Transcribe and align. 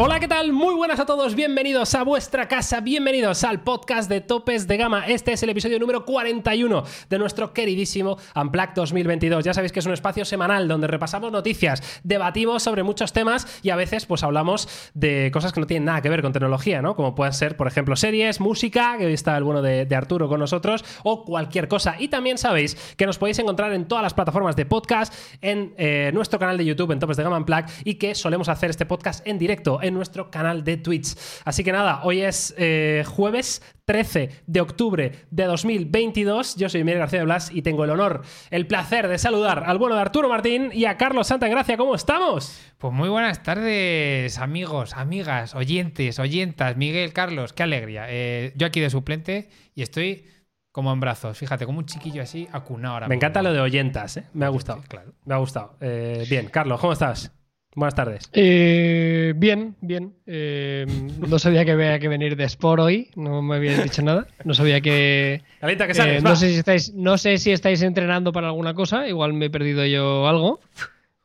Hola, 0.00 0.20
¿qué 0.20 0.28
tal? 0.28 0.52
Muy 0.52 0.76
buenas 0.76 1.00
a 1.00 1.06
todos, 1.06 1.34
bienvenidos 1.34 1.92
a 1.96 2.04
vuestra 2.04 2.46
casa, 2.46 2.80
bienvenidos 2.80 3.42
al 3.42 3.64
podcast 3.64 4.08
de 4.08 4.20
Topes 4.20 4.68
de 4.68 4.76
Gama. 4.76 5.04
Este 5.08 5.32
es 5.32 5.42
el 5.42 5.50
episodio 5.50 5.80
número 5.80 6.04
41 6.04 6.84
de 7.10 7.18
nuestro 7.18 7.52
queridísimo 7.52 8.16
Unplugged 8.36 8.74
2022. 8.76 9.44
Ya 9.44 9.54
sabéis 9.54 9.72
que 9.72 9.80
es 9.80 9.86
un 9.86 9.92
espacio 9.92 10.24
semanal 10.24 10.68
donde 10.68 10.86
repasamos 10.86 11.32
noticias, 11.32 12.00
debatimos 12.04 12.62
sobre 12.62 12.84
muchos 12.84 13.12
temas 13.12 13.58
y 13.64 13.70
a 13.70 13.76
veces 13.76 14.06
pues 14.06 14.22
hablamos 14.22 14.68
de 14.94 15.32
cosas 15.32 15.52
que 15.52 15.58
no 15.58 15.66
tienen 15.66 15.86
nada 15.86 16.00
que 16.00 16.10
ver 16.10 16.22
con 16.22 16.32
tecnología, 16.32 16.80
¿no? 16.80 16.94
Como 16.94 17.16
pueden 17.16 17.32
ser, 17.32 17.56
por 17.56 17.66
ejemplo, 17.66 17.96
series, 17.96 18.40
música, 18.40 18.98
que 18.98 19.06
hoy 19.06 19.14
está 19.14 19.36
el 19.36 19.42
bueno 19.42 19.62
de, 19.62 19.88
Arturo 19.96 20.28
con 20.28 20.38
nosotros, 20.38 20.84
o 21.02 21.24
cualquier 21.24 21.66
cosa. 21.66 21.96
Y 21.98 22.06
también 22.06 22.38
sabéis 22.38 22.76
que 22.96 23.04
nos 23.04 23.18
podéis 23.18 23.40
encontrar 23.40 23.72
en 23.72 23.88
todas 23.88 24.04
las 24.04 24.14
plataformas 24.14 24.54
de 24.54 24.64
podcast, 24.64 25.12
en 25.42 25.74
eh, 25.76 26.12
nuestro 26.14 26.38
canal 26.38 26.56
de 26.56 26.64
YouTube, 26.64 26.92
en 26.92 27.00
Topes 27.00 27.16
de 27.16 27.24
Gama 27.24 27.38
Unplugged, 27.38 27.72
y 27.82 27.94
que 27.94 28.14
solemos 28.14 28.48
hacer 28.48 28.70
este 28.70 28.86
podcast 28.86 29.26
en 29.26 29.38
directo 29.38 29.80
en 29.88 29.94
nuestro 29.94 30.30
canal 30.30 30.64
de 30.64 30.76
Twitch. 30.76 31.14
Así 31.44 31.64
que 31.64 31.72
nada, 31.72 32.00
hoy 32.04 32.20
es 32.20 32.54
eh, 32.56 33.04
jueves 33.06 33.62
13 33.84 34.30
de 34.46 34.60
octubre 34.60 35.12
de 35.30 35.44
2022. 35.44 36.56
Yo 36.56 36.68
soy 36.68 36.84
Miguel 36.84 37.00
García 37.00 37.20
de 37.20 37.24
Blas 37.24 37.50
y 37.52 37.62
tengo 37.62 37.84
el 37.84 37.90
honor, 37.90 38.22
el 38.50 38.66
placer 38.66 39.08
de 39.08 39.18
saludar 39.18 39.64
al 39.66 39.78
bueno 39.78 39.94
de 39.96 40.02
Arturo 40.02 40.28
Martín 40.28 40.70
y 40.72 40.84
a 40.84 40.96
Carlos 40.96 41.26
Santagracia. 41.26 41.76
¿Cómo 41.76 41.94
estamos? 41.94 42.60
Pues 42.78 42.92
muy 42.92 43.08
buenas 43.08 43.42
tardes, 43.42 44.38
amigos, 44.38 44.94
amigas, 44.94 45.54
oyentes, 45.54 46.18
oyentas, 46.18 46.76
Miguel, 46.76 47.12
Carlos, 47.12 47.52
qué 47.52 47.62
alegría. 47.62 48.06
Eh, 48.08 48.52
yo 48.56 48.66
aquí 48.66 48.80
de 48.80 48.90
suplente 48.90 49.48
y 49.74 49.82
estoy 49.82 50.26
como 50.70 50.92
en 50.92 51.00
brazos, 51.00 51.36
fíjate, 51.36 51.66
como 51.66 51.78
un 51.78 51.86
chiquillo 51.86 52.22
así 52.22 52.46
acunado 52.52 52.94
ahora. 52.94 53.08
Me 53.08 53.14
encanta 53.14 53.42
lo 53.42 53.52
de 53.52 53.60
oyentas, 53.60 54.18
¿eh? 54.18 54.24
Me 54.32 54.44
ha 54.44 54.48
gustado. 54.48 54.82
claro. 54.86 55.12
Me 55.24 55.34
ha 55.34 55.38
gustado. 55.38 55.76
Eh, 55.80 56.24
bien, 56.28 56.48
Carlos, 56.50 56.78
¿cómo 56.78 56.92
estás? 56.92 57.32
Buenas 57.78 57.94
tardes. 57.94 58.28
Eh, 58.32 59.34
bien, 59.36 59.76
bien. 59.80 60.12
Eh, 60.26 60.84
no 61.28 61.38
sabía 61.38 61.64
que 61.64 61.70
había 61.70 62.00
que 62.00 62.08
venir 62.08 62.34
de 62.34 62.42
Sport 62.42 62.82
hoy, 62.82 63.10
no 63.14 63.40
me 63.40 63.54
habías 63.54 63.80
dicho 63.84 64.02
nada. 64.02 64.26
No 64.42 64.52
sabía 64.52 64.80
que. 64.80 65.42
Calienta 65.60 65.86
que 65.86 65.92
eh, 65.92 65.94
sales, 65.94 66.24
va. 66.24 66.30
no, 66.30 66.34
sé 66.34 66.50
si 66.50 66.58
estáis, 66.58 66.92
no 66.94 67.16
sé 67.18 67.38
si 67.38 67.52
estáis 67.52 67.82
entrenando 67.82 68.32
para 68.32 68.48
alguna 68.48 68.74
cosa, 68.74 69.06
igual 69.06 69.32
me 69.32 69.46
he 69.46 69.50
perdido 69.50 69.86
yo 69.86 70.26
algo. 70.26 70.58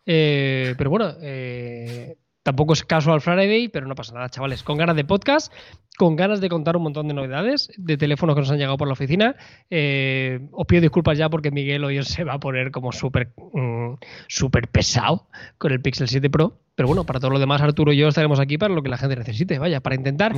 Eh, 0.06 0.76
pero 0.78 0.92
bueno, 0.92 1.16
eh, 1.24 2.18
tampoco 2.44 2.74
es 2.74 2.84
casual 2.84 3.22
Friday, 3.22 3.70
pero 3.70 3.88
no 3.88 3.96
pasa 3.96 4.14
nada, 4.14 4.30
chavales. 4.30 4.64
Con 4.64 4.78
ganas 4.78 4.96
de 4.96 5.06
podcast, 5.06 5.52
con 5.98 6.16
ganas 6.16 6.42
de 6.42 6.50
contar 6.50 6.78
un 6.78 6.84
montón 6.84 7.08
de 7.08 7.14
novedades, 7.14 7.72
de 7.78 7.98
teléfonos 7.98 8.36
que 8.36 8.42
nos 8.42 8.52
han 8.52 8.58
llegado 8.58 8.78
por 8.78 8.88
la 8.88 8.94
oficina. 8.94 9.36
Eh, 9.70 10.48
os 10.52 10.68
pido 10.68 10.82
disculpas 10.82 11.18
ya 11.18 11.30
porque 11.30 11.52
Miguel 11.52 11.84
hoy 11.84 12.04
se 12.04 12.24
va 12.24 12.34
a 12.34 12.40
poner 12.40 12.72
como 12.72 12.92
súper 12.92 13.34
mm, 13.54 13.96
súper 14.28 14.68
pesado 14.68 15.28
con 15.58 15.72
el 15.72 15.82
Pixel 15.82 16.08
7 16.08 16.30
Pro. 16.30 16.60
Pero 16.76 16.88
bueno, 16.88 17.06
para 17.06 17.20
todo 17.20 17.32
lo 17.32 17.40
demás, 17.40 17.62
Arturo 17.62 17.94
y 17.94 17.98
yo 17.98 18.08
estaremos 18.08 18.40
aquí 18.40 18.58
para 18.58 18.74
lo 18.74 18.84
que 18.84 18.90
la 18.90 18.98
gente 18.98 19.16
necesite, 19.16 19.60
vaya, 19.60 19.82
para 19.82 19.96
intentar. 19.96 20.34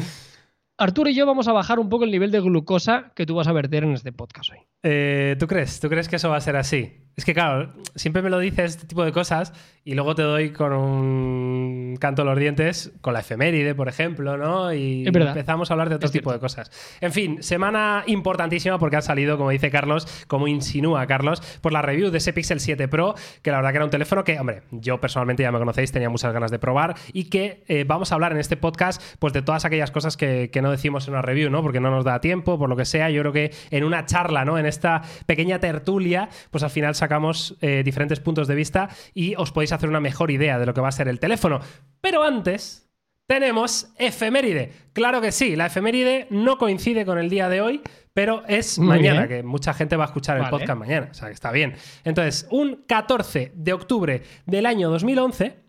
Arturo 0.78 1.10
y 1.10 1.16
yo 1.16 1.26
vamos 1.26 1.48
a 1.48 1.54
bajar 1.54 1.80
un 1.80 1.88
poco 1.88 2.04
el 2.04 2.12
nivel 2.12 2.32
de 2.32 2.42
glucosa 2.42 3.14
que 3.16 3.26
tú 3.26 3.36
vas 3.36 3.48
a 3.48 3.54
verter 3.54 3.86
en 3.86 3.94
este 3.94 4.12
podcast 4.12 4.52
hoy. 4.52 4.60
Eh, 4.84 5.38
¿Tú 5.40 5.48
crees? 5.48 5.80
¿Tú 5.80 5.88
crees 5.88 6.10
que 6.10 6.18
eso 6.18 6.30
va 6.30 6.36
a 6.36 6.42
ser 6.42 6.58
así? 6.58 7.06
Es 7.16 7.24
que 7.24 7.34
claro, 7.34 7.74
siempre 7.96 8.22
me 8.22 8.30
lo 8.30 8.40
dices 8.40 8.76
este 8.76 8.88
tipo 8.88 9.06
de 9.06 9.14
cosas 9.14 9.54
y 9.88 9.94
luego 9.94 10.16
te 10.16 10.24
doy 10.24 10.50
con 10.50 10.74
un 10.74 11.96
canto 12.00 12.24
a 12.24 12.26
los 12.26 12.40
dientes, 12.40 12.92
con 13.02 13.14
la 13.14 13.20
efeméride, 13.20 13.76
por 13.76 13.88
ejemplo, 13.88 14.36
¿no? 14.36 14.74
Y 14.74 15.06
empezamos 15.06 15.70
a 15.70 15.76
hablar 15.76 15.90
de 15.90 15.96
otro 15.96 16.08
Es 16.08 16.12
tipo 16.12 16.34
de 16.34 16.40
cosas. 16.40 16.72
En 17.02 17.12
fin, 17.12 17.44
semana 17.44 18.04
importantísima 18.08 18.80
porque 18.80 18.96
ha 18.96 19.02
salido, 19.02 19.38
como 19.38 19.52
dice 19.52 19.70
Carlos, 19.70 20.26
como 20.28 20.48
insinúa 20.48 21.06
Carlos, 21.06 21.40
por 21.62 21.72
la 21.72 21.84
review 21.84 22.10
de 22.10 22.18
ese 22.18 22.34
Pixel 22.34 22.62
7 22.62 22.88
Pro, 22.88 23.14
que 23.44 23.52
la 23.52 23.58
verdad 23.58 23.70
que 23.70 23.76
era 23.76 23.86
un 23.86 23.92
teléfono 23.92 24.24
que, 24.24 24.40
hombre, 24.40 24.64
yo 24.72 25.00
personalmente 25.00 25.44
ya 25.44 25.52
me 25.52 25.60
conocéis, 25.60 25.92
tenía 25.92 26.10
muchas 26.10 26.34
ganas 26.34 26.50
de 26.50 26.58
probar 26.58 26.96
y 27.14 27.26
que 27.26 27.64
eh, 27.68 27.84
vamos 27.88 28.12
a 28.12 28.16
hablar 28.16 28.32
en 28.32 28.40
este 28.40 28.58
podcast 28.58 29.00
pues 29.20 29.34
de 29.34 29.44
todas 29.44 29.66
aquellas 29.66 29.92
cosas 29.92 30.18
que, 30.18 30.50
que 30.52 30.64
no 30.64 30.72
decimos 30.72 31.08
en 31.08 31.14
una 31.14 31.22
review, 31.22 31.52
¿no? 31.52 31.62
Porque 31.62 31.80
no 31.80 31.92
nos 31.92 32.04
da 32.04 32.22
tiempo, 32.22 32.58
por 32.58 32.70
lo 32.70 32.76
que 32.76 32.86
sea. 32.86 33.12
Yo 33.12 33.22
creo 33.22 33.34
que 33.34 33.52
en 33.70 33.84
una 33.84 34.08
charla, 34.08 34.46
¿no? 34.46 34.58
En 34.58 34.66
esta 34.66 35.04
pequeña 35.28 35.60
tertulia, 35.60 36.30
pues 36.50 36.64
al 36.64 36.72
final 36.72 36.96
sacamos 36.96 37.56
eh, 37.62 37.84
diferentes 37.86 38.20
puntos 38.20 38.48
de 38.48 38.56
vista 38.56 38.90
y 39.14 39.36
os 39.36 39.52
podéis 39.52 39.75
hacer 39.76 39.90
una 39.90 40.00
mejor 40.00 40.32
idea 40.32 40.60
de 40.60 40.66
lo 40.66 40.74
que 40.74 40.82
va 40.82 40.90
a 40.90 40.92
ser 40.92 41.08
el 41.08 41.20
teléfono. 41.20 41.60
Pero 42.02 42.24
antes, 42.24 42.86
tenemos 43.28 43.92
efeméride. 43.98 44.72
Claro 44.94 45.22
que 45.22 45.32
sí, 45.32 45.56
la 45.56 45.68
efeméride 45.68 46.28
no 46.30 46.58
coincide 46.58 47.06
con 47.06 47.18
el 47.18 47.30
día 47.30 47.50
de 47.50 47.62
hoy, 47.62 47.82
pero 48.14 48.44
es 48.48 48.78
Muy 48.80 48.88
mañana, 48.88 49.26
bien. 49.26 49.42
que 49.42 49.44
mucha 49.44 49.74
gente 49.74 49.96
va 49.96 50.06
a 50.06 50.08
escuchar 50.08 50.38
el 50.38 50.48
podcast 50.48 50.80
mañana, 50.80 51.10
o 51.12 51.14
sea 51.14 51.28
que 51.28 51.34
está 51.34 51.52
bien. 51.52 51.76
Entonces, 52.04 52.48
un 52.52 52.84
14 52.88 53.52
de 53.56 53.74
octubre 53.74 54.22
del 54.46 54.66
año 54.66 54.90
2011, 54.90 55.66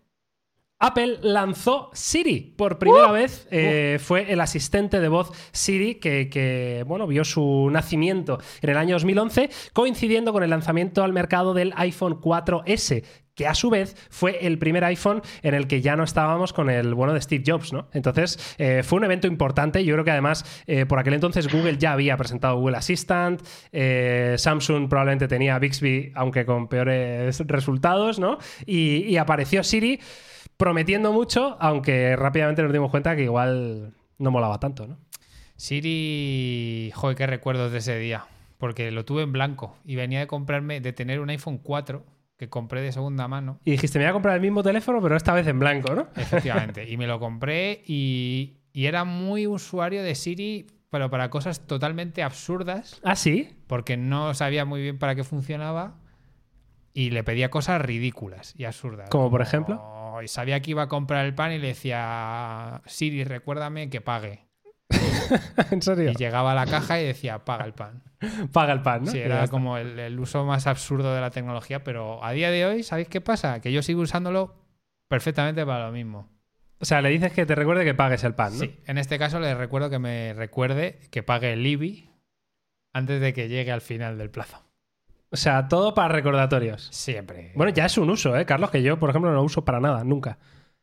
Apple 0.79 1.17
lanzó 1.23 1.89
Siri. 1.93 2.53
Por 2.55 2.77
primera 2.77 3.11
vez 3.11 3.47
eh, 3.49 3.97
fue 3.99 4.31
el 4.31 4.39
asistente 4.39 4.99
de 4.99 5.07
voz 5.07 5.31
Siri 5.51 5.95
que, 5.95 6.29
que, 6.29 6.83
bueno, 6.87 7.07
vio 7.07 7.25
su 7.25 7.69
nacimiento 7.71 8.39
en 8.61 8.69
el 8.69 8.77
año 8.77 8.95
2011, 8.95 9.49
coincidiendo 9.73 10.31
con 10.31 10.43
el 10.43 10.51
lanzamiento 10.51 11.03
al 11.03 11.13
mercado 11.13 11.55
del 11.55 11.73
iPhone 11.75 12.21
4S, 12.21 13.03
que 13.37 13.47
a 13.47 13.53
su 13.53 13.69
vez 13.69 13.95
fue 14.09 14.45
el 14.45 14.57
primer 14.57 14.83
iPhone 14.83 15.21
en 15.43 15.53
el 15.53 15.67
que 15.67 15.79
ya 15.79 15.95
no 15.95 16.03
estábamos 16.03 16.51
con 16.53 16.69
el 16.71 16.95
bueno 16.95 17.13
de 17.13 17.21
Steve 17.21 17.43
Jobs, 17.45 17.71
¿no? 17.71 17.87
Entonces, 17.93 18.55
eh, 18.57 18.81
fue 18.83 18.97
un 18.97 19.05
evento 19.05 19.27
importante. 19.27 19.85
Yo 19.85 19.93
creo 19.93 20.03
que 20.03 20.11
además, 20.11 20.63
eh, 20.65 20.87
por 20.87 20.97
aquel 20.97 21.13
entonces, 21.13 21.47
Google 21.47 21.77
ya 21.77 21.93
había 21.93 22.17
presentado 22.17 22.57
Google 22.57 22.77
Assistant, 22.77 23.41
eh, 23.71 24.35
Samsung 24.39 24.89
probablemente 24.89 25.27
tenía 25.27 25.59
Bixby, 25.59 26.11
aunque 26.15 26.45
con 26.45 26.67
peores 26.67 27.39
resultados, 27.45 28.17
¿no? 28.17 28.39
Y, 28.65 29.03
y 29.03 29.17
apareció 29.17 29.63
Siri 29.63 29.99
prometiendo 30.57 31.13
mucho, 31.13 31.57
aunque 31.59 32.15
rápidamente 32.15 32.63
nos 32.63 32.73
dimos 32.73 32.89
cuenta 32.89 33.15
que 33.15 33.23
igual 33.23 33.93
no 34.17 34.31
molaba 34.31 34.59
tanto, 34.59 34.87
¿no? 34.87 34.97
Siri, 35.57 36.91
joder, 36.95 37.15
qué 37.15 37.27
recuerdos 37.27 37.71
de 37.71 37.77
ese 37.77 37.99
día. 37.99 38.25
Porque 38.57 38.89
lo 38.89 39.05
tuve 39.05 39.21
en 39.21 39.31
blanco 39.31 39.77
y 39.85 39.95
venía 39.95 40.19
de 40.19 40.25
comprarme, 40.25 40.81
de 40.81 40.91
tener 40.91 41.19
un 41.19 41.29
iPhone 41.29 41.59
4 41.59 42.16
que 42.37 42.49
compré 42.49 42.81
de 42.81 42.91
segunda 42.91 43.27
mano. 43.27 43.59
Y 43.65 43.71
dijiste, 43.71 43.99
me 43.99 44.05
voy 44.05 44.09
a 44.11 44.13
comprar 44.13 44.35
el 44.35 44.41
mismo 44.41 44.63
teléfono, 44.63 45.01
pero 45.01 45.15
esta 45.15 45.33
vez 45.33 45.47
en 45.47 45.59
blanco, 45.59 45.93
¿no? 45.95 46.07
Efectivamente. 46.15 46.87
y 46.89 46.97
me 46.97 47.07
lo 47.07 47.19
compré 47.19 47.83
y, 47.85 48.57
y 48.73 48.85
era 48.85 49.03
muy 49.03 49.47
usuario 49.47 50.03
de 50.03 50.15
Siri, 50.15 50.67
pero 50.89 51.09
para 51.09 51.29
cosas 51.29 51.65
totalmente 51.65 52.23
absurdas. 52.23 53.01
Ah, 53.03 53.15
sí. 53.15 53.49
porque 53.67 53.97
no 53.97 54.33
sabía 54.33 54.65
muy 54.65 54.81
bien 54.81 54.99
para 54.99 55.15
qué 55.15 55.23
funcionaba 55.23 55.95
y 56.93 57.09
le 57.09 57.23
pedía 57.23 57.49
cosas 57.49 57.81
ridículas 57.81 58.53
y 58.57 58.65
absurdas. 58.65 59.09
¿Como 59.09 59.29
por 59.29 59.41
ejemplo? 59.41 59.81
y 60.23 60.27
sabía 60.27 60.61
que 60.61 60.71
iba 60.71 60.83
a 60.83 60.87
comprar 60.87 61.25
el 61.25 61.35
pan 61.35 61.51
y 61.51 61.59
le 61.59 61.67
decía, 61.67 62.81
Siri, 62.85 63.23
recuérdame 63.23 63.89
que 63.89 64.01
pague. 64.01 64.46
en 65.71 65.81
serio. 65.81 66.11
Y 66.11 66.15
llegaba 66.15 66.53
a 66.53 66.55
la 66.55 66.65
caja 66.65 67.01
y 67.01 67.05
decía, 67.05 67.45
paga 67.45 67.65
el 67.65 67.73
pan. 67.73 68.03
Paga 68.51 68.73
el 68.73 68.81
pan, 68.81 69.03
¿no? 69.03 69.11
Sí, 69.11 69.19
era 69.19 69.47
como 69.47 69.77
el, 69.77 69.99
el 69.99 70.19
uso 70.19 70.43
más 70.43 70.65
absurdo 70.65 71.13
de 71.13 71.21
la 71.21 71.29
tecnología, 71.29 71.83
pero 71.83 72.23
a 72.23 72.31
día 72.31 72.49
de 72.49 72.65
hoy, 72.65 72.81
¿sabéis 72.81 73.09
qué 73.09 73.21
pasa? 73.21 73.61
Que 73.61 73.71
yo 73.71 73.83
sigo 73.83 74.01
usándolo 74.01 74.55
perfectamente 75.07 75.63
para 75.65 75.85
lo 75.85 75.91
mismo. 75.91 76.27
O 76.79 76.85
sea, 76.85 77.01
le 77.01 77.09
dices 77.09 77.31
que 77.31 77.45
te 77.45 77.55
recuerde 77.55 77.85
que 77.85 77.93
pagues 77.93 78.23
el 78.23 78.35
pan, 78.35 78.53
¿no? 78.53 78.59
Sí, 78.59 78.79
en 78.85 78.97
este 78.97 79.17
caso 79.17 79.39
le 79.39 79.53
recuerdo 79.55 79.89
que 79.89 79.99
me 79.99 80.33
recuerde 80.33 80.99
que 81.11 81.23
pague 81.23 81.53
el 81.53 81.65
IBI 81.65 82.11
antes 82.93 83.21
de 83.21 83.33
que 83.33 83.47
llegue 83.47 83.71
al 83.71 83.81
final 83.81 84.17
del 84.17 84.29
plazo. 84.29 84.63
O 85.29 85.37
sea, 85.37 85.67
todo 85.67 85.93
para 85.93 86.07
recordatorios. 86.09 86.87
Siempre. 86.91 87.51
Bueno, 87.55 87.73
ya 87.73 87.85
es 87.85 87.97
un 87.97 88.09
uso, 88.09 88.37
¿eh, 88.37 88.45
Carlos? 88.45 88.71
Que 88.71 88.81
yo, 88.81 88.97
por 88.97 89.09
ejemplo, 89.09 89.29
no 89.29 89.37
lo 89.37 89.43
uso 89.43 89.65
para 89.65 89.79
nada, 89.79 90.03
nunca. 90.03 90.37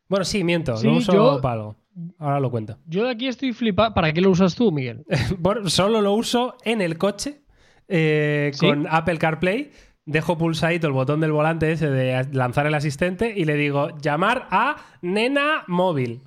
Bueno, 0.08 0.24
sí, 0.24 0.44
miento, 0.44 0.76
Sí, 0.76 0.86
lo 0.86 0.94
uso 0.94 1.12
yo- 1.12 1.40
para 1.40 1.54
algo. 1.54 1.76
Ahora 2.18 2.40
lo 2.40 2.50
cuento. 2.50 2.76
Yo 2.86 3.04
de 3.04 3.10
aquí 3.12 3.28
estoy 3.28 3.52
flipado. 3.52 3.94
¿Para 3.94 4.12
qué 4.12 4.20
lo 4.20 4.30
usas 4.30 4.54
tú, 4.56 4.72
Miguel? 4.72 5.04
Bueno, 5.38 5.70
solo 5.70 6.00
lo 6.00 6.12
uso 6.12 6.56
en 6.64 6.80
el 6.80 6.98
coche 6.98 7.42
eh, 7.88 8.50
¿Sí? 8.52 8.66
con 8.66 8.86
Apple 8.90 9.18
CarPlay. 9.18 9.70
Dejo 10.06 10.36
pulsadito 10.36 10.86
el 10.86 10.92
botón 10.92 11.20
del 11.20 11.32
volante 11.32 11.70
ese 11.72 11.88
de 11.88 12.26
lanzar 12.32 12.66
el 12.66 12.74
asistente 12.74 13.32
y 13.34 13.44
le 13.46 13.54
digo 13.54 13.96
llamar 13.98 14.48
a 14.50 14.76
Nena 15.02 15.64
Móvil. 15.68 16.20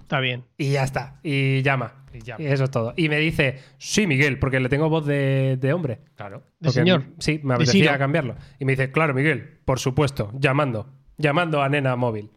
Está 0.00 0.20
bien. 0.20 0.44
Y 0.58 0.72
ya 0.72 0.82
está. 0.82 1.18
Y 1.22 1.62
llama. 1.62 2.04
Y 2.12 2.18
ya. 2.20 2.36
Y 2.38 2.44
eso 2.46 2.64
es 2.64 2.70
todo. 2.70 2.92
Y 2.96 3.08
me 3.08 3.16
dice, 3.16 3.60
sí, 3.78 4.06
Miguel, 4.06 4.38
porque 4.38 4.60
le 4.60 4.68
tengo 4.68 4.90
voz 4.90 5.06
de, 5.06 5.56
de 5.58 5.72
hombre. 5.72 6.00
Claro. 6.16 6.40
De 6.40 6.66
Porque, 6.66 6.72
señor. 6.72 7.04
Sí, 7.18 7.40
me 7.42 7.54
apetecía 7.54 7.96
cambiarlo. 7.96 8.36
Y 8.58 8.66
me 8.66 8.72
dice, 8.72 8.90
claro, 8.92 9.14
Miguel, 9.14 9.60
por 9.64 9.78
supuesto, 9.78 10.30
llamando. 10.38 10.90
Llamando 11.16 11.62
a 11.62 11.68
Nena 11.70 11.96
Móvil. 11.96 12.30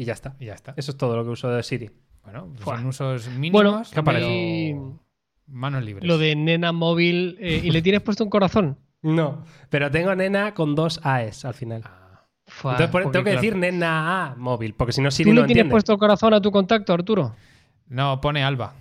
Y 0.00 0.04
ya 0.06 0.14
está. 0.14 0.34
Y 0.40 0.46
ya 0.46 0.54
está. 0.54 0.72
Eso 0.78 0.92
es 0.92 0.96
todo 0.96 1.14
lo 1.14 1.24
que 1.24 1.28
uso 1.30 1.50
de 1.50 1.62
Siri. 1.62 1.90
Bueno, 2.24 2.48
pues 2.54 2.64
son 2.64 2.86
usos 2.86 3.28
mínimos. 3.28 3.52
Bueno, 3.92 4.04
pero 4.04 4.98
Manos 5.46 5.84
libres. 5.84 6.06
Lo 6.08 6.16
de 6.16 6.36
nena 6.36 6.72
móvil. 6.72 7.36
eh, 7.40 7.60
¿Y 7.62 7.70
le 7.70 7.82
tienes 7.82 8.00
puesto 8.00 8.24
un 8.24 8.30
corazón? 8.30 8.78
No, 9.02 9.44
pero 9.70 9.90
tengo 9.90 10.14
Nena 10.14 10.52
con 10.52 10.74
dos 10.74 11.00
A's 11.04 11.46
al 11.46 11.54
final. 11.54 11.82
Ah, 11.86 12.26
Fua, 12.46 12.72
Entonces 12.72 12.92
tengo 12.92 13.12
que 13.12 13.22
claro, 13.30 13.40
decir 13.40 13.56
Nena 13.56 14.26
A 14.32 14.34
Móvil, 14.36 14.74
porque 14.74 14.92
si 14.92 15.00
no 15.00 15.10
Siri 15.10 15.30
¿Tú 15.30 15.34
no 15.34 15.40
le 15.40 15.46
tienes 15.46 15.60
entiende. 15.62 15.70
puesto 15.72 15.96
corazón 15.96 16.34
a 16.34 16.40
tu 16.42 16.50
contacto, 16.50 16.92
Arturo? 16.92 17.34
No, 17.88 18.20
pone 18.20 18.44
Alba. 18.44 18.74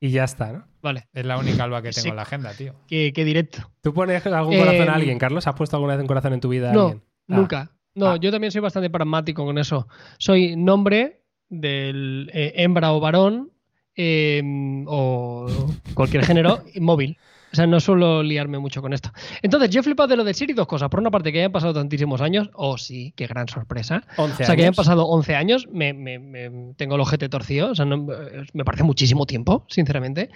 Y 0.00 0.10
ya 0.10 0.24
está, 0.24 0.52
¿no? 0.52 0.64
Vale. 0.82 1.06
Es 1.12 1.24
la 1.24 1.38
única 1.38 1.62
Alba 1.62 1.82
que 1.82 1.90
tengo 1.90 2.02
Sí. 2.02 2.08
en 2.10 2.16
la 2.16 2.22
agenda, 2.22 2.52
tío. 2.52 2.74
Qué, 2.88 3.12
qué 3.14 3.24
directo. 3.24 3.70
¿Tú 3.80 3.94
pones 3.94 4.26
algún 4.26 4.54
Eh, 4.54 4.58
corazón 4.58 4.88
a 4.88 4.94
alguien, 4.94 5.18
Carlos? 5.20 5.46
¿Has 5.46 5.54
puesto 5.54 5.76
alguna 5.76 5.94
vez 5.94 6.00
un 6.02 6.08
corazón 6.08 6.32
en 6.32 6.40
tu 6.40 6.48
vida 6.48 6.70
a 6.70 6.72
No, 6.72 6.82
alguien? 6.86 7.02
Ah. 7.06 7.36
nunca. 7.36 7.70
No, 7.94 8.10
Ah. 8.12 8.16
yo 8.16 8.30
también 8.30 8.50
soy 8.50 8.60
bastante 8.60 8.90
pragmático 8.90 9.44
con 9.44 9.58
eso. 9.58 9.86
Soy 10.18 10.56
nombre, 10.56 11.20
del 11.48 12.30
eh, 12.32 12.52
hembra 12.56 12.92
o 12.92 13.00
varón 13.00 13.50
eh, 13.96 14.42
o 14.86 15.46
cualquier 15.94 16.24
género 16.24 16.64
móvil. 16.80 17.16
O 17.52 17.56
sea, 17.56 17.68
no 17.68 17.78
suelo 17.78 18.24
liarme 18.24 18.58
mucho 18.58 18.82
con 18.82 18.92
esto. 18.92 19.12
Entonces, 19.40 19.70
yo 19.70 19.78
he 19.78 19.82
flipado 19.84 20.08
de 20.08 20.16
lo 20.16 20.24
de 20.24 20.34
Siri 20.34 20.54
dos 20.54 20.66
cosas. 20.66 20.88
Por 20.88 20.98
una 20.98 21.12
parte, 21.12 21.30
que 21.32 21.38
hayan 21.38 21.52
pasado 21.52 21.72
tantísimos 21.72 22.20
años. 22.20 22.50
Oh, 22.54 22.76
sí, 22.78 23.12
qué 23.14 23.28
gran 23.28 23.46
sorpresa. 23.46 24.02
11 24.16 24.42
O 24.42 24.46
sea, 24.46 24.56
que 24.56 24.62
hayan 24.62 24.74
pasado 24.74 25.06
11 25.06 25.36
años, 25.36 25.68
me, 25.70 25.92
me- 25.92 26.18
me- 26.18 26.74
tengo 26.74 26.96
el 26.96 27.00
ojete 27.02 27.28
torcido, 27.28 27.70
o 27.70 27.74
sea, 27.76 27.84
no- 27.84 28.08
me 28.54 28.64
parece 28.64 28.82
muchísimo 28.82 29.24
tiempo, 29.24 29.64
sinceramente. 29.68 30.30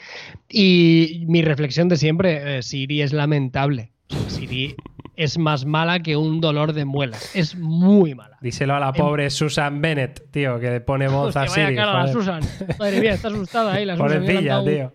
Y 0.49 1.25
mi 1.27 1.43
reflexión 1.43 1.89
de 1.89 1.97
siempre, 1.97 2.59
eh, 2.59 2.63
Siri 2.63 3.03
es 3.03 3.13
lamentable. 3.13 3.91
Siri 4.29 4.75
es 5.17 5.37
más 5.39 5.65
mala 5.65 6.01
que 6.01 6.17
un 6.17 6.41
dolor 6.41 6.73
de 6.73 6.85
muelas. 6.85 7.35
Es 7.35 7.57
muy 7.57 8.15
mala. 8.15 8.39
Díselo 8.41 8.75
a 8.75 8.81
la 8.81 8.93
pobre 8.93 9.31
Susan 9.31 9.81
Bennett, 9.81 10.31
tío, 10.31 10.59
que 10.61 10.71
le 10.71 10.81
pone 10.81 11.09
voz 11.09 11.37
a 11.37 11.47
Siri. 11.49 11.75
cara 11.75 11.93
la 11.93 12.01
joder. 12.03 12.13
Susan. 12.15 12.41
Madre 12.79 13.01
mía, 13.01 13.15
está 13.15 13.29
asustada 13.29 13.73
ahí. 13.75 13.85
La 13.85 13.97
Susan. 13.97 14.09
Pobrecilla, 14.21 14.61
un- 14.61 14.67
tío. 14.67 14.93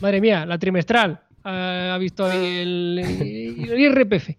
Madre 0.00 0.20
mía, 0.20 0.44
la 0.46 0.58
trimestral. 0.58 1.20
Ha 1.44 1.98
visto 1.98 2.24
ahí 2.24 2.60
el, 2.62 2.98
el 3.70 3.80
IRPF. 3.80 4.30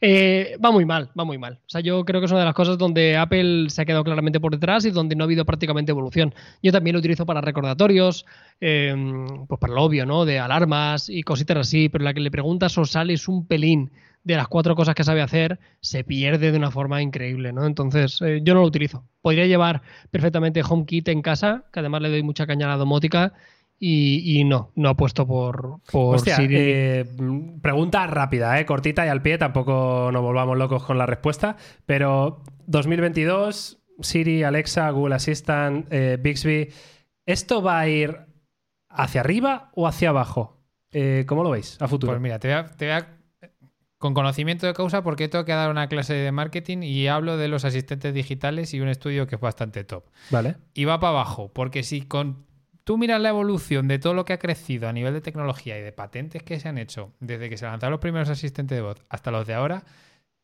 Eh, 0.00 0.56
va 0.64 0.70
muy 0.70 0.84
mal, 0.84 1.10
va 1.18 1.24
muy 1.24 1.36
mal. 1.36 1.60
O 1.66 1.68
sea, 1.68 1.82
yo 1.82 2.04
creo 2.04 2.20
que 2.20 2.26
es 2.26 2.30
una 2.32 2.40
de 2.40 2.46
las 2.46 2.54
cosas 2.54 2.78
donde 2.78 3.16
Apple 3.16 3.68
se 3.68 3.82
ha 3.82 3.84
quedado 3.84 4.02
claramente 4.02 4.40
por 4.40 4.52
detrás 4.52 4.84
y 4.86 4.90
donde 4.90 5.14
no 5.14 5.24
ha 5.24 5.26
habido 5.26 5.44
prácticamente 5.44 5.92
evolución. 5.92 6.34
Yo 6.62 6.72
también 6.72 6.94
lo 6.94 7.00
utilizo 7.00 7.26
para 7.26 7.42
recordatorios, 7.42 8.24
eh, 8.60 8.94
pues 9.46 9.60
para 9.60 9.74
lo 9.74 9.82
obvio, 9.82 10.06
¿no? 10.06 10.24
De 10.24 10.38
alarmas 10.38 11.08
y 11.08 11.22
cositas 11.22 11.58
así, 11.58 11.88
pero 11.90 12.04
la 12.04 12.14
que 12.14 12.20
le 12.20 12.30
preguntas 12.30 12.76
o 12.78 12.84
sales 12.86 13.28
un 13.28 13.46
pelín 13.46 13.90
de 14.24 14.36
las 14.36 14.48
cuatro 14.48 14.74
cosas 14.74 14.94
que 14.94 15.04
sabe 15.04 15.20
hacer, 15.20 15.58
se 15.80 16.02
pierde 16.02 16.50
de 16.50 16.56
una 16.56 16.70
forma 16.70 17.02
increíble, 17.02 17.52
¿no? 17.52 17.66
Entonces, 17.66 18.22
eh, 18.22 18.40
yo 18.42 18.54
no 18.54 18.60
lo 18.60 18.66
utilizo. 18.66 19.04
Podría 19.20 19.46
llevar 19.46 19.82
perfectamente 20.10 20.62
HomeKit 20.66 21.08
en 21.08 21.20
casa, 21.20 21.64
que 21.70 21.80
además 21.80 22.00
le 22.00 22.08
doy 22.08 22.22
mucha 22.22 22.46
caña 22.46 22.66
a 22.66 22.70
la 22.70 22.76
domótica, 22.78 23.34
y, 23.78 24.40
y 24.40 24.44
no, 24.44 24.70
no 24.76 24.88
apuesto 24.90 25.26
por, 25.26 25.80
por 25.90 26.16
Hostia, 26.16 26.36
Siri. 26.36 26.56
eh, 26.58 27.04
pregunta 27.60 28.06
rápida, 28.06 28.58
eh, 28.60 28.66
cortita 28.66 29.04
y 29.04 29.08
al 29.08 29.20
pie, 29.22 29.36
tampoco 29.38 30.10
nos 30.12 30.22
volvamos 30.22 30.56
locos 30.56 30.84
con 30.84 30.96
la 30.98 31.06
respuesta, 31.06 31.56
pero 31.86 32.42
2022, 32.66 33.78
Siri, 34.00 34.42
Alexa, 34.42 34.88
Google 34.90 35.14
Assistant, 35.16 35.86
eh, 35.90 36.18
Bixby, 36.20 36.68
¿esto 37.26 37.62
va 37.62 37.80
a 37.80 37.88
ir 37.88 38.18
hacia 38.88 39.20
arriba 39.20 39.70
o 39.74 39.86
hacia 39.86 40.10
abajo? 40.10 40.60
Eh, 40.92 41.24
¿Cómo 41.26 41.42
lo 41.42 41.50
veis 41.50 41.76
a 41.80 41.88
futuro? 41.88 42.12
Pues 42.12 42.22
mira, 42.22 42.38
te 42.38 42.48
voy, 42.48 42.56
a, 42.56 42.66
te 42.66 42.86
voy 42.86 42.94
a- 42.94 43.10
Con 43.98 44.12
conocimiento 44.14 44.66
de 44.66 44.74
causa, 44.74 45.02
porque 45.02 45.28
tengo 45.28 45.44
que 45.44 45.52
dar 45.52 45.70
una 45.70 45.88
clase 45.88 46.12
de 46.14 46.30
marketing 46.30 46.82
y 46.82 47.06
hablo 47.08 47.36
de 47.38 47.48
los 47.48 47.64
asistentes 47.64 48.12
digitales 48.14 48.74
y 48.74 48.80
un 48.80 48.88
estudio 48.88 49.26
que 49.26 49.36
es 49.36 49.40
bastante 49.40 49.82
top. 49.84 50.04
vale. 50.30 50.56
Y 50.74 50.84
va 50.84 51.00
para 51.00 51.10
abajo, 51.12 51.50
porque 51.52 51.82
si 51.82 52.02
con 52.02 52.44
tú 52.84 52.98
miras 52.98 53.20
la 53.20 53.30
evolución 53.30 53.88
de 53.88 53.98
todo 53.98 54.14
lo 54.14 54.24
que 54.24 54.32
ha 54.34 54.38
crecido 54.38 54.88
a 54.88 54.92
nivel 54.92 55.12
de 55.14 55.20
tecnología 55.20 55.78
y 55.78 55.82
de 55.82 55.92
patentes 55.92 56.42
que 56.42 56.60
se 56.60 56.68
han 56.68 56.78
hecho 56.78 57.12
desde 57.20 57.48
que 57.48 57.56
se 57.56 57.64
lanzaron 57.66 57.92
los 57.92 58.00
primeros 58.00 58.28
asistentes 58.28 58.76
de 58.76 58.82
voz 58.82 59.02
hasta 59.08 59.30
los 59.30 59.46
de 59.46 59.54
ahora, 59.54 59.84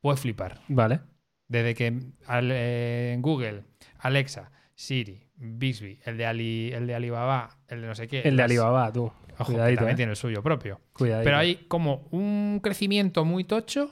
puedes 0.00 0.20
flipar. 0.20 0.60
Vale. 0.68 1.00
Desde 1.48 1.74
que 1.74 2.00
al- 2.26 2.50
eh, 2.52 3.16
Google, 3.20 3.64
Alexa, 3.98 4.50
Siri, 4.74 5.20
Bixby, 5.36 6.00
el 6.04 6.16
de, 6.16 6.26
Ali, 6.26 6.72
el 6.72 6.86
de 6.86 6.94
Alibaba, 6.94 7.58
el 7.68 7.82
de 7.82 7.86
no 7.86 7.94
sé 7.94 8.08
qué. 8.08 8.18
El 8.20 8.36
de 8.36 8.42
las- 8.42 8.44
Alibaba, 8.50 8.92
tú. 8.92 9.04
Ojo, 9.04 9.46
que 9.46 9.52
Cuidadito, 9.52 9.78
también 9.80 9.94
eh. 9.94 9.96
tiene 9.96 10.10
el 10.12 10.16
suyo 10.16 10.42
propio. 10.42 10.80
Cuidadito. 10.92 11.24
Pero 11.24 11.36
hay 11.38 11.56
como 11.66 12.06
un 12.10 12.60
crecimiento 12.62 13.24
muy 13.24 13.44
tocho 13.44 13.90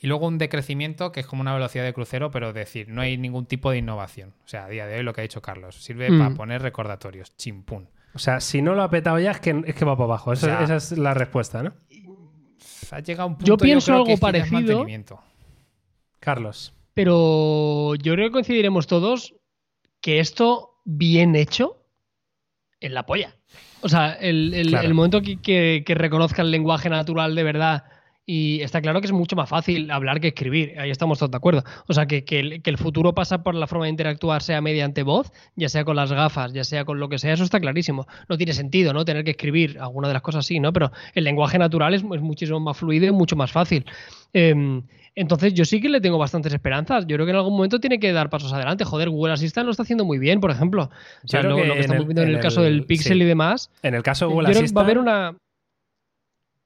y 0.00 0.06
luego 0.06 0.26
un 0.26 0.38
decrecimiento 0.38 1.12
que 1.12 1.20
es 1.20 1.26
como 1.26 1.40
una 1.42 1.54
velocidad 1.54 1.84
de 1.84 1.92
crucero, 1.94 2.30
pero 2.30 2.48
es 2.48 2.54
decir, 2.54 2.88
no 2.88 3.00
hay 3.00 3.16
ningún 3.16 3.46
tipo 3.46 3.70
de 3.70 3.78
innovación. 3.78 4.34
O 4.44 4.48
sea, 4.48 4.64
a 4.66 4.68
día 4.68 4.86
de 4.86 4.96
hoy 4.98 5.02
lo 5.02 5.12
que 5.14 5.20
ha 5.20 5.22
dicho 5.22 5.40
Carlos, 5.42 5.76
sirve 5.76 6.10
Mm. 6.10 6.18
para 6.18 6.34
poner 6.34 6.62
recordatorios, 6.62 7.36
chimpún. 7.36 7.88
O 8.14 8.18
sea, 8.18 8.40
si 8.40 8.62
no 8.62 8.74
lo 8.74 8.82
ha 8.82 8.90
petado 8.90 9.18
ya, 9.18 9.32
es 9.32 9.40
que, 9.40 9.62
es 9.66 9.74
que 9.74 9.84
va 9.84 9.96
para 9.96 10.04
abajo. 10.04 10.32
Eso- 10.32 10.46
O 10.46 10.50
sea- 10.50 10.62
esa 10.62 10.76
es 10.76 10.92
la 10.98 11.14
respuesta, 11.14 11.62
¿no? 11.62 11.72
Ha 12.90 13.00
llegado 13.00 13.28
un 13.28 13.34
punto, 13.36 13.46
Yo 13.46 13.56
pienso 13.56 13.86
creo 13.86 13.96
algo 13.96 14.06
que 14.06 14.18
parecido. 14.18 14.52
mantenimiento. 14.60 15.20
Carlos. 16.20 16.72
Pero 16.92 17.94
yo 17.96 18.12
creo 18.14 18.28
que 18.28 18.32
coincidiremos 18.32 18.86
todos 18.86 19.34
que 20.00 20.20
esto 20.20 20.80
bien 20.84 21.34
hecho 21.34 21.82
es 22.80 22.92
la 22.92 23.04
polla. 23.06 23.34
O 23.80 23.88
sea, 23.88 24.12
el, 24.12 24.54
el- 24.54 24.68
Claro. 24.68 24.86
el 24.86 24.94
momento 24.94 25.22
que, 25.22 25.40
que- 25.40 25.82
que 25.84 25.94
reconozca 25.94 26.42
el 26.42 26.50
lenguaje 26.50 26.88
natural 26.88 27.34
de 27.34 27.42
verdad. 27.42 27.84
Y 28.26 28.62
está 28.62 28.80
claro 28.80 29.00
que 29.02 29.06
es 29.06 29.12
mucho 29.12 29.36
más 29.36 29.50
fácil 29.50 29.90
hablar 29.90 30.18
que 30.18 30.28
escribir, 30.28 30.80
ahí 30.80 30.90
estamos 30.90 31.18
todos 31.18 31.30
de 31.30 31.36
acuerdo. 31.36 31.62
O 31.88 31.92
sea, 31.92 32.06
que, 32.06 32.24
que 32.24 32.40
el, 32.40 32.62
que 32.62 32.70
el 32.70 32.78
futuro 32.78 33.14
pasa 33.14 33.42
por 33.42 33.54
la 33.54 33.66
forma 33.66 33.84
de 33.84 33.90
interactuar, 33.90 34.42
sea 34.42 34.62
mediante 34.62 35.02
voz, 35.02 35.30
ya 35.56 35.68
sea 35.68 35.84
con 35.84 35.94
las 35.96 36.10
gafas, 36.10 36.54
ya 36.54 36.64
sea 36.64 36.86
con 36.86 36.98
lo 36.98 37.10
que 37.10 37.18
sea, 37.18 37.34
eso 37.34 37.44
está 37.44 37.60
clarísimo. 37.60 38.06
No 38.30 38.38
tiene 38.38 38.54
sentido, 38.54 38.94
¿no? 38.94 39.04
Tener 39.04 39.24
que 39.24 39.32
escribir 39.32 39.76
alguna 39.78 40.08
de 40.08 40.14
las 40.14 40.22
cosas 40.22 40.46
sí, 40.46 40.58
¿no? 40.58 40.72
Pero 40.72 40.90
el 41.14 41.24
lenguaje 41.24 41.58
natural 41.58 41.92
es, 41.92 42.02
es 42.02 42.20
muchísimo 42.22 42.60
más 42.60 42.78
fluido 42.78 43.04
y 43.06 43.10
mucho 43.10 43.36
más 43.36 43.52
fácil. 43.52 43.84
Em, 44.32 44.82
entonces, 45.14 45.52
yo 45.54 45.64
sí 45.66 45.80
que 45.80 45.88
le 45.90 46.00
tengo 46.00 46.16
bastantes 46.18 46.52
esperanzas. 46.54 47.06
Yo 47.06 47.16
creo 47.16 47.26
que 47.26 47.30
en 47.30 47.36
algún 47.36 47.52
momento 47.54 47.78
tiene 47.78 48.00
que 48.00 48.10
dar 48.12 48.30
pasos 48.30 48.52
adelante. 48.54 48.84
Joder, 48.84 49.10
Google 49.10 49.34
Assistant 49.34 49.66
lo 49.66 49.70
está 49.70 49.82
haciendo 49.84 50.04
muy 50.06 50.18
bien, 50.18 50.40
por 50.40 50.50
ejemplo. 50.50 50.90
O 51.22 51.28
sea, 51.28 51.42
lo, 51.42 51.56
que 51.56 51.64
lo 51.66 51.74
que 51.74 51.78
en 51.80 51.84
estamos 51.84 52.00
el- 52.00 52.06
viendo 52.06 52.22
en 52.22 52.28
el, 52.30 52.40
caso 52.40 52.64
el- 52.64 52.72
del 52.78 52.86
Pixel 52.86 53.18
sí. 53.18 53.22
y 53.22 53.26
demás. 53.26 53.70
En 53.82 53.94
el 53.94 54.02
caso 54.02 54.26
de 54.26 54.32
Google 54.32 54.46
creo 54.46 54.54
que 54.54 54.64
Assistant. 54.64 54.76
va 54.78 54.80
a 54.80 54.84
haber 54.84 54.98
una. 54.98 55.36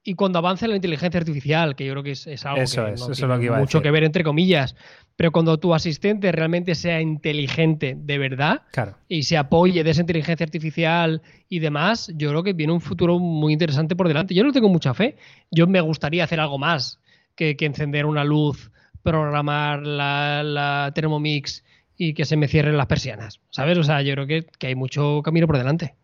Y 0.08 0.14
cuando 0.14 0.38
avance 0.38 0.66
la 0.66 0.74
inteligencia 0.76 1.18
artificial, 1.20 1.76
que 1.76 1.84
yo 1.84 1.92
creo 1.92 2.02
que 2.02 2.12
es, 2.12 2.26
es 2.26 2.46
algo 2.46 2.62
Eso 2.62 2.84
que 2.86 2.92
es, 2.92 3.00
no 3.00 3.04
eso 3.06 3.12
es 3.12 3.18
tiene 3.18 3.34
lo 3.34 3.38
que 3.40 3.44
iba 3.46 3.56
a 3.56 3.60
mucho 3.60 3.78
decir. 3.78 3.82
que 3.82 3.90
ver, 3.90 4.04
entre 4.04 4.24
comillas. 4.24 4.74
Pero 5.16 5.32
cuando 5.32 5.58
tu 5.58 5.74
asistente 5.74 6.32
realmente 6.32 6.74
sea 6.74 7.00
inteligente 7.00 7.94
de 7.98 8.18
verdad 8.18 8.62
Claro. 8.72 8.96
y 9.08 9.24
se 9.24 9.36
apoye 9.36 9.84
de 9.84 9.90
esa 9.90 10.00
inteligencia 10.00 10.44
artificial 10.44 11.20
y 11.50 11.58
demás, 11.58 12.10
yo 12.16 12.30
creo 12.30 12.42
que 12.42 12.52
viene 12.54 12.72
un 12.72 12.80
futuro 12.80 13.18
muy 13.18 13.52
interesante 13.52 13.96
por 13.96 14.08
delante. 14.08 14.32
Yo 14.34 14.44
no 14.44 14.52
tengo 14.52 14.68
mucha 14.70 14.94
fe. 14.94 15.16
Yo 15.50 15.66
me 15.66 15.80
gustaría 15.82 16.24
hacer 16.24 16.40
algo 16.40 16.56
más 16.58 17.00
que, 17.34 17.56
que 17.56 17.66
encender 17.66 18.06
una 18.06 18.24
luz, 18.24 18.70
programar 19.02 19.86
la, 19.86 20.42
la 20.42 20.92
Thermomix 20.94 21.64
y 21.96 22.14
que 22.14 22.24
se 22.24 22.36
me 22.36 22.48
cierren 22.48 22.76
las 22.76 22.86
persianas. 22.86 23.40
¿Sabes? 23.50 23.76
O 23.76 23.82
sea, 23.82 24.00
yo 24.02 24.14
creo 24.14 24.26
que, 24.26 24.46
que 24.58 24.68
hay 24.68 24.74
mucho 24.74 25.20
camino 25.22 25.46
por 25.46 25.58
delante. 25.58 25.96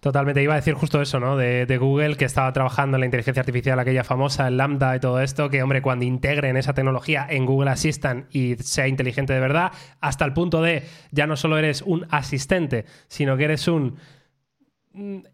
Totalmente, 0.00 0.42
iba 0.42 0.52
a 0.52 0.56
decir 0.56 0.74
justo 0.74 1.00
eso, 1.00 1.18
¿no? 1.20 1.36
De, 1.36 1.78
Google, 1.78 2.16
que 2.16 2.24
estaba 2.24 2.52
trabajando 2.52 2.96
en 2.96 3.00
la 3.00 3.06
inteligencia 3.06 3.40
artificial, 3.40 3.78
aquella 3.78 4.04
famosa, 4.04 4.46
el 4.46 4.56
Lambda 4.56 4.94
y 4.94 5.00
todo 5.00 5.20
esto, 5.20 5.50
que, 5.50 5.62
hombre, 5.62 5.82
cuando 5.82 6.04
integren 6.04 6.56
esa 6.56 6.74
tecnología 6.74 7.26
en 7.28 7.46
Google 7.46 7.70
Assistant 7.70 8.26
y 8.34 8.56
sea 8.56 8.86
inteligente 8.88 9.32
de 9.32 9.40
verdad, 9.40 9.72
hasta 10.00 10.24
el 10.24 10.32
punto 10.32 10.62
de 10.62 10.84
ya 11.10 11.26
no 11.26 11.36
solo 11.36 11.58
eres 11.58 11.82
un 11.82 12.06
asistente, 12.10 12.84
sino 13.08 13.36
que 13.36 13.44
eres 13.44 13.68
un 13.68 13.96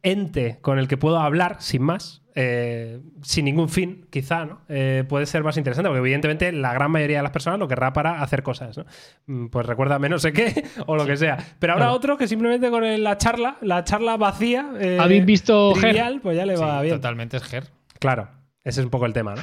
ente 0.02 0.58
con 0.60 0.78
el 0.78 0.88
que 0.88 0.96
puedo 0.96 1.18
hablar 1.20 1.56
sin 1.60 1.82
más, 1.82 2.22
eh, 2.34 3.00
sin 3.22 3.44
ningún 3.44 3.68
fin, 3.68 4.06
quizá, 4.10 4.44
¿no? 4.44 4.60
Eh, 4.68 5.04
puede 5.08 5.26
ser 5.26 5.44
más 5.44 5.56
interesante, 5.56 5.88
porque 5.88 6.00
evidentemente 6.00 6.50
la 6.52 6.72
gran 6.72 6.90
mayoría 6.90 7.18
de 7.18 7.22
las 7.22 7.32
personas 7.32 7.58
lo 7.58 7.68
querrá 7.68 7.92
para 7.92 8.22
hacer 8.22 8.42
cosas, 8.42 8.76
¿no? 8.78 8.84
Mm, 9.26 9.46
Pues 9.48 9.66
recuérdame 9.66 10.08
no 10.08 10.18
sé 10.18 10.32
qué 10.32 10.64
o 10.86 10.96
lo 10.96 11.06
que 11.06 11.16
sea. 11.16 11.36
Pero 11.58 11.74
habrá 11.74 11.84
Claro. 11.86 11.96
otro 11.96 12.16
que 12.16 12.26
simplemente 12.26 12.70
con 12.70 12.84
el- 12.84 13.02
la 13.04 13.18
charla, 13.18 13.56
la 13.60 13.84
charla 13.84 14.16
vacía, 14.16 14.72
eh, 14.80 14.98
¿Habéis 15.00 15.24
visto 15.26 15.72
Her? 15.72 15.80
trivial, 15.80 16.20
pues 16.22 16.36
ya 16.36 16.46
le 16.46 16.56
va 16.56 16.78
Sí, 16.78 16.84
bien. 16.86 16.96
totalmente 16.96 17.36
es 17.36 17.42
Ger. 17.44 17.64
Claro, 18.00 18.28
ese 18.64 18.80
es 18.80 18.84
un 18.84 18.90
poco 18.90 19.06
el 19.06 19.12
tema, 19.12 19.34
¿no? 19.34 19.42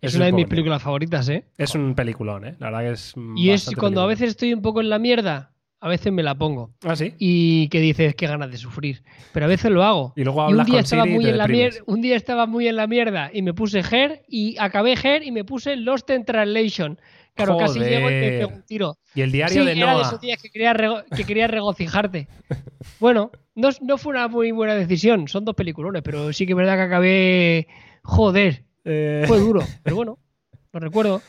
Es 0.00 0.14
una 0.14 0.26
de 0.26 0.32
mis 0.32 0.46
películas 0.46 0.80
favoritas, 0.82 1.28
¿eh? 1.28 1.46
Es 1.56 1.74
un 1.74 1.96
peliculón, 1.96 2.44
¿eh? 2.44 2.54
La 2.60 2.66
verdad 2.70 2.80
que 2.82 2.90
es. 2.92 3.14
Y 3.34 3.50
es 3.50 3.68
cuando 3.76 4.00
a 4.02 4.06
veces 4.06 4.30
estoy 4.30 4.52
un 4.54 4.62
poco 4.62 4.80
en 4.80 4.90
la 4.90 5.00
mierda, 5.00 5.50
a 5.80 5.88
veces 5.88 6.12
me 6.12 6.22
la 6.22 6.34
pongo. 6.34 6.72
Ah, 6.84 6.96
sí. 6.96 7.14
Y 7.18 7.68
que 7.68 7.80
dices, 7.80 8.14
qué 8.14 8.26
ganas 8.26 8.50
de 8.50 8.56
sufrir. 8.56 9.02
Pero 9.32 9.46
a 9.46 9.48
veces 9.48 9.70
lo 9.70 9.84
hago. 9.84 10.12
Y 10.16 10.24
luego 10.24 10.40
un 10.40 10.46
hablas 10.46 10.66
día 10.66 10.74
con 10.76 10.84
estaba 10.84 11.02
Siri 11.04 11.12
y 11.12 11.16
muy 11.16 11.24
te 11.24 11.30
en 11.30 11.38
la 11.38 11.44
deprimes. 11.46 11.74
mier- 11.76 11.84
un 11.86 12.00
día 12.02 12.16
estaba 12.16 12.46
muy 12.46 12.68
en 12.68 12.76
la 12.76 12.86
mierda 12.86 13.30
y 13.32 13.42
me 13.42 13.54
puse 13.54 13.80
Her 13.80 14.22
y 14.28 14.56
acabé 14.58 14.94
Her 15.02 15.22
y 15.22 15.30
me 15.30 15.44
puse 15.44 15.76
Lost 15.76 16.10
in 16.10 16.24
Translation. 16.24 16.98
Claro, 17.34 17.56
casi 17.56 17.78
llego 17.78 18.10
y 18.10 18.14
me 18.14 18.30
pego 18.30 18.50
un 18.56 18.62
tiro. 18.64 18.98
Y 19.14 19.20
el 19.20 19.30
diario 19.30 19.60
sí, 19.62 19.66
de 19.66 19.80
era 19.80 19.94
de 19.94 20.02
esos 20.02 20.20
días 20.20 20.42
que 20.42 20.50
querías 20.50 20.74
rego- 20.76 21.04
que 21.14 21.22
querías 21.24 21.48
regocijarte. 21.48 22.26
bueno, 22.98 23.30
no, 23.54 23.68
no 23.80 23.96
fue 23.98 24.10
una 24.10 24.26
muy 24.26 24.50
buena 24.50 24.74
decisión. 24.74 25.28
Son 25.28 25.44
dos 25.44 25.54
peliculones, 25.54 26.02
pero 26.02 26.32
sí 26.32 26.46
que 26.46 26.52
es 26.52 26.56
verdad 26.56 26.74
que 26.76 26.82
acabé. 26.82 27.68
Joder, 28.02 28.64
Eh, 28.84 29.24
fue 29.28 29.38
duro. 29.38 29.60
Pero 29.84 29.96
bueno, 29.96 30.18
lo 30.72 30.80
recuerdo. 30.80 31.20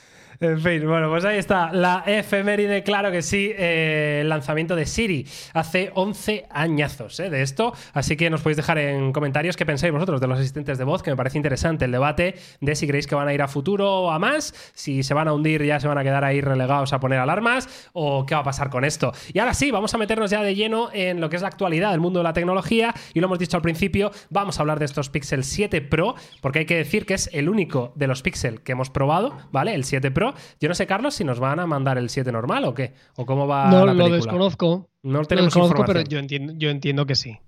En 0.42 0.58
fin, 0.62 0.88
bueno, 0.88 1.10
pues 1.10 1.26
ahí 1.26 1.38
está 1.38 1.74
la 1.74 2.02
efeméride, 2.08 2.82
claro 2.82 3.12
que 3.12 3.22
sí, 3.22 3.52
eh, 3.58 4.20
el 4.22 4.30
lanzamiento 4.30 4.74
de 4.74 4.86
Siri 4.86 5.28
hace 5.52 5.92
11 5.94 6.46
añazos 6.50 7.20
eh, 7.20 7.30
de 7.30 7.42
esto, 7.42 7.74
así 7.92 8.16
que 8.16 8.30
nos 8.30 8.40
podéis 8.40 8.56
dejar 8.56 8.78
en 8.78 9.12
comentarios 9.12 9.58
qué 9.58 9.66
pensáis 9.66 9.92
vosotros 9.92 10.22
de 10.22 10.28
los 10.28 10.40
asistentes 10.40 10.78
de 10.78 10.86
voz, 10.86 11.04
que 11.04 11.12
me 11.12 11.18
parece 11.18 11.36
interesante 11.36 11.84
el 11.84 11.92
debate 11.92 12.36
de 12.62 12.76
si 12.76 12.88
creéis 12.88 13.06
que 13.06 13.16
van 13.16 13.28
a 13.28 13.34
ir 13.34 13.42
a 13.42 13.50
futuro 13.50 14.04
o 14.04 14.12
a 14.12 14.20
más, 14.20 14.54
si 14.74 15.04
se 15.04 15.14
van 15.14 15.28
a 15.28 15.34
hundir 15.34 15.62
ya 15.66 15.78
se 15.82 15.90
van 15.90 15.98
a 15.98 16.04
quedar 16.04 16.24
ahí 16.24 16.40
relegados 16.40 16.94
a 16.94 17.02
poner 17.02 17.20
alarmas 17.20 17.90
o 17.92 18.26
qué 18.26 18.34
va 18.34 18.40
a 18.40 18.46
pasar 18.46 18.70
con 18.70 18.86
esto. 18.86 19.12
Y 19.34 19.40
ahora 19.40 19.54
sí, 19.54 19.72
vamos 19.72 19.94
a 19.94 19.98
meternos 19.98 20.32
ya 20.32 20.42
de 20.42 20.56
lleno 20.56 20.88
en 20.94 21.20
lo 21.20 21.30
que 21.30 21.36
es 21.36 21.42
la 21.42 21.50
actualidad 21.50 21.92
del 21.92 22.00
mundo 22.00 22.22
de 22.22 22.24
la 22.24 22.32
tecnología 22.32 22.94
y 23.14 23.20
lo 23.20 23.26
hemos 23.26 23.40
dicho 23.40 23.58
al 23.58 23.62
principio, 23.62 24.12
vamos 24.30 24.58
a 24.58 24.62
hablar 24.62 24.80
de 24.80 24.86
estos 24.86 25.10
Pixel 25.10 25.44
7 25.44 25.82
Pro, 25.82 26.16
porque 26.40 26.60
hay 26.60 26.66
que 26.66 26.78
decir 26.78 27.06
que 27.06 27.16
es 27.16 27.30
el 27.34 27.50
único 27.50 27.92
de 27.96 28.08
los 28.08 28.22
Pixel 28.22 28.62
que 28.62 28.72
hemos 28.72 28.90
probado, 28.90 29.36
¿vale? 29.52 29.76
El 29.76 29.84
7 29.84 30.12
Pro 30.12 30.29
Yo 30.60 30.70
no 30.70 30.76
sé, 30.76 30.88
Carlos, 30.88 31.14
si 31.14 31.24
nos 31.24 31.40
van 31.40 31.60
a 31.60 31.68
mandar 31.68 31.98
el 31.98 32.10
7 32.10 32.32
normal 32.32 32.66
o 32.66 32.74
qué. 32.74 32.94
O 33.16 33.26
cómo 33.26 33.48
va 33.48 33.70
no 33.70 33.86
la 33.86 33.94
lo 33.94 34.10
desconozco. 34.10 34.90
No 35.04 35.22
Lo 35.22 35.26
desconozco, 35.26 35.86
pero 35.86 36.02
yo 36.02 36.20
entiendo, 36.20 36.54
yo 36.58 36.70
entiendo 36.70 37.06
que 37.06 37.16
sí. 37.16 37.40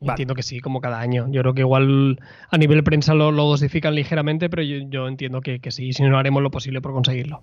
Vale. 0.00 0.12
Entiendo 0.12 0.34
que 0.34 0.42
sí, 0.44 0.60
como 0.60 0.80
cada 0.80 1.00
año. 1.00 1.26
Yo 1.30 1.40
creo 1.40 1.54
que 1.54 1.62
igual 1.62 2.20
a 2.50 2.56
nivel 2.56 2.84
prensa 2.84 3.14
lo, 3.14 3.32
lo 3.32 3.44
dosifican 3.44 3.94
ligeramente, 3.94 4.48
pero 4.48 4.62
yo, 4.62 4.76
yo 4.88 5.08
entiendo 5.08 5.40
que, 5.40 5.58
que 5.58 5.72
sí, 5.72 5.92
si 5.92 6.04
no 6.04 6.18
haremos 6.18 6.42
lo 6.42 6.52
posible 6.52 6.80
por 6.80 6.92
conseguirlo. 6.92 7.42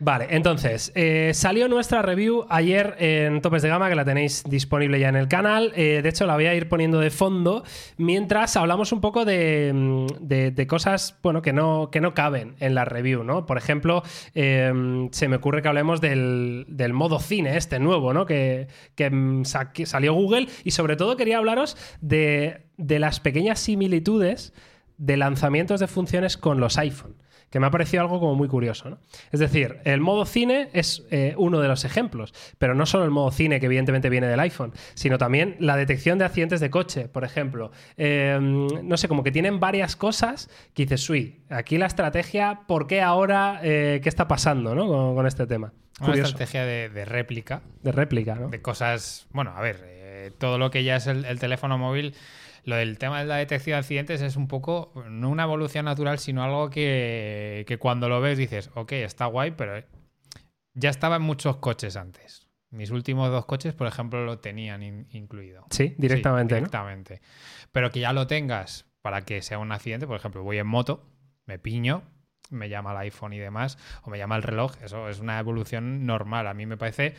Vale, 0.00 0.26
entonces, 0.30 0.92
eh, 0.96 1.30
salió 1.34 1.68
nuestra 1.68 2.02
review 2.02 2.44
ayer 2.50 2.96
en 2.98 3.40
Topes 3.40 3.62
de 3.62 3.68
Gama, 3.68 3.88
que 3.88 3.94
la 3.94 4.04
tenéis 4.04 4.42
disponible 4.46 4.98
ya 4.98 5.08
en 5.08 5.16
el 5.16 5.28
canal. 5.28 5.72
Eh, 5.76 6.00
de 6.02 6.08
hecho, 6.08 6.26
la 6.26 6.34
voy 6.34 6.46
a 6.46 6.54
ir 6.54 6.68
poniendo 6.68 6.98
de 6.98 7.10
fondo 7.10 7.62
mientras 7.96 8.56
hablamos 8.56 8.92
un 8.92 9.00
poco 9.00 9.24
de, 9.24 9.70
mm, 9.72 10.06
de- 10.20 10.50
de 10.50 10.66
cosas 10.66 11.16
bueno, 11.22 11.42
que, 11.42 11.52
no, 11.52 11.90
que 11.92 12.00
no 12.00 12.12
caben 12.12 12.56
en 12.58 12.74
la 12.74 12.84
review, 12.84 13.22
¿no? 13.22 13.46
Por 13.46 13.56
ejemplo, 13.56 14.02
eh, 14.34 15.08
se 15.12 15.28
me 15.28 15.36
ocurre 15.36 15.62
que 15.62 15.68
hablemos 15.68 16.00
del, 16.00 16.66
del 16.68 16.92
modo 16.92 17.18
cine, 17.20 17.56
este 17.56 17.78
nuevo, 17.78 18.12
¿no? 18.12 18.26
Que, 18.26 18.66
mm, 18.98 19.42
que 19.72 19.86
salió 19.86 20.12
Google. 20.12 20.48
Y 20.64 20.72
sobre 20.72 20.96
todo 20.96 21.16
quería 21.16 21.38
hablaros 21.38 21.76
de, 22.00 22.66
de 22.76 22.98
las 22.98 23.20
pequeñas 23.20 23.60
similitudes 23.60 24.52
de 24.98 25.16
lanzamientos 25.16 25.80
de 25.80 25.86
funciones 25.86 26.36
con 26.36 26.60
los 26.60 26.78
iPhone, 26.78 27.16
que 27.50 27.60
me 27.60 27.66
ha 27.66 27.70
parecido 27.70 28.02
algo 28.02 28.20
como 28.20 28.34
muy 28.34 28.48
curioso. 28.48 28.90
¿no? 28.90 28.98
Es 29.32 29.40
decir, 29.40 29.78
el 29.84 30.00
modo 30.00 30.24
cine 30.26 30.68
es 30.72 31.04
eh, 31.10 31.34
uno 31.36 31.60
de 31.60 31.68
los 31.68 31.84
ejemplos, 31.84 32.34
pero 32.58 32.74
no 32.74 32.86
solo 32.86 33.04
el 33.04 33.10
modo 33.10 33.30
cine 33.30 33.60
que 33.60 33.66
evidentemente 33.66 34.08
viene 34.10 34.26
del 34.26 34.40
iPhone, 34.40 34.72
sino 34.94 35.18
también 35.18 35.56
la 35.60 35.76
detección 35.76 36.18
de 36.18 36.24
accidentes 36.24 36.60
de 36.60 36.70
coche, 36.70 37.08
por 37.08 37.24
ejemplo. 37.24 37.70
Eh, 37.96 38.38
no 38.40 38.96
sé, 38.96 39.08
como 39.08 39.22
que 39.22 39.30
tienen 39.32 39.60
varias 39.60 39.96
cosas 39.96 40.50
que 40.74 40.84
dices, 40.84 41.08
uy, 41.10 41.42
aquí 41.50 41.78
la 41.78 41.86
estrategia, 41.86 42.62
¿por 42.66 42.86
qué 42.86 43.00
ahora? 43.02 43.60
Eh, 43.62 44.00
¿Qué 44.02 44.08
está 44.08 44.26
pasando 44.28 44.74
¿no? 44.74 44.86
con, 44.88 45.14
con 45.14 45.26
este 45.26 45.46
tema? 45.46 45.72
Una 46.00 46.08
Curioso. 46.08 46.30
estrategia 46.30 46.64
de, 46.64 46.88
de 46.88 47.04
réplica, 47.04 47.62
De 47.82 47.92
réplica, 47.92 48.34
¿no? 48.34 48.48
de 48.48 48.60
cosas. 48.60 49.28
Bueno, 49.30 49.52
a 49.56 49.60
ver, 49.60 49.80
eh, 49.84 50.32
todo 50.38 50.58
lo 50.58 50.72
que 50.72 50.82
ya 50.82 50.96
es 50.96 51.06
el, 51.06 51.24
el 51.24 51.38
teléfono 51.38 51.78
móvil. 51.78 52.14
Lo 52.64 52.76
del 52.76 52.98
tema 52.98 53.20
de 53.20 53.26
la 53.26 53.36
detección 53.36 53.74
de 53.74 53.78
accidentes 53.80 54.22
es 54.22 54.36
un 54.36 54.48
poco, 54.48 54.92
no 55.10 55.28
una 55.30 55.42
evolución 55.44 55.84
natural, 55.84 56.18
sino 56.18 56.42
algo 56.42 56.70
que, 56.70 57.64
que 57.66 57.78
cuando 57.78 58.08
lo 58.08 58.20
ves 58.20 58.38
dices, 58.38 58.70
ok, 58.74 58.92
está 58.92 59.26
guay, 59.26 59.50
pero 59.52 59.84
ya 60.74 60.90
estaba 60.90 61.16
en 61.16 61.22
muchos 61.22 61.56
coches 61.58 61.96
antes. 61.96 62.48
Mis 62.70 62.90
últimos 62.90 63.30
dos 63.30 63.44
coches, 63.46 63.74
por 63.74 63.86
ejemplo, 63.86 64.24
lo 64.24 64.38
tenían 64.38 64.82
in- 64.82 65.06
incluido. 65.10 65.66
Sí, 65.70 65.94
directamente, 65.98 66.54
Sí, 66.54 66.60
¿no? 66.62 66.66
directamente. 66.66 67.20
Pero 67.70 67.90
que 67.90 68.00
ya 68.00 68.12
lo 68.12 68.26
tengas 68.26 68.86
para 69.02 69.22
que 69.22 69.42
sea 69.42 69.58
un 69.58 69.70
accidente, 69.70 70.06
por 70.06 70.16
ejemplo, 70.16 70.42
voy 70.42 70.58
en 70.58 70.66
moto, 70.66 71.06
me 71.46 71.58
piño, 71.58 72.02
me 72.50 72.68
llama 72.68 72.92
el 72.92 72.96
iPhone 72.98 73.32
y 73.34 73.38
demás, 73.38 73.78
o 74.02 74.10
me 74.10 74.18
llama 74.18 74.36
el 74.36 74.42
reloj, 74.42 74.72
eso 74.82 75.08
es 75.08 75.20
una 75.20 75.38
evolución 75.38 76.06
normal. 76.06 76.46
A 76.46 76.54
mí 76.54 76.66
me 76.66 76.76
parece 76.76 77.14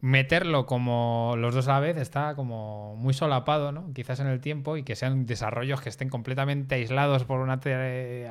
meterlo 0.00 0.66
como 0.66 1.34
los 1.38 1.54
dos 1.54 1.68
a 1.68 1.74
la 1.74 1.80
vez 1.80 1.96
está 1.96 2.34
como 2.34 2.96
muy 2.96 3.14
solapado, 3.14 3.72
¿no? 3.72 3.92
Quizás 3.94 4.20
en 4.20 4.26
el 4.26 4.40
tiempo 4.40 4.76
y 4.76 4.82
que 4.82 4.96
sean 4.96 5.26
desarrollos 5.26 5.80
que 5.80 5.88
estén 5.88 6.08
completamente 6.08 6.74
aislados 6.74 7.24
por 7.24 7.40
una 7.40 7.60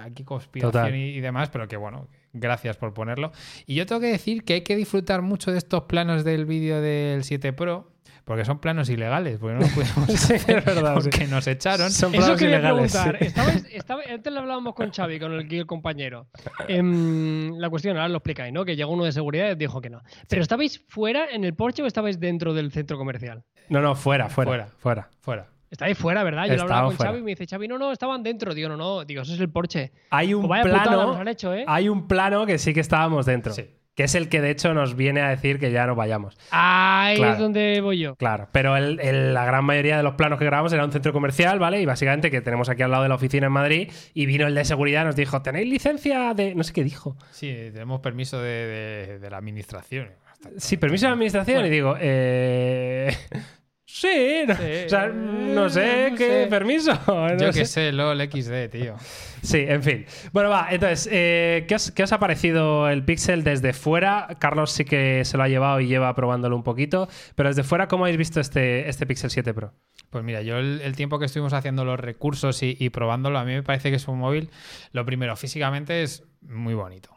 aquí 0.01 0.24
conspiración 0.24 0.96
y, 0.96 1.10
y 1.10 1.20
demás, 1.20 1.50
pero 1.50 1.67
que 1.67 1.77
bueno, 1.77 2.08
gracias 2.34 2.77
por 2.77 2.93
ponerlo. 2.93 3.32
Y 3.65 3.75
yo 3.75 3.86
tengo 3.86 4.01
que 4.01 4.12
decir 4.12 4.43
que 4.43 4.53
hay 4.53 4.62
que 4.62 4.75
disfrutar 4.75 5.22
mucho 5.22 5.51
de 5.51 5.58
estos 5.58 5.84
planos 5.84 6.24
del 6.24 6.46
vídeo 6.46 6.82
del 6.82 7.24
7 7.24 7.53
Pro. 7.53 7.92
Porque 8.25 8.46
son 8.46 8.60
planos 8.60 8.89
ilegales, 8.89 9.38
porque 9.38 9.56
no 9.56 9.60
los 9.62 9.70
pudimos 9.72 10.08
Sí, 10.20 10.34
hacer 10.36 10.60
es 10.60 10.65
verdad, 10.65 10.96
sí. 11.01 11.10
porque 11.10 11.27
nos 11.27 11.46
echaron. 11.46 11.92
Son 11.92 12.13
Eso 12.13 12.22
planos 12.22 12.39
quería 12.39 12.58
ilegales, 12.60 12.92
preguntar. 12.94 13.18
sí. 13.65 13.68
Estaba- 13.75 14.01
antes 14.10 14.32
lo 14.34 14.39
hablábamos 14.39 14.74
con 14.75 14.92
Xavi, 14.92 15.20
con 15.20 15.34
el, 15.34 15.53
el 15.53 15.65
compañero. 15.65 16.27
Em, 16.68 17.58
la 17.58 17.70
cuestión, 17.70 17.98
ahora 17.98 18.10
lo 18.10 18.18
explicáis, 18.18 18.53
¿no? 18.53 18.63
Que 18.65 18.75
llegó 18.75 18.92
uno 18.94 19.03
de 19.03 19.12
seguridad 19.12 19.51
y 19.51 19.56
dijo 19.56 19.82
que 19.82 19.89
no. 19.89 20.01
¿Pero 20.30 20.42
estabais 20.42 20.82
fuera 20.88 21.25
en 21.32 21.44
el 21.44 21.53
Porsche 21.53 21.84
o 21.84 21.86
estabais 21.86 22.20
dentro 22.20 22.53
del 22.53 22.72
centro 22.72 22.98
comercial? 22.98 23.44
No, 23.70 23.82
no, 23.82 23.96
fuera, 23.96 24.30
fuera, 24.30 24.50
Fuera. 24.50 24.68
fuera. 24.77 25.10
Fuera. 25.22 25.48
Estabais 25.70 25.98
fuera, 25.98 26.24
¿verdad? 26.24 26.46
Yo 26.46 26.56
lo 26.56 26.62
hablaba 26.63 26.88
con 26.88 26.96
fuera. 26.98 27.12
Xavi 27.12 27.22
y 27.22 27.24
me 27.25 27.32
dice, 27.32 27.48
Xavi, 27.48 27.68
no, 27.68 27.77
no, 27.80 27.92
estaban 27.92 28.22
dentro. 28.22 28.53
Digo, 28.53 28.70
no, 28.70 28.77
no, 28.77 29.03
digo, 29.06 29.24
eso 29.24 29.34
es 29.34 29.39
el 29.39 29.50
Porsche. 29.50 29.92
Hay 30.12 30.34
un 30.34 30.42
Pues 30.48 30.50
vaya 30.50 30.63
putada 30.63 30.84
plano. 30.84 31.08
nos 31.08 31.18
han 31.20 31.27
hecho, 31.27 31.53
¿eh? 31.53 31.65
Hay 31.68 31.89
un 31.89 32.08
plano 32.08 32.46
que 32.46 32.58
sí 32.60 32.74
que 32.74 32.80
estábamos 32.80 33.25
dentro. 33.25 33.53
Sí. 33.53 33.68
Que 33.95 34.05
es 34.05 34.15
el 34.15 34.27
que 34.27 34.41
de 34.41 34.50
hecho 34.50 34.73
nos 34.73 34.95
viene 34.95 35.21
a 35.21 35.29
decir 35.29 35.59
que 35.59 35.71
ya 35.71 35.85
no 35.85 35.93
vayamos. 35.95 36.35
Ahí 36.50 37.15
Claro. 37.17 37.33
es 37.33 37.39
donde 37.39 37.79
voy 37.81 38.00
yo. 38.00 38.15
Claro. 38.15 38.47
Pero 38.51 38.75
el- 38.75 39.00
el- 39.00 39.35
la 39.35 39.45
gran 39.45 39.63
mayoría 39.65 39.97
de 39.97 40.03
los 40.03 40.15
planos 40.15 40.39
que 40.39 40.45
grabamos 40.45 40.73
era 40.73 40.83
un 40.83 40.91
centro 40.91 41.13
comercial, 41.13 41.59
¿vale? 41.59 41.79
Y 41.79 41.85
básicamente 41.85 42.31
que 42.31 42.41
tenemos 42.41 42.69
aquí 42.69 42.81
al 42.81 42.89
lado 42.89 43.03
de 43.03 43.09
la 43.09 43.15
oficina 43.15 43.45
en 43.47 43.53
Madrid. 43.53 43.91
Y 44.15 44.25
vino 44.25 44.47
el 44.47 44.55
de 44.55 44.65
seguridad 44.65 45.03
y 45.03 45.05
nos 45.05 45.15
dijo: 45.15 45.43
¿Tenéis 45.43 45.69
licencia 45.69 46.33
de.? 46.33 46.55
No 46.55 46.63
sé 46.63 46.73
qué 46.73 46.83
dijo. 46.83 47.15
Sí, 47.31 47.47
tenemos 47.71 48.00
permiso 48.01 48.41
de, 48.41 48.50
de- 49.07 49.19
de 49.19 49.29
la 49.29 49.38
administración. 49.38 50.09
Sí, 50.57 50.77
permiso 50.77 51.05
de 51.05 51.13
administración. 51.13 51.57
Bueno. 51.57 51.67
Y 51.67 51.71
digo, 51.71 51.95
eh. 52.00 53.15
Sí, 53.95 54.43
no, 54.47 54.55
Sí, 54.55 54.63
o 54.88 54.89
sea, 54.89 55.07
no 55.09 55.69
sé 55.69 56.09
no 56.09 56.17
qué 56.17 56.43
sé. 56.43 56.47
permiso. 56.50 57.00
no 57.07 57.38
Yo 57.38 57.53
sé. 57.53 57.59
que 57.59 57.65
sé, 57.65 57.91
LOL 57.91 58.19
XD, 58.21 58.69
tío. 58.71 58.95
Sí, 59.43 59.59
en 59.67 59.83
fin. 59.83 60.05
Bueno, 60.31 60.50
va, 60.50 60.67
entonces, 60.71 61.07
eh, 61.12 61.65
¿qué, 61.67 61.75
os, 61.75 61.91
qué 61.91 62.01
os 62.01 62.12
ha 62.12 62.17
parecido 62.17 62.89
el 62.89 63.05
Pixel 63.05 63.43
desde 63.43 63.71
fuera? 63.71 64.29
Carlos 64.39 64.71
sí 64.71 64.83
que 64.83 65.23
se 65.25 65.38
lo 65.38 65.43
ha 65.43 65.47
llevado 65.47 65.79
y 65.79 65.85
lleva 65.88 66.15
probándolo 66.15 66.55
un 66.55 66.63
poquito, 66.63 67.07
pero 67.35 67.50
desde 67.50 67.63
fuera, 67.63 67.88
¿cómo 67.88 68.05
habéis 68.05 68.17
visto 68.17 68.39
este, 68.39 68.89
este 68.89 69.05
Pixel 69.05 69.29
7 69.29 69.53
Pro? 69.53 69.73
Pues 70.09 70.23
mira, 70.23 70.41
yo 70.41 70.57
el, 70.57 70.81
el 70.81 70.95
tiempo 70.95 71.19
que 71.19 71.25
estuvimos 71.25 71.53
haciendo 71.53 71.85
los 71.85 72.00
recursos 72.00 72.63
y, 72.63 72.75
y 72.79 72.89
probándolo, 72.89 73.38
a 73.38 73.45
mí 73.45 73.53
me 73.53 73.62
parece 73.63 73.91
que 73.91 73.97
es 73.97 74.07
un 74.07 74.17
móvil, 74.17 74.50
lo 74.91 75.05
primero, 75.05 75.35
físicamente 75.35 76.01
es 76.01 76.23
muy 76.41 76.73
bonito. 76.73 77.12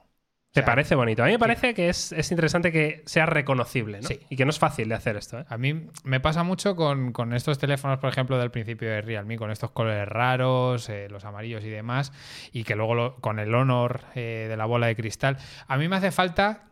¿Te 0.57 0.61
sea, 0.63 0.67
parece 0.67 0.95
bonito? 0.95 1.23
A 1.23 1.27
mí 1.27 1.33
me 1.33 1.39
parece 1.39 1.75
que 1.75 1.89
es, 1.89 2.13
es 2.13 2.31
interesante 2.31 2.73
que 2.73 3.03
sea 3.07 3.27
reconocible, 3.27 4.01
¿no? 4.01 4.09
Sí. 4.09 4.19
Y 4.31 4.37
que 4.37 4.45
no 4.45 4.51
es 4.51 4.59
fácil 4.59 4.89
de 4.89 4.95
hacer 4.95 5.17
esto, 5.17 5.39
¿eh? 5.41 5.45
A 5.49 5.59
mí 5.59 5.89
me 6.05 6.21
pasa 6.21 6.43
mucho 6.43 6.75
con, 6.77 7.13
con 7.13 7.33
estos 7.35 7.59
teléfonos, 7.59 7.99
por 7.99 8.11
ejemplo, 8.11 8.39
del 8.39 8.51
principio 8.51 8.89
de 8.89 9.01
Realme, 9.03 9.37
con 9.39 9.51
estos 9.51 9.71
colores 9.71 10.09
raros, 10.09 10.89
eh, 10.89 11.09
los 11.11 11.25
amarillos 11.25 11.63
y 11.65 11.69
demás, 11.69 12.13
y 12.53 12.65
que 12.65 12.75
luego 12.77 12.95
lo- 12.95 13.17
con 13.17 13.39
el 13.39 13.55
Honor 13.55 14.01
eh, 14.15 14.47
de 14.49 14.57
la 14.57 14.65
bola 14.65 14.87
de 14.89 14.97
cristal. 14.97 15.37
A 15.69 15.77
mí 15.77 15.89
me 15.89 15.97
hace 15.97 16.11
falta 16.11 16.63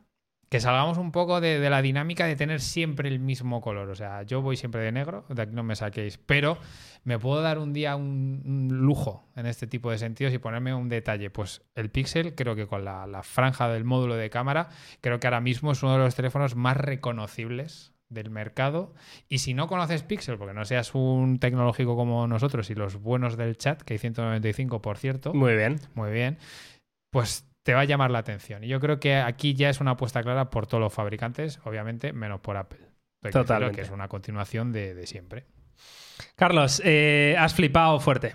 que 0.54 0.60
salgamos 0.60 0.98
un 0.98 1.10
poco 1.10 1.40
de, 1.40 1.58
de 1.58 1.68
la 1.68 1.82
dinámica 1.82 2.26
de 2.26 2.36
tener 2.36 2.60
siempre 2.60 3.08
el 3.08 3.18
mismo 3.18 3.60
color. 3.60 3.88
O 3.88 3.96
sea, 3.96 4.22
yo 4.22 4.40
voy 4.40 4.56
siempre 4.56 4.82
de 4.82 4.92
negro, 4.92 5.24
de 5.28 5.42
aquí 5.42 5.52
no 5.52 5.64
me 5.64 5.74
saquéis, 5.74 6.16
pero 6.16 6.58
me 7.02 7.18
puedo 7.18 7.42
dar 7.42 7.58
un 7.58 7.72
día 7.72 7.96
un, 7.96 8.40
un 8.44 8.68
lujo 8.68 9.24
en 9.34 9.46
este 9.46 9.66
tipo 9.66 9.90
de 9.90 9.98
sentidos 9.98 10.32
y 10.32 10.38
ponerme 10.38 10.72
un 10.72 10.88
detalle. 10.88 11.28
Pues 11.28 11.62
el 11.74 11.90
Pixel, 11.90 12.36
creo 12.36 12.54
que 12.54 12.68
con 12.68 12.84
la, 12.84 13.04
la 13.08 13.24
franja 13.24 13.68
del 13.68 13.82
módulo 13.82 14.14
de 14.14 14.30
cámara, 14.30 14.68
creo 15.00 15.18
que 15.18 15.26
ahora 15.26 15.40
mismo 15.40 15.72
es 15.72 15.82
uno 15.82 15.94
de 15.94 15.98
los 15.98 16.14
teléfonos 16.14 16.54
más 16.54 16.76
reconocibles 16.76 17.92
del 18.08 18.30
mercado. 18.30 18.94
Y 19.28 19.38
si 19.38 19.54
no 19.54 19.66
conoces 19.66 20.04
Pixel, 20.04 20.38
porque 20.38 20.54
no 20.54 20.64
seas 20.64 20.94
un 20.94 21.40
tecnológico 21.40 21.96
como 21.96 22.28
nosotros 22.28 22.70
y 22.70 22.76
los 22.76 22.94
buenos 23.02 23.36
del 23.36 23.58
chat, 23.58 23.82
que 23.82 23.94
hay 23.94 23.98
195, 23.98 24.80
por 24.80 24.98
cierto, 24.98 25.34
Muy 25.34 25.56
bien. 25.56 25.80
muy 25.94 26.12
bien, 26.12 26.38
pues 27.10 27.44
te 27.64 27.74
va 27.74 27.80
a 27.80 27.84
llamar 27.84 28.10
la 28.10 28.20
atención. 28.20 28.62
Y 28.62 28.68
yo 28.68 28.78
creo 28.78 29.00
que 29.00 29.16
aquí 29.16 29.54
ya 29.54 29.70
es 29.70 29.80
una 29.80 29.92
apuesta 29.92 30.22
clara 30.22 30.50
por 30.50 30.66
todos 30.66 30.80
los 30.80 30.92
fabricantes, 30.92 31.58
obviamente, 31.64 32.12
menos 32.12 32.40
por 32.40 32.56
Apple. 32.56 32.78
Hay 32.78 32.86
que 32.86 33.28
decirlo, 33.28 33.42
Totalmente. 33.42 33.76
Que 33.76 33.82
es 33.82 33.90
una 33.90 34.06
continuación 34.06 34.70
de, 34.70 34.94
de 34.94 35.06
siempre. 35.06 35.46
Carlos, 36.36 36.80
eh, 36.84 37.34
has 37.38 37.54
flipado 37.54 37.98
fuerte. 38.00 38.34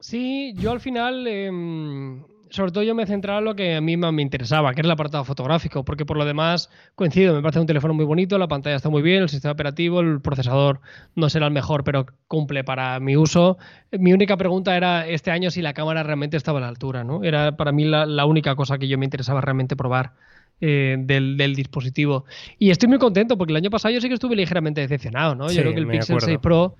Sí, 0.00 0.54
yo 0.56 0.72
al 0.72 0.80
final, 0.80 1.26
em, 1.26 2.24
sobre 2.50 2.72
todo 2.72 2.84
yo 2.84 2.94
me 2.94 3.04
he 3.04 3.06
centrado 3.06 3.38
en 3.38 3.44
lo 3.46 3.54
que 3.54 3.76
a 3.76 3.80
mí 3.80 3.96
más 3.96 4.12
me 4.12 4.22
interesaba, 4.22 4.74
que 4.74 4.80
es 4.80 4.84
el 4.84 4.90
apartado 4.90 5.24
fotográfico, 5.24 5.84
porque 5.84 6.04
por 6.04 6.16
lo 6.16 6.24
demás 6.24 6.68
coincido, 6.94 7.34
me 7.34 7.42
parece 7.42 7.60
un 7.60 7.66
teléfono 7.66 7.94
muy 7.94 8.04
bonito, 8.04 8.36
la 8.38 8.48
pantalla 8.48 8.76
está 8.76 8.88
muy 8.90 9.02
bien, 9.02 9.22
el 9.22 9.28
sistema 9.28 9.52
operativo, 9.52 10.00
el 10.00 10.20
procesador 10.20 10.80
no 11.14 11.30
será 11.30 11.46
el 11.46 11.52
mejor, 11.52 11.84
pero 11.84 12.06
cumple 12.28 12.64
para 12.64 12.98
mi 13.00 13.16
uso. 13.16 13.56
Mi 13.92 14.12
única 14.12 14.36
pregunta 14.36 14.76
era 14.76 15.06
este 15.06 15.30
año 15.30 15.50
si 15.50 15.62
la 15.62 15.72
cámara 15.72 16.02
realmente 16.02 16.36
estaba 16.36 16.58
a 16.58 16.62
la 16.62 16.68
altura, 16.68 17.04
¿no? 17.04 17.22
Era 17.24 17.56
para 17.56 17.72
mí 17.72 17.84
la, 17.84 18.04
la 18.06 18.26
única 18.26 18.54
cosa 18.56 18.78
que 18.78 18.88
yo 18.88 18.98
me 18.98 19.04
interesaba 19.06 19.40
realmente 19.40 19.76
probar. 19.76 20.12
eh, 20.60 20.96
del, 20.98 21.36
del 21.38 21.54
dispositivo. 21.54 22.26
Y 22.58 22.70
estoy 22.70 22.88
muy 22.88 22.98
contento 22.98 23.38
porque 23.38 23.52
el 23.52 23.56
año 23.56 23.70
pasado 23.70 23.94
yo 23.94 24.00
sí 24.00 24.08
que 24.08 24.14
estuve 24.14 24.36
ligeramente 24.36 24.82
decepcionado, 24.82 25.34
¿no? 25.34 25.48
Sí, 25.48 25.56
yo 25.56 25.62
creo 25.62 25.72
que 25.74 25.80
el 25.80 25.86
Pixel 25.86 26.16
acuerdo. 26.16 26.26
6 26.26 26.38
Pro 26.38 26.76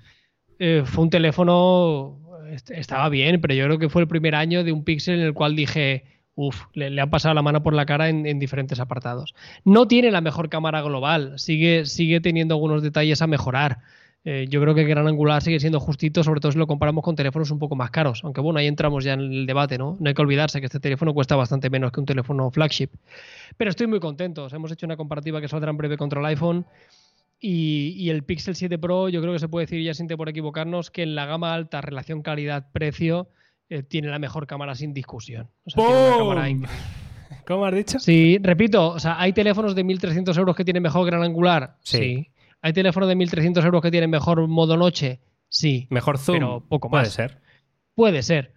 eh, 0.59 0.83
fue 0.85 1.03
un 1.05 1.09
teléfono, 1.09 2.19
estaba 2.51 3.09
bien, 3.09 3.41
pero 3.41 3.53
yo 3.53 3.65
creo 3.65 3.79
que 3.79 3.89
fue 3.89 4.01
el 4.01 4.07
primer 4.07 4.35
año 4.35 4.63
de 4.63 4.71
un 4.71 4.83
Pixel 4.83 5.15
en 5.15 5.25
el 5.25 5.33
cual 5.33 5.55
dije, 5.55 6.05
uff, 6.35 6.65
le, 6.73 6.99
han 6.99 7.09
pasado 7.09 7.33
la 7.33 7.41
mano 7.41 7.63
por 7.63 7.73
la 7.73 7.85
cara 7.85 8.09
en, 8.09 8.25
en 8.25 8.39
diferentes 8.39 8.79
apartados. 8.79 9.33
No 9.65 9.87
tiene 9.87 10.11
la 10.11 10.21
mejor 10.21 10.49
cámara 10.49 10.81
global, 10.81 11.37
sigue, 11.37 11.85
sigue 11.85 12.21
teniendo 12.21 12.55
algunos 12.55 12.83
detalles 12.83 13.21
a 13.21 13.27
mejorar. 13.27 13.79
Eh, 14.23 14.45
yo 14.47 14.61
creo 14.61 14.75
que 14.75 14.81
el 14.81 14.87
gran 14.87 15.07
angular 15.07 15.41
sigue 15.41 15.59
siendo 15.59 15.79
justito, 15.79 16.23
sobre 16.23 16.39
todo 16.39 16.51
si 16.51 16.59
lo 16.59 16.67
comparamos 16.67 17.03
con 17.03 17.15
teléfonos 17.15 17.49
un 17.49 17.57
poco 17.57 17.75
más 17.75 17.89
caros. 17.89 18.21
Aunque 18.23 18.39
bueno, 18.39 18.59
ahí 18.59 18.67
entramos 18.67 19.03
ya 19.03 19.13
en 19.13 19.21
el 19.21 19.45
debate, 19.47 19.77
¿no? 19.77 19.97
No 19.99 20.07
hay 20.09 20.13
que 20.13 20.21
olvidarse 20.21 20.59
que 20.59 20.67
este 20.67 20.79
teléfono 20.79 21.13
cuesta 21.13 21.35
bastante 21.35 21.69
menos 21.69 21.91
que 21.91 21.99
un 21.99 22.05
teléfono 22.05 22.51
flagship. 22.51 22.89
Pero 23.57 23.71
estoy 23.71 23.87
muy 23.87 23.99
contento. 23.99 24.47
Hemos 24.51 24.71
hecho 24.71 24.85
una 24.85 24.97
comparativa 24.97 25.41
que 25.41 25.47
saldrá 25.47 25.71
en 25.71 25.77
breve 25.77 25.97
contra 25.97 26.19
el 26.19 26.25
iPhone. 26.27 26.65
Y, 27.43 27.95
y 27.97 28.11
el 28.11 28.23
Pixel 28.23 28.55
7 28.55 28.77
Pro, 28.77 29.09
yo 29.09 29.19
creo 29.19 29.33
que 29.33 29.39
se 29.39 29.49
puede 29.49 29.65
decir 29.65 29.83
ya 29.83 29.95
sin 29.95 30.07
temor 30.07 30.27
a 30.27 30.31
equivocarnos 30.31 30.91
que 30.91 31.01
en 31.01 31.15
la 31.15 31.25
gama 31.25 31.53
alta, 31.55 31.81
relación 31.81 32.21
calidad-precio, 32.21 33.29
eh, 33.69 33.81
tiene 33.81 34.09
la 34.09 34.19
mejor 34.19 34.45
cámara 34.45 34.75
sin 34.75 34.93
discusión. 34.93 35.49
O 35.65 35.71
sea, 35.71 35.83
tiene 35.83 36.07
una 36.07 36.17
cámara 36.17 36.49
increíble. 36.49 36.77
¿Cómo 37.47 37.65
has 37.65 37.73
dicho? 37.73 37.99
Sí, 37.99 38.37
repito, 38.41 38.89
o 38.89 38.99
sea, 38.99 39.19
hay 39.19 39.33
teléfonos 39.33 39.73
de 39.73 39.83
1.300 39.83 40.37
euros 40.37 40.55
que 40.55 40.63
tienen 40.63 40.83
mejor 40.83 41.05
gran 41.05 41.23
angular. 41.23 41.77
Sí. 41.81 41.97
Sí. 41.97 42.27
Hay 42.61 42.73
teléfonos 42.73 43.09
de 43.09 43.15
1.300 43.15 43.65
euros 43.65 43.81
que 43.81 43.89
tienen 43.89 44.11
mejor 44.11 44.47
modo 44.47 44.77
noche. 44.77 45.19
Sí. 45.49 45.87
Mejor 45.89 46.19
zoom. 46.19 46.37
Pero 46.37 46.63
poco 46.69 46.89
Puede 46.89 47.05
más. 47.05 47.13
ser. 47.13 47.39
Puede 47.95 48.21
ser. 48.21 48.53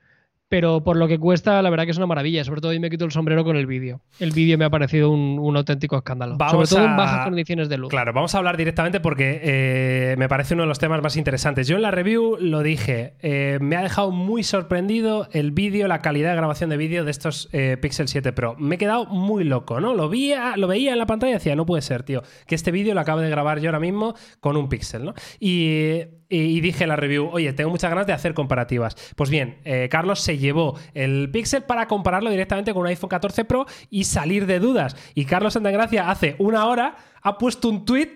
Pero 0.49 0.85
por 0.85 0.97
lo 0.97 1.09
que 1.09 1.19
cuesta, 1.19 1.61
la 1.63 1.71
verdad 1.71 1.85
que 1.87 1.91
es 1.93 1.97
una 1.97 2.07
maravilla. 2.07 2.45
Sobre 2.45 2.61
todo 2.61 2.73
yo 2.73 2.81
me 2.81 2.91
quito 2.91 3.05
el 3.07 3.11
sombrero 3.11 3.45
con 3.45 3.57
el 3.57 3.67
vídeo. 3.67 4.03
El 4.21 4.31
vídeo 4.31 4.59
me 4.59 4.65
ha 4.67 4.71
parecido 4.71 5.11
un, 5.11 5.39
un 5.41 5.57
auténtico 5.57 5.97
escándalo. 5.97 6.37
Vamos 6.37 6.53
Sobre 6.53 6.69
todo 6.69 6.87
a- 6.89 6.91
en 6.91 6.97
bajas 6.99 7.25
condiciones 7.25 7.69
de 7.69 7.79
luz. 7.79 7.89
Claro, 7.91 8.13
vamos 8.13 8.35
a 8.35 8.39
hablar 8.39 8.57
directamente 8.57 9.01
porque 9.01 9.41
eh, 9.43 10.15
me 10.19 10.29
parece 10.29 10.55
uno 10.55 10.65
de 10.65 10.69
los 10.69 10.79
temas 10.79 11.03
más 11.03 11.17
interesantes. 11.17 11.67
Yo 11.67 11.77
en 11.77 11.83
la 11.83 11.91
review 11.91 12.37
lo 12.39 12.63
dije, 12.63 13.15
eh, 13.23 13.59
me 13.63 13.77
ha 13.77 13.83
dejado 13.83 14.11
muy 14.11 14.43
sorprendido 14.45 15.29
el 15.33 15.51
vídeo, 15.51 15.89
la 15.89 16.03
calidad 16.03 16.31
de 16.31 16.37
grabación 16.37 16.71
de 16.71 16.77
vídeo 16.77 17.05
de 17.05 17.11
estos 17.11 17.49
eh, 17.53 17.79
Pixel 17.81 18.07
7 18.09 18.33
Pro. 18.33 18.55
Me 18.59 18.75
he 18.75 18.79
quedado 18.79 19.07
muy 19.07 19.45
loco, 19.45 19.81
¿no? 19.81 19.95
Lo, 19.95 20.09
vi, 20.11 20.35
lo 20.57 20.69
veía 20.69 20.93
en 20.93 20.99
la 20.99 21.07
pantalla 21.07 21.31
y 21.31 21.35
decía, 21.35 21.57
no 21.57 21.65
puede 21.65 21.81
ser, 21.83 22.03
tío, 22.03 22.23
que 22.47 22.55
este 22.55 22.71
vídeo 22.71 22.93
lo 22.95 23.01
acabo 23.01 23.21
de 23.21 23.31
grabar 23.31 23.61
yo 23.61 23.71
ahora 23.71 23.81
mismo 23.81 24.15
con 24.41 24.57
un 24.59 24.69
Pixel, 24.69 25.05
¿no? 25.07 25.15
Y, 25.41 26.03
y- 26.29 26.37
y 26.37 26.61
dije 26.61 26.85
en 26.85 26.89
la 26.89 26.97
review, 26.97 27.29
oye, 27.33 27.53
tengo 27.53 27.71
muchas 27.71 27.91
ganas 27.91 28.07
de 28.07 28.13
hacer 28.13 28.35
comparativas. 28.35 28.97
Pues 29.17 29.31
bien, 29.31 29.59
Carlos 29.89 30.21
se 30.21 30.34
llevó 30.39 30.79
el 30.95 31.31
Pixel 31.31 31.63
para 31.63 31.89
compararlo 31.89 32.31
directamente 32.31 32.73
con 32.73 32.83
un 32.83 32.89
iPhone 32.89 33.11
14 33.11 33.45
Pro 33.45 33.67
y 33.91 34.05
salir 34.05 34.47
de 34.47 34.59
dudas. 34.61 34.97
Y 35.15 35.25
Carlos 35.25 35.55
Santagracia 35.55 36.11
hace 36.11 36.37
una 36.39 36.67
hora 36.67 36.97
ha 37.23 37.39
puesto 37.39 37.69
un 37.69 37.85
tweet 37.85 38.15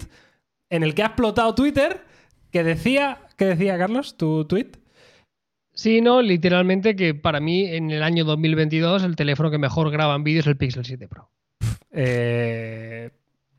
en 0.70 0.82
el 0.82 0.94
que 0.94 1.02
ha 1.02 1.06
explotado 1.06 1.54
Twitter 1.54 2.04
que 2.50 2.64
decía, 2.64 3.18
¿qué 3.36 3.44
decía 3.46 3.78
Carlos? 3.78 4.16
¿Tu 4.16 4.44
tweet? 4.46 4.72
Sí, 5.72 6.00
no, 6.00 6.22
literalmente 6.22 6.96
que 6.96 7.14
para 7.14 7.38
mí 7.40 7.64
en 7.66 7.90
el 7.90 8.02
año 8.02 8.24
2022 8.24 9.04
el 9.04 9.16
teléfono 9.16 9.50
que 9.50 9.58
mejor 9.58 9.90
graba 9.90 10.16
en 10.16 10.24
vídeo 10.24 10.40
es 10.40 10.46
el 10.46 10.56
Pixel 10.56 10.84
7 10.84 11.06
Pro. 11.06 11.30
Eh, 11.92 13.10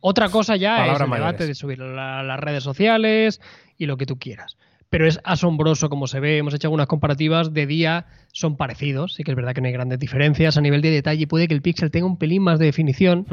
Otra 0.02 0.30
cosa 0.30 0.56
ya 0.56 0.86
es 0.88 1.00
el 1.00 1.10
debate 1.10 1.48
de 1.48 1.56
subirlo 1.56 2.00
a 2.00 2.24
las 2.24 2.40
redes 2.40 2.64
sociales 2.64 3.42
y 3.78 3.86
lo 3.86 3.98
que 3.98 4.06
tú 4.06 4.18
quieras. 4.18 4.58
Pero 4.90 5.08
es 5.08 5.20
asombroso 5.24 5.90
como 5.90 6.08
se 6.08 6.20
ve. 6.20 6.38
Hemos 6.38 6.54
hecho 6.54 6.68
algunas 6.68 6.88
comparativas 6.88 7.54
de 7.54 7.68
día, 7.68 8.08
son 8.32 8.58
parecidos. 8.58 9.14
Sí 9.14 9.24
que 9.24 9.32
es 9.32 9.36
verdad 9.36 9.54
que 9.54 9.62
no 9.62 9.68
hay 9.68 9.74
grandes 9.74 10.00
diferencias. 10.00 10.58
A 10.58 10.62
nivel 10.62 10.82
de 10.82 10.90
detalle 10.90 11.28
puede 11.28 11.48
que 11.48 11.54
el 11.54 11.62
Pixel 11.62 11.92
tenga 11.92 12.08
un 12.08 12.18
pelín 12.18 12.44
más 12.44 12.60
de 12.60 12.66
definición, 12.66 13.28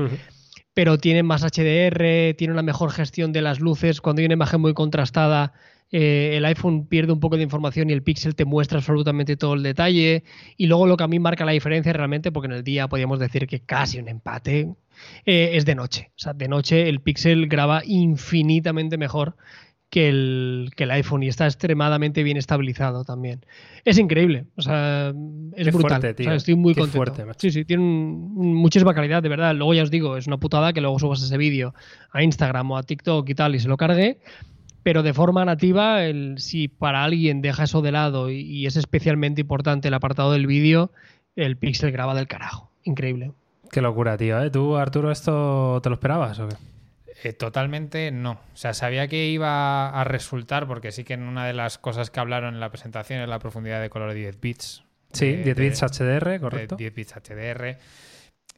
pero 0.75 0.99
tiene 0.99 1.23
más 1.23 1.43
HDR, 1.43 2.35
tiene 2.37 2.53
una 2.53 2.63
mejor 2.63 2.91
gestión 2.91 3.33
de 3.33 3.43
las 3.43 3.61
luces. 3.61 4.01
Cuando 4.01 4.21
hay 4.21 4.27
una 4.27 4.35
imagen 4.35 4.61
muy 4.61 4.75
contrastada, 4.75 5.55
eh, 5.93 6.33
el 6.37 6.45
iPhone 6.45 6.87
pierde 6.87 7.13
un 7.13 7.21
poco 7.21 7.37
de 7.37 7.45
información 7.45 7.89
y 7.89 7.93
el 7.93 8.03
Pixel 8.03 8.35
te 8.35 8.45
muestra 8.45 8.79
absolutamente 8.79 9.37
todo 9.37 9.55
el 9.55 9.63
detalle. 9.63 10.25
Y 10.57 10.67
luego 10.67 10.87
lo 10.87 10.97
que 10.97 11.05
a 11.05 11.09
mí 11.09 11.19
marca 11.19 11.45
la 11.45 11.53
diferencia 11.53 11.93
realmente, 11.93 12.33
porque 12.33 12.47
en 12.47 12.53
el 12.53 12.65
día 12.65 12.89
podríamos 12.89 13.19
decir 13.19 13.47
que 13.47 13.61
casi 13.61 13.99
un 13.99 14.09
empate, 14.09 14.75
eh, 15.25 15.51
es 15.55 15.65
de 15.65 15.75
noche. 15.75 16.11
O 16.17 16.19
sea, 16.19 16.33
de 16.33 16.49
noche 16.49 16.89
el 16.89 17.01
Pixel 17.01 17.47
graba 17.49 17.83
infinitamente 17.85 18.99
mejor 18.99 19.37
que 19.97 20.11
el, 20.11 20.73
que 20.77 20.85
el 20.85 20.91
iPhone 20.91 21.23
y 21.23 21.29
está 21.29 21.47
extremadamente 21.47 22.23
bien 22.23 22.37
estabilizado 22.37 23.03
también. 23.05 23.41
Es 23.87 23.97
increíble, 23.99 24.45
o 24.55 24.61
sea, 24.61 25.09
es 25.09 25.65
Qué 25.65 25.71
brutal. 25.71 26.01
fuerte, 26.03 26.09
O 26.09 26.25
sea, 26.25 26.33
tío. 26.33 26.33
estoy 26.33 26.55
muy 26.55 26.75
Qué 26.75 26.81
contento. 26.83 26.97
fuerte, 26.99 27.25
macho. 27.25 27.39
sí, 27.41 27.51
sí, 27.51 27.65
tiene 27.65 27.83
un- 27.83 28.35
un- 28.37 28.55
muchísima 28.57 28.93
calidad, 28.93 29.23
de 29.23 29.31
verdad. 29.31 29.55
Luego 29.55 29.73
ya 29.73 29.83
os 29.83 29.91
digo, 29.91 30.19
es 30.19 30.27
una 30.27 30.37
putada 30.37 30.75
que 30.75 30.83
luego 30.83 30.99
subas 30.99 31.23
ese 31.23 31.39
vídeo 31.39 31.73
a 32.13 32.23
Instagram 32.23 32.71
o 32.73 32.77
a 32.77 32.83
TikTok 32.83 33.27
y 33.31 33.35
tal 33.35 33.55
y 33.55 33.59
se 33.59 33.69
lo 33.69 33.79
cargue. 33.79 34.19
Pero 34.83 35.03
de 35.03 35.15
forma 35.15 35.47
nativa, 35.47 36.05
el, 36.05 36.35
si 36.41 36.69
para 36.69 37.03
alguien 37.03 37.41
deja 37.41 37.65
eso 37.65 37.81
de 37.81 37.93
lado 37.93 38.31
y, 38.31 38.41
y 38.43 38.67
es 38.67 38.77
especialmente 38.77 39.41
importante 39.41 39.89
el 39.89 39.95
apartado 39.95 40.31
del 40.33 40.47
vídeo, 40.47 40.91
el 41.37 41.57
Pixel 41.57 41.91
graba 41.91 42.15
del 42.15 42.29
carajo. 42.29 42.71
Increíble. 42.85 43.33
Qué 43.73 43.81
locura, 43.81 44.19
tío. 44.19 44.43
¿eh? 44.43 44.51
¿Tú, 44.51 44.77
Arturo, 44.77 45.11
esto 45.11 45.81
te 45.83 45.89
lo 45.89 45.95
esperabas 45.95 46.39
o 46.39 46.49
qué? 46.49 46.57
Eh, 47.23 47.33
totalmente 47.33 48.11
no. 48.11 48.33
O 48.53 48.57
sea, 48.57 48.75
sabía 48.75 49.09
que 49.09 49.27
iba 49.27 49.89
a 49.89 50.05
resultar, 50.05 50.67
porque 50.67 50.93
sí 50.93 51.03
que 51.05 51.15
en 51.15 51.23
una 51.23 51.47
de 51.47 51.53
las 51.55 51.79
cosas 51.79 52.11
que 52.11 52.21
hablaron 52.21 52.55
en 52.55 52.61
la 52.61 52.71
presentación 52.71 53.21
es 53.21 53.29
la 53.29 53.39
profundidad 53.39 53.81
de 53.81 53.89
color 53.91 54.11
de 54.11 54.17
10 54.17 54.41
bits. 54.41 54.85
Sí, 55.13 55.27
Eh, 55.27 55.37
10 55.45 55.57
de- 55.57 55.63
bits 55.63 55.83
HDR, 55.83 56.41
correcto. 56.41 56.77
10 56.77 56.95
bits 56.95 57.15
HDR. 57.17 57.79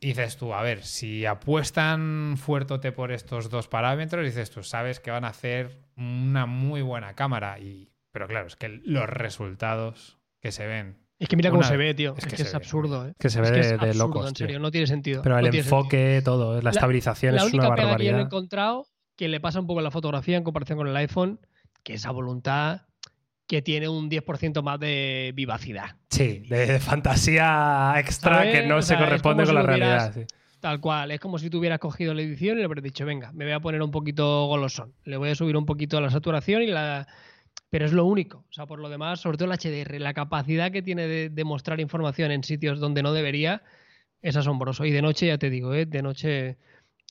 Y 0.00 0.08
dices 0.08 0.36
tú, 0.36 0.54
a 0.54 0.62
ver, 0.62 0.84
si 0.84 1.24
apuestan 1.26 2.36
fuertote 2.36 2.92
por 2.92 3.10
estos 3.12 3.50
dos 3.50 3.68
parámetros, 3.68 4.24
dices 4.24 4.50
tú, 4.50 4.62
sabes 4.62 5.00
que 5.00 5.10
van 5.10 5.24
a 5.24 5.28
hacer 5.28 5.78
una 5.96 6.46
muy 6.46 6.82
buena 6.82 7.14
cámara. 7.14 7.58
Y, 7.58 7.90
pero 8.12 8.28
claro, 8.28 8.46
es 8.46 8.56
que 8.56 8.68
los 8.84 9.08
resultados 9.08 10.18
que 10.40 10.52
se 10.52 10.66
ven. 10.66 10.98
Es 11.18 11.28
que 11.28 11.36
mira 11.36 11.50
cómo 11.50 11.60
Una- 11.60 11.68
se 11.68 11.76
ve, 11.76 11.94
tío. 11.94 12.14
es 12.16 12.24
Es 12.26 12.32
que 12.34 12.42
es 12.42 12.52
ve. 12.52 12.56
absurdo. 12.56 13.06
¿eh? 13.08 13.14
Que 13.18 13.28
se 13.28 13.40
Es 13.40 13.50
ve 13.50 13.60
es 13.60 13.66
de, 13.70 13.76
de 13.78 13.84
absurdo, 13.90 14.06
locos, 14.08 14.28
en 14.28 14.34
tío. 14.34 14.46
serio, 14.46 14.58
no 14.60 14.70
tiene 14.70 14.86
sentido. 14.86 15.22
Pero 15.22 15.34
no 15.34 15.38
el 15.40 15.44
sentido. 15.46 15.64
enfoque, 15.64 16.22
todo, 16.24 16.54
la, 16.56 16.62
La- 16.62 16.70
estabilización 16.70 17.34
La 17.34 17.42
es 17.42 17.48
única 17.48 17.66
una 17.68 17.74
pega 17.76 17.76
que 17.76 17.82
yo 17.82 17.88
he 17.88 18.12
barbaridad. 18.12 18.20
encontrado 18.20 18.86
que 19.16 19.28
le 19.28 19.40
pasa 19.40 19.58
un 19.60 19.66
poco 19.66 19.80
en 19.80 19.84
la 19.84 19.90
fotografía 19.90 20.36
en 20.36 20.44
comparación 20.44 20.78
con 20.78 20.86
el 20.86 20.96
iPhone, 20.96 21.40
que 21.82 21.94
esa 21.94 22.12
voluntad 22.12 22.82
que 23.48 23.62
tiene 23.62 23.88
un 23.88 24.08
10% 24.10 24.62
más 24.62 24.78
de 24.78 25.32
vivacidad. 25.34 25.96
Sí, 26.10 26.44
de, 26.48 26.66
de 26.66 26.78
fantasía 26.80 27.94
extra 27.98 28.36
¿Sabes? 28.36 28.54
que 28.60 28.66
no 28.66 28.76
O 28.76 28.82
se 28.82 28.88
sea, 28.88 28.98
corresponde 28.98 29.44
con 29.44 29.54
la 29.54 29.62
si 29.62 29.66
realidad. 29.66 30.12
hubieras- 30.12 30.28
sí. 30.30 30.34
Tal 30.60 30.80
cual, 30.80 31.12
es 31.12 31.20
como 31.20 31.38
si 31.38 31.50
tú 31.50 31.58
hubieras 31.58 31.78
cogido 31.78 32.12
la 32.14 32.22
edición 32.22 32.58
y 32.58 32.60
le 32.60 32.66
hubieras 32.66 32.82
dicho, 32.82 33.06
venga, 33.06 33.30
me 33.32 33.44
voy 33.44 33.54
a 33.54 33.60
poner 33.60 33.80
un 33.80 33.92
poquito 33.92 34.46
golosón, 34.46 34.92
le 35.04 35.16
voy 35.16 35.30
a 35.30 35.34
subir 35.36 35.56
un 35.56 35.64
poquito 35.66 36.00
la 36.00 36.10
saturación 36.10 36.62
y 36.62 36.66
la... 36.66 37.06
Pero 37.70 37.84
es 37.84 37.92
lo 37.92 38.04
único, 38.04 38.44
o 38.48 38.52
sea, 38.52 38.66
por 38.66 38.78
lo 38.78 38.88
demás, 38.88 39.20
sobre 39.20 39.36
todo 39.36 39.52
el 39.52 39.58
HDR, 39.58 40.00
la 40.00 40.14
capacidad 40.14 40.72
que 40.72 40.82
tiene 40.82 41.06
de, 41.06 41.28
de 41.28 41.44
mostrar 41.44 41.80
información 41.80 42.30
en 42.30 42.42
sitios 42.42 42.80
donde 42.80 43.02
no 43.02 43.12
debería, 43.12 43.62
es 44.22 44.36
asombroso. 44.36 44.84
Y 44.84 44.90
de 44.90 45.02
noche, 45.02 45.26
ya 45.26 45.38
te 45.38 45.50
digo, 45.50 45.74
¿eh? 45.74 45.86
de 45.86 46.02
noche 46.02 46.56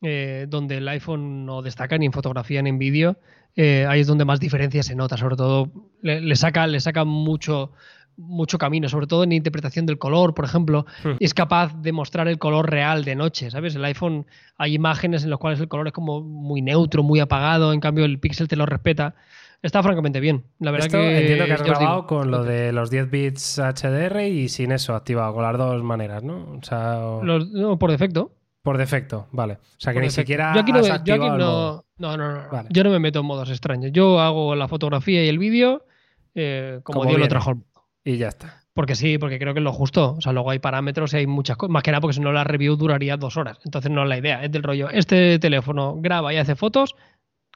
eh, 0.01 0.45
donde 0.49 0.77
el 0.77 0.87
iPhone 0.87 1.45
no 1.45 1.61
destaca 1.61 1.97
ni 1.97 2.05
en 2.05 2.11
fotografía 2.11 2.61
ni 2.61 2.69
en 2.69 2.79
vídeo, 2.79 3.17
eh, 3.55 3.85
ahí 3.87 4.01
es 4.01 4.07
donde 4.07 4.25
más 4.25 4.39
diferencia 4.39 4.83
se 4.83 4.95
nota, 4.95 5.17
sobre 5.17 5.35
todo 5.35 5.71
le, 6.01 6.21
le 6.21 6.35
saca, 6.35 6.67
le 6.67 6.79
saca 6.79 7.03
mucho, 7.05 7.71
mucho 8.15 8.57
camino, 8.57 8.89
sobre 8.89 9.07
todo 9.07 9.23
en 9.23 9.31
interpretación 9.31 9.85
del 9.85 9.97
color, 9.97 10.33
por 10.33 10.45
ejemplo, 10.45 10.85
Hmm. 11.03 11.13
es 11.19 11.33
capaz 11.33 11.73
de 11.81 11.91
mostrar 11.91 12.27
el 12.27 12.39
color 12.39 12.69
real 12.69 13.03
de 13.05 13.15
noche, 13.15 13.49
¿sabes? 13.49 13.75
El 13.75 13.85
iPhone 13.85 14.25
hay 14.57 14.73
imágenes 14.75 15.23
en 15.23 15.29
las 15.29 15.39
cuales 15.39 15.59
el 15.59 15.67
color 15.67 15.87
es 15.87 15.93
como 15.93 16.21
muy 16.21 16.61
neutro, 16.61 17.03
muy 17.03 17.19
apagado, 17.19 17.73
en 17.73 17.79
cambio 17.79 18.05
el 18.05 18.19
Pixel 18.19 18.47
te 18.47 18.55
lo 18.55 18.65
respeta. 18.65 19.15
Está 19.61 19.81
francamente 19.83 20.19
bien. 20.19 20.45
La 20.59 20.71
verdad 20.71 20.87
Esto 20.87 20.99
que 20.99 21.19
entiendo 21.19 21.45
que 21.45 21.53
has 21.53 21.63
digo, 21.63 21.75
grabado 21.79 22.07
con 22.07 22.29
lo 22.31 22.43
de 22.43 22.71
los 22.71 22.89
10 22.91 23.09
bits 23.09 23.59
HDR 23.59 24.27
y 24.27 24.49
sin 24.49 24.71
eso 24.71 24.95
activado, 24.95 25.33
con 25.33 25.43
las 25.43 25.57
dos 25.57 25.83
maneras, 25.83 26.23
¿no? 26.23 26.57
O 26.59 26.63
sea, 26.63 26.99
o- 27.05 27.23
los- 27.23 27.49
no, 27.49 27.77
por 27.79 27.91
defecto. 27.91 28.31
por 28.61 28.77
defecto, 28.77 29.27
vale. 29.31 29.53
O 29.53 29.59
sea, 29.79 29.93
que 29.93 29.97
por 29.97 30.01
ni 30.03 30.07
defecto. 30.09 30.21
siquiera 30.21 30.53
yo 30.53 30.61
aquí 30.61 30.71
no, 30.71 30.79
has 30.79 30.89
me- 30.89 30.99
yo 31.05 31.13
aquí 31.15 31.27
no, 31.29 31.85
no, 31.97 32.17
no. 32.17 32.49
Vale. 32.51 32.69
Yo 32.71 32.83
no 32.83 32.89
me 32.91 32.99
meto 32.99 33.19
en 33.21 33.25
modos 33.25 33.49
extraños. 33.49 33.91
Yo 33.93 34.19
hago 34.19 34.55
la 34.55 34.67
fotografía 34.67 35.23
y 35.23 35.29
el 35.29 35.39
vídeo 35.39 35.85
eh, 36.35 36.79
como, 36.83 36.99
Como 36.99 37.09
Dios 37.09 37.21
lo 37.21 37.27
trajo. 37.27 37.53
Y 38.03 38.17
ya 38.17 38.27
está. 38.27 38.61
Porque 38.73 38.93
sí, 38.95 39.17
porque 39.17 39.39
creo 39.39 39.53
que 39.55 39.59
es 39.59 39.63
lo 39.63 39.73
justo. 39.73 40.13
O 40.17 40.21
sea, 40.21 40.33
luego 40.33 40.51
hay 40.51 40.59
parámetros 40.59 41.13
y 41.13 41.17
hay 41.17 41.27
muchas 41.27 41.57
cosas. 41.57 41.71
Más 41.71 41.81
que 41.81 41.89
nada 41.91 41.99
porque 42.01 42.13
si 42.13 42.19
no 42.21 42.31
la 42.31 42.43
review 42.43 42.75
duraría 42.75 43.17
dos 43.17 43.35
horas. 43.37 43.57
Entonces 43.65 43.89
no 43.89 44.03
es 44.03 44.09
la 44.09 44.17
idea. 44.19 44.43
Es 44.43 44.51
del 44.51 44.61
rollo. 44.61 44.89
Este 44.91 45.39
teléfono 45.39 45.95
graba 45.97 46.31
y 46.33 46.37
hace 46.37 46.55
fotos 46.55 46.95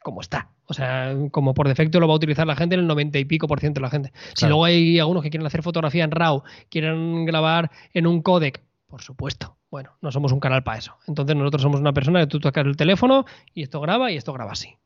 como 0.01 0.21
está. 0.21 0.49
O 0.71 0.73
sea, 0.73 1.13
como 1.31 1.53
por 1.53 1.67
defecto 1.67 1.99
lo 1.99 2.07
va 2.07 2.13
a 2.13 2.15
utilizar 2.15 2.47
la 2.47 2.55
gente, 2.55 2.75
el 2.75 2.87
90 2.87 3.19
y 3.19 3.25
pico 3.25 3.45
por 3.45 3.59
ciento 3.59 3.81
de 3.81 3.83
la 3.83 3.89
gente. 3.89 4.13
Si 4.35 4.45
luego 4.45 4.63
hay 4.63 4.99
algunos 4.99 5.21
que 5.21 5.29
quieren 5.29 5.45
hacer 5.45 5.63
fotografía 5.63 6.05
en 6.05 6.11
RAW, 6.11 6.43
quieren 6.69 7.25
grabar 7.25 7.71
en 7.93 8.07
un 8.07 8.21
codec, 8.21 8.63
por 8.87 9.01
supuesto. 9.01 9.57
Bueno, 9.69 9.91
no 9.99 10.13
somos 10.13 10.31
un 10.31 10.39
canal 10.39 10.63
para 10.63 10.77
eso. 10.77 10.95
Entonces 11.09 11.35
nosotros 11.35 11.61
somos 11.61 11.81
una 11.81 11.91
persona 11.91 12.21
que 12.21 12.27
tú 12.27 12.39
tocas 12.39 12.65
el 12.65 12.77
teléfono 12.77 13.25
y 13.53 13.63
esto 13.63 13.81
graba 13.81 14.13
y 14.13 14.15
esto 14.15 14.31
graba 14.31 14.53
así. 14.53 14.77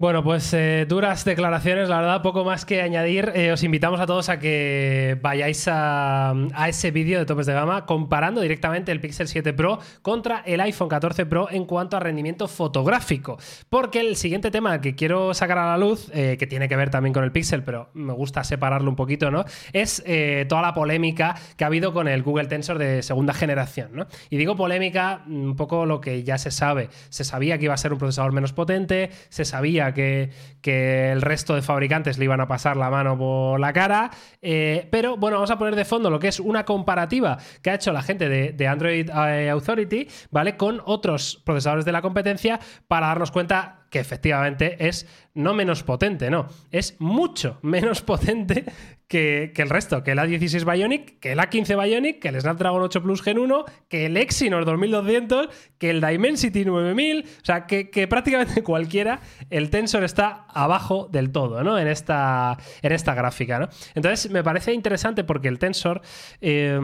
Bueno, 0.00 0.24
pues 0.24 0.54
eh, 0.54 0.86
duras 0.88 1.26
declaraciones, 1.26 1.90
la 1.90 2.00
verdad, 2.00 2.22
poco 2.22 2.42
más 2.42 2.64
que 2.64 2.80
añadir. 2.80 3.32
Eh, 3.34 3.52
os 3.52 3.62
invitamos 3.62 4.00
a 4.00 4.06
todos 4.06 4.30
a 4.30 4.38
que 4.38 5.18
vayáis 5.20 5.68
a, 5.70 6.34
ese 6.68 6.90
vídeo 6.90 7.18
de 7.18 7.26
topes 7.26 7.44
de 7.44 7.52
gama 7.52 7.84
comparando 7.84 8.40
directamente 8.40 8.92
el 8.92 9.00
Pixel 9.02 9.28
7 9.28 9.52
Pro 9.52 9.78
contra 10.00 10.38
el 10.46 10.62
iPhone 10.62 10.88
14 10.88 11.26
Pro 11.26 11.50
en 11.50 11.66
cuanto 11.66 11.98
a 11.98 12.00
rendimiento 12.00 12.48
fotográfico. 12.48 13.36
Porque 13.68 14.00
el 14.00 14.16
siguiente 14.16 14.50
tema 14.50 14.80
que 14.80 14.94
quiero 14.94 15.34
sacar 15.34 15.58
a 15.58 15.66
la 15.66 15.76
luz, 15.76 16.10
eh, 16.14 16.36
que 16.38 16.46
tiene 16.46 16.66
que 16.66 16.76
ver 16.76 16.88
también 16.88 17.12
con 17.12 17.22
el 17.22 17.30
Pixel, 17.30 17.62
pero 17.62 17.90
me 17.92 18.14
gusta 18.14 18.42
separarlo 18.42 18.88
un 18.88 18.96
poquito, 18.96 19.30
¿no? 19.30 19.44
Es 19.74 20.02
toda 20.48 20.62
la 20.62 20.72
polémica 20.72 21.34
que 21.58 21.64
ha 21.64 21.66
habido 21.66 21.92
con 21.92 22.08
el 22.08 22.22
Google 22.22 22.46
Tensor 22.46 22.78
de 22.78 23.02
segunda 23.02 23.34
generación, 23.34 23.90
¿no? 23.92 24.06
Y 24.30 24.38
digo 24.38 24.56
polémica, 24.56 25.24
un 25.26 25.56
poco 25.56 25.84
lo 25.84 26.00
que 26.00 26.22
ya 26.22 26.38
se 26.38 26.50
sabe. 26.50 26.88
Se 27.10 27.22
sabía 27.22 27.58
que 27.58 27.64
iba 27.64 27.74
a 27.74 27.76
ser 27.76 27.92
un 27.92 27.98
procesador 27.98 28.32
menos 28.32 28.54
potente, 28.54 29.10
se 29.28 29.44
sabía 29.44 29.89
que, 29.92 30.30
el 30.62 31.22
resto 31.22 31.54
de 31.54 31.62
fabricantes 31.62 32.18
le 32.18 32.24
iban 32.26 32.40
a 32.40 32.46
pasar 32.46 32.76
la 32.76 32.90
mano 32.90 33.16
por 33.16 33.58
la 33.58 33.72
cara, 33.72 34.10
eh, 34.42 34.86
pero 34.90 35.16
bueno, 35.16 35.36
vamos 35.36 35.50
a 35.50 35.58
poner 35.58 35.74
de 35.74 35.84
fondo 35.84 36.10
lo 36.10 36.18
que 36.18 36.28
es 36.28 36.38
una 36.38 36.64
comparativa 36.64 37.38
que 37.62 37.70
ha 37.70 37.74
hecho 37.74 37.92
la 37.92 38.02
gente 38.02 38.28
de, 38.28 38.52
de 38.52 38.66
Android 38.68 39.08
eh, 39.08 39.50
Authority, 39.50 40.06
¿vale? 40.30 40.56
Con 40.56 40.82
otros 40.84 41.40
procesadores 41.44 41.84
de 41.84 41.92
la 41.92 42.02
competencia 42.02 42.60
para 42.88 43.08
darnos 43.08 43.30
cuenta 43.30 43.80
que 43.90 43.98
efectivamente 43.98 44.76
es 44.86 45.06
no 45.34 45.54
menos 45.54 45.82
potente, 45.82 46.30
no, 46.30 46.46
es 46.70 46.96
mucho 46.98 47.58
menos 47.62 48.02
potente 48.02 48.64
que, 49.10 49.52
el 49.56 49.68
resto, 49.68 50.04
que 50.04 50.12
el 50.12 50.18
A16 50.18 50.72
Bionic, 50.72 51.18
que 51.18 51.32
el 51.32 51.40
A15 51.40 51.84
Bionic, 51.84 52.20
que 52.20 52.28
el 52.28 52.40
Snapdragon 52.40 52.80
8 52.80 53.02
Plus 53.02 53.22
Gen 53.22 53.40
1, 53.40 53.64
que 53.88 54.06
el 54.06 54.16
Exynos 54.16 54.64
2200, 54.64 55.48
que 55.78 55.90
el 55.90 56.00
Dimensity 56.00 56.64
9000, 56.64 57.24
o 57.24 57.44
sea, 57.44 57.66
que, 57.66 58.06
prácticamente 58.08 58.62
cualquiera, 58.62 59.20
el 59.50 59.68
Tensor 59.68 60.04
está 60.04 60.46
abajo 60.46 61.08
del 61.10 61.32
todo, 61.32 61.64
¿no? 61.64 61.76
En 61.76 61.88
esta, 61.88 62.56
en 62.82 62.92
esta 62.92 63.14
gráfica, 63.14 63.58
¿no? 63.58 63.68
Entonces, 63.96 64.30
me 64.30 64.44
parece 64.44 64.72
interesante 64.72 65.24
porque 65.24 65.48
el 65.48 65.58
Tensor, 65.58 66.02
eh, 66.40 66.78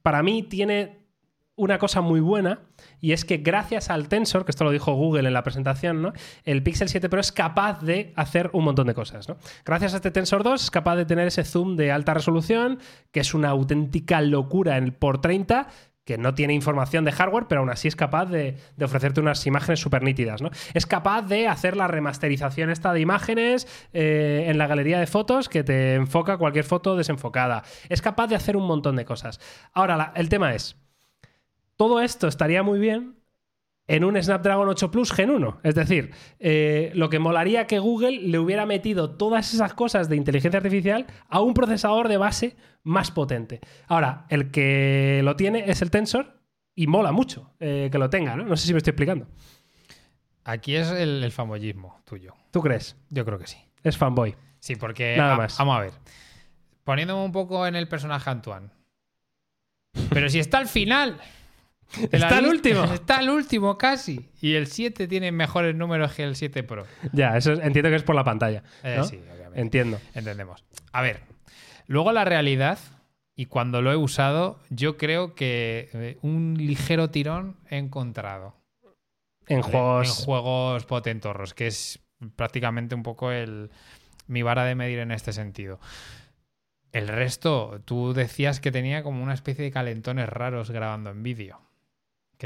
para 0.00 0.22
mí, 0.22 0.44
tiene 0.44 1.01
una 1.54 1.78
cosa 1.78 2.00
muy 2.00 2.20
buena 2.20 2.60
y 3.00 3.12
es 3.12 3.24
que 3.24 3.38
gracias 3.38 3.90
al 3.90 4.08
Tensor, 4.08 4.44
que 4.44 4.50
esto 4.50 4.64
lo 4.64 4.70
dijo 4.70 4.94
Google 4.94 5.28
en 5.28 5.34
la 5.34 5.42
presentación, 5.42 6.02
¿no? 6.02 6.12
el 6.44 6.62
Pixel 6.62 6.88
7 6.88 7.08
Pro 7.08 7.20
es 7.20 7.32
capaz 7.32 7.82
de 7.82 8.12
hacer 8.16 8.50
un 8.52 8.64
montón 8.64 8.86
de 8.86 8.94
cosas. 8.94 9.28
¿no? 9.28 9.36
Gracias 9.64 9.92
a 9.92 9.96
este 9.96 10.10
Tensor 10.10 10.42
2 10.44 10.64
es 10.64 10.70
capaz 10.70 10.96
de 10.96 11.04
tener 11.04 11.26
ese 11.28 11.44
zoom 11.44 11.76
de 11.76 11.92
alta 11.92 12.14
resolución, 12.14 12.78
que 13.10 13.20
es 13.20 13.34
una 13.34 13.50
auténtica 13.50 14.20
locura 14.22 14.78
en, 14.78 14.92
por 14.92 15.20
30, 15.20 15.68
que 16.04 16.18
no 16.18 16.34
tiene 16.34 16.54
información 16.54 17.04
de 17.04 17.12
hardware, 17.12 17.46
pero 17.48 17.60
aún 17.60 17.70
así 17.70 17.86
es 17.86 17.96
capaz 17.96 18.26
de, 18.26 18.56
ofrecerte 18.80 19.20
unas 19.20 19.46
imágenes 19.46 19.80
súper 19.80 20.02
nítidas. 20.02 20.42
¿no? 20.42 20.50
Es 20.74 20.86
capaz 20.86 21.22
de 21.22 21.46
hacer 21.46 21.76
la 21.76 21.86
remasterización 21.86 22.72
de 22.72 23.00
imágenes 23.00 23.68
eh, 23.92 24.46
en 24.48 24.58
la 24.58 24.66
galería 24.66 24.98
de 24.98 25.06
fotos 25.06 25.48
que 25.48 25.62
te 25.62 25.94
enfoca 25.94 26.38
cualquier 26.38 26.64
foto 26.64 26.96
desenfocada. 26.96 27.62
Es 27.88 28.02
capaz 28.02 28.26
de 28.26 28.36
hacer 28.36 28.56
un 28.56 28.66
montón 28.66 28.96
de 28.96 29.04
cosas. 29.04 29.38
Ahora, 29.72 30.12
el 30.16 30.28
tema 30.28 30.54
es, 30.54 30.76
todo 31.82 32.00
esto 32.00 32.28
estaría 32.28 32.62
muy 32.62 32.78
bien 32.78 33.16
en 33.88 34.04
un 34.04 34.22
Snapdragon 34.22 34.68
8 34.68 34.92
Plus 34.92 35.10
Gen 35.10 35.30
1. 35.30 35.60
Es 35.64 35.74
decir, 35.74 36.12
eh, 36.38 36.92
lo 36.94 37.08
que 37.10 37.18
molaría 37.18 37.66
que 37.66 37.80
Google 37.80 38.20
le 38.20 38.38
hubiera 38.38 38.66
metido 38.66 39.10
todas 39.16 39.52
esas 39.52 39.74
cosas 39.74 40.08
de 40.08 40.14
inteligencia 40.14 40.58
artificial 40.58 41.06
a 41.28 41.40
un 41.40 41.54
procesador 41.54 42.06
de 42.06 42.18
base 42.18 42.56
más 42.84 43.10
potente. 43.10 43.60
Ahora, 43.88 44.26
el 44.28 44.52
que 44.52 45.22
lo 45.24 45.34
tiene 45.34 45.68
es 45.68 45.82
el 45.82 45.90
Tensor 45.90 46.38
y 46.76 46.86
mola 46.86 47.10
mucho 47.10 47.52
eh, 47.58 47.88
que 47.90 47.98
lo 47.98 48.08
tenga, 48.08 48.36
¿no? 48.36 48.44
No 48.44 48.56
sé 48.56 48.68
si 48.68 48.72
me 48.74 48.78
estoy 48.78 48.92
explicando. 48.92 49.26
Aquí 50.44 50.76
es 50.76 50.88
el, 50.92 51.24
el 51.24 51.32
famollismo 51.32 52.00
tuyo. 52.04 52.34
¿Tú 52.52 52.60
crees? 52.60 52.96
Yo 53.10 53.24
creo 53.24 53.40
que 53.40 53.48
sí. 53.48 53.58
Es 53.82 53.98
fanboy. 53.98 54.36
Sí, 54.60 54.76
porque. 54.76 55.16
Nada 55.16 55.34
a- 55.34 55.38
más. 55.38 55.58
Vamos 55.58 55.76
a 55.76 55.80
ver. 55.80 55.92
Poniéndome 56.84 57.24
un 57.24 57.32
poco 57.32 57.66
en 57.66 57.74
el 57.74 57.88
personaje 57.88 58.30
Antoine. 58.30 58.70
Pero 60.10 60.28
si 60.28 60.38
está 60.38 60.58
al 60.58 60.68
final. 60.68 61.18
Está 62.10 62.38
el 62.38 62.46
último. 62.46 62.84
Está 62.92 63.20
el 63.20 63.30
último 63.30 63.76
casi. 63.78 64.28
Y 64.40 64.54
el 64.54 64.66
7 64.66 65.06
tiene 65.08 65.32
mejores 65.32 65.74
números 65.74 66.12
que 66.14 66.22
el 66.24 66.36
7 66.36 66.62
Pro. 66.62 66.86
Ya, 67.12 67.36
eso 67.36 67.52
es- 67.52 67.60
entiendo 67.60 67.90
que 67.90 67.96
es 67.96 68.02
por 68.02 68.14
la 68.14 68.24
pantalla. 68.24 68.62
Eh, 68.82 68.94
¿no? 68.98 69.04
Sí, 69.04 69.16
obviamente. 69.16 69.60
Entiendo. 69.60 70.00
Entendemos. 70.14 70.64
A 70.92 71.02
ver, 71.02 71.20
luego 71.86 72.12
la 72.12 72.24
realidad, 72.24 72.78
y 73.36 73.46
cuando 73.46 73.82
lo 73.82 73.92
he 73.92 73.96
usado, 73.96 74.58
yo 74.70 74.96
creo 74.96 75.34
que 75.34 75.90
eh, 75.92 76.18
un 76.22 76.54
ligero 76.58 77.10
tirón 77.10 77.56
he 77.68 77.76
encontrado. 77.78 78.54
En 79.46 79.60
juegos. 79.62 80.08
En 80.20 80.24
juegos 80.24 80.86
potentorros, 80.86 81.52
que 81.52 81.66
es 81.66 81.98
prácticamente 82.36 82.94
un 82.94 83.02
poco 83.02 83.32
el, 83.32 83.70
mi 84.28 84.42
vara 84.42 84.64
de 84.64 84.74
medir 84.76 85.00
en 85.00 85.10
este 85.10 85.32
sentido. 85.32 85.80
El 86.92 87.08
resto, 87.08 87.80
tú 87.84 88.12
decías 88.12 88.60
que 88.60 88.70
tenía 88.70 89.02
como 89.02 89.22
una 89.22 89.34
especie 89.34 89.64
de 89.64 89.70
calentones 89.70 90.28
raros 90.28 90.70
grabando 90.70 91.10
en 91.10 91.22
vídeo. 91.22 91.60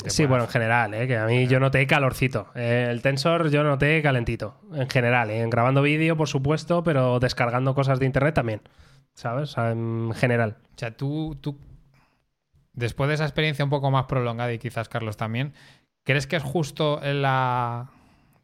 Sí, 0.07 0.27
bueno, 0.27 0.45
en 0.45 0.51
general, 0.51 0.95
¿eh? 0.95 1.07
que 1.07 1.17
a 1.17 1.27
mí 1.27 1.47
yo 1.47 1.59
noté 1.61 1.87
calorcito. 1.87 2.49
Eh, 2.55 2.89
el 2.91 3.03
Tensor 3.03 3.51
yo 3.51 3.65
noté 3.65 4.03
calentito. 4.03 4.61
En 4.75 4.89
general, 4.89 5.31
¿eh? 5.31 5.41
en 5.41 5.51
grabando 5.51 5.83
vídeo, 5.83 6.17
por 6.17 6.29
supuesto, 6.29 6.83
pero 6.83 7.19
descargando 7.21 7.75
cosas 7.75 7.99
de 7.99 8.07
internet 8.07 8.35
también. 8.35 8.61
¿Sabes? 9.15 9.51
O 9.51 9.53
sea, 9.55 9.71
en 9.71 10.13
general. 10.15 10.59
O 10.75 10.79
sea, 10.79 10.91
tú, 10.97 11.39
tú, 11.41 11.59
después 12.75 13.09
de 13.09 13.15
esa 13.15 13.25
experiencia 13.25 13.65
un 13.65 13.71
poco 13.71 13.91
más 13.91 14.05
prolongada 14.05 14.53
y 14.53 14.59
quizás 14.59 14.89
Carlos 14.89 15.17
también, 15.17 15.55
¿crees 16.05 16.27
que 16.27 16.37
es 16.37 16.43
justo 16.43 17.03
en 17.03 17.23
la... 17.23 17.91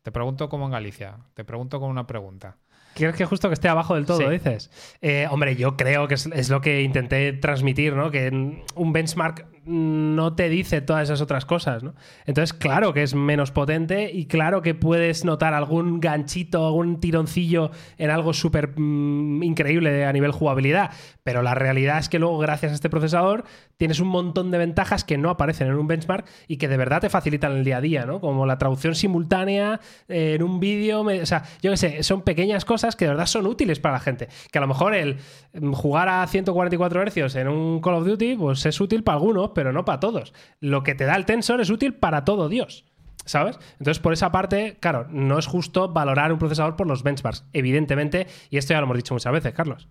Te 0.03 0.11
pregunto 0.11 0.49
como 0.49 0.65
en 0.65 0.73
Galicia, 0.73 1.17
te 1.35 1.45
pregunto 1.45 1.79
con 1.79 1.91
una 1.91 2.07
pregunta. 2.07 2.57
¿Quieres 2.95 3.17
que 3.17 3.25
justo 3.25 3.49
que 3.49 3.55
esté 3.55 3.69
abajo 3.69 3.95
del 3.95 4.05
todo, 4.05 4.19
Sí. 4.19 4.29
dices? 4.29 4.71
Eh, 5.01 5.27
hombre, 5.31 5.57
yo 5.57 5.77
creo 5.77 6.09
que 6.09 6.15
es, 6.15 6.27
es 6.27 6.51
lo 6.51 6.61
que 6.61 6.83
intenté 6.83 7.33
transmitir, 7.33 7.95
¿no? 7.95 8.11
Que 8.11 8.29
un 8.75 8.93
benchmark 8.93 9.47
no 9.65 10.35
te 10.35 10.49
dice 10.49 10.81
todas 10.81 11.05
esas 11.05 11.21
otras 11.21 11.45
cosas, 11.45 11.83
¿no? 11.83 11.95
Entonces, 12.27 12.53
claro 12.53 12.93
que 12.93 13.03
es 13.03 13.15
menos 13.15 13.53
potente 13.53 14.11
y 14.13 14.27
claro 14.27 14.63
que 14.63 14.75
puedes 14.75 15.25
notar 15.25 15.55
algún 15.55 16.01
ganchito, 16.01 16.67
algún 16.67 17.01
tironcillo 17.01 17.71
en 17.99 18.11
algo 18.11 18.33
súper 18.33 18.79
mm, 18.79 19.43
increíble 19.43 20.05
a 20.05 20.13
nivel 20.13 20.33
jugabilidad. 20.33 20.91
Pero 21.23 21.43
la 21.43 21.55
realidad 21.55 21.99
es 21.99 22.09
que 22.09 22.19
luego, 22.19 22.39
gracias 22.39 22.73
a 22.73 22.75
este 22.75 22.91
procesador, 22.91 23.45
tienes 23.77 24.01
un 24.01 24.09
montón 24.09 24.51
de 24.51 24.59
ventajas 24.59 25.05
que 25.05 25.19
no 25.19 25.31
aparecen 25.31 25.69
en 25.69 25.75
un 25.75 25.87
benchmark 25.87 26.27
y 26.49 26.57
que 26.57 26.69
de 26.69 26.77
verdad 26.77 27.01
te 27.01 27.11
facilitan 27.11 27.53
el 27.53 27.65
día 27.65 27.77
a 27.77 27.81
día, 27.81 28.05
¿no? 28.05 28.21
Como 28.21 28.47
la 28.47 28.59
traducción 28.59 28.95
simultánea 28.95 29.81
eh, 30.09 30.35
en 30.35 30.43
un 30.43 30.59
vídeo. 30.59 31.03
O 31.03 31.27
sea, 31.27 31.45
yo 31.63 31.71
qué 31.71 31.77
sé, 31.77 32.03
son 32.03 32.23
pequeñas 32.23 32.65
cosas 32.65 32.97
que 32.97 33.05
de 33.05 33.11
verdad 33.11 33.27
son 33.27 33.47
útiles 33.47 33.79
para 33.79 33.95
la 33.95 34.01
gente. 34.01 34.29
Que 34.51 34.59
a 34.59 34.61
lo 34.61 34.67
mejor 34.67 34.95
el 34.95 35.19
mm, 35.55 35.73
jugar 35.73 36.09
a 36.09 36.27
144 36.27 37.05
Hz 37.05 37.37
en 37.37 37.49
un 37.49 37.81
Call 37.81 37.95
of 37.95 38.07
Duty, 38.07 38.37
pues 38.37 38.67
es 38.67 38.81
útil 38.81 39.05
para 39.05 39.19
algunos, 39.19 39.52
pero 39.55 39.73
no 39.73 39.85
para 39.85 40.01
todos. 40.01 40.33
Lo 40.61 40.83
que 40.83 40.95
te 40.95 41.05
da 41.05 41.17
el 41.17 41.27
Tensor 41.27 41.61
es 41.61 41.71
útil 41.71 41.95
para 41.95 42.25
todo 42.25 42.49
Dios. 42.49 42.85
¿Sabes? 43.25 43.57
Entonces, 43.79 44.01
por 44.01 44.13
esa 44.13 44.33
parte, 44.33 44.79
claro, 44.81 45.07
no 45.09 45.39
es 45.39 45.47
justo 45.47 45.89
valorar 45.93 46.33
un 46.33 46.41
procesador 46.41 46.75
por 46.75 46.89
los 46.89 47.05
benchmarks, 47.05 47.45
evidentemente, 47.53 48.27
y 48.51 48.57
esto 48.57 48.75
ya 48.75 48.81
lo 48.81 48.85
hemos 48.87 48.97
dicho 48.97 49.15
muchas 49.15 49.33
veces, 49.33 49.53
Carlos. 49.55 49.89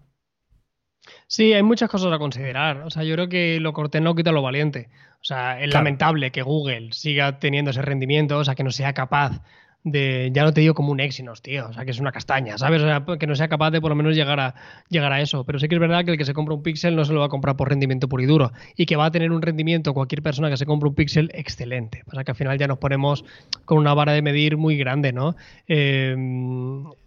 Sí, 1.27 1.53
hay 1.53 1.63
muchas 1.63 1.89
cosas 1.89 2.11
a 2.11 2.19
considerar. 2.19 2.81
O 2.81 2.89
sea, 2.89 3.03
yo 3.03 3.15
creo 3.15 3.29
que 3.29 3.59
lo 3.59 3.73
cortés 3.73 4.01
no 4.01 4.15
quita 4.15 4.31
lo 4.33 4.41
valiente. 4.41 4.89
O 5.21 5.23
sea, 5.23 5.59
es 5.61 5.69
Claro. 5.69 5.79
lamentable 5.85 6.31
que 6.31 6.41
Google 6.41 6.89
siga 6.91 7.39
teniendo 7.39 7.71
ese 7.71 7.81
rendimiento, 7.81 8.37
o 8.37 8.43
sea, 8.43 8.55
que 8.55 8.63
no 8.63 8.71
sea 8.71 8.93
capaz 8.93 9.41
de, 9.83 10.29
ya 10.33 10.43
no 10.43 10.53
te 10.53 10.61
digo 10.61 10.73
como 10.73 10.91
un 10.91 10.99
Exynos, 10.99 11.41
tío, 11.41 11.67
o 11.69 11.73
sea, 11.73 11.85
que 11.85 11.91
es 11.91 11.99
una 11.99 12.11
castaña, 12.11 12.57
¿sabes? 12.57 12.81
O 12.81 12.85
sea, 12.85 13.03
que 13.17 13.27
no 13.27 13.35
sea 13.35 13.47
capaz 13.47 13.71
de 13.71 13.81
por 13.81 13.89
lo 13.89 13.95
menos 13.95 14.15
llegar 14.15 14.39
a, 14.39 14.55
llegar 14.89 15.11
a 15.11 15.21
eso. 15.21 15.43
Pero 15.43 15.59
sí 15.59 15.67
que 15.67 15.75
es 15.75 15.81
verdad 15.81 16.05
que 16.05 16.11
el 16.11 16.17
que 16.17 16.25
se 16.25 16.33
compra 16.33 16.53
un 16.53 16.63
Pixel 16.63 16.95
no 16.95 17.05
se 17.05 17.13
lo 17.13 17.21
va 17.21 17.27
a 17.27 17.29
comprar 17.29 17.55
por 17.55 17.69
rendimiento 17.69 18.07
puro 18.07 18.23
y 18.23 18.25
duro 18.25 18.51
y 18.75 18.85
que 18.85 18.95
va 18.95 19.05
a 19.05 19.11
tener 19.11 19.31
un 19.31 19.41
rendimiento 19.41 19.93
cualquier 19.93 20.21
persona 20.21 20.49
que 20.49 20.57
se 20.57 20.65
compre 20.65 20.89
un 20.89 20.95
Pixel 20.95 21.31
excelente. 21.33 22.03
O 22.07 22.11
sea, 22.11 22.23
que 22.23 22.31
al 22.31 22.37
final 22.37 22.57
ya 22.57 22.67
nos 22.67 22.77
ponemos 22.77 23.25
con 23.65 23.77
una 23.77 23.93
vara 23.93 24.13
de 24.13 24.21
medir 24.21 24.57
muy 24.57 24.77
grande, 24.77 25.13
¿no? 25.13 25.35
Eh, 25.67 26.15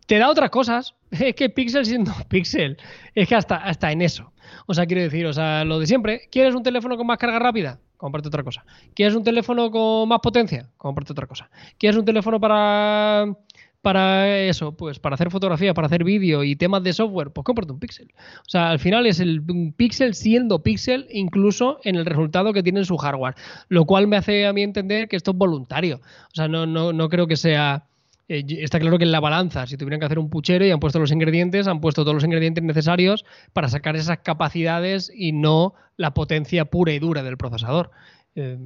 te 0.06 0.18
da 0.18 0.28
otras 0.28 0.50
cosas. 0.50 0.94
Es 1.14 1.34
que 1.36 1.48
Pixel 1.48 1.86
siendo 1.86 2.12
Pixel, 2.28 2.76
es 3.14 3.28
que 3.28 3.36
hasta, 3.36 3.56
hasta 3.56 3.92
en 3.92 4.02
eso. 4.02 4.32
O 4.66 4.74
sea, 4.74 4.86
quiero 4.86 5.02
decir, 5.02 5.26
o 5.26 5.32
sea, 5.32 5.64
lo 5.64 5.78
de 5.78 5.86
siempre. 5.86 6.22
¿Quieres 6.30 6.54
un 6.54 6.62
teléfono 6.62 6.96
con 6.96 7.06
más 7.06 7.18
carga 7.18 7.38
rápida? 7.38 7.78
Cómprate 7.96 8.28
otra 8.28 8.42
cosa. 8.42 8.64
¿Quieres 8.94 9.14
un 9.14 9.24
teléfono 9.24 9.70
con 9.70 10.08
más 10.08 10.20
potencia? 10.20 10.68
Cómprate 10.76 11.12
otra 11.12 11.26
cosa. 11.26 11.50
¿Quieres 11.78 11.96
un 11.98 12.04
teléfono 12.04 12.40
para 12.40 13.36
para 13.84 14.38
eso, 14.38 14.72
pues 14.72 14.98
para 14.98 15.12
hacer 15.12 15.30
fotografía, 15.30 15.74
para 15.74 15.88
hacer 15.88 16.04
vídeo 16.04 16.42
y 16.42 16.56
temas 16.56 16.82
de 16.82 16.94
software, 16.94 17.32
pues 17.32 17.44
cómprate 17.44 17.70
un 17.70 17.78
Pixel. 17.78 18.14
O 18.40 18.48
sea, 18.48 18.70
al 18.70 18.78
final 18.78 19.04
es 19.06 19.20
el 19.20 19.42
un 19.46 19.74
Pixel 19.74 20.14
siendo 20.14 20.62
Pixel 20.62 21.06
incluso 21.10 21.80
en 21.84 21.96
el 21.96 22.06
resultado 22.06 22.54
que 22.54 22.62
tiene 22.62 22.78
en 22.78 22.86
su 22.86 22.96
hardware, 22.96 23.34
lo 23.68 23.84
cual 23.84 24.08
me 24.08 24.16
hace 24.16 24.46
a 24.46 24.54
mí 24.54 24.62
entender 24.62 25.06
que 25.06 25.16
esto 25.16 25.32
es 25.32 25.36
voluntario. 25.36 26.00
O 26.32 26.34
sea, 26.34 26.48
no, 26.48 26.64
no, 26.64 26.94
no 26.94 27.10
creo 27.10 27.26
que 27.26 27.36
sea 27.36 27.84
eh, 28.28 28.44
está 28.60 28.80
claro 28.80 28.98
que 28.98 29.04
en 29.04 29.12
la 29.12 29.20
balanza, 29.20 29.66
si 29.66 29.76
tuvieran 29.76 30.00
que 30.00 30.06
hacer 30.06 30.18
un 30.18 30.30
puchero 30.30 30.64
y 30.64 30.70
han 30.70 30.80
puesto 30.80 30.98
los 30.98 31.12
ingredientes, 31.12 31.66
han 31.66 31.80
puesto 31.80 32.02
todos 32.02 32.14
los 32.14 32.24
ingredientes 32.24 32.64
necesarios 32.64 33.24
para 33.52 33.68
sacar 33.68 33.96
esas 33.96 34.18
capacidades 34.18 35.12
y 35.14 35.32
no 35.32 35.74
la 35.96 36.14
potencia 36.14 36.64
pura 36.64 36.92
y 36.92 36.98
dura 36.98 37.22
del 37.22 37.36
procesador. 37.36 37.90
Eh, 38.36 38.58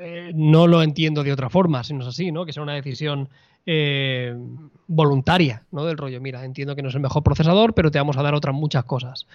eh, 0.00 0.32
no 0.34 0.66
lo 0.66 0.82
entiendo 0.82 1.22
de 1.22 1.32
otra 1.32 1.50
forma, 1.50 1.84
si 1.84 1.94
no 1.94 2.00
es 2.00 2.08
así, 2.08 2.32
¿no? 2.32 2.46
Que 2.46 2.52
sea 2.52 2.62
una 2.62 2.74
decisión 2.74 3.28
eh, 3.66 4.36
voluntaria, 4.86 5.62
¿no? 5.70 5.84
Del 5.84 5.96
rollo, 5.96 6.20
mira, 6.20 6.44
entiendo 6.44 6.76
que 6.76 6.82
no 6.82 6.88
es 6.88 6.94
el 6.94 7.00
mejor 7.00 7.22
procesador, 7.22 7.74
pero 7.74 7.90
te 7.90 7.98
vamos 7.98 8.16
a 8.16 8.22
dar 8.22 8.34
otras 8.34 8.54
muchas 8.54 8.84
cosas. 8.84 9.26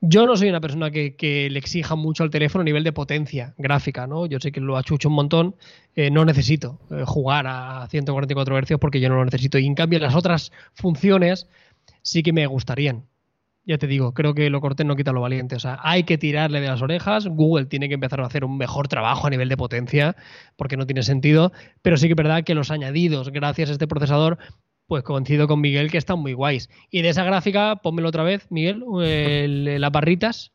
Yo 0.00 0.26
no 0.26 0.36
soy 0.36 0.48
una 0.48 0.60
persona 0.60 0.90
que, 0.90 1.48
le 1.50 1.58
exija 1.58 1.94
mucho 1.94 2.24
al 2.24 2.30
teléfono 2.30 2.62
a 2.62 2.64
nivel 2.64 2.84
de 2.84 2.92
potencia 2.92 3.54
gráfica, 3.56 4.06
¿no? 4.06 4.26
Yo 4.26 4.40
sé 4.40 4.50
que 4.50 4.60
lo 4.60 4.76
achucho 4.76 5.08
un 5.08 5.14
montón, 5.14 5.54
eh, 5.94 6.10
no 6.10 6.24
necesito 6.24 6.80
eh, 6.90 7.04
jugar 7.06 7.46
a 7.46 7.86
144 7.88 8.60
Hz 8.60 8.78
porque 8.80 9.00
yo 9.00 9.08
no 9.08 9.16
lo 9.16 9.24
necesito. 9.24 9.58
Y 9.58 9.66
en 9.66 9.74
cambio 9.74 9.98
las 10.00 10.14
otras 10.14 10.52
funciones 10.74 11.48
sí 12.02 12.22
que 12.22 12.32
me 12.32 12.46
gustarían. 12.46 13.04
Ya 13.68 13.78
te 13.78 13.88
digo, 13.88 14.14
creo 14.14 14.32
que 14.32 14.48
lo 14.48 14.60
cortés 14.60 14.86
no 14.86 14.94
quita 14.94 15.10
lo 15.12 15.20
valiente. 15.20 15.56
O 15.56 15.58
sea, 15.58 15.78
hay 15.82 16.04
que 16.04 16.16
tirarle 16.18 16.60
de 16.60 16.68
las 16.68 16.82
orejas. 16.82 17.26
Google 17.26 17.66
tiene 17.66 17.88
que 17.88 17.94
empezar 17.94 18.20
a 18.20 18.26
hacer 18.26 18.44
un 18.44 18.56
mejor 18.56 18.86
trabajo 18.86 19.26
a 19.26 19.30
nivel 19.30 19.48
de 19.48 19.56
potencia, 19.56 20.14
porque 20.56 20.76
no 20.76 20.86
tiene 20.86 21.02
sentido. 21.02 21.52
Pero 21.82 21.96
sí 21.96 22.06
que 22.06 22.12
es 22.12 22.16
verdad 22.16 22.44
que 22.44 22.54
los 22.54 22.70
añadidos, 22.70 23.30
gracias 23.30 23.68
a 23.70 23.72
este 23.72 23.88
procesador, 23.88 24.38
pues 24.86 25.02
coincido 25.02 25.48
con 25.48 25.60
Miguel 25.60 25.90
que 25.90 25.98
están 25.98 26.20
muy 26.20 26.32
guays. 26.32 26.70
Y 26.90 27.02
de 27.02 27.08
esa 27.08 27.24
gráfica, 27.24 27.74
pónmelo 27.82 28.08
otra 28.08 28.22
vez, 28.22 28.46
Miguel, 28.50 28.84
el- 29.02 29.80
las 29.80 29.90
barritas. 29.90 30.52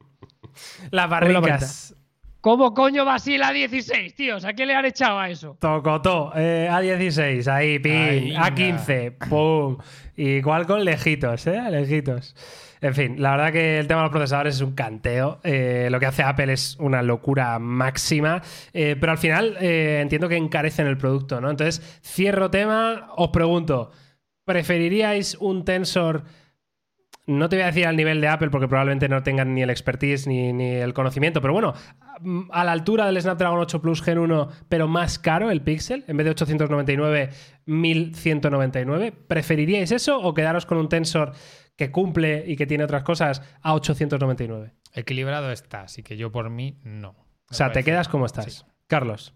Las 0.89 1.09
barricas. 1.09 1.95
¿Cómo 2.39 2.73
coño 2.73 3.05
va 3.05 3.15
así 3.15 3.37
la 3.37 3.51
16, 3.51 4.15
tíos? 4.15 4.45
¿A 4.45 4.53
qué 4.53 4.65
le 4.65 4.73
han 4.73 4.85
echado 4.85 5.19
a 5.19 5.29
eso? 5.29 5.57
Tocotó, 5.59 6.31
eh, 6.35 6.67
A16, 6.71 7.47
ahí, 7.47 7.77
pin, 7.77 7.91
Ahí, 7.93 8.33
A15, 8.33 9.11
pum. 9.29 9.77
Igual 10.17 10.65
con 10.65 10.83
lejitos, 10.83 11.45
¿eh? 11.45 11.61
Lejitos. 11.69 12.35
En 12.81 12.95
fin, 12.95 13.21
la 13.21 13.31
verdad 13.31 13.51
que 13.51 13.79
el 13.79 13.87
tema 13.87 13.99
de 14.01 14.05
los 14.05 14.11
procesadores 14.11 14.55
es 14.55 14.61
un 14.61 14.73
canteo. 14.73 15.39
Eh, 15.43 15.87
lo 15.91 15.99
que 15.99 16.07
hace 16.07 16.23
Apple 16.23 16.51
es 16.51 16.75
una 16.79 17.03
locura 17.03 17.59
máxima. 17.59 18.41
Eh, 18.73 18.97
pero 18.99 19.11
al 19.11 19.19
final 19.19 19.55
eh, 19.61 19.99
entiendo 20.01 20.27
que 20.27 20.35
encarecen 20.35 20.87
el 20.87 20.97
producto, 20.97 21.39
¿no? 21.39 21.51
Entonces, 21.51 21.99
cierro 22.03 22.49
tema. 22.49 23.09
Os 23.17 23.29
pregunto, 23.29 23.91
¿preferiríais 24.45 25.37
un 25.39 25.63
Tensor? 25.63 26.23
No 27.27 27.49
te 27.49 27.55
voy 27.55 27.63
a 27.63 27.67
decir 27.67 27.85
al 27.85 27.95
nivel 27.95 28.19
de 28.19 28.27
Apple 28.27 28.49
porque 28.49 28.67
probablemente 28.67 29.07
no 29.07 29.21
tengan 29.21 29.53
ni 29.53 29.61
el 29.61 29.69
expertise 29.69 30.27
ni, 30.27 30.51
ni 30.53 30.71
el 30.71 30.93
conocimiento, 30.93 31.39
pero 31.39 31.53
bueno, 31.53 31.73
a 32.51 32.63
la 32.63 32.71
altura 32.71 33.05
del 33.05 33.21
Snapdragon 33.21 33.59
8 33.59 33.79
Plus 33.81 34.01
Gen 34.01 34.17
1, 34.17 34.49
pero 34.67 34.87
más 34.87 35.19
caro 35.19 35.51
el 35.51 35.61
Pixel, 35.61 36.03
en 36.07 36.17
vez 36.17 36.25
de 36.25 36.31
899, 36.31 37.29
1199. 37.65 39.11
¿Preferiríais 39.11 39.91
eso 39.91 40.19
o 40.19 40.33
quedaros 40.33 40.65
con 40.65 40.77
un 40.77 40.89
Tensor 40.89 41.33
que 41.75 41.91
cumple 41.91 42.43
y 42.47 42.55
que 42.55 42.65
tiene 42.65 42.83
otras 42.83 43.03
cosas 43.03 43.41
a 43.61 43.73
899? 43.75 44.73
Equilibrado 44.93 45.51
está, 45.51 45.83
así 45.83 46.03
que 46.03 46.17
yo 46.17 46.31
por 46.31 46.49
mí 46.49 46.79
no. 46.83 47.15
O 47.49 47.53
sea, 47.53 47.71
te 47.71 47.83
quedas 47.83 48.07
como 48.07 48.25
estás. 48.25 48.45
Sí. 48.53 48.63
Carlos, 48.87 49.33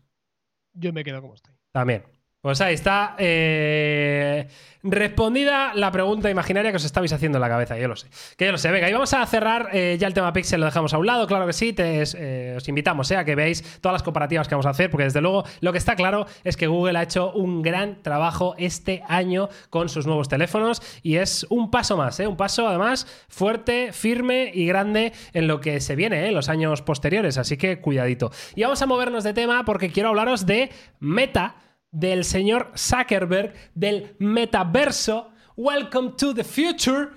Yo 0.73 0.91
me 0.91 1.03
quedo 1.03 1.21
como 1.21 1.35
estoy. 1.35 1.53
también. 1.71 2.03
Pues 2.45 2.61
ahí 2.61 2.75
está. 2.75 3.15
eh, 3.17 4.47
respondida 4.83 5.73
la 5.73 5.91
pregunta 5.91 6.29
imaginaria 6.29 6.69
que 6.69 6.77
os 6.77 6.85
estabais 6.85 7.11
haciendo 7.11 7.39
en 7.39 7.41
la 7.41 7.49
cabeza, 7.49 7.75
yo 7.75 7.87
lo 7.87 7.95
sé. 7.95 8.07
Que 8.37 8.45
yo 8.45 8.51
lo 8.51 8.59
sé. 8.59 8.69
Venga, 8.69 8.87
y 8.87 8.93
vamos 8.93 9.11
a 9.15 9.25
cerrar 9.25 9.69
eh, 9.73 9.97
ya 9.99 10.05
el 10.05 10.13
tema 10.13 10.31
Pixel, 10.31 10.59
lo 10.59 10.67
dejamos 10.67 10.93
a 10.93 10.99
un 10.99 11.07
lado, 11.07 11.25
claro 11.25 11.47
que 11.47 11.53
sí. 11.53 11.73
te- 11.73 12.03
eh, 12.15 12.53
os 12.55 12.67
invitamos 12.69 13.11
a 13.13 13.25
que 13.25 13.33
veáis 13.33 13.63
todas 13.81 13.93
las 13.93 14.03
comparativas 14.03 14.47
que 14.47 14.53
vamos 14.53 14.67
a 14.67 14.69
hacer, 14.69 14.91
porque 14.91 15.05
desde 15.05 15.21
luego 15.21 15.43
lo 15.61 15.71
que 15.71 15.79
está 15.79 15.95
claro 15.95 16.27
es 16.43 16.55
que 16.55 16.67
Google 16.67 16.99
ha 16.99 17.01
hecho 17.01 17.31
un 17.33 17.63
gran 17.63 18.03
trabajo 18.03 18.53
este 18.59 19.01
año 19.07 19.49
con 19.71 19.89
sus 19.89 20.05
nuevos 20.05 20.29
teléfonos 20.29 20.83
y 21.01 21.15
es 21.15 21.47
un 21.49 21.71
paso 21.71 21.97
más, 21.97 22.19
un 22.19 22.37
paso 22.37 22.67
además 22.67 23.07
fuerte, 23.27 23.91
firme 23.91 24.51
y 24.53 24.67
grande 24.67 25.13
en 25.33 25.47
lo 25.47 25.61
que 25.61 25.79
se 25.81 25.95
viene 25.95 26.27
en 26.27 26.35
los 26.35 26.47
años 26.47 26.83
posteriores. 26.83 27.39
Así 27.39 27.57
que 27.57 27.79
cuidadito. 27.81 28.31
Y 28.55 28.61
vamos 28.61 28.83
a 28.83 28.85
movernos 28.85 29.23
de 29.23 29.33
tema 29.33 29.65
porque 29.65 29.89
quiero 29.91 30.09
hablaros 30.09 30.45
de 30.45 30.69
Meta 30.99 31.55
del 31.95 32.25
señor 32.25 32.71
Zuckerberg, 32.75 33.53
del 33.73 34.15
metaverso. 34.19 35.31
Welcome 35.55 36.11
to 36.17 36.33
the 36.33 36.43
future. 36.43 37.07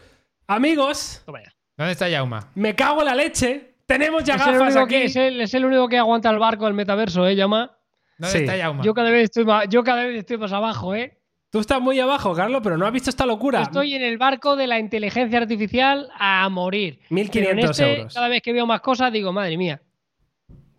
Amigos. 0.46 1.22
¿Dónde 1.76 1.92
está 1.92 2.08
Yauma? 2.08 2.50
me 2.54 2.74
cago 2.74 3.00
en 3.00 3.06
la 3.06 3.14
leche. 3.14 3.74
Tenemos 3.86 4.22
ya 4.24 4.34
Es 4.34 4.44
gafas 4.46 4.76
aquí. 4.76 4.88
que, 4.94 5.04
es, 5.04 5.16
el, 5.16 5.40
es 5.40 5.54
el 5.54 5.64
único 5.64 5.88
que 5.88 5.98
aguanta 5.98 6.30
el 6.30 6.38
barco 6.38 6.66
del 6.66 6.74
metaverso, 6.74 7.26
¿eh, 7.26 7.34
Llama? 7.34 7.76
¿Dónde 8.18 8.32
Sí. 8.32 8.44
está 8.44 8.56
Yauma? 8.56 8.82
Yo 8.84 8.94
cada, 8.94 9.10
vez 9.10 9.24
estoy 9.24 9.44
más, 9.44 9.64
yo 9.68 9.82
cada 9.82 10.04
vez 10.04 10.18
estoy 10.18 10.36
más 10.38 10.52
abajo, 10.52 10.94
¿eh? 10.94 11.18
Tú 11.50 11.60
estás 11.60 11.80
muy 11.80 11.98
abajo, 11.98 12.34
Carlos, 12.34 12.60
pero 12.62 12.76
no 12.76 12.86
has 12.86 12.92
visto 12.92 13.08
esta 13.08 13.24
locura. 13.24 13.62
Estoy 13.62 13.94
en 13.94 14.02
el 14.02 14.18
barco 14.18 14.54
de 14.54 14.66
la 14.66 14.78
inteligencia 14.78 15.38
artificial 15.38 16.10
a 16.18 16.46
morir. 16.50 17.00
1.500 17.10 17.30
Pero 17.32 17.50
en 17.50 17.58
este, 17.60 17.96
euros. 17.96 18.14
Cada 18.14 18.28
vez 18.28 18.42
que 18.42 18.52
veo 18.52 18.66
más 18.66 18.80
cosas 18.82 19.10
digo, 19.12 19.32
madre 19.32 19.56
mía. 19.56 19.80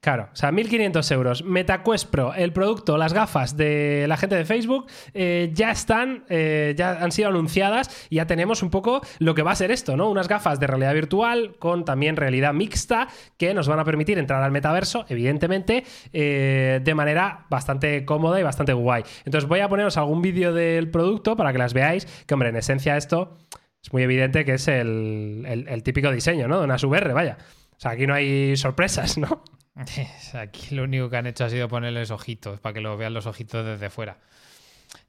Claro, 0.02 0.30
o 0.32 0.36
sea, 0.36 0.52
1.500 0.52 1.12
euros. 1.12 1.44
MetaQuest 1.44 2.10
Pro, 2.10 2.34
el 2.34 2.54
producto, 2.54 2.98
las 2.98 3.12
gafas 3.12 3.58
de 3.58 4.06
la 4.08 4.16
gente 4.16 4.36
de 4.36 4.46
Facebook, 4.46 4.88
eh, 5.14 5.52
ya 5.54 5.72
están, 5.72 6.24
eh, 6.30 6.74
ya 6.78 6.92
han 7.04 7.12
sido 7.12 7.28
anunciadas 7.28 8.08
y 8.10 8.16
ya 8.16 8.26
tenemos 8.26 8.64
un 8.64 8.70
poco 8.70 9.02
lo 9.20 9.36
que 9.36 9.42
va 9.44 9.52
a 9.52 9.56
ser 9.56 9.72
esto, 9.72 9.98
¿no? 9.98 10.10
Unas 10.10 10.30
gafas 10.30 10.58
de 10.62 10.68
realidad 10.68 10.94
virtual 10.94 11.56
con 11.60 11.84
también 11.84 12.16
realidad 12.16 12.54
mixta 12.54 13.10
que 13.38 13.54
nos 13.54 13.68
van 13.68 13.80
a 13.80 13.84
permitir 13.84 14.18
entrar 14.20 14.42
al 14.42 14.52
metaverso, 14.52 15.06
evidentemente, 15.10 15.84
eh, 16.14 16.80
de 16.82 16.96
manera 16.96 17.46
bastante 17.50 18.06
cómoda 18.06 18.40
y 18.40 18.44
bastante 18.44 18.72
guay. 18.72 19.04
Entonces 19.26 19.50
voy 19.50 19.60
a 19.60 19.68
poneros 19.68 19.98
algún 19.98 20.22
vídeo 20.22 20.54
del 20.54 20.90
producto 20.90 21.36
para 21.36 21.52
que 21.52 21.58
las 21.58 21.74
veáis, 21.74 22.06
que 22.26 22.34
hombre, 22.34 22.50
en 22.50 22.56
esencia 22.56 22.96
esto 22.96 23.38
es 23.84 23.92
muy 23.92 24.04
evidente 24.04 24.46
que 24.46 24.54
es 24.54 24.68
el, 24.70 25.44
el- 25.68 25.84
típico 25.84 26.10
diseño, 26.10 26.48
¿no? 26.48 26.60
De 26.60 26.64
una 26.66 26.78
VR, 26.78 27.12
vaya. 27.12 27.38
O 27.76 27.80
sea, 27.82 27.92
aquí 27.92 28.08
no 28.08 28.14
hay 28.14 28.56
sorpresas, 28.56 29.18
¿no? 29.18 29.44
Aquí 30.34 30.76
lo 30.76 30.84
único 30.84 31.10
que 31.10 31.18
han 31.18 31.28
hecho 31.28 31.46
ha 31.46 31.50
sido 31.50 31.68
ponerles 31.68 32.12
ojitos 32.12 32.60
para 32.60 32.74
que 32.74 32.82
lo 32.82 32.98
vean 32.98 33.14
los 33.14 33.26
ojitos 33.26 33.66
desde 33.66 33.90
fuera. 33.90 34.18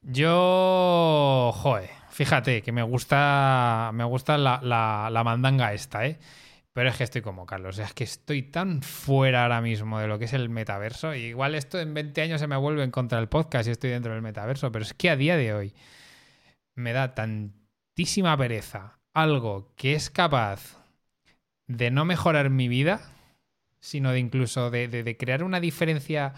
Yo, 0.03 1.53
joder, 1.55 1.91
fíjate 2.11 2.63
que 2.63 2.73
me 2.73 2.83
gusta, 2.83 3.91
me 3.95 4.05
gusta 4.05 4.39
la, 4.39 4.61
la- 4.63 5.09
la 5.11 5.25
mandanga 5.25 5.73
esta, 5.75 6.07
¿eh? 6.07 6.19
Pero 6.73 6.91
es 6.91 6.97
que 6.97 7.05
estoy 7.05 7.23
como 7.23 7.47
Carlos, 7.47 7.79
es 7.79 7.93
que 7.95 8.05
estoy 8.05 8.43
tan 8.45 8.83
fuera 8.83 9.43
ahora 9.45 9.61
mismo 9.61 9.99
de 9.99 10.07
lo 10.07 10.19
que 10.19 10.27
es 10.27 10.33
el 10.35 10.49
metaverso. 10.51 11.15
y 11.15 11.21
igual 11.27 11.55
esto 11.55 11.81
en 11.81 11.95
20 11.95 12.23
años 12.23 12.41
se 12.41 12.47
me 12.47 12.57
vuelve 12.57 12.85
en 12.85 12.91
contra 12.93 13.19
del 13.19 13.29
podcast 13.29 13.69
y 13.69 13.73
estoy 13.73 13.91
dentro 13.91 14.13
del 14.13 14.23
metaverso, 14.23 14.71
pero 14.73 14.85
es 14.85 14.95
que 14.95 15.11
a 15.11 15.17
día 15.17 15.37
de 15.37 15.53
hoy 15.55 15.75
me 16.77 16.93
da 16.93 17.15
tantísima 17.15 18.37
pereza 18.37 18.99
algo 19.15 19.73
que 19.77 19.95
es 19.95 20.11
capaz 20.11 20.77
de 21.67 21.91
no 21.91 22.05
mejorar 22.05 22.51
mi 22.51 22.69
vida, 22.69 23.01
sino 23.81 24.13
de 24.13 24.19
incluso 24.19 24.71
de, 24.71 24.89
de- 24.89 25.03
de 25.03 25.17
crear 25.17 25.43
una 25.43 25.59
diferencia 25.61 26.33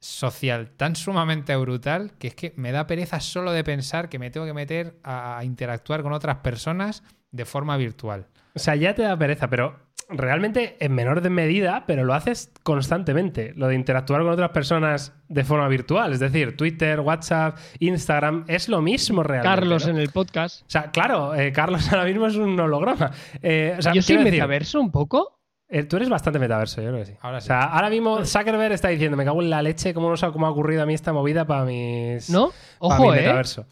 social 0.00 0.70
tan 0.76 0.96
sumamente 0.96 1.54
brutal 1.56 2.12
que 2.18 2.28
es 2.28 2.34
que 2.34 2.52
me 2.56 2.72
da 2.72 2.86
pereza 2.86 3.20
solo 3.20 3.52
de 3.52 3.62
pensar 3.62 4.08
que 4.08 4.18
me 4.18 4.30
tengo 4.30 4.46
que 4.46 4.52
meter 4.54 4.98
a, 5.04 5.38
a 5.38 5.44
interactuar 5.44 6.02
con 6.02 6.12
otras 6.12 6.38
personas 6.38 7.04
de 7.30 7.44
forma 7.44 7.76
virtual. 7.76 8.26
O 8.54 8.58
sea, 8.58 8.74
ya 8.74 8.94
te 8.94 9.02
da 9.02 9.16
pereza, 9.16 9.48
pero 9.48 9.78
realmente 10.08 10.76
en 10.84 10.92
menor 10.92 11.20
de 11.22 11.30
medida, 11.30 11.84
pero 11.86 12.04
lo 12.04 12.12
haces 12.14 12.52
constantemente. 12.64 13.54
Lo 13.56 13.68
de 13.68 13.76
interactuar 13.76 14.22
con 14.22 14.30
otras 14.32 14.50
personas 14.50 15.14
de 15.28 15.44
forma 15.44 15.68
virtual. 15.68 16.12
Es 16.12 16.18
decir, 16.20 16.56
Twitter, 16.56 17.00
WhatsApp, 17.00 17.56
Instagram, 17.78 18.44
es 18.48 18.68
lo 18.68 18.82
mismo 18.82 19.22
realmente. 19.22 19.56
Carlos 19.56 19.84
¿no? 19.86 19.92
en 19.92 19.98
el 19.98 20.10
podcast. 20.10 20.62
O 20.62 20.70
sea, 20.70 20.90
claro, 20.90 21.34
eh, 21.34 21.52
Carlos 21.52 21.88
ahora 21.92 22.04
mismo 22.04 22.26
es 22.26 22.34
un 22.36 22.58
holograma. 22.58 23.12
Eh, 23.40 23.76
o 23.78 23.82
sea, 23.82 23.94
Yo 23.94 24.02
soy 24.02 24.16
decir, 24.18 24.32
metaverso 24.32 24.80
un 24.80 24.90
poco. 24.90 25.38
Eh, 25.74 25.84
tú 25.84 25.96
eres 25.96 26.10
bastante 26.10 26.38
metaverso, 26.38 26.82
yo 26.82 26.88
creo 26.90 27.00
que 27.00 27.06
sí. 27.06 27.14
Ahora 27.22 27.40
sí. 27.40 27.46
O 27.46 27.48
sea, 27.48 27.62
ahora 27.62 27.88
mismo 27.88 28.26
Zuckerberg 28.26 28.74
está 28.74 28.88
diciendo, 28.88 29.16
me 29.16 29.24
cago 29.24 29.40
en 29.40 29.48
la 29.48 29.62
leche, 29.62 29.94
¿cómo, 29.94 30.10
no 30.10 30.18
sé 30.18 30.30
cómo 30.30 30.46
ha 30.46 30.50
ocurrido 30.50 30.82
a 30.82 30.86
mí 30.86 30.92
esta 30.92 31.14
movida 31.14 31.46
para 31.46 31.64
mis... 31.64 32.28
¿No? 32.28 32.52
para 32.78 32.94
Ojo, 32.94 33.10
mi 33.10 33.16
¿eh? 33.16 33.20
metaverso. 33.22 33.66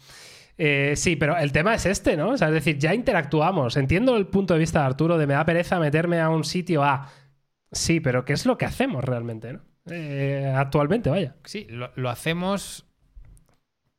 Eh, 0.57 0.93
sí, 0.95 1.15
pero 1.15 1.37
el 1.37 1.51
tema 1.51 1.75
es 1.75 1.85
este, 1.85 2.17
¿no? 2.17 2.29
O 2.29 2.37
sea, 2.37 2.47
es 2.47 2.55
decir, 2.55 2.79
ya 2.79 2.95
interactuamos. 2.95 3.77
Entiendo 3.77 4.17
el 4.17 4.25
punto 4.25 4.55
de 4.55 4.59
vista 4.59 4.79
de 4.79 4.85
Arturo 4.87 5.19
de 5.19 5.27
me 5.27 5.35
da 5.35 5.45
pereza 5.45 5.79
meterme 5.79 6.19
a 6.19 6.29
un 6.29 6.43
sitio 6.43 6.83
A. 6.83 7.07
Sí, 7.71 7.99
pero 7.99 8.25
¿qué 8.25 8.33
es 8.33 8.47
lo 8.47 8.57
que 8.57 8.65
hacemos 8.65 9.03
realmente, 9.03 9.53
no? 9.53 9.61
Eh, 9.91 10.51
actualmente, 10.55 11.11
vaya. 11.11 11.35
Sí, 11.45 11.67
lo, 11.69 11.91
lo 11.95 12.09
hacemos, 12.09 12.87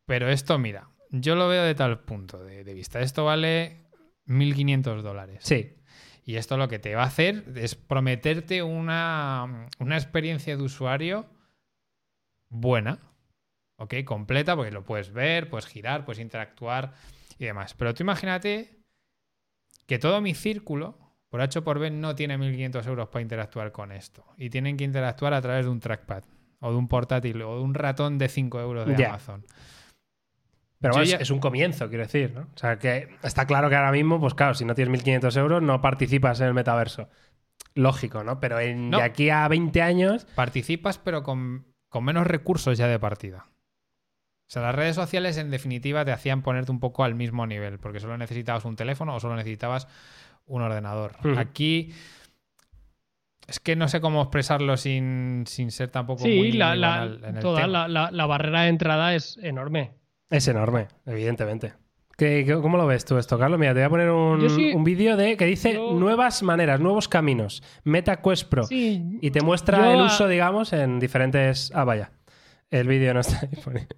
pero 0.07 0.29
esto, 0.29 0.59
mira, 0.59 0.89
yo 1.11 1.37
lo 1.37 1.47
veo 1.47 1.63
de 1.63 1.77
tal 1.77 2.01
punto 2.01 2.43
de, 2.43 2.65
de 2.65 2.75
vista. 2.75 3.01
Esto 3.01 3.25
vale 3.25 3.87
1.500 4.27 5.03
dólares. 5.03 5.39
Sí. 5.43 5.77
Y 6.25 6.37
esto 6.37 6.57
lo 6.57 6.69
que 6.69 6.79
te 6.79 6.95
va 6.95 7.03
a 7.03 7.07
hacer 7.07 7.45
es 7.57 7.75
prometerte 7.75 8.63
una, 8.63 9.69
una 9.79 9.97
experiencia 9.97 10.57
de 10.57 10.63
usuario 10.63 11.27
buena, 12.49 13.01
¿ok? 13.77 13.95
Completa, 14.05 14.55
porque 14.55 14.71
lo 14.71 14.85
puedes 14.85 15.13
ver, 15.13 15.49
puedes 15.49 15.67
girar, 15.67 16.05
puedes 16.05 16.21
interactuar 16.21 16.93
y 17.39 17.47
demás. 17.47 17.75
Pero 17.75 17.93
tú 17.95 18.05
imagínate 18.05 18.83
que 19.87 19.99
todo 19.99 20.21
mi 20.21 20.35
círculo, 20.35 20.97
por 21.29 21.41
H 21.41 21.59
o 21.59 21.65
por 21.65 21.79
B, 21.79 21.91
no 21.91 22.15
tiene 22.15 22.39
1.500 22.39 22.87
euros 22.87 23.09
para 23.09 23.23
interactuar 23.23 23.73
con 23.73 23.91
esto. 23.91 24.25
Y 24.37 24.51
tienen 24.51 24.77
que 24.77 24.85
interactuar 24.85 25.35
a 25.35 25.43
través 25.43 25.65
de 25.65 25.71
un 25.71 25.81
trackpad, 25.81 26.23
o 26.61 26.71
de 26.71 26.77
un 26.77 26.87
portátil, 26.87 27.43
o 27.43 27.57
de 27.57 27.63
un 27.63 27.75
ratón 27.75 28.19
de 28.19 28.29
5 28.29 28.61
euros 28.61 28.87
de. 28.87 29.05
Amazon. 29.05 29.45
Pero 30.83 30.93
bueno, 30.95 31.05
es- 31.05 31.11
ya- 31.11 31.17
es 31.17 31.31
un 31.31 31.39
comienzo, 31.39 31.89
quiero 31.89 32.05
decir, 32.05 32.33
¿no? 32.35 32.43
O 32.55 32.59
sea, 32.59 32.79
que 32.79 33.09
está 33.23 33.47
claro 33.47 33.71
que 33.71 33.77
ahora 33.77 33.93
mismo, 33.93 34.21
pues 34.21 34.35
claro, 34.35 34.53
si 34.53 34.65
no 34.67 34.75
tienes 34.75 34.91
1.500 34.93 35.35
euros, 35.39 35.63
no 35.63 35.81
participas 35.81 36.41
en 36.41 36.49
el 36.49 36.55
metaverso. 36.55 37.09
Lógico, 37.75 38.23
¿no? 38.25 38.39
Pero 38.41 38.61
en, 38.61 38.91
No. 38.91 38.99
de 38.99 39.05
aquí 39.05 39.31
a 39.31 39.49
20 39.49 39.81
años, 39.81 40.27
participas, 40.35 40.99
pero 40.99 41.23
con, 41.23 41.65
con 41.89 42.05
menos 42.05 42.27
recursos 42.27 42.77
ya 42.77 42.87
de 42.89 42.99
partida. 42.99 43.47
O 43.49 44.53
sea, 44.53 44.61
las 44.63 44.75
redes 44.75 44.97
sociales 44.97 45.39
en 45.39 45.51
definitiva 45.51 46.05
te 46.05 46.13
hacían 46.13 46.43
ponerte 46.43 46.71
un 46.71 46.81
poco 46.81 47.05
al 47.05 47.15
mismo 47.15 47.47
nivel, 47.47 47.79
porque 47.79 48.01
solo 48.01 48.19
necesitabas 48.19 48.67
un 48.67 48.77
teléfono 48.77 49.15
o 49.15 49.21
solo 49.21 49.37
necesitabas 49.37 49.89
un 50.45 50.61
ordenador. 50.61 51.13
Aquí 51.39 51.95
es 53.47 53.61
que 53.61 53.77
no 53.77 53.89
sé 53.89 54.01
cómo 54.01 54.21
expresarlo 54.23 54.77
sin, 54.77 55.45
sin 55.47 55.71
ser 55.71 55.89
tampoco 55.91 56.25
Sí, 56.25 56.37
muy, 56.37 56.53
la, 56.53 56.71
muy 56.71 56.79
la- 56.79 56.89
banal 56.89 57.25
en 57.25 57.37
el 57.37 57.43
toda 57.43 57.63
tema. 57.63 57.69
la, 57.73 57.89
la- 57.89 58.11
la 58.11 58.27
barrera 58.27 58.63
de 58.63 58.69
entrada 58.69 59.15
es 59.15 59.39
enorme. 59.43 59.93
Es 60.33 60.49
enorme, 60.49 60.89
evidentemente. 61.07 61.75
¿Qué- 62.17 62.45
qué- 62.47 62.55
cómo 62.61 62.77
lo 62.77 62.87
ves 62.87 63.05
tú 63.05 63.17
esto, 63.19 63.39
Carlos? 63.39 63.59
Mira, 63.59 63.73
te 63.73 63.81
voy 63.81 63.87
a 63.87 63.91
poner 63.91 64.11
un, 64.11 64.51
sí- 64.51 64.73
un 64.75 64.85
vídeo 64.85 65.17
de 65.17 65.37
que 65.37 65.47
dice 65.47 65.75
yo- 65.75 65.93
nuevas 65.95 66.43
maneras, 66.43 66.79
nuevos 66.81 67.09
caminos, 67.09 67.63
MetaQuest 67.85 68.49
Pro. 68.49 68.65
Sí, 68.65 69.19
Y 69.21 69.31
te 69.31 69.41
muestra 69.41 69.93
el 69.93 70.01
a- 70.01 70.05
uso, 70.05 70.29
digamos, 70.29 70.73
en 70.73 70.99
diferentes. 71.01 71.73
Ah, 71.75 71.85
vaya. 71.85 72.11
El 72.71 72.87
vídeo 72.89 73.13
no 73.15 73.21
está 73.21 73.47
disponible. 73.51 73.89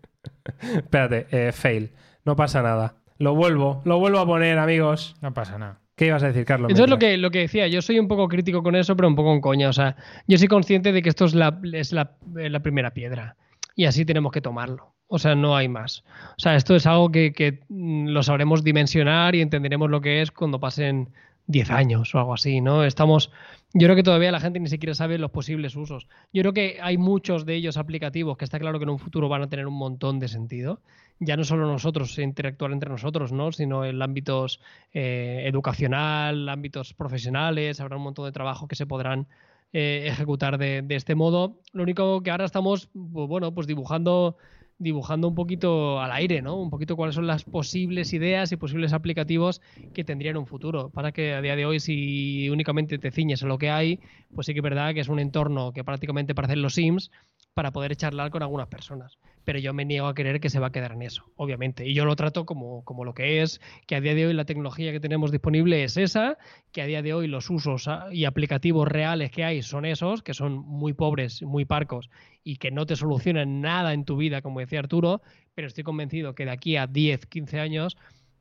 Espérate, 0.60 1.26
eh, 1.30 1.52
fail. 1.52 1.92
No 2.24 2.36
pasa 2.36 2.62
nada. 2.62 2.96
Lo 3.18 3.34
vuelvo, 3.34 3.82
lo 3.84 3.98
vuelvo 3.98 4.18
a 4.18 4.26
poner, 4.26 4.58
amigos. 4.58 5.16
No 5.20 5.32
pasa 5.34 5.58
nada. 5.58 5.80
¿Qué 5.96 6.06
ibas 6.06 6.22
a 6.24 6.26
decir, 6.28 6.44
Carlos? 6.44 6.70
Entonces 6.70 6.90
lo 6.90 6.98
que, 6.98 7.16
lo 7.16 7.30
que 7.30 7.40
decía, 7.40 7.68
yo 7.68 7.80
soy 7.80 8.00
un 8.00 8.08
poco 8.08 8.26
crítico 8.28 8.62
con 8.64 8.74
eso, 8.74 8.96
pero 8.96 9.06
un 9.06 9.14
poco 9.14 9.32
en 9.32 9.40
coña. 9.40 9.68
O 9.68 9.72
sea, 9.72 9.96
yo 10.26 10.38
soy 10.38 10.48
consciente 10.48 10.92
de 10.92 11.02
que 11.02 11.08
esto 11.08 11.24
es 11.24 11.34
la, 11.34 11.60
es 11.72 11.92
la, 11.92 12.16
es 12.38 12.50
la 12.50 12.60
primera 12.60 12.92
piedra. 12.92 13.36
Y 13.76 13.84
así 13.84 14.04
tenemos 14.04 14.32
que 14.32 14.40
tomarlo. 14.40 14.93
O 15.08 15.18
sea, 15.18 15.34
no 15.34 15.56
hay 15.56 15.68
más. 15.68 16.04
O 16.36 16.40
sea, 16.40 16.56
esto 16.56 16.74
es 16.74 16.86
algo 16.86 17.10
que, 17.10 17.32
que, 17.32 17.60
mm, 17.68 18.08
lo 18.08 18.22
sabremos 18.22 18.64
dimensionar 18.64 19.34
y 19.34 19.42
entenderemos 19.42 19.90
lo 19.90 20.00
que 20.00 20.22
es 20.22 20.30
cuando 20.30 20.58
pasen 20.60 21.10
10 21.46 21.70
años 21.70 22.14
o 22.14 22.18
algo 22.18 22.34
así, 22.34 22.60
¿no? 22.60 22.84
Estamos. 22.84 23.30
Yo 23.74 23.86
creo 23.86 23.96
que 23.96 24.02
todavía 24.02 24.30
la 24.30 24.40
gente 24.40 24.60
ni 24.60 24.68
siquiera 24.68 24.94
sabe 24.94 25.18
los 25.18 25.30
posibles 25.30 25.74
usos. 25.74 26.06
Yo 26.32 26.42
creo 26.42 26.52
que 26.54 26.78
hay 26.80 26.96
muchos 26.96 27.44
de 27.44 27.56
ellos 27.56 27.76
aplicativos 27.76 28.36
que 28.36 28.44
está 28.44 28.58
claro 28.58 28.78
que 28.78 28.84
en 28.84 28.90
un 28.90 28.98
futuro 28.98 29.28
van 29.28 29.42
a 29.42 29.48
tener 29.48 29.66
un 29.66 29.74
montón 29.74 30.20
de 30.20 30.28
sentido. 30.28 30.80
Ya 31.18 31.36
no 31.36 31.44
solo 31.44 31.66
nosotros 31.66 32.18
interactuar 32.18 32.72
entre 32.72 32.88
nosotros, 32.88 33.32
¿no? 33.32 33.52
Sino 33.52 33.84
en 33.84 34.00
ámbitos 34.00 34.60
eh, 34.92 35.42
educacional, 35.46 36.48
ámbitos 36.48 36.94
profesionales, 36.94 37.80
habrá 37.80 37.96
un 37.96 38.04
montón 38.04 38.26
de 38.26 38.32
trabajo 38.32 38.68
que 38.68 38.76
se 38.76 38.86
podrán 38.86 39.26
eh, 39.72 40.06
ejecutar 40.06 40.56
de, 40.56 40.82
de, 40.82 40.94
este 40.94 41.16
modo. 41.16 41.60
Lo 41.72 41.82
único 41.82 42.22
que 42.22 42.30
ahora 42.30 42.44
estamos, 42.44 42.88
pues, 42.92 43.28
bueno, 43.28 43.52
pues 43.52 43.66
dibujando 43.66 44.36
dibujando 44.78 45.28
un 45.28 45.34
poquito 45.34 46.00
al 46.00 46.12
aire, 46.12 46.42
¿no? 46.42 46.60
Un 46.60 46.70
poquito 46.70 46.96
cuáles 46.96 47.14
son 47.14 47.26
las 47.26 47.44
posibles 47.44 48.12
ideas 48.12 48.52
y 48.52 48.56
posibles 48.56 48.92
aplicativos 48.92 49.60
que 49.92 50.04
tendrían 50.04 50.36
un 50.36 50.46
futuro. 50.46 50.90
Para 50.90 51.12
que 51.12 51.34
a 51.34 51.40
día 51.40 51.56
de 51.56 51.66
hoy, 51.66 51.80
si 51.80 52.48
únicamente 52.50 52.98
te 52.98 53.10
ciñes 53.10 53.42
a 53.42 53.46
lo 53.46 53.58
que 53.58 53.70
hay, 53.70 54.00
pues 54.34 54.46
sí 54.46 54.52
que 54.52 54.60
es 54.60 54.64
verdad 54.64 54.94
que 54.94 55.00
es 55.00 55.08
un 55.08 55.18
entorno 55.18 55.72
que 55.72 55.84
prácticamente 55.84 56.34
parecen 56.34 56.62
los 56.62 56.74
Sims 56.74 57.10
para 57.54 57.70
poder 57.70 57.96
charlar 57.96 58.30
con 58.30 58.42
algunas 58.42 58.68
personas. 58.68 59.18
Pero 59.44 59.58
yo 59.58 59.74
me 59.74 59.84
niego 59.84 60.06
a 60.06 60.14
creer 60.14 60.40
que 60.40 60.50
se 60.50 60.58
va 60.58 60.68
a 60.68 60.72
quedar 60.72 60.92
en 60.92 61.02
eso, 61.02 61.24
obviamente. 61.36 61.86
Y 61.86 61.94
yo 61.94 62.04
lo 62.04 62.16
trato 62.16 62.46
como, 62.46 62.84
como 62.84 63.04
lo 63.04 63.14
que 63.14 63.42
es, 63.42 63.60
que 63.86 63.96
a 63.96 64.00
día 64.00 64.14
de 64.14 64.26
hoy 64.26 64.34
la 64.34 64.44
tecnología 64.44 64.92
que 64.92 65.00
tenemos 65.00 65.30
disponible 65.30 65.84
es 65.84 65.96
esa, 65.96 66.38
que 66.72 66.82
a 66.82 66.86
día 66.86 67.02
de 67.02 67.14
hoy 67.14 67.26
los 67.26 67.50
usos 67.50 67.88
y 68.12 68.24
aplicativos 68.24 68.88
reales 68.88 69.30
que 69.30 69.44
hay 69.44 69.62
son 69.62 69.84
esos, 69.84 70.22
que 70.22 70.34
son 70.34 70.54
muy 70.54 70.92
pobres, 70.92 71.42
muy 71.42 71.64
parcos 71.64 72.10
y 72.42 72.56
que 72.56 72.70
no 72.70 72.86
te 72.86 72.96
solucionan 72.96 73.60
nada 73.60 73.92
en 73.92 74.04
tu 74.04 74.16
vida, 74.16 74.42
como 74.42 74.60
decía 74.60 74.78
Arturo, 74.78 75.22
pero 75.54 75.68
estoy 75.68 75.84
convencido 75.84 76.34
que 76.34 76.44
de 76.44 76.50
aquí 76.50 76.76
a 76.76 76.86
10, 76.86 77.26
15 77.26 77.60
años 77.60 77.96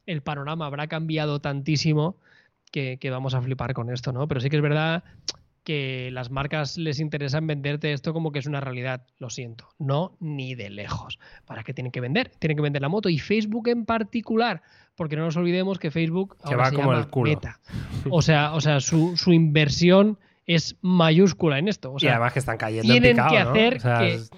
el 0.06 0.22
panorama 0.22 0.66
habrá 0.66 0.88
cambiado 0.88 1.40
tantísimo 1.40 2.18
que, 2.72 2.98
que 3.00 3.10
vamos 3.10 3.34
a 3.34 3.42
flipar 3.42 3.74
con 3.74 3.90
esto, 3.92 4.12
¿no? 4.12 4.28
Pero 4.28 4.42
sí 4.42 4.50
que 4.50 4.58
es 4.58 4.62
verdad 4.62 5.04
que 5.64 6.10
las 6.12 6.30
marcas 6.30 6.78
les 6.78 7.00
interesan 7.00 7.48
venderte 7.48 7.94
esto 7.94 8.14
como 8.14 8.32
que 8.32 8.40
es 8.40 8.46
una 8.46 8.60
realidad. 8.60 9.06
Lo 9.18 9.30
siento, 9.30 9.70
no 9.80 10.18
ni 10.20 10.56
de 10.56 10.70
lejos. 10.70 11.20
¿Para 11.46 11.64
qué 11.64 11.74
tienen 11.74 11.92
que 11.92 12.02
vender? 12.02 12.32
Tienen 12.40 12.58
que 12.58 12.62
vender 12.62 12.82
la 12.82 12.90
moto 12.90 13.10
y 13.10 13.20
Facebook 13.20 13.68
en 13.70 13.86
particular, 13.86 14.62
porque 14.96 15.16
no 15.16 15.24
nos 15.24 15.38
olvidemos 15.38 15.80
que 15.80 15.92
Facebook 15.92 16.38
que 16.48 16.56
va 16.56 16.66
se 16.66 16.76
como 16.76 16.92
llama 16.92 17.04
el 17.04 17.10
culo. 17.10 17.32
Meta. 17.32 17.60
O 18.10 18.22
sea, 18.22 18.54
o 18.54 18.62
sea 18.62 18.80
su, 18.80 19.16
su, 19.18 19.32
inversión 19.32 20.20
es 20.46 20.76
mayúscula 20.82 21.58
en 21.58 21.68
esto. 21.68 21.94
O 21.94 22.00
sea, 22.00 22.10
y 22.10 22.12
además 22.12 22.34
que 22.34 22.40
están 22.40 22.58
cayendo 22.58 22.92
tienen 22.92 23.12
en 23.12 23.16
picado, 23.16 23.32
que 23.32 23.44
¿no? 23.44 23.50
hacer 23.52 23.78
O 23.78 23.80
sea, 23.80 23.98
que 24.00 24.14
es- 24.16 24.32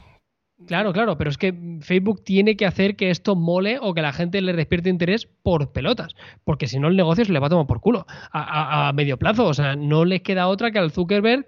Claro, 0.65 0.93
claro, 0.93 1.15
pero 1.15 1.29
es 1.29 1.37
que 1.37 1.53
Facebook 1.81 2.23
tiene 2.23 2.57
que 2.57 2.65
hacer 2.65 2.95
que 2.95 3.11
esto 3.11 3.35
mole 3.35 3.77
o 3.79 3.93
que 3.93 4.01
la 4.01 4.11
gente 4.13 4.41
le 4.41 4.51
despierte 4.53 4.89
interés 4.89 5.27
por 5.43 5.71
pelotas, 5.71 6.15
porque 6.43 6.65
si 6.67 6.79
no 6.79 6.87
el 6.87 6.95
negocio 6.95 7.23
se 7.23 7.31
le 7.31 7.37
va 7.39 7.47
a 7.47 7.49
tomar 7.51 7.67
por 7.67 7.81
culo 7.81 8.07
a, 8.31 8.85
a- 8.85 8.87
a 8.89 8.93
medio 8.93 9.17
plazo. 9.17 9.45
O 9.45 9.53
sea, 9.53 9.75
no 9.75 10.05
les 10.05 10.21
queda 10.21 10.47
otra 10.47 10.71
que 10.71 10.79
al 10.79 10.89
Zuckerberg 10.91 11.45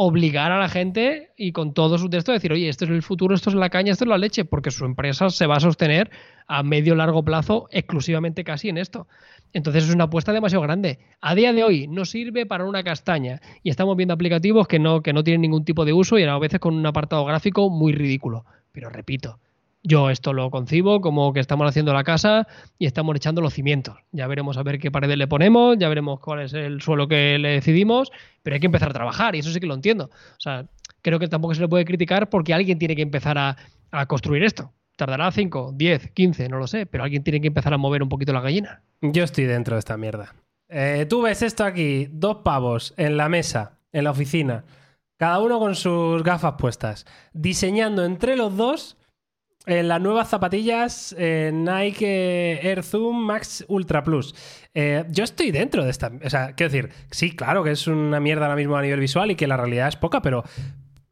obligar 0.00 0.52
a 0.52 0.60
la 0.60 0.68
gente 0.68 1.32
y 1.36 1.50
con 1.50 1.74
todo 1.74 1.98
su 1.98 2.08
texto 2.08 2.30
decir, 2.30 2.52
oye, 2.52 2.68
esto 2.68 2.84
es 2.84 2.90
el 2.92 3.02
futuro, 3.02 3.34
esto 3.34 3.50
es 3.50 3.56
la 3.56 3.68
caña, 3.68 3.90
esto 3.90 4.04
es 4.04 4.08
la 4.08 4.16
leche, 4.16 4.44
porque 4.44 4.70
su 4.70 4.84
empresa 4.84 5.28
se 5.28 5.48
va 5.48 5.56
a 5.56 5.60
sostener 5.60 6.08
a 6.46 6.62
medio 6.62 6.94
largo 6.94 7.24
plazo 7.24 7.66
exclusivamente 7.72 8.44
casi 8.44 8.68
en 8.68 8.78
esto. 8.78 9.08
Entonces 9.52 9.88
es 9.88 9.92
una 9.92 10.04
apuesta 10.04 10.32
demasiado 10.32 10.62
grande. 10.62 11.00
A 11.20 11.34
día 11.34 11.52
de 11.52 11.64
hoy 11.64 11.88
no 11.88 12.04
sirve 12.04 12.46
para 12.46 12.64
una 12.64 12.84
castaña 12.84 13.40
y 13.64 13.70
estamos 13.70 13.96
viendo 13.96 14.14
aplicativos 14.14 14.68
que 14.68 14.78
no, 14.78 15.02
que 15.02 15.12
no 15.12 15.24
tienen 15.24 15.40
ningún 15.40 15.64
tipo 15.64 15.84
de 15.84 15.92
uso 15.92 16.16
y 16.16 16.22
a 16.22 16.38
veces 16.38 16.60
con 16.60 16.76
un 16.76 16.86
apartado 16.86 17.24
gráfico 17.24 17.68
muy 17.68 17.92
ridículo. 17.92 18.44
Pero 18.70 18.90
repito, 18.90 19.40
yo 19.88 20.10
esto 20.10 20.34
lo 20.34 20.50
concibo 20.50 21.00
como 21.00 21.32
que 21.32 21.40
estamos 21.40 21.66
haciendo 21.66 21.94
la 21.94 22.04
casa 22.04 22.46
y 22.78 22.86
estamos 22.86 23.16
echando 23.16 23.40
los 23.40 23.54
cimientos. 23.54 23.96
Ya 24.12 24.26
veremos 24.26 24.58
a 24.58 24.62
ver 24.62 24.78
qué 24.78 24.90
paredes 24.90 25.16
le 25.16 25.26
ponemos, 25.26 25.78
ya 25.78 25.88
veremos 25.88 26.20
cuál 26.20 26.42
es 26.42 26.52
el 26.52 26.82
suelo 26.82 27.08
que 27.08 27.38
le 27.38 27.48
decidimos, 27.48 28.12
pero 28.42 28.54
hay 28.54 28.60
que 28.60 28.66
empezar 28.66 28.90
a 28.90 28.92
trabajar 28.92 29.34
y 29.34 29.38
eso 29.38 29.50
sí 29.50 29.58
que 29.58 29.66
lo 29.66 29.74
entiendo. 29.74 30.10
O 30.12 30.40
sea, 30.40 30.66
creo 31.00 31.18
que 31.18 31.26
tampoco 31.26 31.54
se 31.54 31.62
le 31.62 31.68
puede 31.68 31.86
criticar 31.86 32.28
porque 32.28 32.52
alguien 32.52 32.78
tiene 32.78 32.94
que 32.94 33.02
empezar 33.02 33.38
a, 33.38 33.56
a 33.90 34.06
construir 34.06 34.44
esto. 34.44 34.72
Tardará 34.96 35.32
5, 35.32 35.72
10, 35.74 36.10
15, 36.10 36.48
no 36.48 36.58
lo 36.58 36.66
sé, 36.66 36.84
pero 36.84 37.04
alguien 37.04 37.24
tiene 37.24 37.40
que 37.40 37.46
empezar 37.46 37.72
a 37.72 37.78
mover 37.78 38.02
un 38.02 38.10
poquito 38.10 38.34
la 38.34 38.42
gallina. 38.42 38.82
Yo 39.00 39.24
estoy 39.24 39.44
dentro 39.44 39.76
de 39.76 39.78
esta 39.78 39.96
mierda. 39.96 40.34
Eh, 40.68 41.06
tú 41.08 41.22
ves 41.22 41.40
esto 41.40 41.64
aquí, 41.64 42.08
dos 42.10 42.38
pavos 42.44 42.92
en 42.98 43.16
la 43.16 43.30
mesa, 43.30 43.78
en 43.92 44.04
la 44.04 44.10
oficina, 44.10 44.64
cada 45.16 45.38
uno 45.40 45.58
con 45.58 45.74
sus 45.74 46.22
gafas 46.22 46.56
puestas, 46.58 47.06
diseñando 47.32 48.04
entre 48.04 48.36
los 48.36 48.54
dos 48.54 48.98
eh, 49.66 49.82
las 49.82 50.00
nuevas 50.00 50.28
zapatillas 50.28 51.14
eh, 51.18 51.50
Nike 51.52 52.60
Air 52.62 52.82
Zoom 52.82 53.24
Max 53.24 53.64
Ultra 53.68 54.02
Plus. 54.02 54.34
Eh, 54.74 55.04
yo 55.10 55.24
estoy 55.24 55.50
dentro 55.50 55.84
de 55.84 55.90
esta. 55.90 56.10
O 56.24 56.30
sea, 56.30 56.52
quiero 56.52 56.72
decir, 56.72 56.90
sí, 57.10 57.34
claro 57.34 57.64
que 57.64 57.72
es 57.72 57.86
una 57.86 58.20
mierda 58.20 58.46
ahora 58.46 58.56
mismo 58.56 58.76
a 58.76 58.82
nivel 58.82 59.00
visual 59.00 59.30
y 59.30 59.34
que 59.36 59.46
la 59.46 59.56
realidad 59.56 59.88
es 59.88 59.96
poca, 59.96 60.22
pero. 60.22 60.44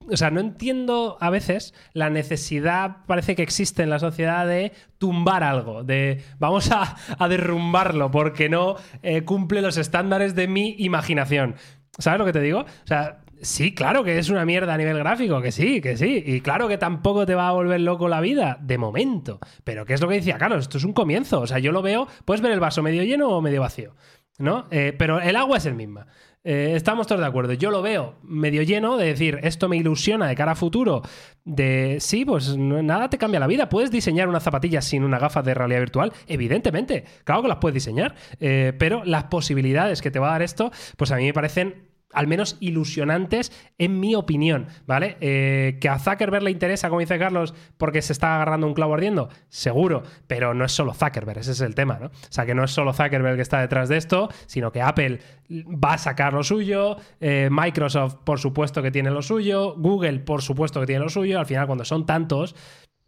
O 0.09 0.17
sea, 0.17 0.31
no 0.31 0.39
entiendo 0.39 1.19
a 1.21 1.31
veces 1.31 1.75
la 1.93 2.11
necesidad, 2.11 2.99
parece 3.09 3.35
que 3.35 3.43
existe 3.43 3.83
en 3.83 3.91
la 3.91 3.99
sociedad 3.99 4.47
de 4.47 4.71
tumbar 4.99 5.43
algo, 5.43 5.83
de 5.83 6.23
vamos 6.39 6.71
a, 6.71 6.95
a 7.19 7.29
derrumbarlo 7.29 8.13
porque 8.13 8.49
no 8.49 8.77
eh, 9.03 9.23
cumple 9.25 9.63
los 9.63 9.77
estándares 9.79 10.37
de 10.37 10.47
mi 10.47 10.77
imaginación. 10.79 11.57
¿Sabes 11.99 12.21
lo 12.21 12.25
que 12.25 12.33
te 12.33 12.41
digo? 12.41 12.61
O 12.61 12.87
sea, 12.87 13.19
sí, 13.41 13.75
claro 13.75 14.05
que 14.05 14.19
es 14.19 14.29
una 14.31 14.45
mierda 14.45 14.75
a 14.75 14.79
nivel 14.79 14.99
gráfico, 14.99 15.41
que 15.41 15.53
sí, 15.53 15.81
que 15.81 15.97
sí. 15.97 16.23
Y 16.25 16.41
claro 16.41 16.69
que 16.69 16.79
tampoco 16.79 17.27
te 17.27 17.35
va 17.35 17.49
a 17.49 17.53
volver 17.53 17.81
loco 17.81 18.09
la 18.09 18.21
vida, 18.21 18.59
de 18.61 18.79
momento. 18.79 19.39
Pero 19.65 19.85
¿qué 19.85 19.95
es 19.95 20.01
lo 20.01 20.09
que 20.09 20.17
decía 20.17 20.39
Carlos? 20.39 20.63
Esto 20.63 20.79
es 20.79 20.85
un 20.85 20.93
comienzo. 20.93 21.41
O 21.41 21.47
sea, 21.47 21.59
yo 21.59 21.73
lo 21.73 21.83
veo, 21.83 22.09
puedes 22.25 22.41
ver 22.41 22.53
el 22.53 22.61
vaso 22.61 22.83
medio 22.83 23.03
lleno 23.03 23.29
o 23.29 23.41
medio 23.41 23.61
vacío. 23.61 23.95
¿No? 24.39 24.67
Eh, 24.71 24.95
pero 24.99 25.21
el 25.21 25.35
agua 25.35 25.57
es 25.57 25.65
el 25.65 25.75
misma. 25.75 26.07
Eh, 26.49 26.75
estamos 26.77 27.09
todos 27.09 27.21
de 27.21 27.27
acuerdo. 27.27 27.55
Yo 27.55 27.73
lo 27.73 27.83
veo 27.83 28.19
medio 28.23 28.63
lleno 28.63 28.97
de 28.97 29.07
decir, 29.07 29.41
esto 29.43 29.69
me 29.69 29.79
ilusiona 29.79 30.29
de 30.29 30.37
cara 30.37 30.53
a 30.53 30.55
futuro. 30.55 31.03
De 31.45 31.97
sí, 31.99 32.25
pues 32.25 32.57
nada 32.57 33.11
te 33.11 33.19
cambia 33.19 33.41
la 33.41 33.49
vida. 33.49 33.69
Puedes 33.69 33.91
diseñar 33.91 34.29
unas 34.29 34.45
zapatillas 34.45 34.85
sin 34.85 35.03
una 35.03 35.19
gafa 35.19 35.43
de 35.43 35.55
realidad 35.55 35.81
virtual, 35.81 36.13
evidentemente. 36.29 37.03
Claro 37.25 37.43
que 37.43 37.49
las 37.49 37.57
puedes 37.57 37.75
diseñar. 37.75 38.15
Eh, 38.39 38.73
pero 38.79 39.05
las 39.05 39.25
posibilidades 39.25 40.01
que 40.01 40.13
te 40.13 40.21
va 40.21 40.29
a 40.29 40.33
dar 40.33 40.43
esto, 40.43 40.71
pues 40.97 41.11
a 41.11 41.17
mí 41.17 41.25
me 41.25 41.33
parecen 41.33 41.96
al 42.13 42.27
menos 42.27 42.57
ilusionantes, 42.61 43.53
en 43.79 44.01
mi 44.01 44.15
opinión, 44.15 44.69
¿vale? 44.87 45.17
Eh, 45.21 45.79
que 45.81 45.89
a 45.89 45.99
Zuckerberg 45.99 46.45
le 46.45 46.51
interesa, 46.51 46.89
como 46.89 47.01
dice 47.01 47.19
Carlos, 47.19 47.55
porque 47.77 48.03
se 48.03 48.13
está 48.13 48.37
agarrando 48.37 48.67
un 48.67 48.75
clavo 48.75 48.95
ardiendo, 48.95 49.29
seguro, 49.49 50.03
pero 50.27 50.55
no 50.55 50.65
es 50.65 50.73
solo 50.73 50.95
Zuckerberg, 50.95 51.39
ese 51.39 51.53
es 51.53 51.61
el 51.61 51.75
tema, 51.75 51.99
¿no? 51.99 52.07
O 52.07 52.31
sea, 52.31 52.47
que 52.47 52.55
no 52.55 52.65
es 52.65 52.71
solo 52.71 52.93
Zuckerberg 52.93 53.37
que 53.37 53.43
está 53.43 53.61
detrás 53.61 53.89
de 53.89 53.97
esto, 53.97 54.29
sino 54.47 54.73
que 54.73 54.83
Apple 54.83 55.21
va 55.51 55.95
a 55.95 55.99
sacar 55.99 56.33
lo 56.33 56.43
suyo, 56.43 56.97
eh, 57.21 57.49
Microsoft, 57.51 58.17
por 58.25 58.39
supuesto 58.39 58.83
que 58.83 58.91
tiene 58.91 59.11
lo 59.11 59.23
suyo, 59.23 59.75
Google, 59.77 60.21
por 60.21 60.43
supuesto 60.43 60.81
que 60.81 60.87
tiene 60.87 61.03
lo 61.03 61.11
suyo, 61.11 61.39
al 61.39 61.47
final 61.47 61.67
cuando 61.67 61.85
son 61.85 62.07
tantos, 62.07 62.55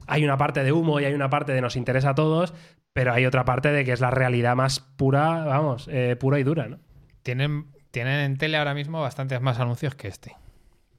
hay 0.07 0.25
una 0.25 0.37
parte 0.37 0.65
de 0.65 0.73
humo 0.73 1.01
y 1.01 1.05
hay 1.05 1.15
una 1.15 1.31
parte 1.31 1.53
de 1.53 1.61
nos 1.61 1.77
interesa 1.77 2.11
a 2.11 2.15
todos, 2.15 2.55
pero 2.93 3.13
hay 3.13 3.27
otra 3.27 3.45
parte 3.45 3.71
de 3.71 3.85
que 3.85 3.93
es 3.93 4.01
la 4.01 4.11
realidad 4.11 4.57
más 4.57 4.81
pura, 4.81 5.45
vamos, 5.45 5.89
eh, 5.91 6.17
pura 6.19 6.41
y 6.41 6.43
dura, 6.43 6.69
¿no? 6.69 6.79
Tienen, 7.23 7.67
tienen 7.91 8.21
en 8.21 8.37
tele 8.39 8.57
ahora 8.57 8.75
mismo 8.75 9.01
bastantes 9.01 9.41
más 9.41 9.59
anuncios 9.61 9.95
que 9.95 10.09
este. 10.09 10.37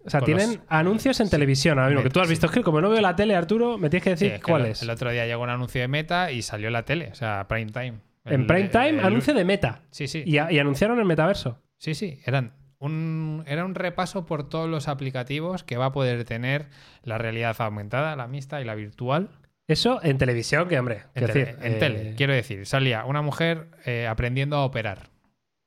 O 0.06 0.10
sea, 0.10 0.21
tienen 0.21 0.49
los- 0.56 0.60
anuncios 0.69 1.19
en 1.19 1.30
televisión 1.30 1.78
ahora 1.78 1.89
mismo, 1.89 2.04
que 2.04 2.10
tú 2.10 2.19
has 2.21 2.28
Sí. 2.28 2.32
visto. 2.34 2.45
Es 2.45 2.52
que 2.54 2.63
como 2.63 2.80
no 2.82 2.89
veo 2.89 3.02
la 3.02 3.15
tele, 3.15 3.36
Arturo, 3.36 3.78
me 3.78 3.89
tienes 3.89 4.04
que 4.04 4.10
Sí, 4.17 4.25
decir 4.25 4.36
es 4.38 4.43
que 4.43 4.52
cuál 4.52 4.65
el, 4.65 4.71
es. 4.71 4.82
El 4.82 4.89
otro 4.89 5.12
día 5.12 5.25
llegó 5.25 5.43
un 5.43 5.49
anuncio 5.49 5.82
de 5.82 5.88
Meta 5.88 6.32
y 6.32 6.41
salió 6.41 6.69
la 6.69 6.84
tele, 6.86 7.10
o 7.12 7.15
sea, 7.15 7.47
prime 7.47 7.71
time. 7.71 7.99
en 8.25 8.45
prime 8.47 8.69
time, 8.69 8.89
el- 8.89 8.99
anuncio 9.06 9.34
de 9.34 9.43
Meta. 9.43 9.82
Sí, 9.91 10.08
sí. 10.08 10.23
Y, 10.25 10.38
a- 10.38 10.52
y 10.52 10.60
anunciaron 10.60 10.99
el 10.99 11.06
metaverso. 11.06 11.62
Sí, 11.78 11.95
sí, 11.95 12.21
eran 12.25 12.54
un, 12.80 13.43
era 13.47 13.65
un 13.65 13.75
repaso 13.75 14.25
por 14.25 14.47
todos 14.47 14.69
los 14.69 14.88
aplicativos 14.88 15.63
que 15.63 15.78
va 15.78 15.88
a 15.88 15.91
poder 15.91 16.23
tener 16.23 16.67
la 17.04 17.17
realidad 17.17 17.56
aumentada, 17.60 18.15
la 18.15 18.28
mixta 18.28 18.62
y 18.62 18.65
la 18.65 18.75
virtual 18.75 19.30
Eso 19.67 19.99
en 20.04 20.17
televisión, 20.17 20.67
que 20.69 20.80
hombre. 20.80 20.95
en, 20.95 21.25
quiero 21.25 21.34
tele, 21.34 21.45
decir, 21.45 21.65
en 21.65 21.73
eh, 21.73 21.75
tele. 21.78 22.13
Quiero 22.15 22.34
decir, 22.34 22.65
salía 22.65 23.04
una 23.06 23.21
mujer 23.21 23.67
eh, 23.86 24.08
aprendiendo 24.08 24.55
a 24.57 24.63
operar, 24.63 25.09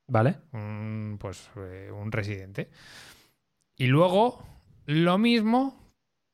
Vale. 0.09 0.37
un, 0.53 1.17
pues 1.21 1.51
eh, 1.57 1.91
un 1.93 2.13
residente. 2.13 2.71
Y 3.77 3.87
luego 3.87 4.43
lo 4.87 5.17
mismo, 5.19 5.93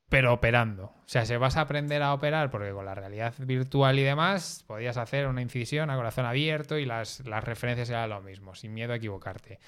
pero 0.09 0.33
operando. 0.33 0.85
O 0.85 1.11
sea, 1.11 1.25
se 1.25 1.37
vas 1.39 1.57
a 1.57 1.63
aprender 1.63 2.03
a 2.03 2.13
operar 2.13 2.51
porque 2.51 2.73
con 2.73 2.85
la 2.85 2.95
realidad 2.95 3.33
virtual 3.39 3.99
y 3.99 4.03
demás 4.03 4.65
podías 4.67 4.97
hacer 4.97 5.27
una 5.27 5.41
incisión 5.43 5.91
a 5.91 5.97
corazón 5.97 6.27
abierto 6.27 6.77
y 6.79 6.85
las, 6.87 7.21
las 7.27 7.45
referencias 7.45 7.89
eran 7.91 8.11
lo 8.11 8.21
mismo, 8.21 8.55
sin 8.55 8.75
miedo 8.75 8.93
a 8.93 8.97
equivocarte. 8.97 9.59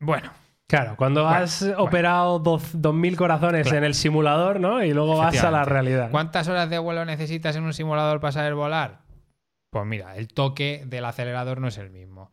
Bueno, 0.00 0.30
Claro, 0.66 0.96
cuando 0.96 1.24
Bueno, 1.24 1.36
has 1.36 1.60
bueno. 1.60 1.82
operado 1.82 2.38
dos- 2.38 2.72
2.000 2.74 3.16
corazones 3.16 3.64
Claro. 3.64 3.78
en 3.78 3.84
el 3.84 3.94
simulador, 3.94 4.60
¿no? 4.60 4.82
Y 4.82 4.94
luego 4.94 5.18
vas 5.18 5.42
a 5.44 5.50
la 5.50 5.64
realidad. 5.64 6.10
¿Cuántas 6.10 6.48
horas 6.48 6.70
de 6.70 6.78
vuelo 6.78 7.04
necesitas 7.04 7.54
en 7.56 7.64
un 7.64 7.74
simulador 7.74 8.18
para 8.18 8.32
saber 8.32 8.54
volar? 8.54 9.00
Pues 9.74 9.86
mira, 9.86 10.16
el 10.16 10.28
toque 10.28 10.84
del 10.86 11.04
acelerador 11.04 11.60
no 11.60 11.66
es 11.66 11.78
el 11.78 11.90
mismo. 11.90 12.30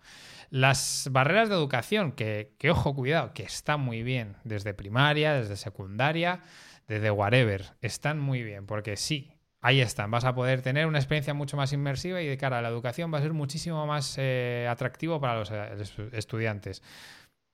Las 0.52 1.10
barreras 1.12 1.50
de 1.50 1.56
educación, 1.56 2.12
que, 2.12 2.54
ojo, 2.70 2.94
cuidado, 2.94 3.34
que 3.34 3.42
están 3.42 3.80
muy 3.80 4.04
bien 4.04 4.36
desde 4.44 4.76
primaria, 4.76 5.34
desde 5.34 5.56
secundaria, 5.56 6.44
desde 6.88 7.10
whatever, 7.10 7.74
están 7.82 8.20
muy 8.20 8.44
bien, 8.44 8.68
porque 8.68 8.96
sí, 8.96 9.34
ahí 9.60 9.82
están, 9.82 10.12
vas 10.12 10.24
a 10.24 10.36
poder 10.36 10.62
tener 10.62 10.86
una 10.86 11.00
experiencia 11.00 11.34
mucho 11.34 11.58
más 11.58 11.74
inmersiva 11.74 12.22
y 12.22 12.28
de 12.28 12.38
cara 12.38 12.60
a 12.60 12.62
la 12.62 12.70
educación 12.70 13.12
va 13.12 13.18
a 13.18 13.24
ser 13.24 13.34
muchísimo 13.34 13.88
más 13.88 14.20
eh, 14.20 14.68
atractivo 14.70 15.20
para 15.20 15.40
los 15.40 15.50
eh, 15.50 16.12
estudiantes. 16.12 16.84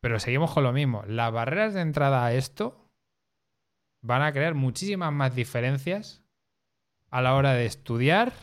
Pero 0.02 0.20
seguimos 0.20 0.54
con 0.54 0.66
lo 0.66 0.74
mismo, 0.74 1.06
las 1.08 1.32
barreras 1.32 1.74
de 1.74 1.80
entrada 1.80 2.26
a 2.26 2.34
esto 2.34 2.92
van 4.04 4.22
a 4.22 4.34
crear 4.34 4.54
muchísimas 4.54 5.14
más 5.14 5.34
diferencias 5.34 6.26
a 7.10 7.22
la 7.22 7.36
hora 7.36 7.54
de 7.54 7.66
estudiar 7.66 8.34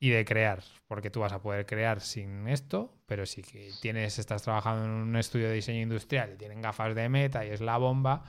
y 0.00 0.10
de 0.10 0.24
crear, 0.24 0.62
porque 0.86 1.10
tú 1.10 1.20
vas 1.20 1.32
a 1.32 1.42
poder 1.42 1.66
crear 1.66 2.00
sin 2.00 2.46
esto, 2.48 2.92
pero 3.06 3.26
si 3.26 3.42
tienes, 3.80 4.18
estás 4.18 4.42
trabajando 4.42 4.84
en 4.84 4.90
un 4.90 5.16
estudio 5.16 5.48
de 5.48 5.54
diseño 5.54 5.80
industrial 5.80 6.32
y 6.34 6.36
tienen 6.36 6.62
gafas 6.62 6.94
de 6.94 7.08
meta 7.08 7.44
y 7.44 7.50
es 7.50 7.60
la 7.60 7.78
bomba, 7.78 8.24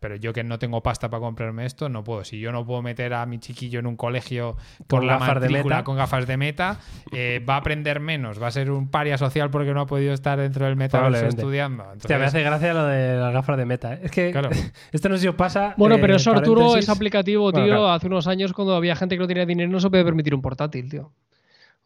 pero 0.00 0.16
yo 0.16 0.32
que 0.32 0.42
no 0.42 0.58
tengo 0.58 0.82
pasta 0.82 1.08
para 1.08 1.20
comprarme 1.20 1.64
esto, 1.64 1.88
no 1.88 2.02
puedo. 2.02 2.24
Si 2.24 2.38
yo 2.40 2.50
no 2.50 2.66
puedo 2.66 2.82
meter 2.82 3.14
a 3.14 3.24
mi 3.26 3.38
chiquillo 3.38 3.78
en 3.78 3.86
un 3.86 3.96
colegio 3.96 4.56
con, 4.88 5.06
la 5.06 5.18
gafas 5.18 5.40
de 5.40 5.48
meta. 5.48 5.84
con 5.84 5.96
gafas 5.96 6.26
de 6.26 6.36
meta, 6.36 6.80
eh, 7.12 7.44
va 7.48 7.54
a 7.54 7.58
aprender 7.58 8.00
menos, 8.00 8.42
va 8.42 8.48
a 8.48 8.50
ser 8.50 8.70
un 8.70 8.88
paria 8.88 9.16
social 9.18 9.50
porque 9.50 9.72
no 9.72 9.82
ha 9.82 9.86
podido 9.86 10.12
estar 10.12 10.38
dentro 10.38 10.66
del 10.66 10.76
metaverso 10.76 11.26
estudiando. 11.26 11.84
me 12.08 12.14
hace 12.14 12.42
gracia 12.42 12.74
lo 12.74 12.86
de 12.86 13.16
las 13.18 13.32
gafas 13.32 13.56
de 13.56 13.64
meta. 13.66 13.94
¿eh? 13.94 14.00
Es 14.04 14.10
que 14.10 14.28
esto 14.92 15.08
no 15.08 15.14
sé 15.16 15.22
si 15.22 15.28
os 15.28 15.36
pasa. 15.36 15.74
Bueno, 15.76 15.96
pero 16.00 16.16
eso, 16.16 16.32
Arturo, 16.32 16.76
es 16.76 16.88
aplicativo, 16.88 17.52
tío. 17.52 17.88
Hace 17.88 18.08
unos 18.08 18.26
años, 18.26 18.52
cuando 18.52 18.74
había 18.74 18.96
gente 18.96 19.14
que 19.14 19.20
no 19.20 19.28
tenía 19.28 19.46
dinero, 19.46 19.70
no 19.70 19.80
se 19.80 19.90
puede 19.90 20.04
permitir 20.04 20.34
un 20.34 20.42
portátil, 20.42 20.90
tío. 20.90 21.12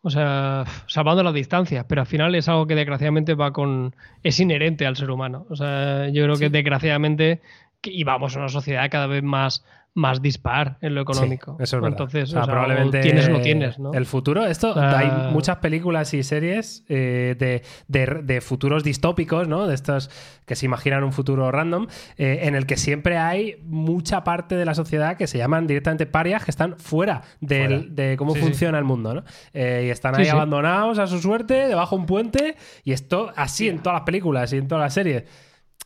O 0.05 0.11
sea, 0.11 0.65
salvando 0.89 1.23
las 1.23 1.33
distancias, 1.33 1.85
pero 1.89 2.01
al 2.01 2.09
final 2.09 2.35
es 2.35 2.49
algo 2.49 2.67
que 2.67 2.75
desgraciadamente 2.75 3.35
va 3.35 3.53
con. 3.53 3.95
es 4.25 4.41
inherente 4.41 4.85
al 4.85 4.97
ser 4.97 5.11
humano. 5.11 5.47
O 5.49 5.55
sea, 5.55 6.09
yo 6.09 6.25
creo 6.25 6.37
que 6.37 6.51
desgraciadamente 6.51 7.41
y 7.85 8.05
vamos 8.05 8.37
a 8.37 8.41
una 8.41 8.49
sociedad 8.49 8.89
cada 8.91 9.07
vez 9.07 9.23
más, 9.23 9.65
más 9.95 10.23
dispar 10.23 10.79
en 10.81 10.95
lo 10.95 11.03
económico. 11.03 11.57
eso 11.61 11.77
es 11.77 11.83
verdad. 11.83 12.01
Entonces, 12.01 12.33
probablemente 12.33 13.01
tienes 13.01 13.29
o 13.29 13.33
no 13.33 13.41
tienes, 13.41 13.79
¿no? 13.79 13.93
El 13.93 14.07
futuro, 14.07 14.47
esto, 14.47 14.75
hay 14.79 15.33
muchas 15.33 15.59
películas 15.59 16.15
y 16.15 16.23
series 16.23 16.85
eh, 16.89 17.63
de, 17.89 18.41
futuros 18.41 18.85
distópicos, 18.85 19.49
¿no? 19.49 19.67
De 19.67 19.75
estos 19.75 20.11
que 20.47 20.57
se 20.57 20.67
imaginan 20.67 21.05
un 21.05 21.13
futuro 21.13 21.51
random, 21.51 21.89
eh, 22.17 22.41
en 22.43 22.55
el 22.55 22.67
que 22.67 22.77
siempre 22.77 23.19
hay 23.19 23.57
mucha 23.65 24.25
parte 24.25 24.57
de 24.57 24.65
la 24.65 24.75
sociedad 24.75 25.17
que 25.17 25.27
se 25.27 25.39
llaman 25.39 25.67
directamente 25.67 26.07
parias, 26.07 26.45
que 26.45 26.51
están 26.51 26.79
fuera, 26.79 27.23
de 27.41 28.15
cómo 28.17 28.35
funciona 28.35 28.79
el 28.79 28.85
mundo, 28.85 29.15
¿no? 29.15 29.25
Eh, 29.53 29.85
y 29.87 29.91
están 29.91 30.15
ahí 30.15 30.29
abandonados 30.29 30.99
a 30.99 31.07
su 31.07 31.19
suerte, 31.19 31.69
debajo 31.69 31.97
de 31.97 32.01
un 32.01 32.07
puente, 32.07 32.57
y 32.85 32.93
esto 32.93 33.33
así 33.37 33.69
en 33.69 33.81
todas 33.81 34.01
las 34.01 34.05
películas 34.05 34.53
y 34.53 34.59
en 34.59 34.69
todas 34.69 34.83
las 34.83 34.95
series. 34.95 35.25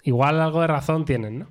Igual 0.07 0.41
algo 0.41 0.61
de 0.61 0.69
razón 0.69 1.05
tienen, 1.05 1.41
¿no? 1.41 1.49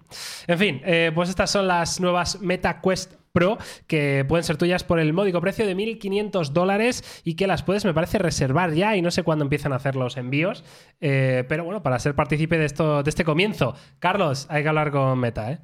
En 0.48 0.58
fin, 0.58 0.82
eh, 0.86 1.12
pues 1.14 1.28
estas 1.28 1.52
son 1.52 1.68
las 1.68 2.00
nuevas 2.00 2.40
MetaQuest 2.40 3.16
Pro 3.34 3.58
que 3.86 4.24
pueden 4.30 4.46
ser 4.46 4.56
tuyas 4.56 4.86
por 4.86 4.98
el 4.98 5.12
módico 5.12 5.42
precio 5.42 5.68
de 5.68 5.76
1.500 5.76 6.52
dólares 6.52 7.22
y 7.26 7.36
que 7.36 7.48
las 7.48 7.64
puedes, 7.64 7.84
me 7.84 7.94
parece, 7.94 8.18
reservar 8.18 8.72
ya 8.72 8.96
y 8.96 9.02
no 9.02 9.12
sé 9.12 9.24
cuándo 9.24 9.44
empiezan 9.44 9.74
a 9.74 9.76
hacer 9.76 9.98
los 9.98 10.16
envíos. 10.16 10.64
Eh, 11.02 11.44
pero 11.50 11.66
bueno, 11.66 11.84
para 11.84 12.00
ser 12.00 12.16
partícipe 12.16 12.58
de, 12.58 12.70
de 12.70 13.10
este 13.10 13.26
comienzo, 13.26 13.76
Carlos, 14.00 14.48
hay 14.50 14.64
que 14.64 14.70
hablar 14.70 14.90
con 14.92 15.20
Meta, 15.20 15.52
¿eh? 15.52 15.60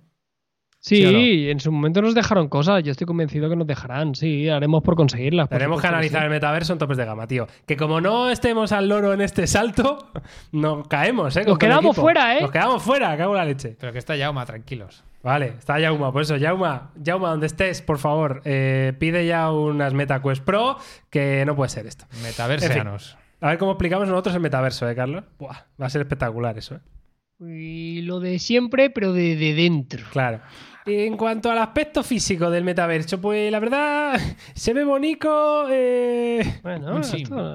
Sí, 0.84 1.47
en 1.51 1.59
su 1.59 1.71
momento 1.71 2.01
nos 2.01 2.15
dejaron 2.15 2.49
cosas. 2.49 2.82
Yo 2.84 2.91
estoy 2.91 3.05
convencido 3.05 3.47
que 3.49 3.55
nos 3.55 3.67
dejarán. 3.67 4.15
Sí, 4.15 4.49
haremos 4.49 4.82
por 4.82 4.95
conseguirlas. 4.95 5.47
Tenemos 5.47 5.79
que 5.79 5.86
analizar 5.86 6.23
el 6.23 6.32
metaverso 6.32 6.73
en 6.73 6.79
topes 6.79 6.97
de 6.97 7.05
gama, 7.05 7.27
tío. 7.27 7.47
Que 7.67 7.77
como 7.77 8.01
no 8.01 8.32
estemos 8.32 8.71
al 8.71 8.89
loro 8.89 9.13
en 9.13 9.21
este 9.21 9.45
salto, 9.45 10.11
nos 10.51 10.88
caemos, 10.88 11.38
¿eh? 11.38 11.43
Nos 11.45 11.59
quedamos 11.59 11.95
fuera, 11.95 12.36
¿eh? 12.36 12.41
Nos 12.41 12.49
quedamos 12.49 12.82
fuera, 12.82 13.15
cago 13.15 13.36
la 13.36 13.45
leche. 13.45 13.75
Pero 13.79 13.93
que 13.93 13.99
está 13.99 14.15
Yauma, 14.15 14.43
tranquilos. 14.47 15.03
Vale, 15.21 15.53
está 15.59 15.79
Yauma, 15.79 16.11
por 16.11 16.23
eso, 16.23 16.36
Yauma, 16.36 16.89
Yauma, 16.95 17.29
donde 17.29 17.45
estés, 17.45 17.84
por 17.84 17.99
favor, 17.99 18.41
eh, 18.43 18.93
pide 18.97 19.27
ya 19.27 19.51
unas 19.51 19.93
MetaQuest 19.93 20.43
Pro, 20.43 20.77
que 21.11 21.43
no 21.45 21.55
puede 21.55 21.69
ser 21.69 21.86
esto. 21.86 22.05
Metaversianos. 22.23 23.17
a 23.39 23.49
ver 23.49 23.59
cómo 23.59 23.73
explicamos 23.73 24.07
nosotros 24.07 24.34
el 24.34 24.41
metaverso, 24.41 24.89
¿eh, 24.89 24.95
Carlos? 24.95 25.25
Buah, 25.38 25.57
va 25.79 25.86
a 25.86 25.89
ser 25.91 26.01
espectacular 26.01 26.57
eso, 26.57 26.73
¿eh? 26.73 26.79
Y 27.43 28.01
lo 28.01 28.19
de 28.19 28.39
siempre, 28.39 28.89
pero 28.89 29.13
de, 29.13 29.36
de 29.36 29.53
dentro. 29.53 30.05
Claro. 30.11 30.41
En 30.86 31.15
cuanto 31.15 31.51
al 31.51 31.59
aspecto 31.59 32.01
físico 32.03 32.49
del 32.49 32.63
metaverso, 32.63 33.21
pues 33.21 33.51
la 33.51 33.59
verdad 33.59 34.19
se 34.53 34.73
ve 34.73 34.84
bonito. 34.84 35.67
Eh, 35.69 36.59
bueno, 36.63 36.99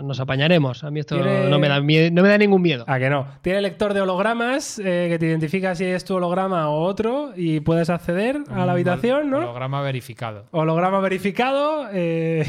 nos 0.03 0.21
apañaremos. 0.21 0.85
A 0.85 0.91
mí 0.91 1.01
esto 1.01 1.17
no, 1.17 1.59
me 1.59 1.69
da 1.69 1.81
no 1.81 2.23
me 2.23 2.29
da 2.29 2.39
ningún 2.39 2.63
miedo. 2.63 2.85
¿A 2.87 2.99
que 2.99 3.11
no? 3.11 3.27
Tiene 3.43 3.61
lector 3.63 3.95
de 3.95 4.01
hologramas 4.01 4.79
eh, 4.79 5.09
que 5.11 5.19
te 5.19 5.27
identifica 5.27 5.75
si 5.75 5.85
es 5.85 6.05
tu 6.05 6.15
holograma 6.15 6.69
o 6.71 6.83
otro 6.83 7.33
y 7.37 7.61
puedes 7.61 7.91
acceder 7.91 8.39
a 8.51 8.65
la 8.65 8.73
habitación, 8.73 9.31
¿no? 9.31 9.39
Holograma 9.39 9.83
verificado. 9.83 10.47
Holograma 10.53 11.01
verificado. 11.01 11.89
Eh, 11.93 12.45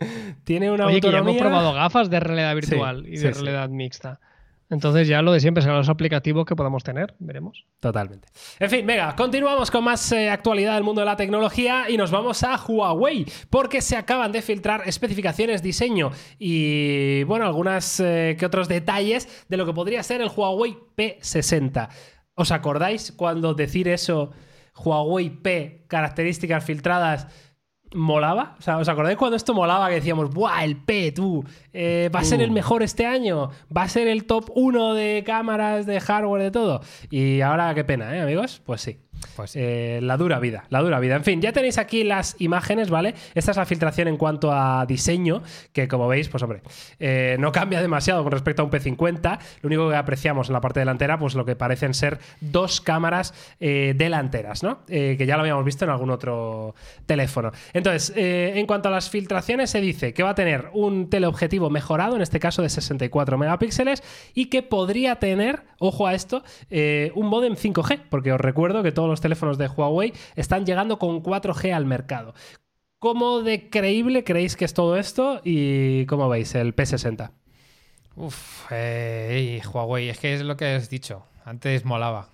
tiene 0.44 0.70
una 0.70 0.86
Oye, 0.86 1.00
que 1.00 1.10
ya 1.10 1.18
hemos 1.18 1.36
probado 1.36 1.72
gafas 1.72 2.10
de 2.10 2.20
realidad 2.20 2.54
virtual 2.54 3.06
y 3.06 3.16
de 3.16 3.30
realidad 3.30 3.68
mixta. 3.70 4.20
Entonces 4.70 5.08
ya 5.08 5.22
lo 5.22 5.32
de 5.32 5.40
siempre 5.40 5.62
serán 5.62 5.78
los 5.78 5.88
aplicativos 5.88 6.44
que 6.44 6.54
podamos 6.54 6.84
tener, 6.84 7.14
veremos. 7.18 7.64
Totalmente. 7.80 8.28
En 8.58 8.68
fin, 8.68 8.86
venga, 8.86 9.16
continuamos 9.16 9.70
con 9.70 9.84
más 9.84 10.12
eh, 10.12 10.28
actualidad 10.28 10.74
del 10.74 10.84
mundo 10.84 11.00
de 11.00 11.06
la 11.06 11.16
tecnología 11.16 11.88
y 11.88 11.96
nos 11.96 12.10
vamos 12.10 12.42
a 12.42 12.56
Huawei, 12.56 13.24
porque 13.48 13.80
se 13.80 13.96
acaban 13.96 14.30
de 14.30 14.42
filtrar 14.42 14.82
especificaciones, 14.86 15.62
diseño 15.62 16.10
y, 16.38 17.22
bueno, 17.24 17.46
algunas 17.46 17.98
eh, 18.00 18.36
que 18.38 18.44
otros 18.44 18.68
detalles 18.68 19.46
de 19.48 19.56
lo 19.56 19.64
que 19.64 19.72
podría 19.72 20.02
ser 20.02 20.20
el 20.20 20.30
Huawei 20.34 20.76
P60. 20.96 21.88
¿Os 22.34 22.52
acordáis 22.52 23.12
cuando 23.12 23.54
decir 23.54 23.88
eso, 23.88 24.32
Huawei 24.76 25.30
P, 25.30 25.86
características 25.88 26.62
filtradas? 26.62 27.26
Molaba. 27.94 28.56
O 28.58 28.62
sea, 28.62 28.78
¿os 28.78 28.88
acordáis 28.88 29.16
cuando 29.16 29.36
esto 29.36 29.54
molaba 29.54 29.88
que 29.88 29.96
decíamos, 29.96 30.30
¡buah, 30.30 30.64
el 30.64 30.76
P, 30.76 31.12
tú! 31.12 31.44
Eh, 31.72 32.10
¿Va 32.14 32.20
a 32.20 32.24
ser 32.24 32.40
el 32.42 32.50
uh. 32.50 32.54
mejor 32.54 32.82
este 32.82 33.06
año? 33.06 33.50
¿Va 33.74 33.82
a 33.82 33.88
ser 33.88 34.08
el 34.08 34.24
top 34.24 34.50
1 34.54 34.94
de 34.94 35.22
cámaras, 35.24 35.86
de 35.86 36.00
hardware, 36.00 36.42
de 36.42 36.50
todo? 36.50 36.80
Y 37.10 37.40
ahora, 37.40 37.74
qué 37.74 37.84
pena, 37.84 38.16
¿eh, 38.16 38.20
amigos? 38.20 38.62
Pues 38.64 38.80
sí. 38.80 38.98
Pues 39.36 39.52
eh, 39.54 40.00
la 40.02 40.16
dura 40.16 40.38
vida, 40.40 40.64
la 40.68 40.80
dura 40.80 41.00
vida. 41.00 41.16
En 41.16 41.24
fin, 41.24 41.40
ya 41.40 41.52
tenéis 41.52 41.78
aquí 41.78 42.04
las 42.04 42.36
imágenes, 42.40 42.90
¿vale? 42.90 43.14
Esta 43.34 43.52
es 43.52 43.56
la 43.56 43.66
filtración 43.66 44.08
en 44.08 44.16
cuanto 44.16 44.52
a 44.52 44.84
diseño, 44.86 45.42
que 45.72 45.88
como 45.88 46.08
veis, 46.08 46.28
pues 46.28 46.42
hombre, 46.42 46.62
eh, 46.98 47.36
no 47.38 47.52
cambia 47.52 47.80
demasiado 47.80 48.22
con 48.22 48.32
respecto 48.32 48.62
a 48.62 48.64
un 48.64 48.70
P50. 48.70 49.38
Lo 49.62 49.66
único 49.66 49.88
que 49.88 49.96
apreciamos 49.96 50.48
en 50.48 50.54
la 50.54 50.60
parte 50.60 50.80
delantera, 50.80 51.18
pues 51.18 51.34
lo 51.34 51.44
que 51.44 51.56
parecen 51.56 51.94
ser 51.94 52.18
dos 52.40 52.80
cámaras 52.80 53.34
eh, 53.60 53.94
delanteras, 53.96 54.62
¿no? 54.62 54.84
que 54.88 55.26
ya 55.26 55.36
lo 55.36 55.42
habíamos 55.42 55.64
visto 55.64 55.84
en 55.84 55.90
algún 55.90 56.10
otro 56.10 56.74
teléfono. 57.06 57.52
Entonces, 57.72 58.12
en 58.16 58.66
cuanto 58.66 58.88
a 58.88 58.92
las 58.92 59.10
filtraciones, 59.10 59.70
se 59.70 59.80
dice 59.80 60.12
que 60.12 60.22
va 60.22 60.30
a 60.30 60.34
tener 60.34 60.70
un 60.72 61.10
teleobjetivo 61.10 61.70
mejorado, 61.70 62.16
en 62.16 62.22
este 62.22 62.40
caso 62.40 62.62
de 62.62 62.68
64 62.68 63.38
megapíxeles, 63.38 64.02
y 64.34 64.46
que 64.46 64.62
podría 64.62 65.16
tener, 65.16 65.62
ojo 65.78 66.06
a 66.06 66.14
esto, 66.14 66.42
un 66.70 67.26
modem 67.26 67.54
5G, 67.54 68.00
porque 68.08 68.32
os 68.32 68.40
recuerdo 68.40 68.82
que 68.82 68.92
los 69.10 69.20
teléfonos 69.20 69.58
de 69.58 69.68
Huawei 69.68 70.12
están 70.36 70.66
llegando 70.66 70.98
con 70.98 71.22
4G 71.22 71.72
al 71.72 71.86
mercado. 71.86 72.34
¿Cómo 72.98 73.42
de 73.42 73.70
creíble 73.70 74.24
creéis 74.24 74.56
que 74.56 74.64
es 74.64 74.74
todo 74.74 74.96
esto 74.96 75.40
y 75.44 76.04
cómo 76.06 76.28
veis 76.28 76.54
el 76.54 76.74
P60? 76.74 77.30
Uf, 78.16 78.66
eh, 78.70 79.62
Huawei, 79.72 80.08
es 80.08 80.18
que 80.18 80.34
es 80.34 80.42
lo 80.42 80.56
que 80.56 80.74
has 80.74 80.90
dicho. 80.90 81.24
Antes 81.44 81.84
molaba. 81.84 82.30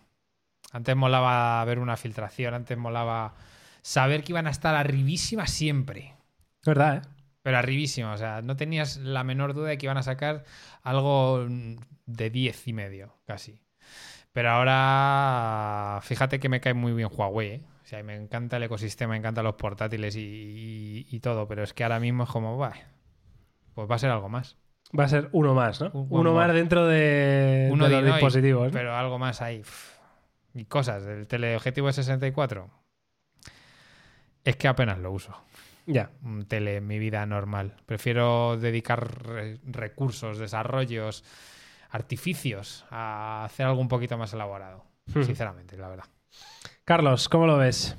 Antes 0.72 0.96
molaba 0.96 1.64
ver 1.66 1.78
una 1.78 1.96
filtración, 1.96 2.54
antes 2.54 2.76
molaba 2.78 3.34
saber 3.82 4.24
que 4.24 4.32
iban 4.32 4.46
a 4.46 4.50
estar 4.50 4.74
arribísima 4.74 5.46
siempre. 5.46 6.14
¿Verdad, 6.64 6.96
eh? 6.96 7.02
Pero 7.42 7.58
arribísima, 7.58 8.14
o 8.14 8.16
sea, 8.16 8.40
no 8.40 8.56
tenías 8.56 8.96
la 8.96 9.22
menor 9.22 9.52
duda 9.52 9.68
de 9.68 9.78
que 9.78 9.84
iban 9.84 9.98
a 9.98 10.02
sacar 10.02 10.44
algo 10.82 11.46
de 12.06 12.30
10 12.30 12.68
y 12.68 12.72
medio, 12.72 13.18
casi. 13.26 13.60
Pero 14.34 14.50
ahora, 14.50 16.00
fíjate 16.02 16.40
que 16.40 16.48
me 16.48 16.60
cae 16.60 16.74
muy 16.74 16.92
bien 16.92 17.08
Huawei. 17.08 17.48
¿eh? 17.50 17.62
O 17.84 17.86
sea, 17.86 18.02
me 18.02 18.16
encanta 18.16 18.56
el 18.56 18.64
ecosistema, 18.64 19.12
me 19.12 19.18
encantan 19.18 19.44
los 19.44 19.54
portátiles 19.54 20.16
y, 20.18 21.20
todo. 21.22 21.46
Pero 21.46 21.62
es 21.62 21.72
que 21.72 21.84
ahora 21.84 22.00
mismo 22.00 22.24
es 22.24 22.30
como, 22.30 22.58
va, 22.58 22.72
pues 23.74 23.88
va 23.88 23.94
a 23.94 23.98
ser 24.00 24.10
algo 24.10 24.28
más. 24.28 24.56
Va 24.98 25.04
a 25.04 25.08
ser 25.08 25.28
uno 25.30 25.54
más, 25.54 25.80
¿no? 25.80 25.92
uno 25.92 26.34
más 26.34 26.52
dentro 26.52 26.84
de, 26.88 27.68
uno 27.70 27.88
de 27.88 28.02
los 28.02 28.06
dispositivos. 28.06 28.72
Pero 28.72 28.96
algo 28.96 29.20
más 29.20 29.40
ahí. 29.40 29.62
Y 30.52 30.64
cosas. 30.64 31.06
El 31.06 31.28
teleobjetivo 31.28 31.86
de 31.86 31.92
64. 31.92 32.68
Es 34.42 34.56
que 34.56 34.66
apenas 34.66 34.98
lo 34.98 35.12
uso. 35.12 35.32
Ya. 35.86 36.10
Un 36.24 36.46
tele 36.46 36.78
en 36.78 36.88
mi 36.88 36.98
vida 36.98 37.24
normal. 37.24 37.76
Prefiero 37.86 38.56
dedicar 38.56 39.06
recursos, 39.64 40.38
desarrollos 40.38 41.22
artificios 41.94 42.84
a 42.90 43.44
hacer 43.44 43.66
algo 43.66 43.80
un 43.80 43.88
poquito 43.88 44.18
más 44.18 44.34
elaborado. 44.34 44.84
Hmm. 45.06 45.22
Sinceramente, 45.22 45.76
la 45.76 45.88
verdad. 45.88 46.04
Carlos, 46.84 47.28
¿cómo 47.28 47.46
lo 47.46 47.56
ves? 47.56 47.96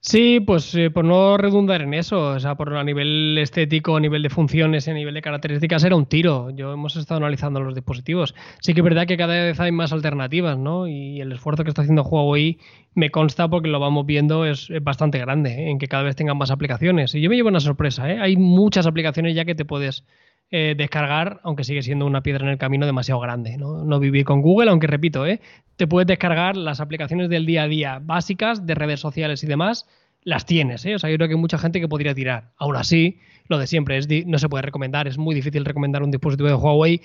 Sí, 0.00 0.40
pues 0.40 0.74
eh, 0.74 0.90
por 0.90 1.04
no 1.04 1.36
redundar 1.38 1.80
en 1.80 1.94
eso, 1.94 2.32
o 2.32 2.38
sea, 2.38 2.56
por 2.56 2.74
a 2.74 2.84
nivel 2.84 3.38
estético, 3.38 3.96
a 3.96 4.00
nivel 4.00 4.22
de 4.22 4.28
funciones, 4.28 4.86
a 4.88 4.92
nivel 4.92 5.14
de 5.14 5.22
características, 5.22 5.84
era 5.84 5.96
un 5.96 6.06
tiro. 6.06 6.50
Yo 6.50 6.72
hemos 6.72 6.96
estado 6.96 7.18
analizando 7.18 7.60
los 7.60 7.74
dispositivos. 7.74 8.34
Sí 8.60 8.74
que 8.74 8.80
es 8.80 8.84
verdad 8.84 9.06
que 9.06 9.16
cada 9.16 9.34
vez 9.34 9.60
hay 9.60 9.72
más 9.72 9.92
alternativas, 9.92 10.58
¿no? 10.58 10.86
Y 10.88 11.20
el 11.20 11.32
esfuerzo 11.32 11.64
que 11.64 11.70
está 11.70 11.82
haciendo 11.82 12.02
Huawei 12.02 12.58
me 12.94 13.10
consta 13.10 13.48
porque 13.48 13.68
lo 13.68 13.80
vamos 13.80 14.04
viendo 14.04 14.44
es, 14.44 14.68
es 14.70 14.84
bastante 14.84 15.18
grande, 15.18 15.50
¿eh? 15.52 15.70
en 15.70 15.78
que 15.78 15.88
cada 15.88 16.02
vez 16.02 16.16
tengan 16.16 16.36
más 16.36 16.50
aplicaciones. 16.50 17.14
Y 17.14 17.22
yo 17.22 17.30
me 17.30 17.36
llevo 17.36 17.48
una 17.48 17.60
sorpresa, 17.60 18.10
¿eh? 18.10 18.18
Hay 18.20 18.36
muchas 18.36 18.86
aplicaciones 18.86 19.34
ya 19.34 19.46
que 19.46 19.54
te 19.54 19.64
puedes 19.64 20.04
eh, 20.56 20.76
descargar, 20.76 21.40
aunque 21.42 21.64
sigue 21.64 21.82
siendo 21.82 22.06
una 22.06 22.22
piedra 22.22 22.44
en 22.44 22.52
el 22.52 22.58
camino 22.58 22.86
demasiado 22.86 23.20
grande. 23.20 23.56
¿no? 23.56 23.84
no 23.84 23.98
vivir 23.98 24.24
con 24.24 24.40
Google, 24.40 24.70
aunque 24.70 24.86
repito, 24.86 25.26
¿eh? 25.26 25.40
te 25.74 25.88
puedes 25.88 26.06
descargar 26.06 26.56
las 26.56 26.78
aplicaciones 26.78 27.28
del 27.28 27.44
día 27.44 27.64
a 27.64 27.66
día 27.66 28.00
básicas 28.00 28.64
de 28.64 28.76
redes 28.76 29.00
sociales 29.00 29.42
y 29.42 29.48
demás, 29.48 29.88
las 30.22 30.46
tienes. 30.46 30.86
¿eh? 30.86 30.94
O 30.94 31.00
sea, 31.00 31.10
yo 31.10 31.16
creo 31.16 31.26
que 31.26 31.34
hay 31.34 31.40
mucha 31.40 31.58
gente 31.58 31.80
que 31.80 31.88
podría 31.88 32.14
tirar. 32.14 32.52
Aún 32.56 32.76
así, 32.76 33.18
lo 33.48 33.58
de 33.58 33.66
siempre, 33.66 33.96
es 33.96 34.06
no 34.26 34.38
se 34.38 34.48
puede 34.48 34.62
recomendar, 34.62 35.08
es 35.08 35.18
muy 35.18 35.34
difícil 35.34 35.64
recomendar 35.64 36.04
un 36.04 36.12
dispositivo 36.12 36.48
de 36.48 36.54
Huawei. 36.54 37.00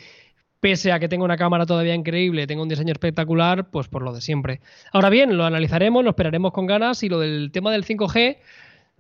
Pese 0.59 0.91
a 0.91 0.99
que 0.99 1.09
tenga 1.09 1.25
una 1.25 1.37
cámara 1.37 1.65
todavía 1.65 1.95
increíble, 1.95 2.45
tenga 2.45 2.61
un 2.61 2.69
diseño 2.69 2.91
espectacular, 2.91 3.71
pues 3.71 3.87
por 3.87 4.03
lo 4.03 4.13
de 4.13 4.21
siempre. 4.21 4.61
Ahora 4.93 5.09
bien, 5.09 5.35
lo 5.35 5.45
analizaremos, 5.45 6.03
lo 6.03 6.11
esperaremos 6.11 6.51
con 6.51 6.67
ganas 6.67 7.01
y 7.01 7.09
lo 7.09 7.19
del 7.19 7.49
tema 7.51 7.71
del 7.71 7.83
5G, 7.83 8.37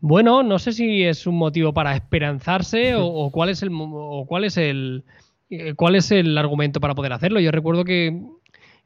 bueno, 0.01 0.43
no 0.43 0.59
sé 0.59 0.71
si 0.73 1.03
es 1.03 1.27
un 1.27 1.35
motivo 1.35 1.73
para 1.73 1.95
esperanzarse 1.95 2.95
o, 2.95 3.05
o 3.05 3.31
cuál 3.31 3.49
es 3.49 3.61
el 3.63 3.69
o 3.73 4.25
cuál 4.27 4.43
es 4.45 4.57
el 4.57 5.03
eh, 5.49 5.73
cuál 5.75 5.95
es 5.95 6.11
el 6.11 6.37
argumento 6.37 6.79
para 6.79 6.95
poder 6.95 7.13
hacerlo. 7.13 7.39
Yo 7.39 7.51
recuerdo 7.51 7.83
que, 7.83 8.21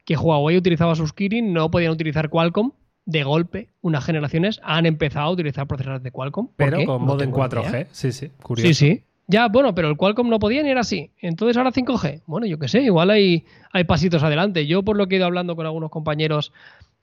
que 0.04 0.16
Huawei 0.16 0.56
utilizaba 0.56 0.94
sus 0.94 1.12
Kirin, 1.12 1.52
no 1.52 1.70
podían 1.70 1.92
utilizar 1.92 2.28
Qualcomm. 2.30 2.72
De 3.06 3.22
golpe, 3.22 3.68
unas 3.82 4.02
generaciones 4.02 4.60
han 4.64 4.86
empezado 4.86 5.26
a 5.26 5.30
utilizar 5.32 5.66
procesadores 5.66 6.02
de 6.02 6.10
Qualcomm. 6.10 6.46
¿Por 6.46 6.56
Pero 6.56 6.78
qué? 6.78 6.86
con 6.86 7.02
No 7.02 7.06
modem 7.08 7.30
tengo 7.30 7.36
ni 7.46 7.50
4G. 7.52 7.68
idea. 7.68 7.86
Sí, 7.92 8.12
sí, 8.12 8.30
curioso. 8.42 8.66
Sí, 8.68 8.72
sí. 8.74 9.02
Ya, 9.26 9.48
bueno, 9.48 9.74
pero 9.74 9.88
el 9.90 9.96
Qualcomm 9.98 10.30
no 10.30 10.38
podía 10.38 10.62
ni 10.62 10.70
era 10.70 10.80
así. 10.80 11.10
Entonces 11.20 11.54
ahora 11.58 11.70
5G. 11.70 12.22
Bueno, 12.26 12.46
yo 12.46 12.58
qué 12.58 12.66
sé, 12.66 12.80
igual 12.80 13.10
hay, 13.10 13.44
hay 13.72 13.84
pasitos 13.84 14.22
adelante. 14.22 14.66
Yo 14.66 14.82
por 14.82 14.96
lo 14.96 15.06
que 15.06 15.16
he 15.16 15.18
ido 15.18 15.26
hablando 15.26 15.54
con 15.54 15.66
algunos 15.66 15.90
compañeros 15.90 16.50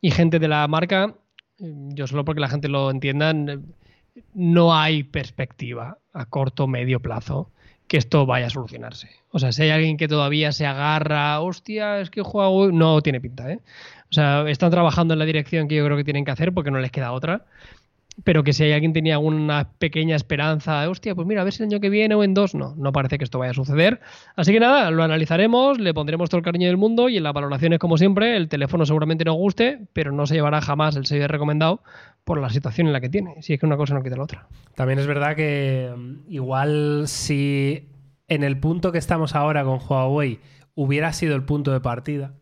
y 0.01 0.09
gente 0.09 0.39
de 0.39 0.47
la 0.47 0.68
marca, 0.68 1.14
eh, 1.59 1.72
yo 1.93 2.07
solo 2.07 2.26
porque 2.26 2.41
la 2.41 2.49
gente 2.49 2.68
lo 2.68 2.89
entienda, 2.89 3.32
no 4.34 4.76
hay 4.76 5.03
perspectiva 5.03 5.97
a 6.14 6.26
corto 6.26 6.66
o 6.66 6.68
medio 6.68 6.99
plazo 6.99 7.49
que 7.88 7.97
esto 7.97 8.26
vaya 8.26 8.47
a 8.47 8.49
solucionarse. 8.49 9.09
O 9.32 9.39
sea, 9.39 9.51
si 9.51 9.64
hay 9.64 9.70
alguien 9.70 9.97
que 9.97 10.07
todavía 10.07 10.51
se 10.53 10.66
agarra, 10.66 11.39
hostia, 11.41 11.99
es 11.99 12.09
que 12.09 12.22
Huawei 12.22 12.74
no 12.74 13.01
tiene 13.01 13.20
pinta, 13.20 13.51
¿eh? 13.51 13.59
O 14.09 14.14
sea, 14.14 14.49
están 14.49 14.72
trabajando 14.72 15.14
en 15.14 15.20
la 15.20 15.26
dirección 15.26 15.68
que 15.68 15.76
yo 15.76 15.86
creo 15.86 15.97
que 15.97 16.03
tienen 16.03 16.26
que 16.26 16.32
hacer 16.32 16.53
porque 16.53 16.72
no 16.72 16.80
les 16.80 16.91
queda 16.91 17.12
otra. 17.12 17.45
Pero 18.24 18.43
que 18.43 18.53
si 18.53 18.72
alguien 18.72 18.93
tenía 18.93 19.15
alguna 19.15 19.72
pequeña 19.80 20.15
esperanza, 20.15 20.88
hostia, 20.89 21.15
pues 21.15 21.28
mira, 21.28 21.41
a 21.41 21.43
ver 21.43 21.53
si 21.53 21.63
el 21.63 21.69
año 21.69 21.80
que 21.80 21.89
viene 21.89 22.15
o 22.15 22.24
en 22.24 22.34
dos, 22.34 22.53
no, 22.53 22.76
no 22.78 22.91
parece 22.91 23.17
que 23.17 23.24
esto 23.24 23.39
vaya 23.39 23.51
a 23.51 23.55
suceder. 23.55 23.99
Así 24.36 24.51
que 24.53 24.59
nada, 24.59 24.91
lo 24.91 25.03
analizaremos, 25.03 25.80
le 25.80 25.93
pondremos 25.93 26.30
todo 26.30 26.39
el 26.39 26.45
cariño 26.45 26.67
del 26.67 26.78
mundo 26.78 27.09
y 27.09 27.17
en 27.17 27.24
las 27.24 27.34
valoraciones, 27.34 27.80
como 27.80 27.97
siempre, 27.97 28.38
el 28.38 28.47
teléfono 28.47 28.86
seguramente 28.86 29.26
nos 29.26 29.36
guste, 29.36 29.88
pero 29.93 30.11
no 30.11 30.28
se 30.28 30.36
llevará 30.36 30.61
jamás 30.61 30.95
el 30.95 31.05
sello 31.05 31.28
recomendado 31.28 31.82
por 32.24 32.39
la 32.39 32.49
situación 32.49 32.88
en 32.88 32.93
la 32.93 33.01
que 33.01 33.09
tiene. 33.09 33.41
Si 33.41 33.53
es 33.53 33.59
que 33.59 33.65
una 33.65 33.78
cosa 33.78 33.93
no 33.93 34.03
quita 34.03 34.15
la 34.15 34.24
otra. 34.24 34.47
También 34.76 34.99
es 34.99 35.07
verdad 35.07 35.36
que 35.36 35.93
mm, 35.95 36.32
igual 36.32 37.03
si 37.07 37.89
en 38.28 38.43
el 38.43 38.57
punto 38.59 38.91
que 38.91 38.97
estamos 38.97 39.36
ahora 39.36 39.63
con 39.63 39.80
Huawei 39.80 40.39
hubiera 40.76 41.11
sido 41.13 41.36
el 41.36 41.43
punto 41.43 41.72
de 41.72 41.82
partida, 41.82 42.34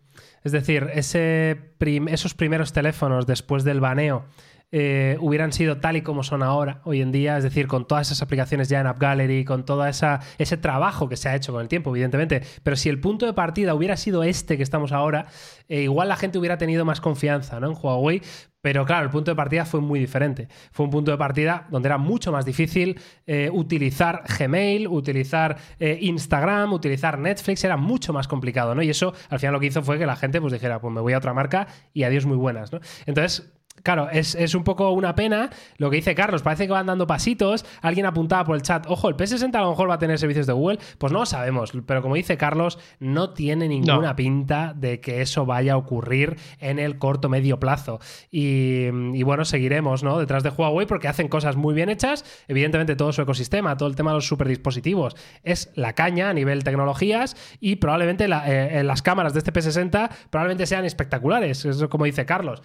es 0.44 0.52
decir, 0.52 0.88
ese 0.94 1.74
esos 2.08 2.34
primeros 2.34 2.74
teléfonos 2.74 3.26
después 3.26 3.64
del 3.64 3.80
baneo 3.80 4.26
eh, 4.72 5.18
hubieran 5.20 5.52
sido 5.52 5.78
tal 5.78 5.98
y 5.98 6.04
como 6.04 6.22
son 6.22 6.44
ahora, 6.44 6.82
hoy 6.84 7.02
en 7.02 7.12
día, 7.12 7.38
es 7.38 7.44
decir, 7.44 7.66
con 7.66 7.88
todas 7.88 8.08
esas 8.08 8.22
aplicaciones 8.22 8.70
ya 8.70 8.80
en 8.80 8.86
App 8.86 9.00
Gallery, 9.00 9.44
con 9.44 9.66
todo 9.66 9.84
ese 9.88 10.58
trabajo 10.58 11.10
que 11.10 11.18
se 11.18 11.28
ha 11.28 11.36
hecho 11.36 11.52
con 11.52 11.62
el 11.62 11.68
tiempo, 11.68 11.90
evidentemente, 11.90 12.44
pero 12.62 12.76
si 12.76 12.88
el 12.90 13.00
punto 13.00 13.26
de 13.26 13.34
partida 13.34 13.74
hubiera 13.74 13.98
sido 13.98 14.24
este 14.24 14.58
que 14.58 14.64
estamos 14.64 14.92
ahora, 14.92 15.26
eh, 15.70 15.82
igual 15.82 16.08
la 16.08 16.16
gente 16.18 16.38
hubiera 16.38 16.60
tenido 16.60 16.86
más 16.86 17.02
confianza 17.02 17.60
¿no? 17.60 17.72
en 17.72 17.78
Huawei, 17.82 18.22
pero 18.62 18.86
claro, 18.86 19.06
el 19.06 19.10
punto 19.10 19.32
de 19.32 19.36
partida 19.36 19.66
fue 19.66 19.80
muy 19.80 20.00
diferente. 20.00 20.50
Fue 20.72 20.86
un 20.86 20.92
punto 20.92 21.12
de 21.12 21.18
partida 21.18 21.66
donde 21.72 21.88
era 21.88 21.98
mucho 21.98 22.32
más 22.32 22.46
difícil 22.46 23.00
eh, 23.26 23.50
utilizar 23.52 24.24
Gmail, 24.38 24.88
utilizar 24.88 25.58
Instagram, 25.80 26.74
utilizar 26.74 27.18
Netflix, 27.18 27.64
era 27.64 27.78
mucho 27.78 28.12
más 28.12 28.28
complicado, 28.28 28.76
¿no? 28.76 28.84
Y 28.84 28.90
eso 28.90 29.14
al 29.30 29.40
final 29.40 29.54
lo 29.54 29.60
que 29.62 29.68
hizo 29.68 29.82
fue 29.82 29.98
que 29.98 30.06
la 30.06 30.18
gente 30.18 30.42
pues 30.42 30.52
dijera, 30.52 30.80
pues 30.82 30.94
me 30.94 31.00
voy 31.00 31.14
a 31.14 31.20
otra 31.20 31.34
marca 31.34 31.68
y 31.94 32.04
adiós 32.04 32.26
muy 32.26 32.36
buenas, 32.36 32.74
¿no? 32.74 32.82
Entonces, 33.06 33.50
Claro, 33.84 34.10
es, 34.12 34.36
es 34.36 34.56
un 34.56 34.64
poco 34.64 34.92
una 34.92 35.16
pena 35.16 35.50
lo 35.78 35.90
que 35.90 35.98
dice 35.98 36.16
Carlos. 36.16 36.42
Parece 36.42 36.68
que 36.68 36.74
van 36.74 36.86
dando 36.86 37.08
pasitos. 37.08 37.66
Alguien 37.82 38.06
apuntaba 38.06 38.44
por 38.46 38.56
el 38.56 38.62
chat, 38.62 38.86
ojo, 38.88 39.10
el 39.10 39.16
PS60 39.16 39.56
a 39.56 39.62
lo 39.62 39.70
mejor 39.72 39.90
va 39.90 39.96
a 39.96 40.00
tener 40.00 40.18
servicios 40.20 40.48
de 40.48 40.54
Google. 40.54 40.80
Pues 40.98 41.14
no 41.14 41.20
lo 41.20 41.26
sabemos. 41.26 41.72
Pero 41.86 42.02
como 42.02 42.16
dice 42.16 42.38
Carlos, 42.38 42.78
no 43.00 43.32
tiene 43.32 43.68
ninguna 43.68 44.10
No. 44.10 44.16
pinta 44.16 44.74
de 44.76 45.00
que 45.00 45.22
eso 45.22 45.46
vaya 45.46 45.74
a 45.74 45.78
ocurrir 45.78 46.38
en 46.60 46.80
el 46.80 46.98
corto 46.98 47.30
medio 47.30 47.60
plazo. 47.60 48.00
Y, 48.32 48.86
y 48.88 49.24
bueno, 49.24 49.46
seguiremos 49.46 50.04
¿no? 50.04 50.20
detrás 50.20 50.44
de 50.44 50.50
Huawei 50.50 50.86
porque 50.86 51.08
hacen 51.08 51.28
cosas 51.28 51.56
muy 51.56 51.74
bien 51.74 51.90
hechas. 51.90 52.26
Evidentemente, 52.48 52.96
todo 52.96 53.12
su 53.14 53.22
ecosistema, 53.22 53.78
todo 53.78 53.90
el 53.90 53.96
tema 53.96 54.12
de 54.12 54.16
los 54.16 54.28
superdispositivos 54.28 55.16
es 55.44 55.72
la 55.76 55.94
caña 55.94 56.30
a 56.30 56.34
nivel 56.34 56.64
tecnologías. 56.64 57.36
Y 57.60 57.78
probablemente 57.78 58.28
la- 58.28 58.44
eh, 58.48 58.84
las 58.84 59.02
cámaras 59.02 59.34
de 59.34 59.40
este 59.40 59.54
P60 59.54 60.10
probablemente 60.30 60.66
sean 60.66 60.86
espectaculares. 60.86 61.66
Eso 61.66 61.86
es 61.86 61.90
como 61.90 62.06
dice 62.06 62.26
Carlos 62.26 62.62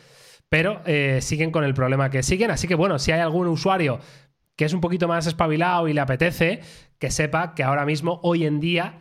pero 0.55 0.83
eh, 0.87 1.19
siguen 1.21 1.51
con 1.51 1.65
el 1.65 1.75
problema 1.75 2.11
que 2.11 2.23
siguen. 2.23 2.53
Así 2.53 2.69
que 2.69 2.77
bueno, 2.77 3.01
si 3.01 3.11
hay 3.11 3.19
algún 3.19 3.49
usuario 3.49 3.99
que 4.55 4.65
es 4.65 4.73
un 4.73 4.81
poquito 4.81 5.09
más 5.09 5.27
espabilado 5.27 5.89
y 5.89 5.93
le 5.93 6.01
apetece, 6.01 6.61
que 7.01 7.11
sepa 7.11 7.57
que 7.57 7.65
ahora 7.65 7.85
mismo, 7.85 8.21
hoy 8.23 8.47
en 8.47 8.61
día, 8.61 9.01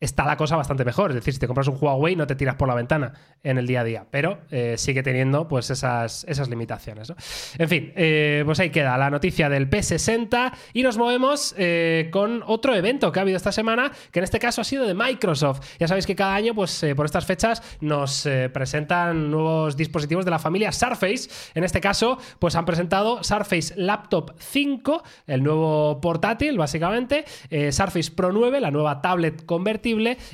está 0.00 0.24
la 0.24 0.36
cosa 0.36 0.56
bastante 0.56 0.84
mejor. 0.84 1.10
Es 1.10 1.16
decir, 1.16 1.34
si 1.34 1.40
te 1.40 1.46
compras 1.46 1.68
un 1.68 1.78
Huawei 1.80 2.16
no 2.16 2.26
te 2.26 2.34
tiras 2.34 2.56
por 2.56 2.68
la 2.68 2.74
ventana 2.74 3.12
en 3.42 3.58
el 3.58 3.66
día 3.66 3.80
a 3.80 3.84
día, 3.84 4.06
pero 4.10 4.38
eh, 4.50 4.74
sigue 4.76 5.02
teniendo 5.02 5.48
pues 5.48 5.70
esas, 5.70 6.24
esas 6.28 6.48
limitaciones. 6.48 7.12
En 7.58 7.68
fin, 7.68 7.92
eh, 7.96 8.42
pues 8.44 8.60
ahí 8.60 8.70
queda 8.70 8.96
la 8.98 9.10
noticia 9.10 9.48
del 9.48 9.68
P60 9.68 10.52
y 10.72 10.82
nos 10.82 10.98
movemos 10.98 11.54
eh, 11.58 12.08
con 12.10 12.42
otro 12.46 12.74
evento 12.74 13.12
que 13.12 13.18
ha 13.18 13.22
habido 13.22 13.36
esta 13.36 13.52
semana, 13.52 13.92
que 14.10 14.20
en 14.20 14.24
este 14.24 14.38
caso 14.38 14.60
ha 14.60 14.64
sido 14.64 14.86
de 14.86 14.94
Microsoft. 14.94 15.60
Ya 15.78 15.88
sabéis 15.88 16.06
que 16.06 16.14
cada 16.14 16.34
año, 16.34 16.54
pues 16.54 16.84
por 16.96 17.06
estas 17.06 17.24
fechas, 17.24 17.62
nos 17.80 18.28
presentan 18.52 19.30
nuevos 19.30 19.76
dispositivos 19.76 20.24
de 20.24 20.30
la 20.30 20.38
familia 20.38 20.72
Surface. 20.72 21.28
En 21.54 21.64
este 21.64 21.80
caso, 21.80 22.18
pues 22.38 22.56
han 22.56 22.64
presentado 22.64 23.22
Surface 23.22 23.74
Laptop 23.76 24.32
5, 24.38 25.02
el 25.26 25.42
nuevo 25.42 26.00
portátil, 26.00 26.58
básicamente, 26.58 27.24
Surface 27.70 28.10
Pro 28.10 28.32
9, 28.32 28.60
la 28.60 28.70
nueva 28.70 29.00
tablet 29.00 29.44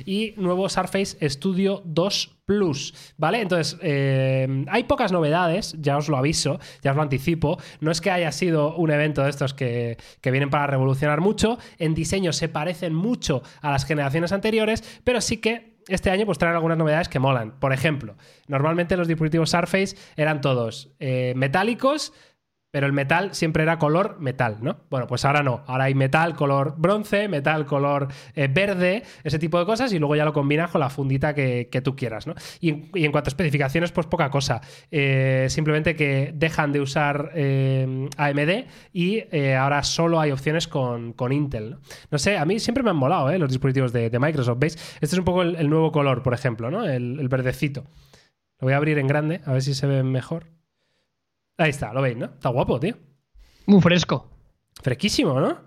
y 0.05 0.33
nuevo 0.37 0.69
Surface 0.69 1.29
Studio 1.29 1.81
2 1.85 2.37
Plus, 2.45 2.93
¿vale? 3.17 3.41
Entonces, 3.41 3.77
eh, 3.81 4.65
hay 4.67 4.83
pocas 4.83 5.11
novedades, 5.11 5.75
ya 5.79 5.97
os 5.97 6.09
lo 6.09 6.17
aviso, 6.17 6.59
ya 6.81 6.91
os 6.91 6.97
lo 6.97 7.03
anticipo. 7.03 7.57
No 7.79 7.91
es 7.91 8.01
que 8.01 8.11
haya 8.11 8.31
sido 8.31 8.75
un 8.75 8.91
evento 8.91 9.23
de 9.23 9.29
estos 9.29 9.53
que, 9.53 9.97
que 10.21 10.31
vienen 10.31 10.49
para 10.49 10.67
revolucionar 10.67 11.21
mucho, 11.21 11.57
en 11.77 11.93
diseño 11.93 12.33
se 12.33 12.49
parecen 12.49 12.93
mucho 12.93 13.41
a 13.61 13.71
las 13.71 13.85
generaciones 13.85 14.31
anteriores, 14.31 14.83
pero 15.03 15.21
sí 15.21 15.37
que 15.37 15.71
este 15.87 16.09
año 16.09 16.25
pues 16.25 16.37
traen 16.37 16.55
algunas 16.55 16.77
novedades 16.77 17.09
que 17.09 17.19
molan. 17.19 17.59
Por 17.59 17.73
ejemplo, 17.73 18.15
normalmente 18.47 18.97
los 18.97 19.07
dispositivos 19.07 19.49
Surface 19.49 19.95
eran 20.15 20.41
todos 20.41 20.89
eh, 20.99 21.33
metálicos, 21.35 22.13
pero 22.71 22.87
el 22.87 22.93
metal 22.93 23.35
siempre 23.35 23.63
era 23.63 23.77
color 23.77 24.17
metal, 24.19 24.57
¿no? 24.61 24.77
Bueno, 24.89 25.05
pues 25.05 25.25
ahora 25.25 25.43
no. 25.43 25.63
Ahora 25.67 25.85
hay 25.85 25.93
metal 25.93 26.35
color 26.35 26.75
bronce, 26.77 27.27
metal 27.27 27.65
color 27.65 28.07
eh, 28.33 28.47
verde, 28.47 29.03
ese 29.23 29.37
tipo 29.37 29.59
de 29.59 29.65
cosas, 29.65 29.91
y 29.93 29.99
luego 29.99 30.15
ya 30.15 30.23
lo 30.23 30.33
combinas 30.33 30.71
con 30.71 30.79
la 30.79 30.89
fundita 30.89 31.35
que, 31.35 31.81
tú 31.83 31.95
quieras, 31.95 32.27
¿no? 32.27 32.35
Y 32.59 32.69
en, 32.69 33.11
cuanto 33.11 33.27
a 33.27 33.31
especificaciones, 33.31 33.91
pues 33.91 34.07
poca 34.07 34.29
cosa. 34.29 34.61
Eh, 34.89 35.47
simplemente 35.49 35.95
que 35.95 36.31
dejan 36.33 36.71
de 36.71 36.79
usar 36.79 37.31
eh, 37.35 38.07
AMD 38.17 38.65
y 38.93 39.23
ahora 39.55 39.83
solo 39.83 40.19
hay 40.19 40.31
opciones 40.31 40.67
con, 40.67 41.13
con 41.13 41.33
Intel. 41.33 41.71
¿no? 41.71 41.79
No 42.11 42.17
sé, 42.17 42.37
a 42.37 42.45
mí 42.45 42.59
siempre 42.59 42.83
me 42.83 42.91
han 42.91 42.95
molado 42.95 43.31
los 43.37 43.49
dispositivos 43.49 43.91
de, 43.91 44.11
Microsoft. 44.21 44.59
¿Veis? 44.59 44.75
Este 45.01 45.07
es 45.07 45.17
un 45.17 45.25
poco 45.25 45.41
el, 45.41 45.55
el 45.55 45.69
nuevo 45.69 45.91
color, 45.91 46.21
por 46.21 46.33
ejemplo, 46.33 46.69
¿no? 46.69 46.85
El, 46.85 47.19
el 47.19 47.27
verdecito. 47.27 47.83
Lo 48.59 48.67
voy 48.67 48.73
a 48.73 48.77
abrir 48.77 48.99
en 48.99 49.07
grande, 49.07 49.41
a 49.45 49.53
ver 49.53 49.63
si 49.63 49.73
se 49.73 49.87
ve 49.87 50.03
mejor. 50.03 50.60
Ahí 51.61 51.69
está, 51.69 51.93
lo 51.93 52.01
veis, 52.01 52.17
¿no? 52.17 52.25
Está 52.25 52.49
guapo, 52.49 52.79
tío. 52.79 52.95
Muy 53.65 53.81
fresco. 53.81 54.29
Fresquísimo, 54.81 55.39
¿no? 55.39 55.57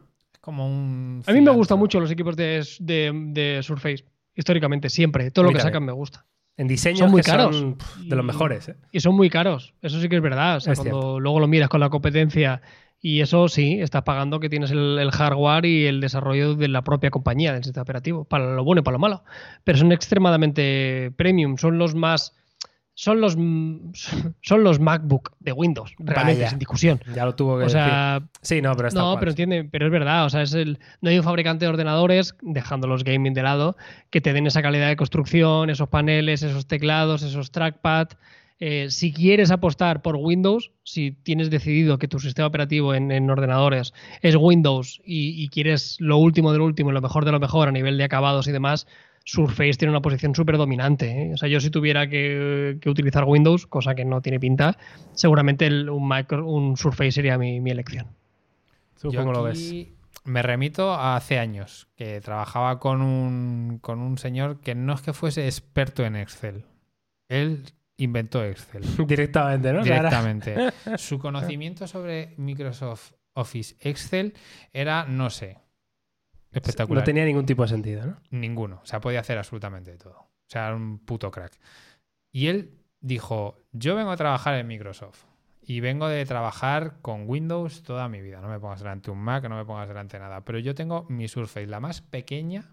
Como 0.41 0.67
un. 0.67 1.23
A 1.27 1.33
mí 1.33 1.41
me 1.41 1.51
gustan 1.53 1.79
mucho 1.79 2.01
los 2.01 2.11
equipos 2.11 2.37
de, 2.37 2.67
de, 2.81 3.13
de 3.33 3.63
Surface, 3.63 4.05
históricamente, 4.35 4.91
siempre. 4.91 5.31
Todo 5.31 5.47
lo 5.47 5.53
que 5.53 5.61
sacan 5.61 5.85
me 5.85 5.93
gusta. 5.93 6.27
En 6.57 6.69
diseño 6.69 6.99
Son 6.99 7.11
muy 7.11 7.23
que 7.23 7.31
caros. 7.31 7.57
son 7.57 7.75
pff, 7.75 7.97
de 7.99 8.15
los 8.15 8.25
mejores, 8.25 8.69
¿eh? 8.69 8.77
Y 8.93 9.01
son 9.01 9.17
muy 9.17 9.29
caros, 9.29 9.75
eso 9.83 10.01
sí 10.01 10.09
que 10.09 10.17
es 10.17 10.23
verdad. 10.23 10.59
O 10.59 10.61
sea, 10.61 10.73
Es 10.75 10.79
cuando 10.79 11.19
luego 11.19 11.41
lo 11.41 11.49
miras 11.49 11.69
con 11.69 11.81
la 11.81 11.91
competencia 11.91 12.63
y 13.01 13.21
eso 13.23 13.49
sí, 13.49 13.81
estás 13.81 14.03
pagando 14.03 14.39
que 14.39 14.49
tienes 14.49 14.71
el, 14.71 14.99
el 15.01 15.11
hardware 15.11 15.65
y 15.65 15.87
el 15.87 16.01
desarrollo 16.01 16.55
de 16.55 16.69
la 16.69 16.83
propia 16.83 17.11
compañía 17.11 17.53
del 17.53 17.65
sistema 17.65 17.83
operativo, 17.83 18.25
para 18.25 18.55
lo 18.55 18.63
bueno 18.63 18.81
y 18.81 18.85
para 18.85 18.93
lo 18.95 18.99
malo. 19.01 19.25
Pero 19.65 19.79
son 19.79 19.91
extremadamente 19.91 21.13
premium, 21.17 21.57
son 21.57 21.77
los 21.79 21.95
más 21.97 22.37
son 22.95 23.21
los 23.21 23.37
mm, 23.37 23.93
son 24.43 24.65
los 24.65 24.81
MacBook 24.81 25.33
de 25.41 25.53
Windows, 25.53 25.95
realmente, 25.99 26.41
Vaya. 26.41 26.51
sin 26.51 26.59
discusión. 26.59 27.01
Ya 27.15 27.25
lo 27.25 27.35
tuvo 27.35 27.59
que 27.59 27.65
O 27.65 27.69
sea, 27.69 28.21
decir. 28.21 28.29
Sí, 28.43 28.63
no, 28.63 28.75
pero 28.75 28.89
está 28.89 29.01
no, 29.01 29.19
pero 29.19 29.31
entiende, 29.33 29.65
pero 29.65 29.87
es 29.87 29.93
verdad, 29.93 30.25
o 30.25 30.31
sea, 30.31 30.43
es 30.43 30.55
el, 30.55 30.79
no 31.01 31.11
hay 31.11 31.19
un 31.19 31.25
fabricante 31.25 31.65
de 31.65 31.71
ordenadores, 31.71 32.37
dejando 32.43 32.87
los 32.87 33.05
gaming 33.05 33.35
de 33.35 33.43
lado, 33.43 33.77
que 34.11 34.21
te 34.21 34.33
den 34.33 34.47
esa 34.47 34.63
calidad 34.63 34.89
de 34.89 34.97
construcción, 34.97 35.71
esos 35.71 35.89
paneles, 35.89 36.43
esos 36.43 36.67
teclados, 36.67 37.23
esos 37.23 37.51
trackpad. 37.51 38.09
Eh, 38.61 38.87
si 38.89 39.13
quieres 39.13 39.51
apostar 39.51 40.01
por 40.01 40.15
Windows, 40.15 40.71
si 40.85 41.11
tienes 41.11 41.51
decidido 41.51 41.99
que 41.99 42.07
tu 42.07 42.21
sistema 42.21 42.47
operativo 42.47 42.95
en, 42.95 43.11
en 43.11 43.29
ordenadores 43.29 43.93
es 44.23 44.37
Windows 44.37 45.03
y, 45.05 45.43
y 45.43 45.49
quieres 45.49 45.97
lo 45.99 46.19
último 46.19 46.53
de 46.53 46.59
lo 46.59 46.65
último 46.65 46.91
y 46.91 46.95
lo 46.95 47.03
mejor 47.03 47.25
de 47.25 47.33
lo 47.33 47.41
mejor 47.41 47.69
a 47.69 47.73
nivel 47.73 47.99
de 47.99 48.05
acabados 48.05 48.47
y 48.47 48.53
demás, 48.53 48.87
Surface 49.25 49.75
tiene 49.75 49.91
una 49.91 50.03
posición 50.03 50.35
súper 50.35 50.57
dominante. 50.59 51.11
¿eh? 51.11 51.33
O 51.35 51.37
sea, 51.37 51.49
yo 51.49 51.59
si 51.61 51.71
tuviera 51.71 52.09
que, 52.09 52.79
que 52.81 52.91
utilizar 52.91 53.25
Windows, 53.25 53.67
cosa 53.67 53.95
que 53.95 54.05
no 54.05 54.21
tiene 54.21 54.39
pinta, 54.39 54.77
seguramente 55.15 55.67
el- 55.67 55.89
un, 55.91 56.07
micro- 56.09 56.47
un 56.47 56.77
Surface 56.77 57.13
sería 57.13 57.39
mi, 57.39 57.61
mi 57.61 57.71
elección. 57.71 58.09
¿Tú 59.01 59.11
Yo 59.11 59.21
cómo 59.21 59.33
lo 59.33 59.43
ves? 59.43 59.75
Me 60.25 60.43
remito 60.43 60.93
a 60.93 61.17
hace 61.17 61.39
años, 61.39 61.89
que 61.97 62.21
trabajaba 62.21 62.79
con 62.79 63.03
un, 63.03 63.79
con 63.83 63.99
un 63.99 64.17
señor 64.19 64.61
que 64.61 64.75
no 64.75 64.95
es 64.95 65.03
que 65.03 65.13
fuese 65.13 65.47
experto 65.47 66.05
en 66.05 66.17
Excel. 66.17 66.65
Él 67.29 67.63
inventó 67.97 68.43
Excel 68.45 68.83
Directamente, 69.07 69.73
¿no? 69.73 69.83
Directamente. 69.83 70.55
Su 70.97 71.19
conocimiento 71.19 71.87
sobre 71.87 72.35
Microsoft 72.39 73.13
Office 73.35 73.77
Excel 73.81 74.35
era, 74.73 75.05
no 75.07 75.29
sé, 75.31 75.59
espectacular. 76.55 77.03
No 77.03 77.05
tenía 77.05 77.25
ningún 77.25 77.47
tipo 77.47 77.63
de 77.63 77.69
sentido, 77.69 78.07
¿no? 78.07 78.17
Ninguno. 78.31 78.81
O 78.83 78.87
sea, 78.87 79.01
podía 79.01 79.21
hacer 79.21 79.39
absolutamente 79.39 79.91
de 79.91 79.99
todo. 79.99 80.19
O 80.19 80.49
sea, 80.49 80.67
era 80.67 80.77
un 80.77 80.99
puto 80.99 81.31
crack. 81.31 81.59
Y 82.33 82.49
él 82.49 82.79
dijo, 83.01 83.63
yo 83.73 83.95
vengo 83.95 84.11
a 84.11 84.17
trabajar 84.17 84.55
en 84.55 84.67
Microsoft 84.67 85.25
y 85.67 85.81
vengo 85.81 86.09
de 86.09 86.25
trabajar 86.27 86.97
con 87.01 87.29
Windows 87.29 87.83
toda 87.83 88.09
mi 88.09 88.21
vida. 88.21 88.41
No 88.41 88.49
me 88.49 88.61
pongas 88.61 88.81
delante 88.81 89.11
un 89.11 89.19
Mac, 89.19 89.49
no 89.49 89.57
me 89.57 89.65
pongas 89.65 89.89
delante 89.89 90.19
nada. 90.19 90.45
Pero 90.45 90.59
yo 90.59 90.75
tengo 90.75 91.07
mi 91.09 91.29
Surface, 91.29 91.67
la 91.67 91.81
más 91.81 92.01
pequeña, 92.03 92.71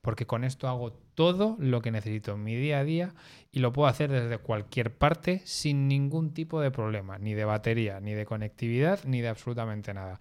porque 0.00 0.26
con 0.26 0.44
esto 0.44 0.68
hago 0.68 0.92
todo 1.14 1.56
lo 1.58 1.82
que 1.82 1.90
necesito 1.90 2.32
en 2.32 2.44
mi 2.44 2.56
día 2.56 2.78
a 2.78 2.84
día 2.84 3.14
y 3.50 3.60
lo 3.60 3.72
puedo 3.72 3.88
hacer 3.88 4.10
desde 4.10 4.38
cualquier 4.38 4.96
parte 4.96 5.42
sin 5.44 5.88
ningún 5.88 6.32
tipo 6.32 6.60
de 6.60 6.70
problema, 6.70 7.18
ni 7.18 7.34
de 7.34 7.44
batería, 7.44 8.00
ni 8.00 8.14
de 8.14 8.24
conectividad, 8.24 9.00
ni 9.04 9.20
de 9.20 9.28
absolutamente 9.28 9.92
nada. 9.92 10.20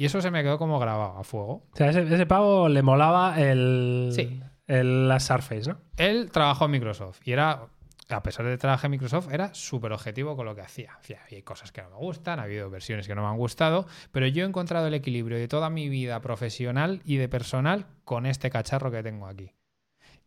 Y 0.00 0.06
eso 0.06 0.22
se 0.22 0.30
me 0.30 0.42
quedó 0.42 0.56
como 0.56 0.78
grabado 0.78 1.18
a 1.18 1.24
fuego. 1.24 1.66
O 1.74 1.76
sea, 1.76 1.90
ese, 1.90 2.00
ese 2.02 2.24
pavo 2.24 2.70
le 2.70 2.80
molaba 2.82 3.38
el, 3.38 4.08
Sí. 4.14 4.40
el, 4.66 5.08
la 5.08 5.20
Surface, 5.20 5.68
¿no? 5.68 5.76
Él 5.98 6.30
trabajó 6.32 6.64
en 6.64 6.70
Microsoft 6.70 7.20
y 7.26 7.32
era, 7.32 7.66
a 8.08 8.22
pesar 8.22 8.46
de 8.46 8.56
trabajar 8.56 8.86
en 8.86 8.92
Microsoft, 8.92 9.28
era 9.30 9.52
súper 9.52 9.92
objetivo 9.92 10.36
con 10.36 10.46
lo 10.46 10.54
que 10.54 10.62
hacía. 10.62 10.94
Hacía- 10.98 11.20
Hay 11.30 11.42
cosas 11.42 11.70
que 11.70 11.82
no 11.82 11.90
me 11.90 11.96
gustan, 11.96 12.40
ha 12.40 12.44
habido 12.44 12.70
versiones 12.70 13.06
que 13.06 13.14
no 13.14 13.20
me 13.20 13.28
han 13.28 13.36
gustado, 13.36 13.86
pero 14.10 14.26
yo 14.26 14.42
he 14.44 14.48
encontrado 14.48 14.86
el 14.86 14.94
equilibrio 14.94 15.36
de 15.36 15.48
toda 15.48 15.68
mi 15.68 15.90
vida 15.90 16.18
profesional 16.20 17.02
y 17.04 17.16
de 17.18 17.28
personal 17.28 17.84
con 18.04 18.24
este 18.24 18.48
cacharro 18.48 18.90
que 18.90 19.02
tengo 19.02 19.26
aquí. 19.26 19.52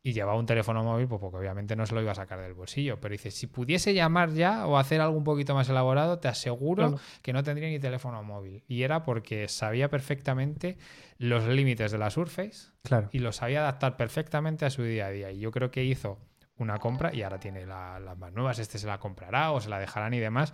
Y 0.06 0.12
llevaba 0.12 0.38
un 0.38 0.46
teléfono 0.46 0.84
móvil, 0.84 1.08
pues 1.08 1.22
porque 1.22 1.38
obviamente 1.38 1.78
no 1.78 1.86
se 1.86 1.96
lo 1.96 2.02
iba 2.02 2.12
a 2.12 2.16
sacar 2.16 2.42
del 2.42 2.54
bolsillo. 2.54 3.00
Pero 3.00 3.14
dice, 3.14 3.32
si 3.32 3.48
pudiese 3.48 3.94
llamar 3.94 4.32
ya 4.34 4.68
o 4.68 4.78
hacer 4.78 5.00
algo 5.00 5.18
un 5.18 5.24
poquito 5.24 5.56
más 5.56 5.70
elaborado, 5.70 6.20
te 6.20 6.28
aseguro 6.28 6.90
Claro. 6.90 7.04
que 7.22 7.32
no 7.32 7.42
tendría 7.42 7.70
ni 7.70 7.80
teléfono 7.80 8.22
móvil. 8.22 8.66
Y 8.68 8.84
era 8.84 9.04
porque 9.04 9.48
sabía 9.48 9.90
perfectamente 9.90 10.78
los 11.20 11.46
límites 11.48 11.94
de 11.94 11.98
la 12.00 12.10
Surface, 12.10 12.72
Claro. 12.84 13.08
y 13.14 13.20
lo 13.20 13.32
sabía 13.32 13.62
adaptar 13.62 13.96
perfectamente 13.96 14.66
a 14.66 14.70
su 14.70 14.84
día 14.84 15.06
a 15.06 15.10
día. 15.10 15.32
Y 15.32 15.40
yo 15.40 15.52
creo 15.52 15.72
que 15.72 15.86
hizo 15.86 16.20
una 16.58 16.80
compra 16.80 17.16
y 17.16 17.22
ahora 17.22 17.40
tiene 17.40 17.66
la- 17.66 17.98
las 18.02 18.18
más 18.18 18.34
nuevas. 18.34 18.60
Este 18.60 18.78
se 18.80 18.88
la 18.88 19.00
comprará 19.00 19.54
o 19.54 19.62
se 19.62 19.70
la 19.70 19.80
dejarán 19.80 20.14
y 20.14 20.20
demás. 20.20 20.54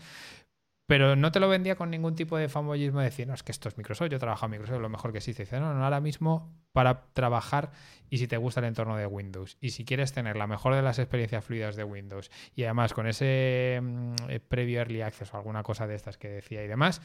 Pero 0.90 1.16
no 1.16 1.32
te 1.32 1.40
lo 1.40 1.48
vendía 1.48 1.76
con 1.76 1.92
ningún 1.92 2.16
tipo 2.16 2.36
de 2.36 2.50
fanboyismo 2.50 2.98
de 2.98 3.06
decir, 3.06 3.28
no, 3.28 3.36
es 3.36 3.44
que 3.44 3.52
esto 3.52 3.70
es 3.70 3.78
Microsoft, 3.78 4.10
yo 4.10 4.18
trabajo 4.18 4.48
en 4.48 4.54
Microsoft, 4.54 4.82
lo 4.82 4.90
mejor 4.90 5.12
que 5.12 5.20
existe. 5.20 5.44
Dice, 5.44 5.60
no, 5.60 5.72
no, 5.72 5.84
ahora 5.84 6.02
mismo 6.02 6.52
para 6.72 7.04
trabajar 7.14 7.70
y 8.10 8.18
si 8.18 8.28
te 8.28 8.38
gusta 8.38 8.60
el 8.60 8.66
entorno 8.66 8.98
de 8.98 9.06
Windows 9.06 9.56
y 9.62 9.70
si 9.70 9.86
quieres 9.86 10.14
tener 10.14 10.36
la 10.36 10.48
mejor 10.48 10.74
de 10.74 10.82
las 10.82 10.98
experiencias 10.98 11.46
fluidas 11.46 11.76
de 11.76 11.84
Windows 11.84 12.32
y 12.56 12.64
además 12.64 12.96
con 12.96 13.06
ese 13.06 13.80
mm, 13.84 14.16
eh, 14.30 14.40
previo 14.40 14.80
early 14.80 15.04
access 15.04 15.32
o 15.32 15.38
alguna 15.38 15.62
cosa 15.62 15.86
de 15.86 15.94
estas 15.94 16.18
que 16.18 16.28
decía 16.28 16.64
y 16.64 16.68
demás, 16.68 17.04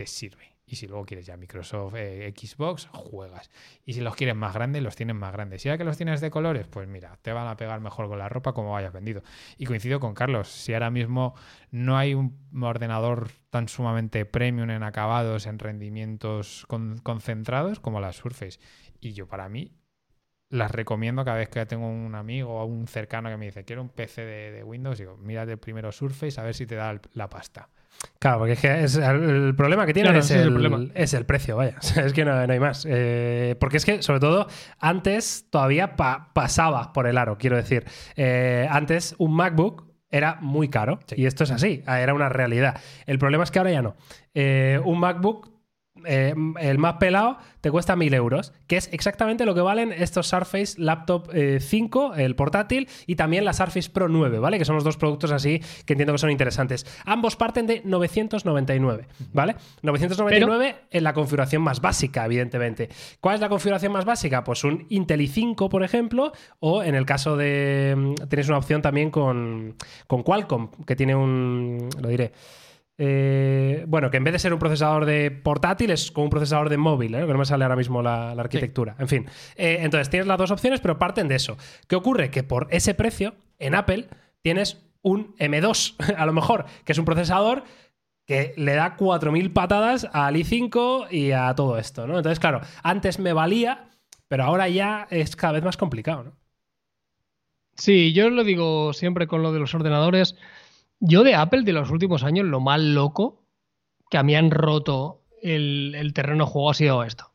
te 0.00 0.06
sirve. 0.06 0.56
Y 0.64 0.76
si 0.76 0.86
luego 0.86 1.04
quieres 1.04 1.26
ya 1.26 1.36
Microsoft, 1.36 1.94
eh, 1.96 2.32
Xbox, 2.34 2.86
juegas. 2.92 3.50
Y 3.84 3.92
si 3.92 4.00
los 4.00 4.14
quieres 4.16 4.34
más 4.34 4.54
grandes, 4.54 4.82
los 4.82 4.96
tienes 4.96 5.14
más 5.14 5.30
grandes. 5.32 5.60
Si 5.60 5.68
ahora 5.68 5.76
que 5.76 5.84
los 5.84 5.98
tienes 5.98 6.20
de 6.22 6.30
colores, 6.30 6.66
pues 6.68 6.88
mira, 6.88 7.18
te 7.20 7.32
van 7.32 7.48
a 7.48 7.56
pegar 7.56 7.80
mejor 7.80 8.08
con 8.08 8.18
la 8.18 8.30
ropa 8.30 8.54
como 8.54 8.76
hayas 8.76 8.92
vendido. 8.94 9.22
Y 9.58 9.66
coincido 9.66 10.00
con 10.00 10.14
Carlos, 10.14 10.48
si 10.48 10.72
ahora 10.72 10.90
mismo 10.90 11.34
no 11.70 11.98
hay 11.98 12.14
un 12.14 12.38
ordenador 12.62 13.30
tan 13.50 13.68
sumamente 13.68 14.24
premium 14.24 14.70
en 14.70 14.82
acabados, 14.82 15.44
en 15.46 15.58
rendimientos 15.58 16.64
con- 16.68 16.96
concentrados 16.98 17.78
como 17.80 18.00
la 18.00 18.12
Surface. 18.12 18.58
Y 19.00 19.12
yo 19.12 19.26
para 19.28 19.48
mí 19.50 19.72
las 20.50 20.70
recomiendo 20.72 21.24
cada 21.24 21.38
vez 21.38 21.48
que 21.50 21.64
tengo 21.66 21.88
un 21.88 22.14
amigo 22.14 22.60
o 22.60 22.64
un 22.64 22.86
cercano 22.88 23.28
que 23.30 23.36
me 23.36 23.46
dice 23.46 23.64
quiero 23.64 23.82
un 23.82 23.90
PC 23.90 24.22
de, 24.24 24.52
de 24.52 24.64
Windows, 24.64 24.98
digo, 24.98 25.16
mírate 25.16 25.56
primero 25.56 25.92
Surface 25.92 26.40
a 26.40 26.44
ver 26.44 26.54
si 26.54 26.66
te 26.66 26.76
da 26.76 27.00
la 27.14 27.28
pasta. 27.28 27.70
Claro, 28.18 28.38
porque 28.38 28.52
es 28.52 28.60
que 28.60 28.84
es- 28.84 28.96
el, 28.96 29.54
problema 29.56 29.86
que 29.86 29.92
tiene 29.94 30.08
Claro, 30.08 30.20
es, 30.20 30.30
el, 30.30 30.92
es 30.94 31.14
el 31.14 31.24
precio, 31.26 31.56
vaya. 31.56 31.76
Es 32.04 32.12
que 32.12 32.24
no, 32.24 32.46
no 32.46 32.52
hay 32.52 32.60
más. 32.60 32.86
Eh, 32.88 33.56
porque 33.58 33.78
es 33.78 33.84
que, 33.84 34.02
sobre 34.02 34.20
todo, 34.20 34.46
antes 34.78 35.46
todavía 35.50 35.96
pa- 35.96 36.30
pasaba 36.32 36.92
por 36.92 37.06
el 37.06 37.16
aro, 37.18 37.38
quiero 37.38 37.56
decir. 37.56 37.84
Eh, 38.16 38.66
antes 38.70 39.14
un 39.18 39.34
MacBook 39.34 39.90
era 40.10 40.36
muy 40.40 40.68
caro. 40.68 41.00
Y 41.14 41.26
esto 41.26 41.44
es 41.44 41.50
así, 41.50 41.82
era 41.86 42.12
una 42.14 42.28
realidad. 42.28 42.78
El 43.06 43.18
problema 43.18 43.44
es 43.44 43.50
que 43.50 43.58
ahora 43.58 43.70
ya 43.70 43.82
no. 43.82 43.96
Eh, 44.34 44.80
un 44.84 44.98
MacBook, 44.98 45.50
eh, 46.06 46.34
el 46.60 46.78
más 46.78 46.94
pelado, 46.94 47.38
te 47.60 47.70
cuesta 47.70 47.96
1000 47.96 48.14
euros, 48.14 48.52
que 48.66 48.76
es 48.76 48.88
exactamente 48.92 49.44
lo 49.44 49.54
que 49.54 49.60
valen 49.60 49.92
estos 49.92 50.28
Surface 50.28 50.80
Laptop 50.80 51.30
eh, 51.32 51.58
5, 51.60 52.14
el 52.14 52.34
portátil, 52.36 52.88
y 53.06 53.16
también 53.16 53.44
la 53.44 53.52
Surface 53.52 53.90
Pro 53.90 54.08
9, 54.08 54.38
¿vale? 54.38 54.58
Que 54.58 54.64
son 54.64 54.74
los 54.74 54.84
dos 54.84 54.96
productos 54.96 55.30
así 55.32 55.60
que 55.84 55.94
entiendo 55.94 56.12
que 56.12 56.18
son 56.18 56.30
interesantes. 56.30 56.86
Ambos 57.04 57.36
parten 57.36 57.66
de 57.66 57.82
999, 57.84 59.06
¿vale? 59.32 59.56
999 59.82 60.76
en 60.90 61.04
la 61.04 61.12
configuración 61.12 61.62
más 61.62 61.80
básica, 61.80 62.24
evidentemente. 62.24 62.88
¿Cuál 63.20 63.36
es 63.36 63.40
la 63.40 63.48
configuración 63.48 63.92
más 63.92 64.04
básica? 64.04 64.44
Pues 64.44 64.64
un 64.64 64.86
Intel 64.88 65.20
i5, 65.20 65.68
por 65.68 65.82
ejemplo, 65.82 66.32
o 66.60 66.82
en 66.82 66.94
el 66.94 67.06
caso 67.06 67.36
de... 67.36 67.94
mm, 67.96 68.14
Tenéis 68.28 68.48
una 68.48 68.58
opción 68.58 68.82
también 68.82 69.10
con, 69.10 69.74
con 70.06 70.22
Qualcomm, 70.22 70.70
que 70.86 70.96
tiene 70.96 71.14
un... 71.14 71.88
Lo 72.00 72.08
diré. 72.08 72.32
Eh, 73.02 73.84
bueno, 73.88 74.10
que 74.10 74.18
en 74.18 74.24
vez 74.24 74.32
de 74.34 74.38
ser 74.38 74.52
un 74.52 74.58
procesador 74.58 75.06
de 75.06 75.30
portátil 75.30 75.90
es 75.90 76.10
como 76.10 76.24
un 76.24 76.30
procesador 76.30 76.68
de 76.68 76.76
móvil, 76.76 77.14
¿eh? 77.14 77.24
que 77.24 77.32
no 77.32 77.38
me 77.38 77.46
sale 77.46 77.64
ahora 77.64 77.74
mismo 77.74 78.02
la, 78.02 78.34
la 78.34 78.42
arquitectura. 78.42 78.94
En 78.98 79.08
fin, 79.08 79.26
Eh, 79.56 79.78
entonces 79.80 80.10
tienes 80.10 80.26
las 80.26 80.36
dos 80.36 80.50
opciones, 80.50 80.80
pero 80.80 80.98
parten 80.98 81.26
de 81.26 81.36
eso. 81.36 81.56
¿Qué 81.88 81.96
ocurre? 81.96 82.30
Que 82.30 82.42
por 82.42 82.68
ese 82.70 82.92
precio, 82.92 83.36
en 83.58 83.74
Apple, 83.74 84.08
tienes 84.42 84.84
un 85.00 85.34
M2, 85.38 85.94
a 86.18 86.26
lo 86.26 86.34
mejor, 86.34 86.66
que 86.84 86.92
es 86.92 86.98
un 86.98 87.06
procesador 87.06 87.64
que 88.26 88.52
le 88.58 88.74
da 88.74 88.98
4.000 88.98 89.50
patadas 89.54 90.06
al 90.12 90.36
i5 90.36 91.10
y 91.10 91.32
a 91.32 91.54
todo 91.54 91.78
esto, 91.78 92.06
¿no? 92.06 92.18
Entonces, 92.18 92.38
claro, 92.38 92.60
antes 92.82 93.18
me 93.18 93.32
valía, 93.32 93.88
pero 94.28 94.44
ahora 94.44 94.68
ya 94.68 95.06
es 95.08 95.36
cada 95.36 95.54
vez 95.54 95.64
más 95.64 95.78
complicado, 95.78 96.24
¿no? 96.24 96.32
Sí, 97.76 98.12
yo 98.12 98.28
lo 98.28 98.44
digo 98.44 98.92
siempre 98.92 99.26
con 99.26 99.42
lo 99.42 99.54
de 99.54 99.58
los 99.58 99.74
ordenadores. 99.74 100.36
Yo 101.00 101.22
de 101.24 101.34
Apple 101.34 101.62
de 101.62 101.72
los 101.72 101.90
últimos 101.90 102.22
años, 102.24 102.46
lo 102.46 102.60
más 102.60 102.80
loco 102.80 103.42
que 104.10 104.18
a 104.18 104.22
mí 104.22 104.34
han 104.36 104.50
roto 104.50 105.22
el, 105.42 105.94
el 105.96 106.12
terreno 106.12 106.44
de 106.44 106.50
juego 106.50 106.70
ha 106.70 106.74
sido 106.74 107.02
esto. 107.04 107.26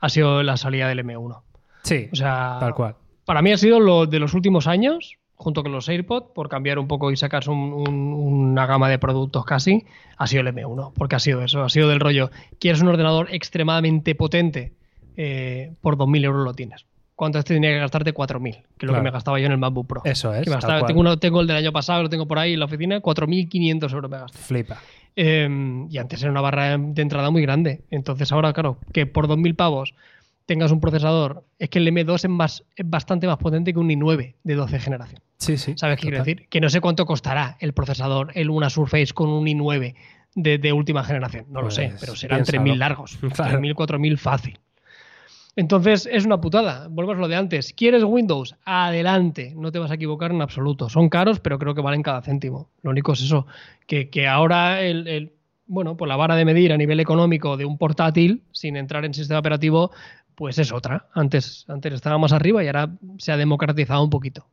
Ha 0.00 0.08
sido 0.08 0.42
la 0.42 0.56
salida 0.56 0.88
del 0.88 1.00
M1. 1.04 1.42
Sí, 1.82 2.08
O 2.12 2.16
sea, 2.16 2.58
tal 2.60 2.74
cual. 2.74 2.96
para 3.24 3.40
mí 3.42 3.50
ha 3.52 3.56
sido 3.58 3.80
lo 3.80 4.06
de 4.06 4.18
los 4.18 4.34
últimos 4.34 4.66
años, 4.66 5.16
junto 5.36 5.62
con 5.62 5.72
los 5.72 5.88
AirPods, 5.88 6.32
por 6.34 6.48
cambiar 6.48 6.78
un 6.78 6.86
poco 6.88 7.10
y 7.10 7.16
sacarse 7.16 7.50
un- 7.50 7.72
un- 7.72 8.12
una 8.14 8.66
gama 8.66 8.88
de 8.90 8.98
productos 8.98 9.44
casi, 9.44 9.84
ha 10.16 10.26
sido 10.26 10.42
el 10.42 10.48
M1. 10.48 10.92
Porque 10.94 11.16
ha 11.16 11.20
sido 11.20 11.42
eso, 11.42 11.62
ha 11.62 11.68
sido 11.68 11.88
del 11.88 12.00
rollo. 12.00 12.30
¿Quieres 12.60 12.82
un 12.82 12.88
ordenador 12.88 13.28
extremadamente 13.32 14.14
potente? 14.14 14.74
Eh, 15.16 15.72
por 15.80 15.96
2.000 15.96 16.24
euros 16.24 16.44
lo 16.44 16.54
tienes. 16.54 16.84
¿Cuánto 17.18 17.42
te 17.42 17.54
tenía 17.54 17.70
que 17.70 17.78
gastarte? 17.80 18.14
4.000, 18.14 18.52
que 18.78 18.86
es 18.86 18.92
lo 18.92 18.94
que 18.94 19.00
me 19.02 19.10
gastaba 19.10 19.40
yo 19.40 19.46
en 19.46 19.50
el 19.52 19.58
MacBook 19.58 19.88
Pro. 19.88 20.02
Eso 20.04 20.32
es. 20.32 20.44
Que 20.44 20.50
me 20.50 20.54
gastaba- 20.54 20.86
tengo, 20.86 21.00
uno- 21.00 21.18
tengo 21.18 21.40
el 21.40 21.48
del 21.48 21.56
año 21.56 21.72
pasado, 21.72 22.04
lo 22.04 22.08
tengo 22.08 22.28
por 22.28 22.38
ahí 22.38 22.52
en 22.52 22.60
la 22.60 22.66
oficina, 22.66 23.00
4.500 23.00 23.92
euros 23.92 24.08
me 24.08 24.18
gasté. 24.18 24.38
Flipa. 24.38 24.80
Eh, 25.16 25.86
y 25.90 25.98
antes 25.98 26.22
era 26.22 26.30
una 26.30 26.40
barra 26.40 26.78
de 26.78 27.02
entrada 27.02 27.30
muy 27.30 27.42
grande. 27.42 27.80
Entonces 27.90 28.30
ahora, 28.30 28.52
claro, 28.52 28.78
que 28.92 29.04
por 29.06 29.26
2.000 29.26 29.56
pavos 29.56 29.94
tengas 30.46 30.70
un 30.70 30.78
procesador, 30.80 31.42
es 31.58 31.68
que 31.70 31.80
el 31.80 31.88
M2 31.88 32.14
es, 32.24 32.28
más, 32.30 32.64
es 32.76 32.88
bastante 32.88 33.26
más 33.26 33.38
potente 33.38 33.72
que 33.72 33.80
un 33.80 33.88
i9 33.90 34.36
de 34.44 34.54
12 34.54 34.78
generación. 34.78 35.20
Sí, 35.38 35.58
sí. 35.58 35.74
¿Sabes 35.76 35.96
qué 35.96 36.02
quiero 36.08 36.18
decir? 36.18 36.46
Que 36.48 36.60
no 36.60 36.68
sé 36.70 36.80
cuánto 36.80 37.04
costará 37.04 37.56
el 37.58 37.72
procesador, 37.72 38.30
el 38.36 38.48
una 38.48 38.70
Surface 38.70 39.12
con 39.12 39.28
un 39.28 39.44
i9 39.46 39.96
de, 40.36 40.58
de 40.58 40.72
última 40.72 41.02
generación. 41.02 41.46
No 41.50 41.62
lo 41.62 41.72
sé, 41.72 41.88
Pues, 41.88 42.00
pero 42.00 42.14
serán 42.14 42.44
piénsalo. 42.44 42.62
3.000 42.62 42.76
largos. 42.78 43.18
Claro. 43.34 43.58
3.000, 43.58 43.74
4.000 43.74 44.16
fácil. 44.18 44.58
Entonces 45.58 46.08
es 46.10 46.24
una 46.24 46.40
putada. 46.40 46.86
Volvemos 46.88 47.18
a 47.18 47.20
lo 47.22 47.26
de 47.28 47.34
antes. 47.34 47.72
¿Quieres 47.72 48.04
Windows? 48.04 48.54
Adelante. 48.64 49.54
No 49.56 49.72
te 49.72 49.80
vas 49.80 49.90
a 49.90 49.94
equivocar 49.94 50.30
en 50.30 50.40
absoluto. 50.40 50.88
Son 50.88 51.08
caros, 51.08 51.40
pero 51.40 51.58
creo 51.58 51.74
que 51.74 51.80
valen 51.80 52.02
cada 52.04 52.22
céntimo. 52.22 52.70
Lo 52.82 52.90
único 52.92 53.12
es 53.14 53.22
eso. 53.22 53.44
Que, 53.88 54.08
ahora 54.28 54.82
el, 54.82 55.08
el- 55.08 55.32
bueno, 55.66 55.96
pues 55.96 56.08
la 56.08 56.14
vara 56.14 56.36
de 56.36 56.44
medir 56.44 56.72
a 56.72 56.76
nivel 56.76 57.00
económico 57.00 57.56
de 57.56 57.64
un 57.64 57.76
portátil, 57.76 58.44
sin 58.52 58.76
entrar 58.76 59.04
en 59.04 59.12
sistema 59.14 59.40
operativo, 59.40 59.90
pues 60.36 60.58
es 60.58 60.70
otra. 60.72 61.08
Antes, 61.12 61.64
antes 61.68 61.92
estaba 61.92 62.18
más 62.18 62.32
arriba 62.32 62.62
y 62.62 62.68
ahora 62.68 62.90
se 63.18 63.32
ha 63.32 63.36
democratizado 63.36 64.04
un 64.04 64.10
poquito. 64.10 64.46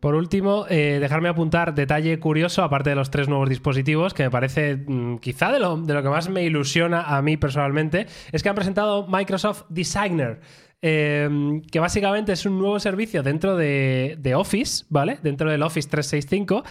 Por 0.00 0.14
último, 0.14 0.64
eh, 0.70 0.98
dejarme 0.98 1.28
apuntar 1.28 1.74
detalle 1.74 2.18
curioso, 2.18 2.62
aparte 2.62 2.90
de 2.90 2.96
los 2.96 3.10
tres 3.10 3.28
nuevos 3.28 3.50
dispositivos, 3.50 4.14
que 4.14 4.22
me 4.22 4.30
parece 4.30 4.76
mm, 4.76 5.18
quizá 5.18 5.52
de 5.52 5.60
lo, 5.60 5.76
de 5.76 5.92
lo 5.92 6.02
que 6.02 6.08
más 6.08 6.30
me 6.30 6.42
ilusiona 6.42 7.02
a 7.02 7.20
mí 7.20 7.36
personalmente, 7.36 8.06
es 8.32 8.42
que 8.42 8.48
han 8.48 8.54
presentado 8.54 9.06
Microsoft 9.06 9.64
Designer, 9.68 10.40
eh, 10.80 11.60
que 11.70 11.80
básicamente 11.80 12.32
es 12.32 12.46
un 12.46 12.58
nuevo 12.58 12.80
servicio 12.80 13.22
dentro 13.22 13.56
de, 13.56 14.16
de 14.18 14.34
Office, 14.34 14.86
¿vale? 14.88 15.18
Dentro 15.22 15.50
del 15.50 15.62
Office 15.62 15.88
365, 15.90 16.64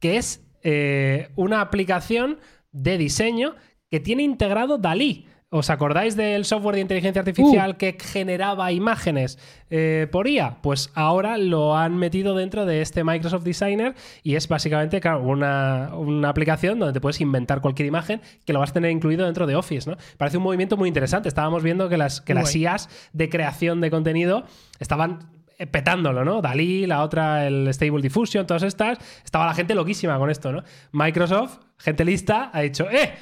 que 0.00 0.16
es 0.16 0.42
eh, 0.62 1.28
una 1.36 1.60
aplicación 1.60 2.38
de 2.70 2.96
diseño 2.96 3.54
que 3.90 4.00
tiene 4.00 4.22
integrado 4.22 4.78
Dalí. 4.78 5.26
¿Os 5.54 5.68
acordáis 5.68 6.16
del 6.16 6.46
software 6.46 6.76
de 6.76 6.80
inteligencia 6.80 7.20
artificial 7.20 7.76
que 7.76 7.98
generaba 8.00 8.72
imágenes 8.72 9.38
eh, 9.68 10.08
por 10.10 10.26
IA? 10.26 10.62
Pues 10.62 10.90
ahora 10.94 11.36
lo 11.36 11.76
han 11.76 11.94
metido 11.94 12.34
dentro 12.34 12.64
de 12.64 12.80
este 12.80 13.04
Microsoft 13.04 13.42
Designer 13.44 13.94
y 14.22 14.36
es 14.36 14.48
básicamente 14.48 14.98
claro, 15.02 15.20
una, 15.20 15.90
una 15.94 16.30
aplicación 16.30 16.78
donde 16.78 16.94
te 16.94 17.02
puedes 17.02 17.20
inventar 17.20 17.60
cualquier 17.60 17.86
imagen 17.86 18.22
que 18.46 18.54
lo 18.54 18.60
vas 18.60 18.70
a 18.70 18.72
tener 18.72 18.90
incluido 18.92 19.26
dentro 19.26 19.46
de 19.46 19.54
Office. 19.54 19.90
¿no? 19.90 19.98
Parece 20.16 20.38
un 20.38 20.42
movimiento 20.42 20.78
muy 20.78 20.88
interesante. 20.88 21.28
Estábamos 21.28 21.62
viendo 21.62 21.90
que 21.90 21.98
las, 21.98 22.22
que 22.22 22.32
las. 22.32 22.56
IAs 22.56 22.88
de 23.12 23.28
creación 23.28 23.82
de 23.82 23.90
contenido 23.90 24.44
estaban 24.80 25.28
eh, 25.58 25.66
petándolo, 25.66 26.24
¿no? 26.24 26.40
Dalí, 26.40 26.86
la 26.86 27.02
otra, 27.02 27.46
el 27.46 27.68
Stable 27.74 28.00
Diffusion, 28.00 28.46
todas 28.46 28.62
estas. 28.62 28.96
Estaba 29.22 29.44
la 29.44 29.52
gente 29.52 29.74
loquísima 29.74 30.18
con 30.18 30.30
esto, 30.30 30.50
¿no? 30.50 30.62
Microsoft, 30.92 31.58
gente 31.76 32.06
lista, 32.06 32.50
ha 32.54 32.62
dicho, 32.62 32.90
¡eh! 32.90 33.12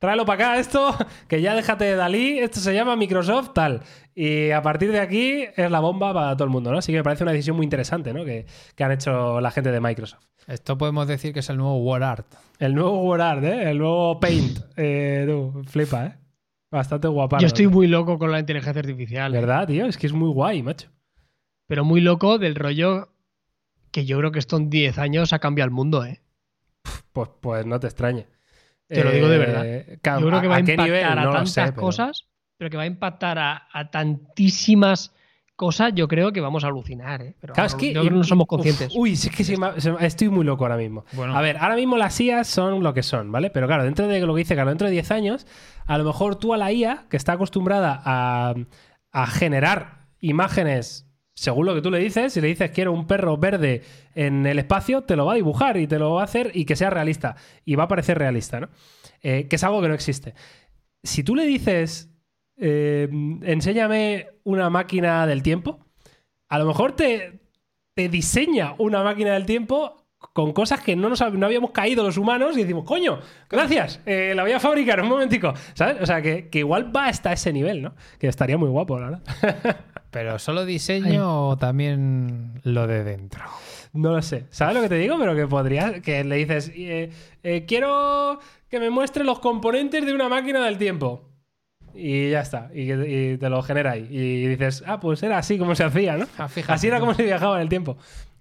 Tráelo 0.00 0.24
para 0.24 0.50
acá 0.52 0.58
esto, 0.58 0.94
que 1.28 1.42
ya 1.42 1.54
déjate 1.54 1.84
de 1.84 1.94
Dalí, 1.94 2.38
esto 2.38 2.58
se 2.58 2.74
llama 2.74 2.96
Microsoft 2.96 3.52
tal. 3.54 3.82
Y 4.14 4.50
a 4.50 4.62
partir 4.62 4.90
de 4.90 4.98
aquí 4.98 5.44
es 5.54 5.70
la 5.70 5.80
bomba 5.80 6.14
para 6.14 6.34
todo 6.34 6.44
el 6.44 6.50
mundo, 6.50 6.72
¿no? 6.72 6.78
Así 6.78 6.90
que 6.90 6.98
me 6.98 7.04
parece 7.04 7.22
una 7.22 7.32
decisión 7.32 7.56
muy 7.56 7.64
interesante, 7.64 8.14
¿no? 8.14 8.24
Que, 8.24 8.46
que 8.74 8.82
han 8.82 8.92
hecho 8.92 9.40
la 9.42 9.50
gente 9.50 9.70
de 9.70 9.80
Microsoft. 9.80 10.24
Esto 10.46 10.78
podemos 10.78 11.06
decir 11.06 11.34
que 11.34 11.40
es 11.40 11.50
el 11.50 11.58
nuevo 11.58 11.76
WordArt. 11.76 12.26
El 12.58 12.74
nuevo 12.74 13.02
WordArt, 13.02 13.44
¿eh? 13.44 13.70
El 13.70 13.78
nuevo 13.78 14.18
Paint. 14.18 14.58
Eh, 14.76 15.26
tú, 15.28 15.62
flipa, 15.66 16.06
¿eh? 16.06 16.14
Bastante 16.70 17.08
guapo. 17.08 17.36
Yo 17.38 17.46
estoy 17.46 17.66
muy 17.66 17.86
loco 17.86 18.18
con 18.18 18.32
la 18.32 18.38
inteligencia 18.38 18.80
artificial. 18.80 19.34
¿eh? 19.34 19.38
¿Verdad, 19.38 19.66
tío? 19.66 19.84
Es 19.84 19.98
que 19.98 20.06
es 20.06 20.14
muy 20.14 20.30
guay, 20.30 20.62
macho. 20.62 20.88
Pero 21.66 21.84
muy 21.84 22.00
loco 22.00 22.38
del 22.38 22.54
rollo 22.54 23.12
que 23.90 24.06
yo 24.06 24.18
creo 24.18 24.32
que 24.32 24.38
esto 24.38 24.56
en 24.56 24.70
10 24.70 24.98
años 24.98 25.32
ha 25.32 25.40
cambiado 25.40 25.66
el 25.66 25.74
mundo, 25.74 26.04
¿eh? 26.04 26.22
Pues, 27.12 27.28
pues 27.40 27.66
no 27.66 27.78
te 27.80 27.86
extrañe. 27.86 28.26
Te 28.94 29.04
lo 29.04 29.12
digo 29.12 29.28
de 29.28 29.38
verdad. 29.38 29.66
claro, 30.02 30.20
Yo 30.20 30.26
creo 30.28 30.40
que 30.42 30.46
va 30.48 30.56
a, 30.56 30.62
qué 30.62 30.72
impactar 30.72 30.86
nivel? 30.86 31.04
a 31.04 31.14
No 31.24 31.30
tantas 31.32 31.50
sé, 31.50 31.62
pero- 31.62 31.74
cosas, 31.80 32.26
pero 32.58 32.70
que 32.70 32.76
va 32.76 32.82
a 32.82 32.86
impactar 32.86 33.38
a, 33.38 33.68
a 33.72 33.90
tantísimas 33.90 35.14
cosas, 35.56 35.92
yo 35.94 36.08
creo 36.08 36.32
que 36.32 36.40
vamos 36.40 36.64
a 36.64 36.68
alucinar, 36.68 37.20
¿eh? 37.20 37.34
Pero 37.38 37.52
Claro, 37.52 37.66
es 37.66 37.72
vamos, 37.74 37.80
que, 37.86 37.92
yo 37.92 38.00
creo 38.00 38.12
que 38.12 38.16
no 38.18 38.24
somos 38.24 38.44
uf, 38.44 38.48
conscientes. 38.48 38.92
uy, 38.96 39.14
sí 39.14 39.28
que 39.28 39.44
sí 39.44 39.54
estoy 40.00 40.28
muy 40.30 40.44
loco 40.44 40.64
ahora 40.64 40.78
mismo. 40.78 41.04
Bueno. 41.12 41.36
A 41.36 41.40
ver, 41.42 41.58
ahora 41.58 41.76
mismo 41.76 41.98
las 41.98 42.18
IAs 42.18 42.46
son 42.48 42.82
lo 42.82 42.94
que 42.94 43.02
son, 43.02 43.30
¿vale? 43.30 43.50
Pero 43.50 43.66
claro, 43.66 43.84
dentro 43.84 44.08
de 44.08 44.20
lo 44.20 44.34
que 44.34 44.38
dice 44.38 44.56
Carlos, 44.56 44.72
dentro 44.72 44.86
de 44.86 44.92
10 44.92 45.10
años, 45.10 45.46
a 45.86 45.98
lo 45.98 46.04
mejor 46.04 46.36
tú 46.36 46.54
a 46.54 46.56
la 46.56 46.72
IA, 46.72 47.04
que 47.10 47.18
está 47.18 47.32
acostumbrada 47.34 48.00
a, 48.04 48.54
a 49.12 49.26
generar 49.26 50.06
imágenes 50.20 51.06
según 51.34 51.66
lo 51.66 51.74
que 51.74 51.82
tú 51.82 51.90
le 51.90 51.98
dices, 51.98 52.32
si 52.32 52.40
le 52.40 52.48
dices 52.48 52.70
quiero 52.70 52.92
un 52.92 53.06
perro 53.06 53.36
verde 53.36 53.82
en 54.14 54.46
el 54.46 54.58
espacio, 54.58 55.02
te 55.02 55.16
lo 55.16 55.26
va 55.26 55.32
a 55.32 55.36
dibujar 55.36 55.76
y 55.76 55.86
te 55.86 55.98
lo 55.98 56.14
va 56.14 56.22
a 56.22 56.24
hacer 56.24 56.50
y 56.54 56.64
que 56.64 56.76
sea 56.76 56.90
realista. 56.90 57.36
Y 57.64 57.76
va 57.76 57.84
a 57.84 57.88
parecer 57.88 58.18
realista, 58.18 58.60
¿no? 58.60 58.68
Eh, 59.22 59.46
que 59.48 59.56
es 59.56 59.64
algo 59.64 59.80
que 59.80 59.88
no 59.88 59.94
existe. 59.94 60.34
Si 61.02 61.24
tú 61.24 61.34
le 61.34 61.46
dices, 61.46 62.10
eh, 62.58 63.08
enséñame 63.42 64.28
una 64.44 64.68
máquina 64.70 65.26
del 65.26 65.42
tiempo, 65.42 65.78
a 66.48 66.58
lo 66.58 66.66
mejor 66.66 66.92
te, 66.92 67.40
te 67.94 68.08
diseña 68.08 68.74
una 68.78 69.02
máquina 69.02 69.32
del 69.32 69.46
tiempo 69.46 70.00
con 70.34 70.52
cosas 70.52 70.80
que 70.80 70.96
no, 70.96 71.08
nos, 71.08 71.20
no 71.32 71.46
habíamos 71.46 71.70
caído 71.70 72.04
los 72.04 72.18
humanos 72.18 72.56
y 72.56 72.60
decimos, 72.62 72.84
coño, 72.84 73.20
gracias, 73.48 74.00
eh, 74.04 74.34
la 74.36 74.42
voy 74.42 74.52
a 74.52 74.60
fabricar 74.60 75.00
un 75.00 75.08
momentico, 75.08 75.54
¿sabes? 75.72 76.02
O 76.02 76.06
sea, 76.06 76.20
que, 76.20 76.50
que 76.50 76.58
igual 76.58 76.94
va 76.94 77.06
hasta 77.06 77.32
ese 77.32 77.52
nivel, 77.52 77.80
¿no? 77.80 77.94
Que 78.18 78.28
estaría 78.28 78.58
muy 78.58 78.68
guapo, 78.68 78.98
la 78.98 79.10
verdad. 79.10 79.80
¿Pero 80.10 80.38
solo 80.38 80.64
diseño 80.64 81.48
o 81.48 81.56
también 81.56 82.60
lo 82.64 82.86
de 82.86 83.04
dentro? 83.04 83.44
No 83.92 84.12
lo 84.12 84.22
sé. 84.22 84.46
¿Sabes 84.50 84.74
lo 84.76 84.82
que 84.82 84.88
te 84.88 84.96
digo? 84.96 85.16
Pero 85.18 85.34
que 85.34 85.46
podría, 85.46 86.00
que 86.00 86.24
le 86.24 86.36
dices, 86.36 86.70
eh, 86.74 87.10
eh, 87.42 87.64
quiero 87.66 88.40
que 88.68 88.80
me 88.80 88.90
muestre 88.90 89.24
los 89.24 89.38
componentes 89.38 90.04
de 90.04 90.12
una 90.12 90.28
máquina 90.28 90.64
del 90.64 90.78
tiempo. 90.78 91.28
Y 91.94 92.30
ya 92.30 92.40
está. 92.40 92.70
Y, 92.72 93.36
te 93.36 93.48
lo 93.48 93.62
genera 93.62 93.92
ahí. 93.92 94.06
Y 94.10 94.46
dices, 94.46 94.82
ah, 94.86 95.00
pues 95.00 95.22
era 95.22 95.38
así 95.38 95.58
como 95.58 95.74
se 95.74 95.84
hacía, 95.84 96.16
¿no? 96.16 96.26
Ah, 96.38 96.48
fíjate 96.48 96.72
así 96.74 96.86
era 96.86 97.00
como 97.00 97.14
se 97.14 97.24
viajaba 97.24 97.56
en 97.56 97.62
el 97.62 97.68
tiempo. 97.68 97.96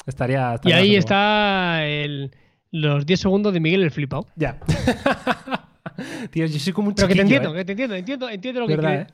Estaría. 0.06 0.60
Y 0.64 0.72
ahí 0.72 0.96
está 0.96 1.86
el- 1.86 2.32
los 2.72 3.06
10 3.06 3.20
segundos 3.20 3.54
de 3.54 3.60
Miguel 3.60 3.84
el 3.84 3.92
flipado. 3.92 4.28
Ya. 4.36 4.60
Tío, 6.32 6.46
yo 6.46 6.60
soy 6.60 6.74
como 6.74 6.90
un 6.90 6.96
Pero 6.96 7.08
que 7.08 7.16
te 7.16 7.22
entiendo, 7.22 7.54
¿eh? 7.54 7.58
que 7.58 7.66
te 7.66 7.72
entiendo, 7.72 7.96
entiendo, 7.96 8.30
entiendo 8.30 8.62
lo 8.62 8.68
que 8.68 8.76
¿Verdad, 8.76 9.02
eh? 9.02 9.08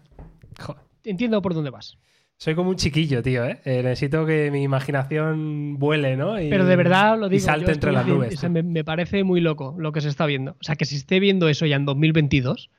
Joder. 0.59 0.81
entiendo 1.03 1.41
por 1.41 1.53
dónde 1.53 1.69
vas. 1.69 1.97
Soy 2.37 2.53
como 2.53 2.69
un 2.69 2.75
chiquillo, 2.75 3.21
tío, 3.23 3.45
¿eh? 3.45 3.61
Eh, 3.63 3.81
Necesito 3.81 4.25
que 4.25 4.51
mi 4.51 4.61
imaginación 4.63 5.77
vuele, 5.79 6.17
¿no? 6.17 6.39
Y- 6.41 6.49
Pero 6.49 6.65
de 6.65 6.75
verdad 6.75 7.17
lo 7.17 7.29
digo. 7.29 7.37
Y 7.37 7.39
salte 7.39 7.71
entre 7.71 7.91
las 7.91 8.05
nubes. 8.05 8.33
o 8.35 8.37
sea, 8.37 8.49
tío. 8.49 8.53
me, 8.53 8.63
me 8.63 8.83
parece 8.83 9.23
muy 9.23 9.39
loco 9.41 9.75
lo 9.77 9.91
que 9.91 10.01
se 10.01 10.09
está 10.09 10.25
viendo. 10.25 10.51
O 10.51 10.63
sea, 10.63 10.75
que 10.75 10.85
se 10.85 10.95
esté 10.95 11.19
viendo 11.19 11.47
eso 11.47 11.65
ya 11.65 11.77
en 11.77 11.85
2022, 11.85 12.69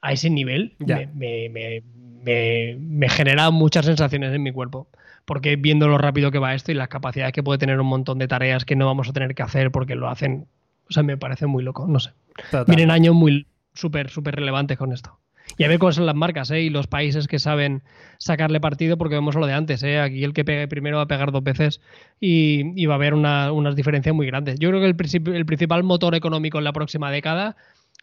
a 0.00 0.12
ese 0.12 0.30
nivel, 0.30 0.74
Ya. 0.78 0.96
me, 0.96 1.06
me- 1.14 1.48
me- 1.50 1.82
me- 2.24 2.76
me 2.80 3.08
genera 3.10 3.50
muchas 3.50 3.84
sensaciones 3.84 4.32
en 4.34 4.42
mi 4.42 4.52
cuerpo. 4.52 4.88
Porque 5.26 5.56
viendo 5.56 5.88
lo 5.88 5.96
rápido 5.98 6.30
que 6.30 6.38
va 6.38 6.54
esto 6.54 6.70
y 6.72 6.74
las 6.74 6.88
capacidades 6.88 7.32
que 7.32 7.42
puede 7.42 7.58
tener 7.58 7.80
un 7.80 7.86
montón 7.86 8.18
de 8.18 8.28
tareas 8.28 8.64
que 8.64 8.76
no 8.76 8.86
vamos 8.86 9.08
a 9.08 9.12
tener 9.12 9.34
que 9.34 9.42
hacer 9.42 9.70
porque 9.70 9.94
lo 9.94 10.08
hacen. 10.08 10.46
O 10.88 10.92
sea, 10.92 11.02
me 11.02 11.16
parece 11.16 11.46
muy 11.46 11.62
loco. 11.62 11.86
No 11.86 11.98
sé. 12.00 12.10
Total. 12.50 12.64
Vienen 12.66 12.90
años 12.90 13.14
muy 13.14 13.46
súper, 13.74 14.10
súper 14.10 14.34
relevantes 14.36 14.76
con 14.78 14.92
esto. 14.92 15.18
Y 15.56 15.64
a 15.64 15.68
ver 15.68 15.78
cuáles 15.78 15.96
son 15.96 16.06
las 16.06 16.14
marcas 16.14 16.50
¿eh? 16.50 16.62
y 16.62 16.70
los 16.70 16.86
países 16.86 17.28
que 17.28 17.38
saben 17.38 17.82
sacarle 18.18 18.60
partido, 18.60 18.96
porque 18.96 19.14
vemos 19.14 19.34
lo 19.34 19.46
de 19.46 19.52
antes. 19.52 19.82
¿eh? 19.82 20.00
Aquí 20.00 20.24
el 20.24 20.32
que 20.32 20.44
pegue 20.44 20.66
primero 20.68 20.96
va 20.96 21.02
a 21.04 21.06
pegar 21.06 21.32
dos 21.32 21.44
veces 21.44 21.80
y, 22.20 22.84
va 22.86 22.94
a 22.94 22.96
haber 22.96 23.14
una- 23.14 23.52
unas 23.52 23.76
diferencias 23.76 24.14
muy 24.14 24.26
grandes. 24.26 24.58
Yo 24.58 24.70
creo 24.70 24.80
que 24.80 24.86
el, 24.86 24.96
princip- 24.96 25.34
el 25.34 25.46
principal 25.46 25.82
motor 25.84 26.14
económico 26.14 26.58
en 26.58 26.64
la 26.64 26.72
próxima 26.72 27.10
década, 27.10 27.56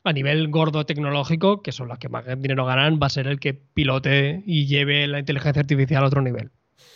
a 0.04 0.14
nivel 0.14 0.48
gordo 0.48 0.86
tecnológico, 0.86 1.62
que 1.62 1.72
son 1.72 1.88
las 1.90 2.00
que 2.00 2.10
más 2.10 2.26
dinero 2.42 2.66
ganan, 2.66 3.00
va 3.02 3.08
a 3.08 3.10
ser 3.12 3.28
el 3.28 3.40
que 3.40 3.54
pilote 3.54 4.44
y 4.46 4.66
lleve 4.66 5.06
la 5.08 5.20
inteligencia 5.20 5.60
artificial 5.60 6.04
a 6.04 6.08
otro 6.08 6.22
nivel. 6.22 6.50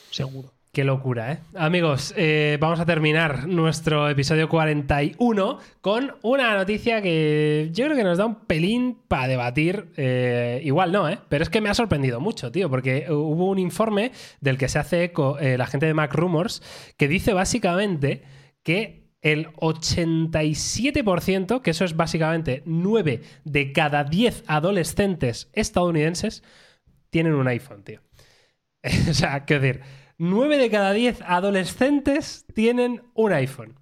Seguro. 0.09 0.54
Qué 0.75 0.83
locura, 0.83 1.31
¿eh? 1.31 1.39
Amigos, 1.55 2.13
eh, 2.17 2.57
vamos 2.59 2.81
a 2.81 2.85
terminar 2.85 3.47
nuestro 3.47 4.09
episodio 4.09 4.49
41 4.49 5.57
con 5.79 6.15
una 6.21 6.53
noticia 6.53 7.01
que 7.01 7.69
yo 7.71 7.85
creo 7.85 7.95
que 7.95 8.03
nos 8.03 8.17
da 8.17 8.25
un 8.25 8.43
pelín 8.43 8.97
para 9.07 9.29
debatir. 9.29 9.93
eh, 9.95 10.59
igual 10.65 10.91
no, 10.91 11.07
¿eh? 11.07 11.17
Pero 11.29 11.43
es 11.43 11.49
que 11.49 11.61
me 11.61 11.69
ha 11.69 11.73
sorprendido 11.73 12.19
mucho, 12.19 12.51
tío, 12.51 12.69
porque 12.69 13.05
hubo 13.09 13.49
un 13.49 13.57
informe 13.57 14.11
del 14.41 14.57
que 14.57 14.67
se 14.67 14.77
hace 14.77 15.05
eco 15.05 15.39
eh, 15.39 15.57
la 15.57 15.65
gente 15.65 15.85
de 15.85 15.93
Mac 15.93 16.13
Rumors 16.13 16.61
que 16.97 17.07
dice 17.07 17.31
básicamente 17.31 18.23
que 18.61 19.05
el 19.21 19.53
87%, 19.53 21.61
que 21.61 21.71
eso 21.71 21.85
es 21.85 21.95
básicamente 21.95 22.63
9 22.65 23.21
de 23.45 23.71
cada 23.71 24.03
10 24.03 24.43
adolescentes 24.47 25.49
estadounidenses, 25.53 26.43
tienen 27.11 27.35
un 27.35 27.47
iPhone, 27.47 27.85
tío. 27.85 28.01
o 29.09 29.13
sea, 29.13 29.45
quiero 29.45 29.61
decir, 29.61 29.81
9 30.17 30.57
de 30.57 30.69
cada 30.69 30.93
10 30.93 31.21
adolescentes 31.21 32.45
tienen 32.53 33.03
un 33.13 33.33
iPhone. 33.33 33.75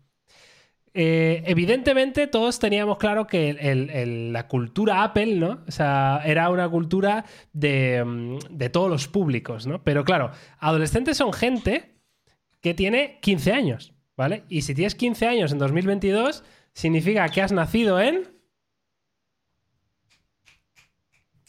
Evidentemente 0.95 2.27
todos 2.27 2.59
teníamos 2.59 2.99
claro 2.99 3.25
que 3.25 4.29
la 4.31 4.47
cultura 4.47 5.03
Apple, 5.03 5.37
¿no? 5.37 5.63
O 5.67 5.71
sea, 5.71 6.21
era 6.23 6.51
una 6.51 6.69
cultura 6.69 7.25
de, 7.51 8.69
todos 8.71 8.91
los 8.91 9.07
públicos, 9.07 9.65
¿no? 9.65 9.83
Pero 9.83 10.05
claro, 10.05 10.29
adolescentes 10.59 11.17
son 11.17 11.33
gente 11.33 11.95
que 12.61 12.75
tiene 12.75 13.17
15 13.21 13.53
años, 13.53 13.95
¿vale? 14.15 14.43
Y 14.49 14.61
si 14.61 14.75
tienes 14.75 14.93
15 14.93 15.27
años 15.27 15.51
en 15.51 15.57
2022, 15.57 16.43
significa 16.73 17.27
que 17.29 17.41
has 17.41 17.51
nacido 17.51 17.99
en... 17.99 18.31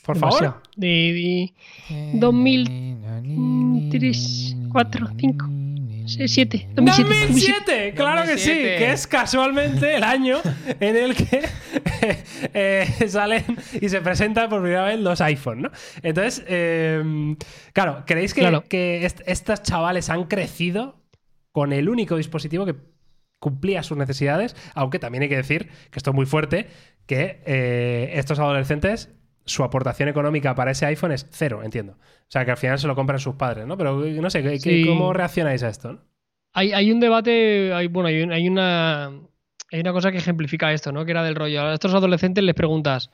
Por 0.05 0.19
favor. 0.19 0.63
De, 0.77 1.53
de 1.89 2.13
2003. 2.15 4.54
4, 4.75 5.07
5, 5.17 5.47
6, 6.09 6.33
7. 6.33 6.69
2007. 6.75 7.27
2007, 7.29 7.95
claro 7.95 8.23
2007. 8.23 8.27
que 8.27 8.39
sí, 8.39 8.79
que 8.79 8.93
es 8.93 9.07
casualmente 9.07 9.95
el 9.95 10.03
año 10.03 10.39
en 10.81 10.97
el 10.97 11.15
que 11.15 11.45
eh, 12.55 13.09
salen 13.09 13.45
y 13.81 13.89
se 13.89 14.01
presentan 14.01 14.49
por 14.51 14.63
primera 14.63 14.83
vez 14.83 14.99
los 14.99 15.21
iPhone, 15.21 15.63
¿no? 15.63 15.71
Entonces, 16.03 16.45
eh, 16.49 17.37
claro, 17.73 18.03
¿creéis 18.05 18.35
que, 18.35 18.41
claro. 18.41 18.65
que 18.69 19.07
est 19.07 19.21
estos 19.27 19.63
chavales 19.63 20.11
han 20.11 20.25
crecido 20.25 21.01
con 21.53 21.73
el 21.73 21.89
único 21.89 22.17
dispositivo 22.17 22.67
que 22.67 22.75
cumplía 23.39 23.85
sus 23.85 23.97
necesidades? 23.97 24.57
Aunque 24.75 24.99
también 24.99 25.23
hay 25.23 25.29
que 25.29 25.37
decir, 25.37 25.69
que 25.93 26.01
esto 26.01 26.11
es 26.11 26.17
muy 26.17 26.27
fuerte, 26.27 26.67
que 27.07 27.43
eh, 27.47 28.11
estos 28.15 28.41
adolescentes 28.41 29.15
su 29.45 29.63
aportación 29.65 30.09
económica 30.09 30.55
para 30.55 30.71
ese 30.71 30.87
iPhone 30.87 31.13
es 31.13 31.27
cero, 31.31 31.63
entiendo. 31.63 31.93
O 31.95 32.27
sea, 32.29 32.45
que 32.45 32.51
al 32.51 32.57
final 32.57 32.79
se 32.79 32.87
lo 32.87 32.95
compran 32.95 33.19
sus 33.19 33.35
padres, 33.37 33.67
¿no? 33.67 33.77
Pero 33.77 33.97
no 34.01 34.31
sé, 34.31 34.43
¿qué- 34.43 34.53
qué- 34.53 34.59
Sí. 34.59 34.87
¿cómo 34.87 35.13
reaccionáis 35.13 35.63
a 35.63 35.69
esto? 35.69 35.93
no? 35.95 36.01
Hay, 36.53 36.73
hay 36.73 36.91
un 36.93 37.01
debate, 37.01 37.73
hay, 37.75 37.89
bueno, 37.89 38.09
hay, 38.09 38.23
hay 38.31 38.49
una, 38.49 39.07
hay 39.73 39.81
una 39.81 39.93
cosa 39.93 40.13
que 40.13 40.19
ejemplifica 40.19 40.73
esto, 40.73 40.93
¿no? 40.93 41.05
Que 41.05 41.11
era 41.11 41.23
del 41.25 41.35
rollo. 41.35 41.63
A 41.63 41.75
estos 41.75 41.93
adolescentes 41.95 42.43
les 42.45 42.55
preguntas, 42.55 43.11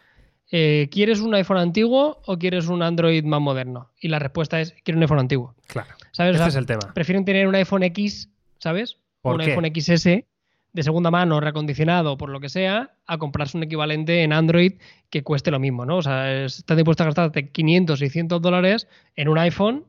eh, 0.53 0.89
¿quieres 0.93 1.21
un 1.21 1.35
iPhone 1.35 1.57
antiguo 1.59 2.21
o 2.27 2.39
quieres 2.39 2.69
un 2.69 2.83
Android 2.83 3.25
más 3.25 3.41
moderno? 3.41 3.91
Y 4.01 4.09
la 4.09 4.19
respuesta 4.19 4.61
es, 4.61 4.75
quiero 4.85 4.99
un 4.99 5.03
iPhone 5.05 5.19
antiguo. 5.21 5.55
Claro. 5.69 5.89
¿Sabes? 6.13 6.33
O 6.33 6.35
Este 6.35 6.39
sea, 6.39 6.49
es 6.49 6.57
el 6.57 6.67
tema. 6.67 6.93
prefieren 6.95 7.25
tener 7.25 7.47
un 7.49 7.55
iPhone 7.55 7.83
X, 7.85 8.31
¿sabes? 8.59 8.99
¿Por 9.23 9.35
un 9.37 9.41
qué? 9.41 9.51
iPhone 9.53 9.65
XS 9.75 10.25
de 10.73 10.83
segunda 10.83 11.11
mano, 11.11 11.41
reacondicionado, 11.41 12.17
por 12.17 12.29
lo 12.31 12.41
que 12.41 12.49
sea, 12.49 12.91
a 13.07 13.19
comprarse 13.19 13.57
un 13.57 13.65
equivalente 13.65 14.23
en 14.23 14.33
Android 14.33 14.75
que 15.11 15.23
cueste 15.23 15.51
lo 15.51 15.59
mismo, 15.59 15.85
¿no? 15.85 15.97
O 15.99 16.03
sea, 16.03 16.45
es- 16.45 16.59
están 16.59 16.77
dispuestos 16.77 17.05
a 17.05 17.09
gastarte 17.09 17.49
500, 17.51 17.99
600 17.99 18.41
dólares 18.41 18.87
en 19.17 19.29
un 19.29 19.39
iPhone 19.39 19.85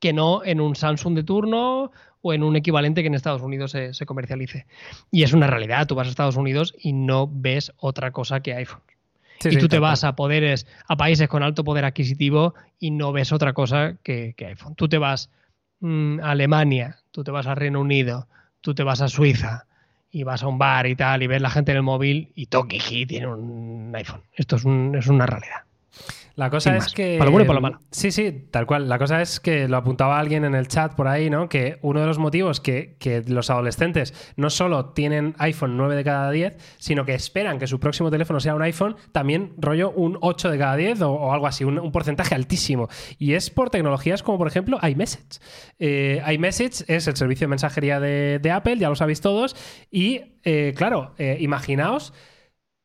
que 0.00 0.12
no 0.12 0.44
en 0.44 0.60
un 0.60 0.76
Samsung 0.76 1.14
de 1.14 1.22
turno 1.24 1.90
o 2.20 2.32
en 2.32 2.42
un 2.42 2.56
equivalente 2.56 3.02
que 3.02 3.08
en 3.08 3.14
Estados 3.14 3.42
Unidos 3.42 3.70
se, 3.70 3.94
se 3.94 4.06
comercialice. 4.06 4.66
Y 5.10 5.22
es 5.22 5.32
una 5.32 5.46
realidad, 5.46 5.86
tú 5.86 5.94
vas 5.94 6.06
a 6.06 6.10
Estados 6.10 6.36
Unidos 6.36 6.74
y 6.78 6.92
no 6.92 7.28
ves 7.30 7.72
otra 7.76 8.12
cosa 8.12 8.40
que 8.40 8.54
iPhone. 8.54 8.80
Sí, 9.40 9.48
y 9.48 9.52
sí, 9.52 9.58
tú 9.58 9.68
te 9.68 9.78
vas 9.78 10.04
a 10.04 10.14
poderes, 10.14 10.66
a 10.88 10.96
países 10.96 11.28
con 11.28 11.42
alto 11.42 11.64
poder 11.64 11.84
adquisitivo 11.84 12.54
y 12.78 12.92
no 12.92 13.12
ves 13.12 13.32
otra 13.32 13.52
cosa 13.52 13.96
que, 14.02 14.34
que 14.36 14.46
iPhone. 14.46 14.74
Tú 14.74 14.88
te 14.88 14.96
vas 14.98 15.30
mm, 15.80 16.20
a 16.20 16.30
Alemania, 16.30 16.98
tú 17.10 17.24
te 17.24 17.30
vas 17.30 17.46
a 17.46 17.54
Reino 17.54 17.80
Unido, 17.80 18.28
tú 18.64 18.74
te 18.74 18.82
vas 18.82 19.02
a 19.02 19.08
Suiza 19.08 19.66
y 20.10 20.22
vas 20.22 20.42
a 20.42 20.46
un 20.48 20.56
bar 20.58 20.86
y 20.86 20.96
tal 20.96 21.22
y 21.22 21.26
ves 21.26 21.42
la 21.42 21.50
gente 21.50 21.72
en 21.72 21.76
el 21.76 21.82
móvil 21.82 22.32
y 22.34 22.46
Tokiji 22.46 23.04
tiene 23.04 23.26
un 23.26 23.92
iPhone. 23.94 24.22
Esto 24.32 24.56
es, 24.56 24.64
un- 24.64 24.94
es 24.96 25.06
una 25.06 25.26
realidad. 25.26 25.64
La 26.36 26.50
cosa 26.50 26.70
Sin 26.70 26.78
es 26.78 26.84
más. 26.84 26.92
que. 26.92 27.16
Para 27.16 27.26
lo 27.26 27.30
bueno 27.32 27.44
y 27.44 27.46
para 27.46 27.54
lo 27.54 27.60
malo. 27.60 27.80
Sí, 27.92 28.10
sí, 28.10 28.48
tal 28.50 28.66
cual. 28.66 28.88
La 28.88 28.98
cosa 28.98 29.22
es 29.22 29.38
que 29.38 29.68
lo 29.68 29.76
apuntaba 29.76 30.18
alguien 30.18 30.44
en 30.44 30.56
el 30.56 30.66
chat 30.66 30.94
por 30.94 31.06
ahí, 31.06 31.30
¿no? 31.30 31.48
Que 31.48 31.78
uno 31.82 32.00
de 32.00 32.06
los 32.06 32.18
motivos 32.18 32.60
que, 32.60 32.96
que 32.98 33.22
los 33.22 33.50
adolescentes 33.50 34.12
no 34.36 34.50
solo 34.50 34.86
tienen 34.86 35.34
iPhone 35.38 35.76
9 35.76 35.94
de 35.94 36.02
cada 36.02 36.32
10, 36.32 36.56
sino 36.78 37.04
que 37.04 37.14
esperan 37.14 37.60
que 37.60 37.68
su 37.68 37.78
próximo 37.78 38.10
teléfono 38.10 38.40
sea 38.40 38.56
un 38.56 38.62
iPhone, 38.62 38.96
también 39.12 39.52
rollo 39.58 39.92
un 39.92 40.18
8 40.20 40.50
de 40.50 40.58
cada 40.58 40.74
10 40.74 41.02
o, 41.02 41.12
o 41.12 41.32
algo 41.32 41.46
así, 41.46 41.62
un, 41.62 41.78
un 41.78 41.92
porcentaje 41.92 42.34
altísimo. 42.34 42.88
Y 43.16 43.34
es 43.34 43.50
por 43.50 43.70
tecnologías 43.70 44.24
como, 44.24 44.36
por 44.36 44.48
ejemplo, 44.48 44.80
iMessage. 44.82 45.38
Eh, 45.78 46.20
iMessage 46.32 46.84
es 46.88 47.06
el 47.06 47.16
servicio 47.16 47.44
de 47.44 47.50
mensajería 47.50 48.00
de, 48.00 48.40
de 48.40 48.50
Apple, 48.50 48.78
ya 48.78 48.88
lo 48.88 48.96
sabéis 48.96 49.20
todos. 49.20 49.54
Y, 49.88 50.22
eh, 50.42 50.74
claro, 50.76 51.14
eh, 51.16 51.36
imaginaos 51.38 52.12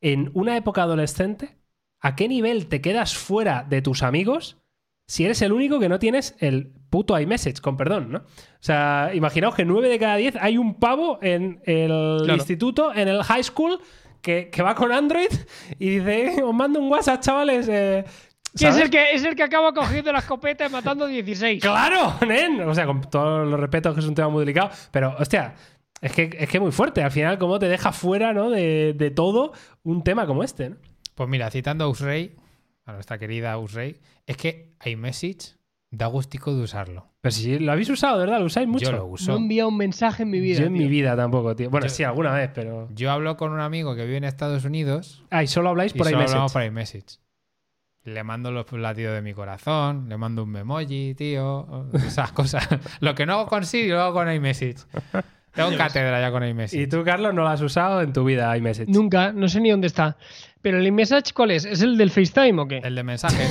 en 0.00 0.30
una 0.34 0.56
época 0.56 0.82
adolescente 0.84 1.59
¿a 2.00 2.16
qué 2.16 2.28
nivel 2.28 2.66
te 2.66 2.80
quedas 2.80 3.14
fuera 3.16 3.64
de 3.68 3.82
tus 3.82 4.02
amigos 4.02 4.56
si 5.06 5.24
eres 5.24 5.42
el 5.42 5.52
único 5.52 5.80
que 5.80 5.88
no 5.88 5.98
tienes 5.98 6.36
el 6.38 6.72
puto 6.88 7.18
iMessage, 7.18 7.60
con 7.60 7.76
perdón, 7.76 8.12
¿no? 8.12 8.18
O 8.18 8.22
sea, 8.60 9.10
imaginaos 9.12 9.54
que 9.56 9.64
9 9.64 9.88
de 9.88 9.98
cada 9.98 10.16
10 10.16 10.36
hay 10.40 10.56
un 10.56 10.74
pavo 10.78 11.18
en 11.20 11.60
el 11.64 12.18
Claro. 12.24 12.34
instituto, 12.36 12.94
en 12.94 13.08
el 13.08 13.22
high 13.24 13.42
school, 13.42 13.80
que, 14.22 14.50
que 14.50 14.62
va 14.62 14.74
con 14.74 14.92
Android 14.92 15.30
y 15.78 15.98
dice, 15.98 16.26
"Eh, 16.38 16.42
os 16.42 16.54
mando 16.54 16.78
un 16.78 16.90
WhatsApp, 16.90 17.20
chavales. 17.22 17.66
eh", 17.68 18.04
Que 18.56 18.68
es 18.68 18.76
el 18.76 18.90
que, 18.90 19.12
es 19.12 19.24
el 19.24 19.34
que 19.34 19.42
acaba 19.44 19.72
cogiendo 19.72 20.12
la 20.12 20.18
escopeta 20.20 20.66
y 20.66 20.70
matando 20.70 21.06
16. 21.06 21.62
¡Claro, 21.62 22.14
nen! 22.26 22.60
O 22.68 22.74
sea, 22.74 22.84
con 22.86 23.00
todos 23.02 23.48
los 23.48 23.58
respetos 23.58 23.94
que 23.94 24.00
es 24.00 24.06
un 24.06 24.14
tema 24.14 24.28
muy 24.28 24.40
delicado, 24.40 24.70
pero, 24.90 25.14
hostia, 25.18 25.54
es 26.00 26.12
que 26.12 26.30
es 26.38 26.48
que 26.48 26.60
muy 26.60 26.70
fuerte. 26.72 27.02
Al 27.02 27.10
final, 27.12 27.38
cómo 27.38 27.58
te 27.58 27.68
deja 27.68 27.92
fuera, 27.92 28.32
¿no? 28.32 28.50
De, 28.50 28.94
de 28.96 29.10
todo 29.10 29.52
un 29.84 30.02
tema 30.04 30.26
como 30.26 30.42
este, 30.44 30.70
¿no? 30.70 30.76
Pues 31.20 31.28
mira, 31.28 31.50
citando 31.50 31.84
a 31.84 31.88
Usrey, 31.88 32.34
a 32.86 32.94
nuestra 32.94 33.18
querida 33.18 33.58
Usrey, 33.58 34.00
es 34.26 34.38
que 34.38 34.72
iMessage 34.86 35.54
da 35.90 36.06
gustico 36.06 36.54
de 36.54 36.62
usarlo. 36.62 37.10
Pero 37.20 37.30
si 37.30 37.58
lo 37.58 37.72
habéis 37.72 37.90
usado, 37.90 38.16
¿verdad? 38.20 38.38
¿Lo 38.40 38.46
usáis 38.46 38.66
mucho? 38.66 38.86
Yo 38.86 38.92
lo 38.92 38.98
No 39.00 39.04
he 39.04 39.10
uso. 39.10 39.36
enviado 39.36 39.68
un 39.68 39.76
mensaje 39.76 40.22
en 40.22 40.30
mi 40.30 40.40
vida. 40.40 40.60
Yo 40.60 40.64
en 40.68 40.72
tío. 40.72 40.82
mi 40.84 40.88
vida 40.88 41.14
tampoco, 41.14 41.54
tío. 41.54 41.68
Bueno, 41.68 41.88
Yo- 41.88 41.92
sí, 41.92 42.04
alguna 42.04 42.32
vez, 42.32 42.50
pero. 42.54 42.88
Yo 42.94 43.10
hablo 43.12 43.36
con 43.36 43.52
un 43.52 43.60
amigo 43.60 43.94
que 43.94 44.06
vive 44.06 44.16
en 44.16 44.24
Estados 44.24 44.64
Unidos 44.64 45.22
Ah, 45.28 45.42
y 45.42 45.46
solo 45.46 45.68
habláis 45.68 45.94
y 45.94 45.98
por 45.98 46.06
solo 46.06 46.16
iMessage. 46.20 46.32
hablamos 46.32 46.52
por 46.54 46.64
iMessage. 46.64 47.18
Le 48.04 48.24
mando 48.24 48.50
los 48.50 48.72
latidos 48.72 49.12
de 49.14 49.20
mi 49.20 49.34
corazón, 49.34 50.08
le 50.08 50.16
mando 50.16 50.44
un 50.44 50.48
memoji, 50.48 51.14
tío, 51.14 51.86
esas 51.92 52.32
cosas. 52.32 52.66
Lo 53.00 53.14
que 53.14 53.26
no 53.26 53.34
hago 53.34 53.46
con 53.46 53.66
Siri 53.66 53.90
lo 53.90 54.00
hago 54.00 54.14
con 54.14 54.32
iMessage. 54.32 54.86
Tengo 55.54 55.76
cátedra 55.76 56.20
ya 56.20 56.30
con 56.30 56.44
iMessage. 56.44 56.80
Y 56.82 56.86
tú, 56.86 57.02
Carlos, 57.04 57.34
no 57.34 57.42
lo 57.42 57.48
has 57.48 57.60
usado 57.60 58.02
en 58.02 58.12
tu 58.12 58.24
vida, 58.24 58.56
iMessage. 58.56 58.88
Nunca, 58.88 59.32
no 59.32 59.48
sé 59.48 59.60
ni 59.60 59.70
dónde 59.70 59.86
está. 59.88 60.16
Pero 60.62 60.78
el 60.78 60.86
iMessage, 60.86 61.32
¿cuál 61.32 61.50
es? 61.52 61.64
¿Es 61.64 61.82
el 61.82 61.96
del 61.96 62.10
FaceTime 62.10 62.60
o 62.62 62.68
qué? 62.68 62.78
El 62.84 62.94
de 62.94 63.02
mensajes. 63.02 63.48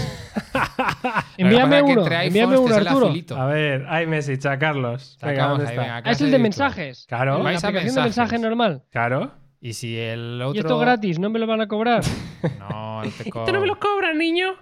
envíame 1.37 1.81
uno, 1.81 2.05
envíame 2.05 2.57
uno, 2.57 2.75
Arturo. 2.75 3.13
A 3.35 3.45
ver, 3.47 3.85
iMessage 4.03 4.45
a 4.45 4.57
Carlos. 4.59 5.17
Venga, 5.21 5.35
Sacamos 5.35 5.57
¿dónde 5.57 5.65
ahí, 5.65 5.71
está? 5.77 5.81
venga, 5.81 5.97
Ah, 6.05 6.11
es 6.11 6.21
el 6.21 6.31
de 6.31 6.39
mensajes. 6.39 7.05
Claro. 7.07 7.37
La 7.39 7.43
Vais 7.43 7.63
a 7.63 7.67
aplicación 7.67 7.95
de 7.95 8.01
mensajes. 8.01 8.17
mensaje 8.31 8.39
normal. 8.41 8.83
Claro. 8.91 9.31
Y 9.61 9.73
si 9.73 9.97
el 9.97 10.41
otro. 10.41 10.55
Y 10.55 10.59
esto 10.59 10.79
gratis, 10.79 11.19
no 11.19 11.29
me 11.29 11.39
lo 11.39 11.47
van 11.47 11.61
a 11.61 11.67
cobrar. 11.67 12.03
No, 12.59 13.03
no 13.03 13.09
te 13.11 13.23
¿Esto 13.29 13.51
no 13.51 13.59
me 13.61 13.67
lo 13.67 13.77
co- 13.79 13.89
cobran, 13.89 14.17
niño? 14.17 14.53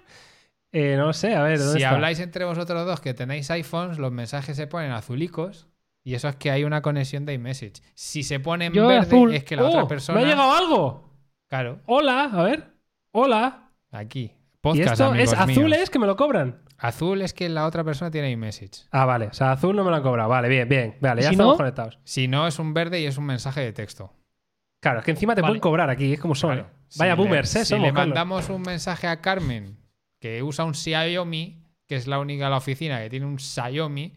Eh, 0.72 0.96
no 0.98 1.12
sé, 1.12 1.34
a 1.34 1.42
ver, 1.42 1.58
¿dónde 1.58 1.74
Si 1.74 1.78
está? 1.84 1.94
habláis 1.94 2.18
entre 2.20 2.44
vosotros 2.44 2.84
dos 2.84 3.00
que 3.00 3.14
tenéis 3.14 3.50
iPhones, 3.50 3.98
los 3.98 4.10
mensajes 4.12 4.56
se 4.56 4.66
ponen 4.66 4.90
azulicos 4.90 5.68
y 6.04 6.14
eso 6.14 6.28
es 6.28 6.36
que 6.36 6.50
hay 6.50 6.64
una 6.64 6.80
conexión 6.82 7.26
de 7.26 7.34
iMessage. 7.34 7.82
Si 7.94 8.22
se 8.22 8.40
pone 8.40 8.66
en 8.66 8.72
Yo 8.72 8.86
verde, 8.88 9.00
azul. 9.06 9.34
es 9.34 9.44
que 9.44 9.56
la 9.56 9.64
¡Oh! 9.64 9.68
otra 9.68 9.86
persona. 9.88 10.18
¿Me 10.20 10.24
ha 10.24 10.28
llegado 10.28 10.52
algo? 10.52 11.14
Claro, 11.48 11.80
Hola, 11.86 12.24
a 12.32 12.42
ver. 12.42 12.72
Hola. 13.12 13.70
aquí. 13.90 14.32
¿Y 14.32 14.60
Podcast, 14.60 15.00
esto 15.00 15.14
es 15.14 15.32
azul, 15.32 15.64
míos. 15.66 15.78
es 15.78 15.88
que 15.90 15.98
me 15.98 16.06
lo 16.06 16.16
cobran? 16.16 16.62
Azul 16.78 17.22
es 17.22 17.32
que 17.32 17.48
la 17.48 17.64
otra 17.66 17.84
persona 17.84 18.10
tiene 18.10 18.30
iMessage. 18.30 18.86
Ah, 18.90 19.04
vale. 19.04 19.26
O 19.28 19.32
sea, 19.32 19.52
azul 19.52 19.74
no 19.74 19.84
me 19.84 19.90
lo 19.90 19.96
han 19.96 20.02
cobrado. 20.02 20.28
Vale, 20.28 20.48
bien, 20.48 20.68
bien. 20.68 20.96
Vale, 21.00 21.20
¿Y 21.20 21.24
ya 21.24 21.28
si 21.30 21.34
estamos 21.34 21.54
no? 21.54 21.56
conectados. 21.56 21.98
Si 22.04 22.28
no, 22.28 22.46
es 22.46 22.58
un 22.58 22.74
verde 22.74 23.00
y 23.00 23.06
es 23.06 23.16
un 23.18 23.24
mensaje 23.24 23.60
de 23.60 23.72
texto. 23.72 24.12
Claro, 24.80 24.98
es 25.00 25.04
que 25.04 25.10
encima 25.12 25.34
te 25.34 25.40
Vale. 25.42 25.52
pueden 25.52 25.60
cobrar 25.60 25.90
aquí, 25.90 26.12
es 26.12 26.20
como 26.20 26.34
son. 26.34 26.54
Claro. 26.54 26.70
Vaya 26.96 27.12
Si 27.14 27.16
le- 27.20 27.24
boomers, 27.24 27.56
¿eh? 27.56 27.58
Si 27.64 27.64
Somos, 27.70 27.82
le 27.86 27.92
Carlos. 27.92 28.08
mandamos 28.08 28.48
un 28.50 28.62
mensaje 28.62 29.06
a 29.06 29.20
Carmen 29.20 29.78
que 30.20 30.42
usa 30.42 30.64
un 30.64 30.74
Xiaomi, 30.74 31.62
que 31.86 31.96
es 31.96 32.06
la 32.06 32.18
única 32.18 32.44
de 32.44 32.50
la 32.50 32.56
oficina 32.58 33.00
que 33.00 33.10
tiene 33.10 33.26
un 33.26 33.38
Xiaomi, 33.38 34.12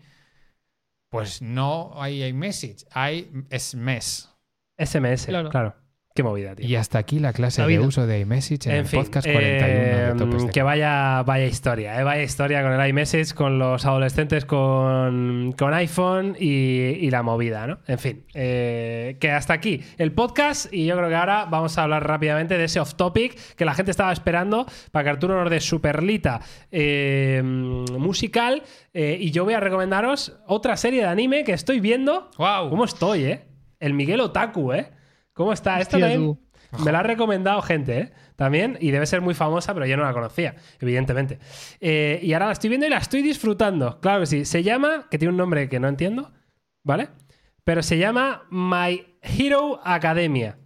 pues 1.11 1.41
no 1.41 1.91
hay 1.95 2.23
iMessage, 2.23 2.85
hay 2.91 3.29
SMS. 3.49 4.29
SMS, 4.77 5.25
claro. 5.27 5.49
Claro. 5.49 5.75
Qué 6.21 6.23
movida, 6.23 6.55
tío. 6.55 6.67
Y 6.67 6.75
hasta 6.75 6.99
aquí 6.99 7.17
la 7.17 7.33
clase 7.33 7.61
La 7.61 7.67
de 7.67 7.79
uso 7.79 8.05
de 8.05 8.19
iMessage 8.19 8.67
en, 8.67 8.71
En 8.73 8.77
el 8.81 8.85
fin, 8.85 9.01
podcast 9.01 9.27
41 9.27 9.41
de 9.41 10.09
eh, 10.09 10.13
Topes 10.15 10.45
de 10.45 10.51
que 10.51 10.61
vaya, 10.61 11.23
vaya 11.23 11.47
historia, 11.47 11.99
eh, 11.99 12.03
vaya 12.03 12.21
historia 12.21 12.61
con 12.61 12.73
el 12.73 12.89
iMessage, 12.89 13.33
con 13.33 13.57
los 13.57 13.83
adolescentes 13.87 14.45
con, 14.45 15.51
con 15.57 15.73
iPhone 15.73 16.35
y, 16.39 16.45
y 16.99 17.09
la 17.09 17.23
movida, 17.23 17.65
¿no? 17.65 17.79
En 17.87 17.97
fin, 17.97 18.23
eh, 18.35 19.17
que 19.19 19.31
hasta 19.31 19.53
aquí 19.53 19.81
el 19.97 20.11
podcast 20.11 20.71
y 20.71 20.85
yo 20.85 20.95
creo 20.95 21.09
que 21.09 21.15
ahora 21.15 21.45
vamos 21.45 21.75
a 21.79 21.83
hablar 21.83 22.07
rápidamente 22.07 22.55
de 22.55 22.65
ese 22.65 22.79
off 22.79 22.93
topic 22.93 23.35
que 23.55 23.65
la 23.65 23.73
gente 23.73 23.89
estaba 23.89 24.13
esperando 24.13 24.67
para 24.91 25.05
que 25.05 25.09
Arturo 25.09 25.41
nos 25.41 25.49
dé 25.49 25.59
su 25.59 25.81
perlita 25.81 26.39
eh, 26.71 27.41
musical 27.43 28.61
eh, 28.93 29.17
y 29.19 29.31
yo 29.31 29.43
voy 29.43 29.55
a 29.55 29.59
recomendaros 29.59 30.37
otra 30.45 30.77
serie 30.77 31.01
de 31.01 31.07
anime 31.07 31.43
que 31.43 31.53
estoy 31.53 31.79
viendo. 31.79 32.29
¡Wow! 32.37 32.69
¿Cómo 32.69 32.85
estoy, 32.85 33.23
eh? 33.23 33.41
El 33.79 33.95
Miguel 33.95 34.19
Otaku, 34.19 34.73
¿eh? 34.73 35.00
¿Cómo 35.33 35.53
está? 35.53 35.79
Esta 35.79 35.97
Hostia, 35.97 36.09
también 36.09 36.37
tú. 36.71 36.83
me 36.83 36.91
la 36.91 36.99
ha 36.99 37.03
recomendado 37.03 37.61
gente, 37.61 37.97
¿eh? 37.99 38.11
También, 38.35 38.77
y 38.81 38.91
debe 38.91 39.05
ser 39.05 39.21
muy 39.21 39.33
famosa, 39.33 39.73
pero 39.73 39.85
yo 39.85 39.97
no 39.97 40.03
la 40.03 40.13
conocía, 40.13 40.55
evidentemente. 40.79 41.39
Eh, 41.79 42.19
y 42.23 42.33
ahora 42.33 42.47
la 42.47 42.51
estoy 42.53 42.69
viendo 42.69 42.87
y 42.87 42.89
la 42.89 42.97
estoy 42.97 43.21
disfrutando. 43.21 43.99
Claro 43.99 44.21
que 44.21 44.25
sí. 44.25 44.45
Se 44.45 44.63
llama, 44.63 45.07
que 45.09 45.17
tiene 45.17 45.31
un 45.31 45.37
nombre 45.37 45.69
que 45.69 45.79
no 45.79 45.87
entiendo, 45.87 46.31
¿vale? 46.83 47.09
Pero 47.63 47.83
se 47.83 47.97
llama 47.97 48.47
My 48.49 49.17
Hero 49.21 49.79
Academia. 49.83 50.57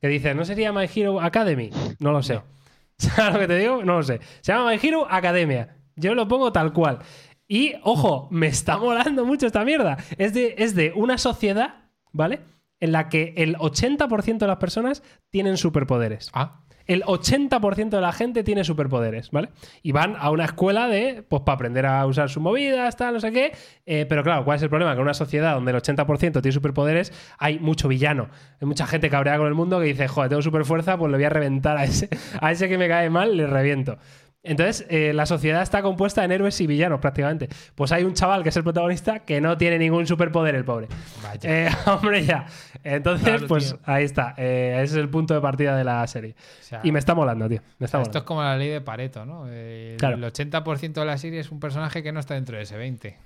Que 0.00 0.08
dice, 0.08 0.34
¿no 0.34 0.44
sería 0.44 0.72
My 0.72 0.88
Hero 0.92 1.20
Academy? 1.20 1.70
No 2.00 2.10
lo 2.10 2.22
sé. 2.22 2.40
¿Sabes 2.98 3.34
lo 3.34 3.38
que 3.40 3.46
te 3.46 3.56
digo? 3.58 3.84
No 3.84 3.98
lo 3.98 4.02
sé. 4.02 4.20
Se 4.40 4.52
llama 4.52 4.70
My 4.72 4.78
Hero 4.82 5.06
Academia. 5.08 5.76
Yo 5.94 6.14
lo 6.14 6.26
pongo 6.26 6.52
tal 6.52 6.72
cual. 6.72 6.98
Y, 7.46 7.74
ojo, 7.84 8.28
me 8.32 8.48
está 8.48 8.76
molando 8.78 9.24
mucho 9.24 9.46
esta 9.46 9.64
mierda. 9.64 9.98
Es 10.18 10.34
de, 10.34 10.56
es 10.58 10.74
de 10.74 10.92
una 10.96 11.18
sociedad, 11.18 11.90
¿vale? 12.12 12.40
En 12.82 12.90
la 12.90 13.08
que 13.08 13.32
el 13.36 13.56
80% 13.56 14.38
de 14.38 14.46
las 14.46 14.56
personas 14.56 15.04
tienen 15.30 15.56
superpoderes. 15.56 16.30
Ah, 16.34 16.62
el 16.86 17.04
80% 17.04 17.90
de 17.90 18.00
la 18.00 18.12
gente 18.12 18.42
tiene 18.42 18.64
superpoderes, 18.64 19.30
¿vale? 19.30 19.50
Y 19.82 19.92
van 19.92 20.16
a 20.18 20.30
una 20.30 20.44
escuela 20.44 20.88
de, 20.88 21.24
pues, 21.28 21.42
para 21.42 21.54
aprender 21.54 21.86
a 21.86 22.04
usar 22.06 22.28
sus 22.28 22.42
movidas, 22.42 22.96
tal, 22.96 23.14
no 23.14 23.20
sé 23.20 23.30
qué. 23.30 23.52
Eh, 23.86 24.04
pero 24.08 24.24
claro, 24.24 24.44
¿cuál 24.44 24.56
es 24.56 24.62
el 24.62 24.68
problema? 24.68 24.92
Que 24.92 24.98
en 24.98 25.02
una 25.02 25.14
sociedad 25.14 25.54
donde 25.54 25.70
el 25.70 25.76
80% 25.76 26.42
tiene 26.42 26.52
superpoderes, 26.52 27.12
hay 27.38 27.60
mucho 27.60 27.86
villano. 27.86 28.30
Hay 28.60 28.66
mucha 28.66 28.86
gente 28.86 29.08
cabreada 29.10 29.38
con 29.38 29.46
el 29.46 29.54
mundo 29.54 29.78
que 29.78 29.86
dice, 29.86 30.08
joder, 30.08 30.30
tengo 30.30 30.42
superfuerza, 30.42 30.98
pues 30.98 31.10
le 31.10 31.18
voy 31.18 31.24
a 31.24 31.30
reventar 31.30 31.76
a 31.76 31.84
ese, 31.84 32.08
a 32.40 32.50
ese 32.50 32.68
que 32.68 32.78
me 32.78 32.88
cae 32.88 33.10
mal, 33.10 33.36
le 33.36 33.46
reviento. 33.46 33.98
Entonces, 34.44 34.84
eh, 34.90 35.12
la 35.12 35.24
sociedad 35.24 35.62
está 35.62 35.82
compuesta 35.82 36.24
en 36.24 36.32
héroes 36.32 36.60
y 36.60 36.66
villanos 36.66 36.98
prácticamente. 37.00 37.48
Pues 37.76 37.92
hay 37.92 38.02
un 38.02 38.12
chaval 38.14 38.42
que 38.42 38.48
es 38.48 38.56
el 38.56 38.64
protagonista 38.64 39.20
que 39.20 39.40
no 39.40 39.56
tiene 39.56 39.78
ningún 39.78 40.04
superpoder, 40.06 40.54
el 40.56 40.64
pobre. 40.64 40.88
Vaya. 41.22 41.66
Eh, 41.68 41.70
hombre, 41.86 42.24
ya. 42.24 42.46
Entonces, 42.82 43.24
Claro, 43.28 43.46
pues 43.46 43.68
tío. 43.70 43.78
ahí 43.84 44.04
está. 44.04 44.34
Eh, 44.36 44.72
ese 44.82 44.94
es 44.94 45.00
el 45.00 45.08
punto 45.08 45.32
de 45.34 45.40
partida 45.40 45.76
de 45.76 45.84
la 45.84 46.04
serie. 46.08 46.34
O 46.60 46.64
sea, 46.64 46.80
Y 46.82 46.90
me 46.90 46.98
está 46.98 47.14
molando, 47.14 47.48
tío. 47.48 47.60
Me 47.78 47.84
está 47.86 48.02
esto 48.02 48.18
es 48.18 48.24
como 48.24 48.42
la 48.42 48.56
ley 48.56 48.68
de 48.68 48.80
Pareto, 48.80 49.24
¿no? 49.24 49.46
El, 49.46 49.96
Claro. 49.98 50.16
el 50.16 50.24
80% 50.24 50.92
de 50.94 51.04
la 51.06 51.18
serie 51.18 51.38
es 51.38 51.52
un 51.52 51.60
personaje 51.60 52.02
que 52.02 52.10
no 52.10 52.18
está 52.18 52.34
dentro 52.34 52.56
de 52.56 52.64
ese 52.64 52.76
20. 52.76 53.16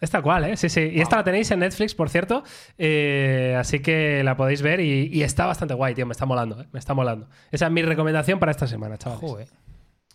Es 0.00 0.10
tal 0.10 0.22
cual, 0.22 0.44
¿eh? 0.46 0.56
Sí, 0.56 0.68
sí. 0.68 0.80
Y 0.94 1.00
esta 1.00 1.16
la 1.16 1.24
tenéis 1.24 1.50
en 1.52 1.60
Netflix, 1.60 1.94
por 1.94 2.08
cierto. 2.08 2.42
Eh, 2.78 3.54
así 3.56 3.80
que 3.80 4.24
la 4.24 4.34
podéis 4.36 4.62
ver 4.62 4.80
y, 4.80 5.08
y 5.12 5.22
está 5.22 5.46
bastante 5.46 5.74
guay, 5.74 5.94
tío. 5.94 6.06
Me 6.06 6.12
está 6.12 6.26
molando, 6.26 6.60
¿eh? 6.62 6.66
Me 6.72 6.78
está 6.80 6.94
molando. 6.94 7.28
Esa 7.52 7.66
es 7.66 7.72
mi 7.72 7.82
recomendación 7.82 8.38
para 8.40 8.50
esta 8.50 8.66
semana, 8.66 8.96
chavales. 8.96 9.20
Joder. 9.30 9.48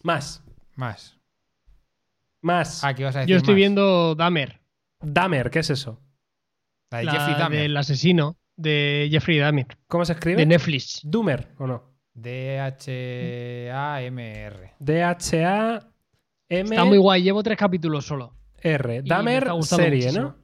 Más. 0.06 0.44
Más. 0.76 1.18
Más. 2.42 2.84
Ah, 2.84 2.94
¿qué 2.94 3.02
ibas 3.02 3.16
a 3.16 3.20
decir 3.22 3.32
Yo 3.32 3.38
estoy 3.38 3.56
más? 3.56 3.58
viendo 3.58 4.14
Dahmer, 4.14 4.62
Dahmer, 5.02 5.50
¿qué 5.50 5.60
es 5.60 5.70
eso? 5.72 6.00
La 6.92 7.00
de 7.00 7.04
la 7.06 7.12
Jeffrey 7.14 7.36
Dahmer. 7.40 7.60
del 7.60 7.76
asesino 7.78 8.38
de 8.56 9.08
Jeffrey 9.12 9.40
Dahmer, 9.40 9.66
¿Cómo 9.88 10.06
se 10.06 10.14
escribe? 10.14 10.38
de 10.38 10.46
Netflix. 10.46 11.00
Doomer, 11.04 11.48
¿o 11.58 11.66
no? 11.66 11.92
D-H-A-M-R. 13.26 14.74
D-H-A-M-R. 14.80 15.82
Está 16.50 16.86
muy 16.86 16.98
guay, 17.00 17.24
llevo 17.24 17.42
tres 17.44 17.58
capítulos 17.58 18.06
solo. 18.06 18.36
R. 18.62 19.02
me 19.02 19.08
Dahmer 19.10 19.38
está 19.44 19.52
gustando 19.54 19.84
serie, 19.84 20.00
muchísimo. 20.04 20.26
¿no? 20.28 20.36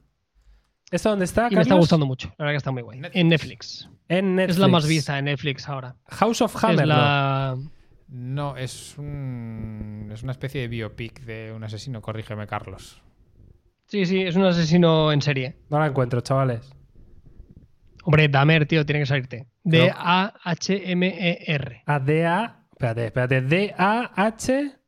¿Esto 0.90 1.08
dónde 1.10 1.24
está? 1.24 1.48
Y 1.50 1.54
me 1.54 1.62
está 1.62 1.70
Carlos? 1.70 1.82
gustando 1.84 2.06
mucho, 2.06 2.28
la 2.36 2.44
verdad 2.44 2.52
que 2.52 2.56
está 2.58 2.70
muy 2.72 2.82
guay. 2.82 2.98
Netflix. 3.00 3.16
En 3.20 3.28
Netflix. 3.28 3.88
En 4.08 4.36
Netflix. 4.36 4.56
Es 4.56 4.58
la 4.60 4.68
más 4.68 4.86
vista 4.86 5.18
en 5.18 5.24
Netflix 5.26 5.68
ahora. 5.68 5.96
House 6.08 6.42
of 6.42 6.64
Hammer. 6.64 6.80
es 6.80 6.86
la... 6.88 7.56
No, 8.12 8.56
es 8.58 8.98
un. 8.98 10.10
Es 10.12 10.22
una 10.22 10.32
especie 10.32 10.60
de 10.60 10.68
biopic 10.68 11.22
de 11.22 11.50
un 11.50 11.64
asesino. 11.64 12.02
Corrígeme, 12.02 12.46
Carlos. 12.46 13.02
Sí, 13.86 14.04
sí, 14.04 14.20
es 14.20 14.36
un 14.36 14.44
asesino 14.44 15.10
en 15.12 15.22
serie. 15.22 15.56
No, 15.70 15.78
la 15.78 15.86
encuentro, 15.86 16.20
chavales. 16.20 16.70
Hombre, 18.04 18.28
Dahmer, 18.28 18.66
tío, 18.66 18.84
tiene 18.84 19.00
que 19.00 19.06
salirte. 19.06 19.48
D-A-H-M-E-R. 19.64 21.04
A 21.86 21.98
D-A. 22.00 22.66
Espérate, 22.72 23.06
espérate. 23.06 23.40
D-A-H-M-E-R. 23.40 24.82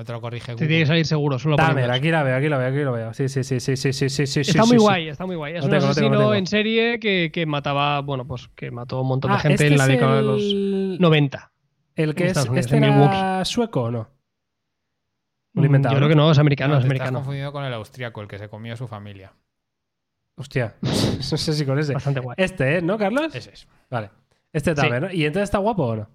No 0.00 0.04
te 0.06 0.12
lo 0.12 0.20
corrige 0.22 0.46
Te 0.46 0.52
Google. 0.54 0.66
tiene 0.66 0.82
que 0.82 0.86
salir 0.86 1.04
seguro, 1.04 1.38
solo 1.38 1.56
eso. 1.56 1.62
aquí 1.92 2.10
la 2.10 2.22
veo, 2.22 2.34
aquí 2.36 2.48
la 2.48 2.56
veo, 2.56 2.68
aquí 2.68 2.78
lo 2.78 2.92
veo. 2.92 3.12
Sí, 3.12 3.28
sí, 3.28 3.44
sí, 3.44 3.60
sí, 3.60 3.76
sí, 3.76 3.92
sí, 3.92 4.08
sí, 4.08 4.26
sí. 4.26 4.40
Está 4.40 4.62
sí, 4.62 4.68
muy 4.70 4.78
sí. 4.78 4.82
guay, 4.82 5.08
está 5.08 5.26
muy 5.26 5.36
guay. 5.36 5.56
Es 5.56 5.60
Lo 5.60 5.66
un 5.66 5.70
tengo, 5.72 5.86
asesino 5.90 6.18
tengo. 6.18 6.34
en 6.34 6.46
serie 6.46 6.98
que, 6.98 7.30
que 7.30 7.44
mataba, 7.44 8.00
bueno, 8.00 8.26
pues 8.26 8.48
que 8.56 8.70
mató 8.70 9.02
un 9.02 9.08
montón 9.08 9.32
de 9.32 9.36
Ah, 9.36 9.40
gente 9.40 9.54
este 9.56 9.66
en 9.66 9.76
la 9.76 9.86
década 9.86 10.16
de 10.16 10.22
los 10.22 10.40
el... 10.40 10.96
90. 11.00 11.52
El 11.96 12.14
que 12.14 12.28
es. 12.28 12.36
Unidos, 12.38 12.56
¿Este 12.56 12.76
era 12.78 13.44
sueco 13.44 13.82
o 13.82 13.90
no? 13.90 14.08
Lo 15.52 15.60
he 15.60 15.64
Mm, 15.64 15.66
inventado, 15.66 15.94
Yo 15.94 15.98
creo 15.98 16.08
¿no? 16.08 16.12
que 16.14 16.16
no, 16.16 16.30
es 16.30 16.38
americano, 16.38 16.74
No, 16.74 16.78
es 16.80 16.82
te 16.82 16.86
estás 16.86 16.90
americano. 17.00 17.18
confundido 17.18 17.52
con 17.52 17.64
el 17.64 17.74
austriaco, 17.74 18.22
el 18.22 18.28
que 18.28 18.38
se 18.38 18.48
comió 18.48 18.72
a 18.72 18.76
su 18.76 18.88
familia. 18.88 19.34
Hostia, 20.36 20.76
no 20.80 20.90
sé 20.92 21.52
si 21.52 21.66
con 21.66 21.78
ese. 21.78 21.92
Bastante 21.92 22.20
guay. 22.20 22.36
Este, 22.38 22.78
¿eh? 22.78 22.80
¿No, 22.82 22.96
Carlos? 22.96 23.34
Ese 23.34 23.50
es. 23.52 23.68
Vale. 23.90 24.08
Este 24.50 24.70
Sí. 24.70 24.76
también, 24.76 25.02
¿no? 25.02 25.12
¿Y 25.12 25.26
entonces 25.26 25.44
está 25.48 25.58
guapo 25.58 25.84
o 25.84 25.96
no? 25.96 26.08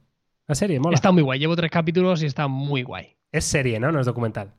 La 0.47 0.55
serie, 0.55 0.79
mola. 0.79 0.95
Está 0.95 1.11
muy 1.11 1.21
guay. 1.21 1.39
Llevo 1.39 1.55
tres 1.55 1.69
capítulos 1.71 2.21
y 2.23 2.25
está 2.27 2.47
muy 2.47 2.83
guay. 2.83 3.14
Es 3.35 3.45
serie, 3.45 3.79
¿no? 3.79 3.91
No 3.91 3.99
es 3.99 4.05
documental. 4.05 4.53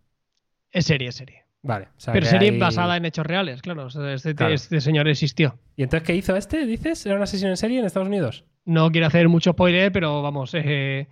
Es 0.71 0.87
serie, 0.87 1.09
es 1.09 1.15
serie. 1.17 1.45
Vale. 1.63 1.87
o 1.97 2.01
sea 2.01 2.13
Pero 2.13 2.27
serie 2.27 2.51
hay- 2.51 2.59
basada 2.59 2.97
en 2.97 3.05
hechos 3.07 3.27
reales, 3.27 3.61
claro. 3.63 3.87
o 3.87 3.91
sea, 3.91 4.13
Este, 4.13 4.35
Claro. 4.35 4.55
este 4.55 4.81
señor 4.81 5.09
existió. 5.09 5.59
¿Y 5.77 5.83
entonces 5.83 6.07
qué 6.07 6.15
hizo 6.15 6.37
este, 6.37 6.65
dices? 6.67 7.05
¿Era 7.07 7.17
un 7.17 7.23
asesino 7.23 7.51
en 7.51 7.57
serie 7.57 7.81
en 7.81 7.87
Estados 7.87 8.07
Unidos? 8.09 8.45
No 8.65 8.91
quiero 8.93 9.07
hacer 9.09 9.29
mucho 9.29 9.53
spoiler, 9.53 9.91
pero 9.91 10.23
vamos, 10.23 10.53
eh, 10.55 11.09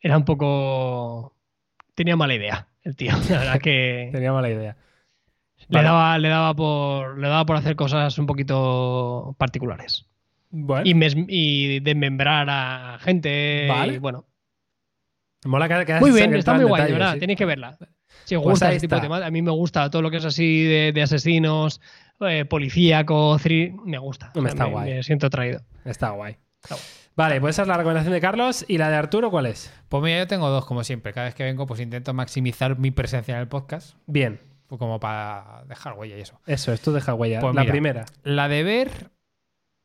era 0.00 0.16
un 0.16 0.24
poco. 0.24 1.34
Tenía 1.94 2.16
mala 2.16 2.34
idea 2.34 2.68
el 2.84 2.96
tío. 2.96 3.12
La 3.30 3.38
verdad 3.38 3.58
que 3.60 4.10
Tenía 4.12 4.32
mala 4.32 4.48
idea. 4.48 4.76
le, 5.68 5.76
Vale. 5.76 5.84
daba, 5.88 6.18
le, 6.18 6.28
daba 6.28 6.54
por, 6.54 7.18
le 7.18 7.28
daba 7.28 7.44
por 7.44 7.56
hacer 7.56 7.76
cosas 7.76 8.18
un 8.18 8.26
poquito 8.26 9.34
particulares. 9.38 10.06
Bueno, 10.50 10.82
Y, 10.88 10.94
mes- 10.94 11.16
y 11.28 11.80
desmembrar 11.80 12.46
a 12.48 12.98
gente. 13.00 13.66
Vale. 13.68 13.94
y 13.94 13.98
bueno, 13.98 14.24
mola 15.44 15.68
que, 15.68 15.84
que 15.86 16.00
muy 16.00 16.10
bien, 16.10 16.34
está 16.34 16.54
muy 16.54 16.64
guay, 16.64 16.82
de 16.82 16.86
detalle, 16.88 16.98
verdad. 16.98 17.14
sí. 17.14 17.20
Tenéis 17.20 17.38
que 17.38 17.44
verla. 17.44 17.76
Si 18.24 18.34
os 18.34 18.42
Pues 18.42 18.52
gusta 18.54 18.68
ahí 18.68 18.76
este 18.76 18.86
tipo 18.88 18.96
de 18.96 19.02
temas, 19.02 19.22
a 19.22 19.30
mí 19.30 19.42
me 19.42 19.50
gusta 19.52 19.88
todo 19.90 20.02
lo 20.02 20.10
que 20.10 20.16
es 20.16 20.24
así 20.24 20.64
de, 20.64 20.92
de 20.92 21.02
asesinos, 21.02 21.80
eh, 22.20 22.44
policíaco, 22.44 23.38
me 23.84 23.98
gusta. 23.98 24.32
Me 24.34 24.48
está 24.48 24.64
me, 24.66 24.70
guay. 24.72 24.94
me 24.94 25.02
siento 25.02 25.26
atraído. 25.28 25.60
Está 25.84 26.10
guay. 26.10 26.36
Está 26.62 26.74
guay. 26.74 26.84
Vale, 27.14 27.40
pues 27.40 27.54
esa 27.54 27.62
es 27.62 27.68
la 27.68 27.76
recomendación 27.78 28.12
de 28.12 28.20
Carlos. 28.20 28.64
¿Y 28.68 28.76
la 28.78 28.90
de 28.90 28.96
Arturo 28.96 29.30
cuál 29.30 29.46
es? 29.46 29.72
Pues 29.88 30.02
mira, 30.02 30.18
yo 30.18 30.26
tengo 30.26 30.48
dos, 30.50 30.66
como 30.66 30.84
siempre. 30.84 31.12
Cada 31.14 31.26
vez 31.26 31.34
que 31.34 31.44
vengo, 31.44 31.66
pues 31.66 31.80
intento 31.80 32.12
maximizar 32.12 32.78
mi 32.78 32.90
presencia 32.90 33.34
en 33.34 33.40
el 33.40 33.48
podcast. 33.48 33.96
Bien, 34.06 34.40
pues 34.66 34.78
como 34.78 35.00
para 35.00 35.62
dejar 35.68 35.94
huella 35.94 36.16
y 36.18 36.20
eso. 36.20 36.40
eso 36.46 36.72
es, 36.74 36.80
tú 36.82 36.92
deja 36.92 37.14
huella. 37.14 37.40
Pues 37.40 37.54
la 37.54 37.62
mira. 37.62 37.72
primera. 37.72 38.06
La 38.22 38.48
de 38.48 38.62
ver, 38.64 39.10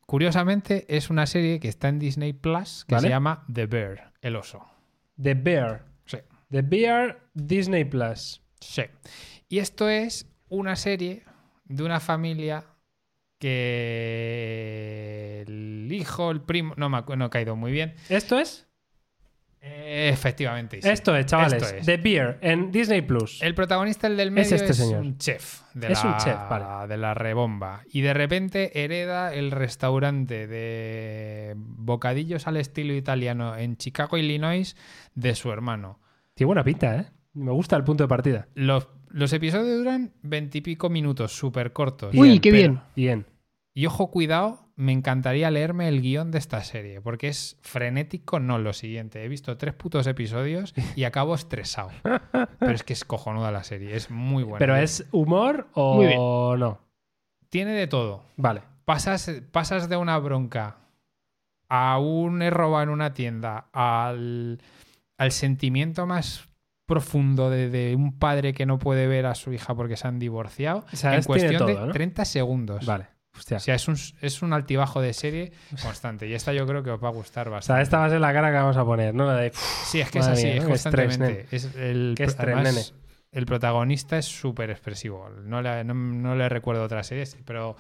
curiosamente, 0.05 0.85
es 0.89 1.09
una 1.09 1.25
serie 1.25 1.59
que 1.59 1.67
está 1.67 1.87
en 1.89 1.99
Disney 1.99 2.33
Plus 2.33 2.85
que 2.85 2.95
Vale. 2.95 3.07
se 3.07 3.09
llama 3.09 3.45
The 3.51 3.65
Bear, 3.67 4.11
el 4.21 4.35
oso. 4.35 4.65
The 5.21 5.35
Bear. 5.35 5.85
Sí. 6.05 6.17
The 6.49 6.61
Bear 6.61 7.21
Disney 7.33 7.83
Plus. 7.85 8.41
Sí. 8.59 8.83
Y 9.49 9.59
esto 9.59 9.89
es 9.89 10.27
una 10.49 10.75
serie 10.75 11.23
de 11.65 11.83
una 11.83 11.99
familia 11.99 12.65
que 13.39 14.63
el 15.47 15.89
hijo, 15.91 16.31
el 16.31 16.41
primo, 16.41 16.73
no 16.77 16.89
me 16.89 17.03
no 17.17 17.25
he 17.25 17.29
caído 17.29 17.55
muy 17.55 17.71
bien. 17.71 17.93
¿Esto 18.09 18.39
es? 18.39 18.67
Efectivamente. 19.63 20.81
sí. 20.81 20.89
Esto 20.89 21.15
es, 21.15 21.25
chavales. 21.27 21.61
Esto 21.61 21.75
es. 21.75 21.85
The 21.85 21.97
Bear 21.97 22.37
en 22.41 22.71
Disney 22.71 23.01
Plus. 23.01 23.41
El 23.41 23.53
protagonista, 23.53 24.07
el 24.07 24.17
del 24.17 24.31
medio, 24.31 24.55
es, 24.55 24.61
este 24.61 24.73
señor. 24.73 25.01
un 25.01 25.17
chef. 25.17 25.61
De 25.73 25.91
Es 25.91 26.03
la, 26.03 26.11
un 26.11 26.17
chef, 26.17 26.35
vale. 26.49 26.87
De 26.87 26.97
la 26.97 27.13
rebomba. 27.13 27.83
Y 27.91 28.01
de 28.01 28.13
repente 28.13 28.83
hereda 28.83 29.33
el 29.33 29.51
restaurante 29.51 30.47
de 30.47 31.53
bocadillos 31.57 32.47
al 32.47 32.57
estilo 32.57 32.93
italiano 32.93 33.55
en 33.55 33.77
Chicago, 33.77 34.17
Illinois, 34.17 34.75
de 35.15 35.35
su 35.35 35.51
hermano. 35.51 35.99
Tiene 36.33 36.47
buena 36.47 36.63
pinta, 36.63 36.95
¿eh? 36.97 37.05
Me 37.33 37.51
gusta 37.51 37.75
el 37.77 37.83
punto 37.83 38.03
de 38.03 38.07
partida. 38.09 38.47
Los, 38.55 38.87
los 39.09 39.31
episodios 39.31 39.77
duran 39.77 40.13
veintipico 40.21 40.89
minutos, 40.89 41.31
súper 41.33 41.71
cortos. 41.71 42.13
Uy, 42.15 42.39
qué 42.39 42.51
Pero- 42.51 42.61
bien. 42.73 42.81
Bien. 42.95 43.25
Y 43.73 43.85
ojo, 43.85 44.11
cuidado, 44.11 44.70
me 44.81 44.93
encantaría 44.93 45.51
leerme 45.51 45.87
el 45.87 46.01
guion 46.01 46.31
de 46.31 46.39
esta 46.39 46.63
serie, 46.63 47.01
porque 47.01 47.27
es 47.27 47.57
frenético, 47.61 48.39
no 48.39 48.57
lo 48.57 48.73
siguiente. 48.73 49.23
He 49.23 49.27
visto 49.27 49.55
tres 49.55 49.75
putos 49.75 50.07
episodios 50.07 50.73
y 50.95 51.03
acabo 51.03 51.35
estresado. 51.35 51.91
Pero 52.01 52.71
es 52.71 52.83
que 52.83 52.93
es 52.93 53.05
cojonuda 53.05 53.51
la 53.51 53.63
serie, 53.63 53.95
es 53.95 54.09
muy 54.09 54.41
buena. 54.43 54.57
¿Pero 54.57 54.75
es 54.75 55.07
humor 55.11 55.67
o 55.73 56.57
no? 56.57 56.79
Tiene 57.49 57.73
de 57.73 57.85
todo. 57.85 58.23
Vale. 58.37 58.63
Pasas, 58.83 59.31
pasas 59.51 59.87
de 59.87 59.97
una 59.97 60.17
bronca 60.17 60.77
a 61.69 61.99
un 61.99 62.41
robo 62.49 62.81
en 62.81 62.89
una 62.89 63.13
tienda, 63.13 63.67
al, 63.73 64.59
al 65.17 65.31
sentimiento 65.31 66.07
más 66.07 66.49
profundo 66.87 67.51
de, 67.51 67.69
de 67.69 67.95
un 67.95 68.17
padre 68.17 68.53
que 68.53 68.65
no 68.65 68.79
puede 68.79 69.05
ver 69.05 69.27
a 69.27 69.35
su 69.35 69.53
hija 69.53 69.75
porque 69.75 69.95
se 69.95 70.07
han 70.07 70.17
divorciado 70.17 70.85
O 70.91 70.95
sea, 70.95 71.15
en 71.15 71.23
cuestión 71.23 71.57
todo, 71.57 71.67
de 71.67 71.75
¿no? 71.75 71.91
30 71.93 72.25
segundos. 72.25 72.85
Vale. 72.85 73.20
Hostia. 73.41 73.57
O 73.57 73.59
sea, 73.59 73.73
es 73.73 73.87
un, 73.87 73.95
es 74.21 74.41
un 74.43 74.53
altibajo 74.53 75.01
de 75.01 75.13
serie 75.13 75.51
constante. 75.81 76.27
Y 76.27 76.33
esta 76.35 76.53
yo 76.53 76.67
creo 76.67 76.83
que 76.83 76.91
os 76.91 77.03
va 77.03 77.07
a 77.07 77.11
gustar 77.11 77.47
O 77.47 77.49
sea, 77.49 77.55
bastante. 77.55 77.81
esta 77.81 77.97
va 77.97 78.05
a 78.05 78.09
ser 78.11 78.21
la 78.21 78.31
cara 78.33 78.51
que 78.51 78.57
vamos 78.57 78.77
a 78.77 78.85
poner, 78.85 79.15
¿no? 79.15 79.25
La 79.25 79.35
de... 79.37 79.51
Sí, 79.85 79.99
es 79.99 80.11
que 80.11 80.19
es 80.19 80.27
así, 80.27 80.45
mía, 80.45 80.55
es 80.57 80.61
¿no? 80.61 80.67
Qué 80.67 80.73
estrés, 80.75 81.05
constantemente. 81.07 81.55
Es 81.55 81.75
el, 81.75 82.13
Qué 82.15 82.23
estrés, 82.25 82.55
además, 82.55 82.75
nene. 82.75 82.85
el 83.31 83.45
protagonista 83.47 84.19
es 84.19 84.25
súper 84.25 84.69
expresivo. 84.69 85.27
No 85.43 85.59
le, 85.63 85.83
no, 85.83 85.95
no 85.95 86.35
le 86.35 86.47
recuerdo 86.49 86.83
otras 86.83 87.07
series, 87.07 87.35
pero 87.43 87.75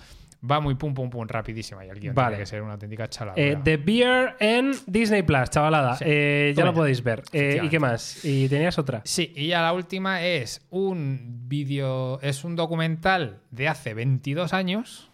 va 0.49 0.59
muy 0.59 0.73
pum, 0.73 0.95
pum, 0.95 1.11
pum, 1.11 1.27
rapidísima. 1.27 1.85
Y 1.85 1.89
el 1.89 1.99
guion 1.99 2.15
Vale. 2.15 2.29
tiene 2.29 2.41
que 2.41 2.45
ser 2.47 2.63
una 2.63 2.73
auténtica 2.73 3.07
chaladura. 3.07 3.39
Eh, 3.45 3.59
The 3.63 3.77
Bear 3.77 4.37
en 4.39 4.71
Disney 4.87 5.21
Plus, 5.21 5.51
chavalada. 5.51 5.95
Sí. 5.97 6.05
Eh, 6.07 6.53
ya 6.57 6.65
lo 6.65 6.73
podéis 6.73 7.03
ver. 7.03 7.21
Eh, 7.31 7.59
¿Y 7.61 7.69
qué 7.69 7.79
más? 7.79 8.25
¿Y 8.25 8.49
tenías 8.49 8.79
otra? 8.79 9.01
Sí, 9.05 9.31
y 9.35 9.49
ya 9.49 9.61
la 9.61 9.73
última 9.73 10.23
es 10.23 10.65
un 10.71 11.43
vídeo, 11.47 12.19
es 12.21 12.43
un 12.43 12.55
documental 12.55 13.41
de 13.51 13.67
hace 13.67 13.93
22 13.93 14.53
años. 14.53 15.10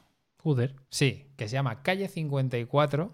Joder. 0.47 0.75
Sí, 0.89 1.33
que 1.35 1.49
se 1.49 1.55
llama 1.55 1.81
Calle 1.83 2.07
54. 2.07 3.11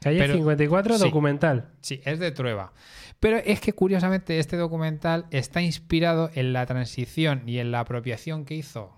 Calle 0.00 0.18
Pero- 0.20 0.34
54, 0.34 0.94
sí. 0.96 1.02
documental. 1.04 1.72
Sí, 1.80 2.00
es 2.04 2.20
de 2.20 2.30
Trueba. 2.30 2.72
Pero 3.18 3.38
es 3.38 3.60
que 3.60 3.72
curiosamente 3.72 4.38
este 4.38 4.56
documental 4.56 5.26
está 5.32 5.60
inspirado 5.60 6.30
en 6.34 6.52
la 6.52 6.64
transición 6.66 7.42
y 7.48 7.58
en 7.58 7.72
la 7.72 7.80
apropiación 7.80 8.44
que 8.44 8.54
hizo 8.54 8.96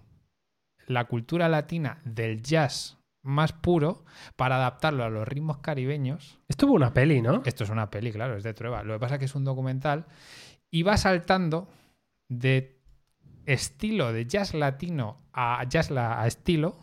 la 0.87 1.07
cultura 1.07 1.49
latina 1.49 2.03
del 2.05 2.43
jazz 2.43 2.99
más 3.25 3.55
puro 3.55 4.05
para 4.37 4.57
adaptarlo 4.57 5.03
a 5.03 5.09
los 5.09 5.27
ritmos 5.27 5.57
caribeños. 5.59 6.39
Esto 6.49 6.67
hubo 6.67 6.75
una 6.75 6.93
peli, 6.93 7.23
¿no? 7.23 7.41
Esto 7.47 7.65
es 7.65 7.71
una 7.71 7.89
peli, 7.91 8.13
claro, 8.13 8.37
es 8.37 8.43
de 8.45 8.53
Trueba. 8.53 8.83
Lo 8.83 8.93
que 8.93 9.01
pasa 9.01 9.15
es 9.15 9.19
que 9.21 9.25
es 9.25 9.35
un 9.35 9.45
documental 9.45 10.05
y 10.71 10.83
va 10.83 10.99
saltando 10.99 11.71
de 12.29 12.79
estilo 13.47 14.13
de 14.13 14.27
jazz 14.27 14.53
latino 14.53 15.23
a 15.33 15.65
jazz 15.65 15.91
la- 15.91 16.21
a 16.21 16.27
estilo 16.27 16.77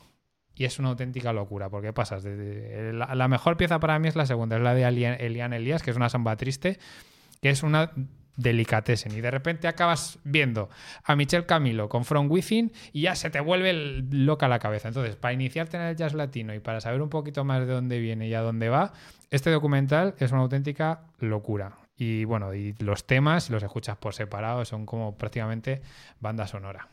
y 0.59 0.65
es 0.65 0.77
una 0.77 0.89
auténtica 0.89 1.31
locura 1.31 1.69
porque 1.69 1.93
pasas 1.93 2.21
de, 2.21 2.91
la, 2.93 3.27
mejor 3.29 3.55
pieza 3.55 3.79
para 3.79 3.97
mí 3.97 4.09
es 4.09 4.17
la 4.17 4.25
segunda, 4.25 4.57
es 4.57 4.61
la 4.61 4.75
de 4.75 4.83
Elian 4.83 5.53
Elías, 5.53 5.81
que 5.81 5.89
es 5.89 5.95
una 5.95 6.09
samba 6.09 6.35
triste, 6.35 6.77
que 7.41 7.49
es 7.49 7.63
una 7.63 7.93
delicatessen 8.35 9.13
y 9.17 9.21
de 9.21 9.31
repente 9.31 9.69
acabas 9.69 10.19
viendo 10.25 10.69
a 11.05 11.15
Michel 11.15 11.45
Camilo 11.45 11.87
con 11.87 12.03
From 12.03 12.29
Within 12.29 12.73
y 12.91 13.03
ya 13.03 13.15
se 13.15 13.29
te 13.29 13.39
vuelve 13.39 13.69
el- 13.69 14.25
loca 14.25 14.49
la 14.49 14.59
cabeza. 14.59 14.89
Entonces, 14.89 15.15
para 15.15 15.33
iniciarte 15.33 15.77
en 15.77 15.83
el 15.83 15.95
jazz 15.95 16.13
latino 16.13 16.53
y 16.53 16.59
para 16.59 16.81
saber 16.81 17.01
un 17.01 17.09
poquito 17.09 17.45
más 17.45 17.65
de 17.65 17.73
dónde 17.73 17.99
viene 17.99 18.27
y 18.27 18.33
a 18.33 18.41
dónde 18.41 18.67
va, 18.67 18.91
este 19.31 19.51
documental 19.51 20.13
es 20.19 20.33
una 20.33 20.41
auténtica 20.41 21.03
locura. 21.19 21.77
Y 21.95 22.25
bueno, 22.25 22.53
y 22.53 22.75
los 22.79 23.07
temas, 23.07 23.49
los 23.49 23.63
escuchas 23.63 23.95
por 23.95 24.13
separado, 24.13 24.65
son 24.65 24.85
como 24.85 25.17
prácticamente 25.17 25.81
banda 26.19 26.47
sonora. 26.47 26.89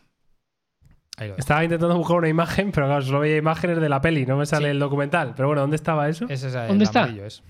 Ahí 1.16 1.28
lo 1.28 1.32
dejo. 1.34 1.40
Estaba 1.40 1.64
intentando 1.64 1.96
buscar 1.96 2.16
una 2.18 2.28
imagen, 2.28 2.72
pero 2.72 2.86
claro, 2.86 3.02
solo 3.02 3.20
veía 3.20 3.36
imágenes 3.36 3.80
de 3.80 3.88
la 3.88 4.00
peli, 4.00 4.26
no 4.26 4.36
me 4.36 4.46
sale 4.46 4.66
Sí. 4.66 4.70
el 4.72 4.78
documental. 4.78 5.32
Pero 5.34 5.48
bueno, 5.48 5.62
¿dónde 5.62 5.76
estaba 5.76 6.08
eso? 6.08 6.26
Ese 6.28 6.48
es 6.48 6.54
el 6.54 6.68
¿Dónde 6.68 6.84
está? 6.84 7.08
es. 7.08 7.42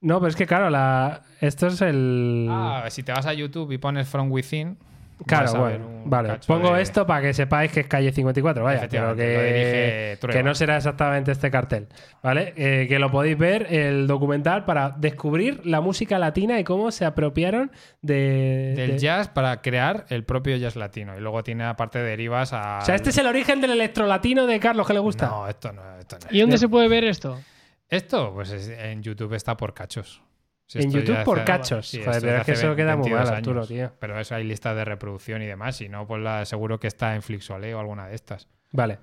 No, 0.00 0.18
pero 0.20 0.28
es 0.28 0.36
que 0.36 0.46
claro, 0.46 0.68
la... 0.70 1.22
esto 1.40 1.68
es 1.68 1.80
el... 1.80 2.46
Ah, 2.50 2.84
si 2.90 3.02
te 3.02 3.12
vas 3.12 3.26
a 3.26 3.32
YouTube 3.32 3.72
y 3.72 3.78
pones 3.78 4.08
From 4.08 4.30
Within, 4.30 4.76
Claro, 5.24 5.52
bueno. 5.60 5.96
Vale, 6.08 6.38
pongo 6.46 6.74
de- 6.74 6.82
esto 6.82 7.06
para 7.06 7.22
que 7.22 7.32
sepáis 7.34 7.72
que 7.72 7.80
es 7.80 7.86
calle 7.88 8.12
54, 8.12 8.62
vaya, 8.62 8.86
pero 8.88 9.16
que, 9.16 10.18
que 10.32 10.42
no 10.42 10.54
será 10.54 10.76
exactamente 10.76 11.32
este 11.32 11.50
cartel, 11.50 11.88
¿vale? 12.22 12.52
Eh, 12.56 12.86
que 12.88 12.98
lo 12.98 13.10
podéis 13.10 13.36
ver, 13.36 13.66
el 13.72 14.06
documental, 14.06 14.64
para 14.64 14.90
descubrir 14.90 15.64
la 15.66 15.80
música 15.80 16.18
latina 16.18 16.60
y 16.60 16.64
cómo 16.64 16.90
se 16.92 17.04
apropiaron 17.06 17.72
de... 18.02 18.74
del 18.76 18.90
de- 18.92 18.98
jazz 18.98 19.28
para 19.28 19.62
crear 19.62 20.04
el 20.10 20.22
propio 20.24 20.56
jazz 20.58 20.76
latino. 20.76 21.16
Y 21.16 21.20
luego 21.20 21.42
tiene 21.42 21.64
aparte 21.64 21.98
derivas 21.98 22.52
a. 22.52 22.78
O 22.82 22.84
sea, 22.84 22.94
este 22.94 23.10
es 23.10 23.18
el 23.18 23.26
origen 23.26 23.60
del 23.60 23.72
electrolatino 23.72 24.46
de 24.46 24.60
Carlos 24.60 24.86
que 24.86 24.92
le 24.92 25.00
gusta. 25.00 25.26
No, 25.26 25.48
esto 25.48 25.72
no. 25.72 25.98
Esto, 25.98 26.18
no. 26.22 26.26
¿Y 26.30 26.40
dónde 26.40 26.58
se 26.58 26.68
puede 26.68 26.88
ver 26.88 27.04
esto? 27.04 27.40
Esto, 27.88 28.32
pues 28.34 28.50
es- 28.50 28.68
en 28.68 29.02
YouTube 29.02 29.32
está 29.34 29.56
por 29.56 29.74
cachos. 29.74 30.22
Si 30.66 30.80
En 30.80 30.90
YouTube 30.90 31.22
por 31.24 31.38
hace- 31.38 31.46
cachos. 31.46 31.88
sí, 31.88 32.02
Joder, 32.04 32.20
pero 32.20 32.32
de 32.32 32.38
es 32.40 32.44
que 32.44 32.52
eso 32.52 32.74
queda 32.74 32.96
muy 32.96 33.04
22 33.10 33.24
mal, 33.28 33.36
Arturo, 33.38 33.58
años. 33.60 33.68
tío. 33.68 33.92
Pero 34.00 34.18
eso 34.18 34.34
hay 34.34 34.44
listas 34.44 34.74
de 34.76 34.84
reproducción 34.84 35.40
y 35.42 35.46
demás. 35.46 35.76
Si 35.76 35.88
no, 35.88 36.06
pues 36.06 36.20
la, 36.22 36.44
seguro 36.44 36.80
que 36.80 36.88
está 36.88 37.14
en 37.14 37.22
Flixolé 37.22 37.74
o 37.74 37.80
alguna 37.80 38.08
de 38.08 38.14
estas. 38.16 38.48
Vale. 38.72 38.98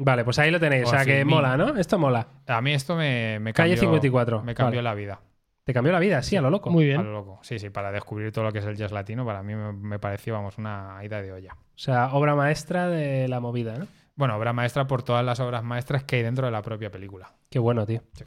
Vale, 0.00 0.22
pues 0.24 0.38
ahí 0.38 0.52
lo 0.52 0.60
tenéis. 0.60 0.84
O 0.84 0.88
O 0.88 0.90
sea, 0.92 1.04
que 1.04 1.24
mola, 1.24 1.56
¿no? 1.56 1.76
Esto 1.76 1.98
mola. 1.98 2.28
A 2.46 2.60
mí 2.60 2.72
esto 2.72 2.94
me, 2.94 3.40
me 3.40 3.52
Calle 3.52 3.74
cambió, 3.74 3.80
54, 4.00 4.42
Me 4.44 4.54
cambió 4.54 4.78
vale. 4.78 4.82
la 4.82 4.94
vida. 4.94 5.20
Te 5.64 5.74
cambió 5.74 5.92
la 5.92 5.98
vida, 5.98 6.22
sí, 6.22 6.36
a 6.36 6.40
lo 6.40 6.50
loco. 6.50 6.70
Muy 6.70 6.84
A 6.84 6.86
bien. 6.86 7.04
lo 7.04 7.10
loco. 7.12 7.40
Sí, 7.42 7.58
sí, 7.58 7.68
para 7.68 7.90
descubrir 7.90 8.30
todo 8.32 8.44
lo 8.44 8.52
que 8.52 8.60
es 8.60 8.64
el 8.64 8.76
jazz 8.76 8.92
latino, 8.92 9.26
para 9.26 9.42
mí 9.42 9.54
me, 9.56 9.72
me 9.72 9.98
pareció, 9.98 10.34
vamos, 10.34 10.56
una 10.56 10.98
ida 11.02 11.20
de 11.20 11.32
olla. 11.32 11.52
O 11.54 11.78
sea, 11.78 12.12
obra 12.14 12.34
maestra 12.36 12.88
de 12.88 13.26
la 13.28 13.40
movida, 13.40 13.76
¿no? 13.76 13.86
Bueno, 14.18 14.36
obra 14.36 14.52
maestra 14.52 14.86
por 14.86 15.02
todas 15.04 15.24
las 15.24 15.38
obras 15.38 15.62
maestras 15.62 16.02
que 16.02 16.16
hay 16.16 16.22
dentro 16.24 16.44
de 16.44 16.50
la 16.52 16.60
propia 16.60 16.90
película. 16.90 17.32
Qué 17.48 17.60
bueno, 17.60 17.86
tío. 17.86 18.02
Sí. 18.14 18.24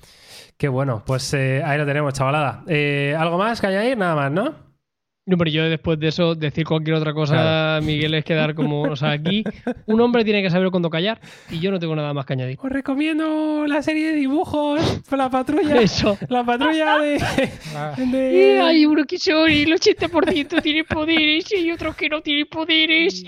Qué 0.57 0.69
bueno. 0.69 1.03
Pues 1.05 1.33
eh, 1.33 1.61
ahí 1.65 1.77
lo 1.77 1.85
tenemos, 1.85 2.13
chavalada. 2.13 2.63
Eh, 2.67 3.13
¿Algo 3.19 3.37
más 3.37 3.59
que 3.59 3.67
añadir? 3.67 3.97
Nada 3.97 4.15
más, 4.15 4.31
¿no? 4.31 4.71
No, 5.23 5.37
pero 5.37 5.51
yo 5.51 5.63
después 5.69 5.99
de 5.99 6.07
eso, 6.07 6.33
decir 6.33 6.65
cualquier 6.65 6.95
otra 6.95 7.13
cosa, 7.13 7.33
Claro. 7.35 7.85
Miguel, 7.85 8.15
es 8.15 8.25
quedar 8.25 8.55
como. 8.55 8.81
O 8.83 8.95
sea, 8.95 9.11
aquí 9.11 9.43
un 9.85 10.01
hombre 10.01 10.23
tiene 10.23 10.41
que 10.41 10.49
saber 10.49 10.71
cuándo 10.71 10.89
callar 10.89 11.21
y 11.49 11.59
yo 11.59 11.69
no 11.71 11.77
tengo 11.77 11.95
nada 11.95 12.11
más 12.13 12.25
que 12.25 12.33
añadir. 12.33 12.57
Os 12.59 12.69
recomiendo 12.71 13.67
la 13.67 13.83
serie 13.83 14.07
de 14.07 14.13
dibujos, 14.15 14.81
la 15.11 15.29
patrulla. 15.29 15.79
Eso. 15.79 16.17
La 16.27 16.43
patrulla 16.43 16.97
de. 16.97 17.21
Y 17.97 18.11
de- 18.11 18.61
hay 18.61 18.85
uno 18.85 19.03
que 19.05 19.19
son 19.19 19.47
el 19.49 19.71
80% 19.71 20.59
tiene 20.61 20.83
poderes 20.85 21.51
y 21.51 21.55
hay 21.57 21.71
otros 21.71 21.95
que 21.95 22.09
no 22.09 22.21
tienen 22.21 22.47
poderes. 22.47 23.23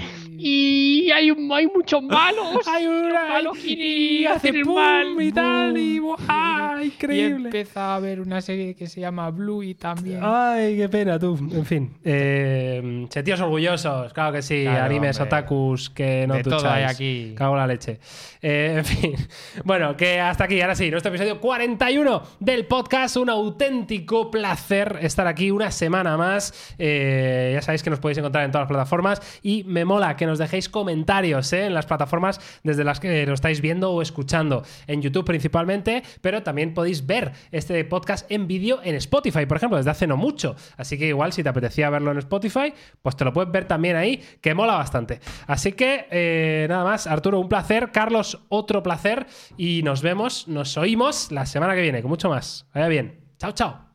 Y 0.46 1.10
hay, 1.12 1.32
un- 1.32 1.52
hay 1.52 1.68
muchos 1.68 2.02
malos. 2.04 2.68
Hay 2.68 2.86
una. 2.86 3.08
Los 3.24 3.30
malos 3.30 3.58
quieren 3.58 3.86
y 3.88 4.26
hace 4.26 4.54
pum 4.64 4.76
mal. 4.76 5.22
y 5.22 5.32
tal. 5.32 5.78
Y. 5.78 6.02
¡Ah! 6.28 6.80
Y 6.82 6.88
Increíble. 6.88 7.46
empieza 7.48 7.96
a 7.96 8.00
ver 8.00 8.20
una 8.20 8.42
serie 8.42 8.76
que 8.76 8.88
se 8.88 9.00
llama 9.00 9.30
Bluey 9.30 9.74
también. 9.76 10.20
Ay, 10.22 10.76
qué 10.78 10.90
pena, 10.90 11.18
tú. 11.18 11.38
En 11.54 11.66
fin. 11.66 11.94
Eh, 12.04 13.08
tíos 13.24 13.40
orgullosos, 13.40 14.12
claro 14.14 14.34
que 14.34 14.42
sí. 14.42 14.64
Claro, 14.64 14.84
animes, 14.86 15.18
hombre. 15.20 15.38
otakus 15.38 15.90
que 15.90 16.28
no 16.28 16.34
de 16.36 16.44
todo 16.44 16.70
hay 16.70 16.84
aquí. 16.84 17.34
Cago 17.38 17.54
en 17.54 17.60
la 17.60 17.68
leche. 17.68 18.00
Eh, 18.42 18.76
en 18.80 18.86
fin. 18.86 19.14
Bueno, 19.64 19.96
que 19.96 20.20
hasta 20.20 20.44
aquí, 20.46 20.60
ahora 20.62 20.76
sí, 20.76 20.90
nuestro 20.92 21.10
episodio 21.10 21.40
41 21.40 22.22
del 22.40 22.66
podcast. 22.66 23.16
Un 23.18 23.30
auténtico 23.30 24.30
placer 24.30 25.00
estar 25.02 25.26
aquí 25.28 25.52
una 25.52 25.72
semana 25.72 26.18
más. 26.18 26.74
Eh, 26.78 27.52
ya 27.54 27.62
sabéis 27.62 27.82
que 27.84 27.90
nos 27.90 28.00
podéis 28.00 28.18
encontrar 28.18 28.44
en 28.44 28.52
todas 28.52 28.64
las 28.64 28.70
plataformas 28.70 29.40
y 29.42 29.64
me 29.64 29.86
mola 29.86 30.16
que 30.18 30.26
nos 30.34 30.40
dejéis 30.40 30.68
comentarios 30.68 31.54
eh, 31.54 31.68
en 31.68 31.76
las 31.76 31.86
plataformas 31.86 32.42
desde 32.64 32.84
las 32.84 33.00
que 33.00 33.24
lo 33.28 33.36
estáis 33.36 33.62
viendo 33.62 33.92
o 33.92 34.02
escuchando. 34.02 34.64
En 34.88 35.04
YouTube 35.04 35.26
principalmente, 35.26 36.02
pero 36.22 36.42
también 36.42 36.74
podéis 36.74 37.06
ver 37.06 37.34
este 37.52 37.86
podcast 37.86 38.30
en 38.32 38.48
vídeo 38.48 38.80
en 38.84 38.96
Spotify, 38.96 39.46
por 39.46 39.58
ejemplo, 39.58 39.78
desde 39.78 39.92
hace 39.92 40.08
no 40.08 40.18
mucho. 40.18 40.56
Así 40.76 40.98
que 40.98 41.08
igual 41.08 41.34
si 41.34 41.44
te 41.44 41.50
apetecía 41.50 41.92
verlo 41.92 42.12
en 42.12 42.18
Spotify, 42.18 42.74
pues 43.04 43.16
te 43.16 43.26
lo 43.26 43.32
puedes 43.32 43.52
ver 43.52 43.66
también 43.66 43.96
ahí, 43.96 44.24
que 44.42 44.56
mola 44.56 44.74
bastante. 44.74 45.20
Así 45.46 45.74
que 45.74 46.08
eh, 46.10 46.66
nada 46.68 46.84
más, 46.84 47.06
Arturo, 47.06 47.40
un 47.40 47.48
placer. 47.48 47.92
Carlos, 47.92 48.40
otro 48.50 48.82
placer. 48.82 49.28
Y 49.56 49.84
nos 49.84 50.02
vemos, 50.02 50.48
nos 50.48 50.78
oímos 50.78 51.32
la 51.32 51.46
semana 51.46 51.76
que 51.76 51.82
viene, 51.82 52.02
con 52.02 52.10
mucho 52.10 52.28
más. 52.28 52.66
Vaya 52.74 52.88
bien. 52.88 53.20
Chao, 53.38 53.52
chao. 53.52 53.86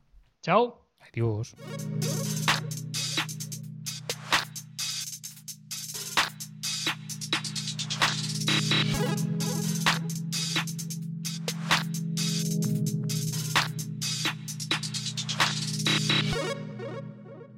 Chao. 0.41 0.87
Adiós. 1.01 1.57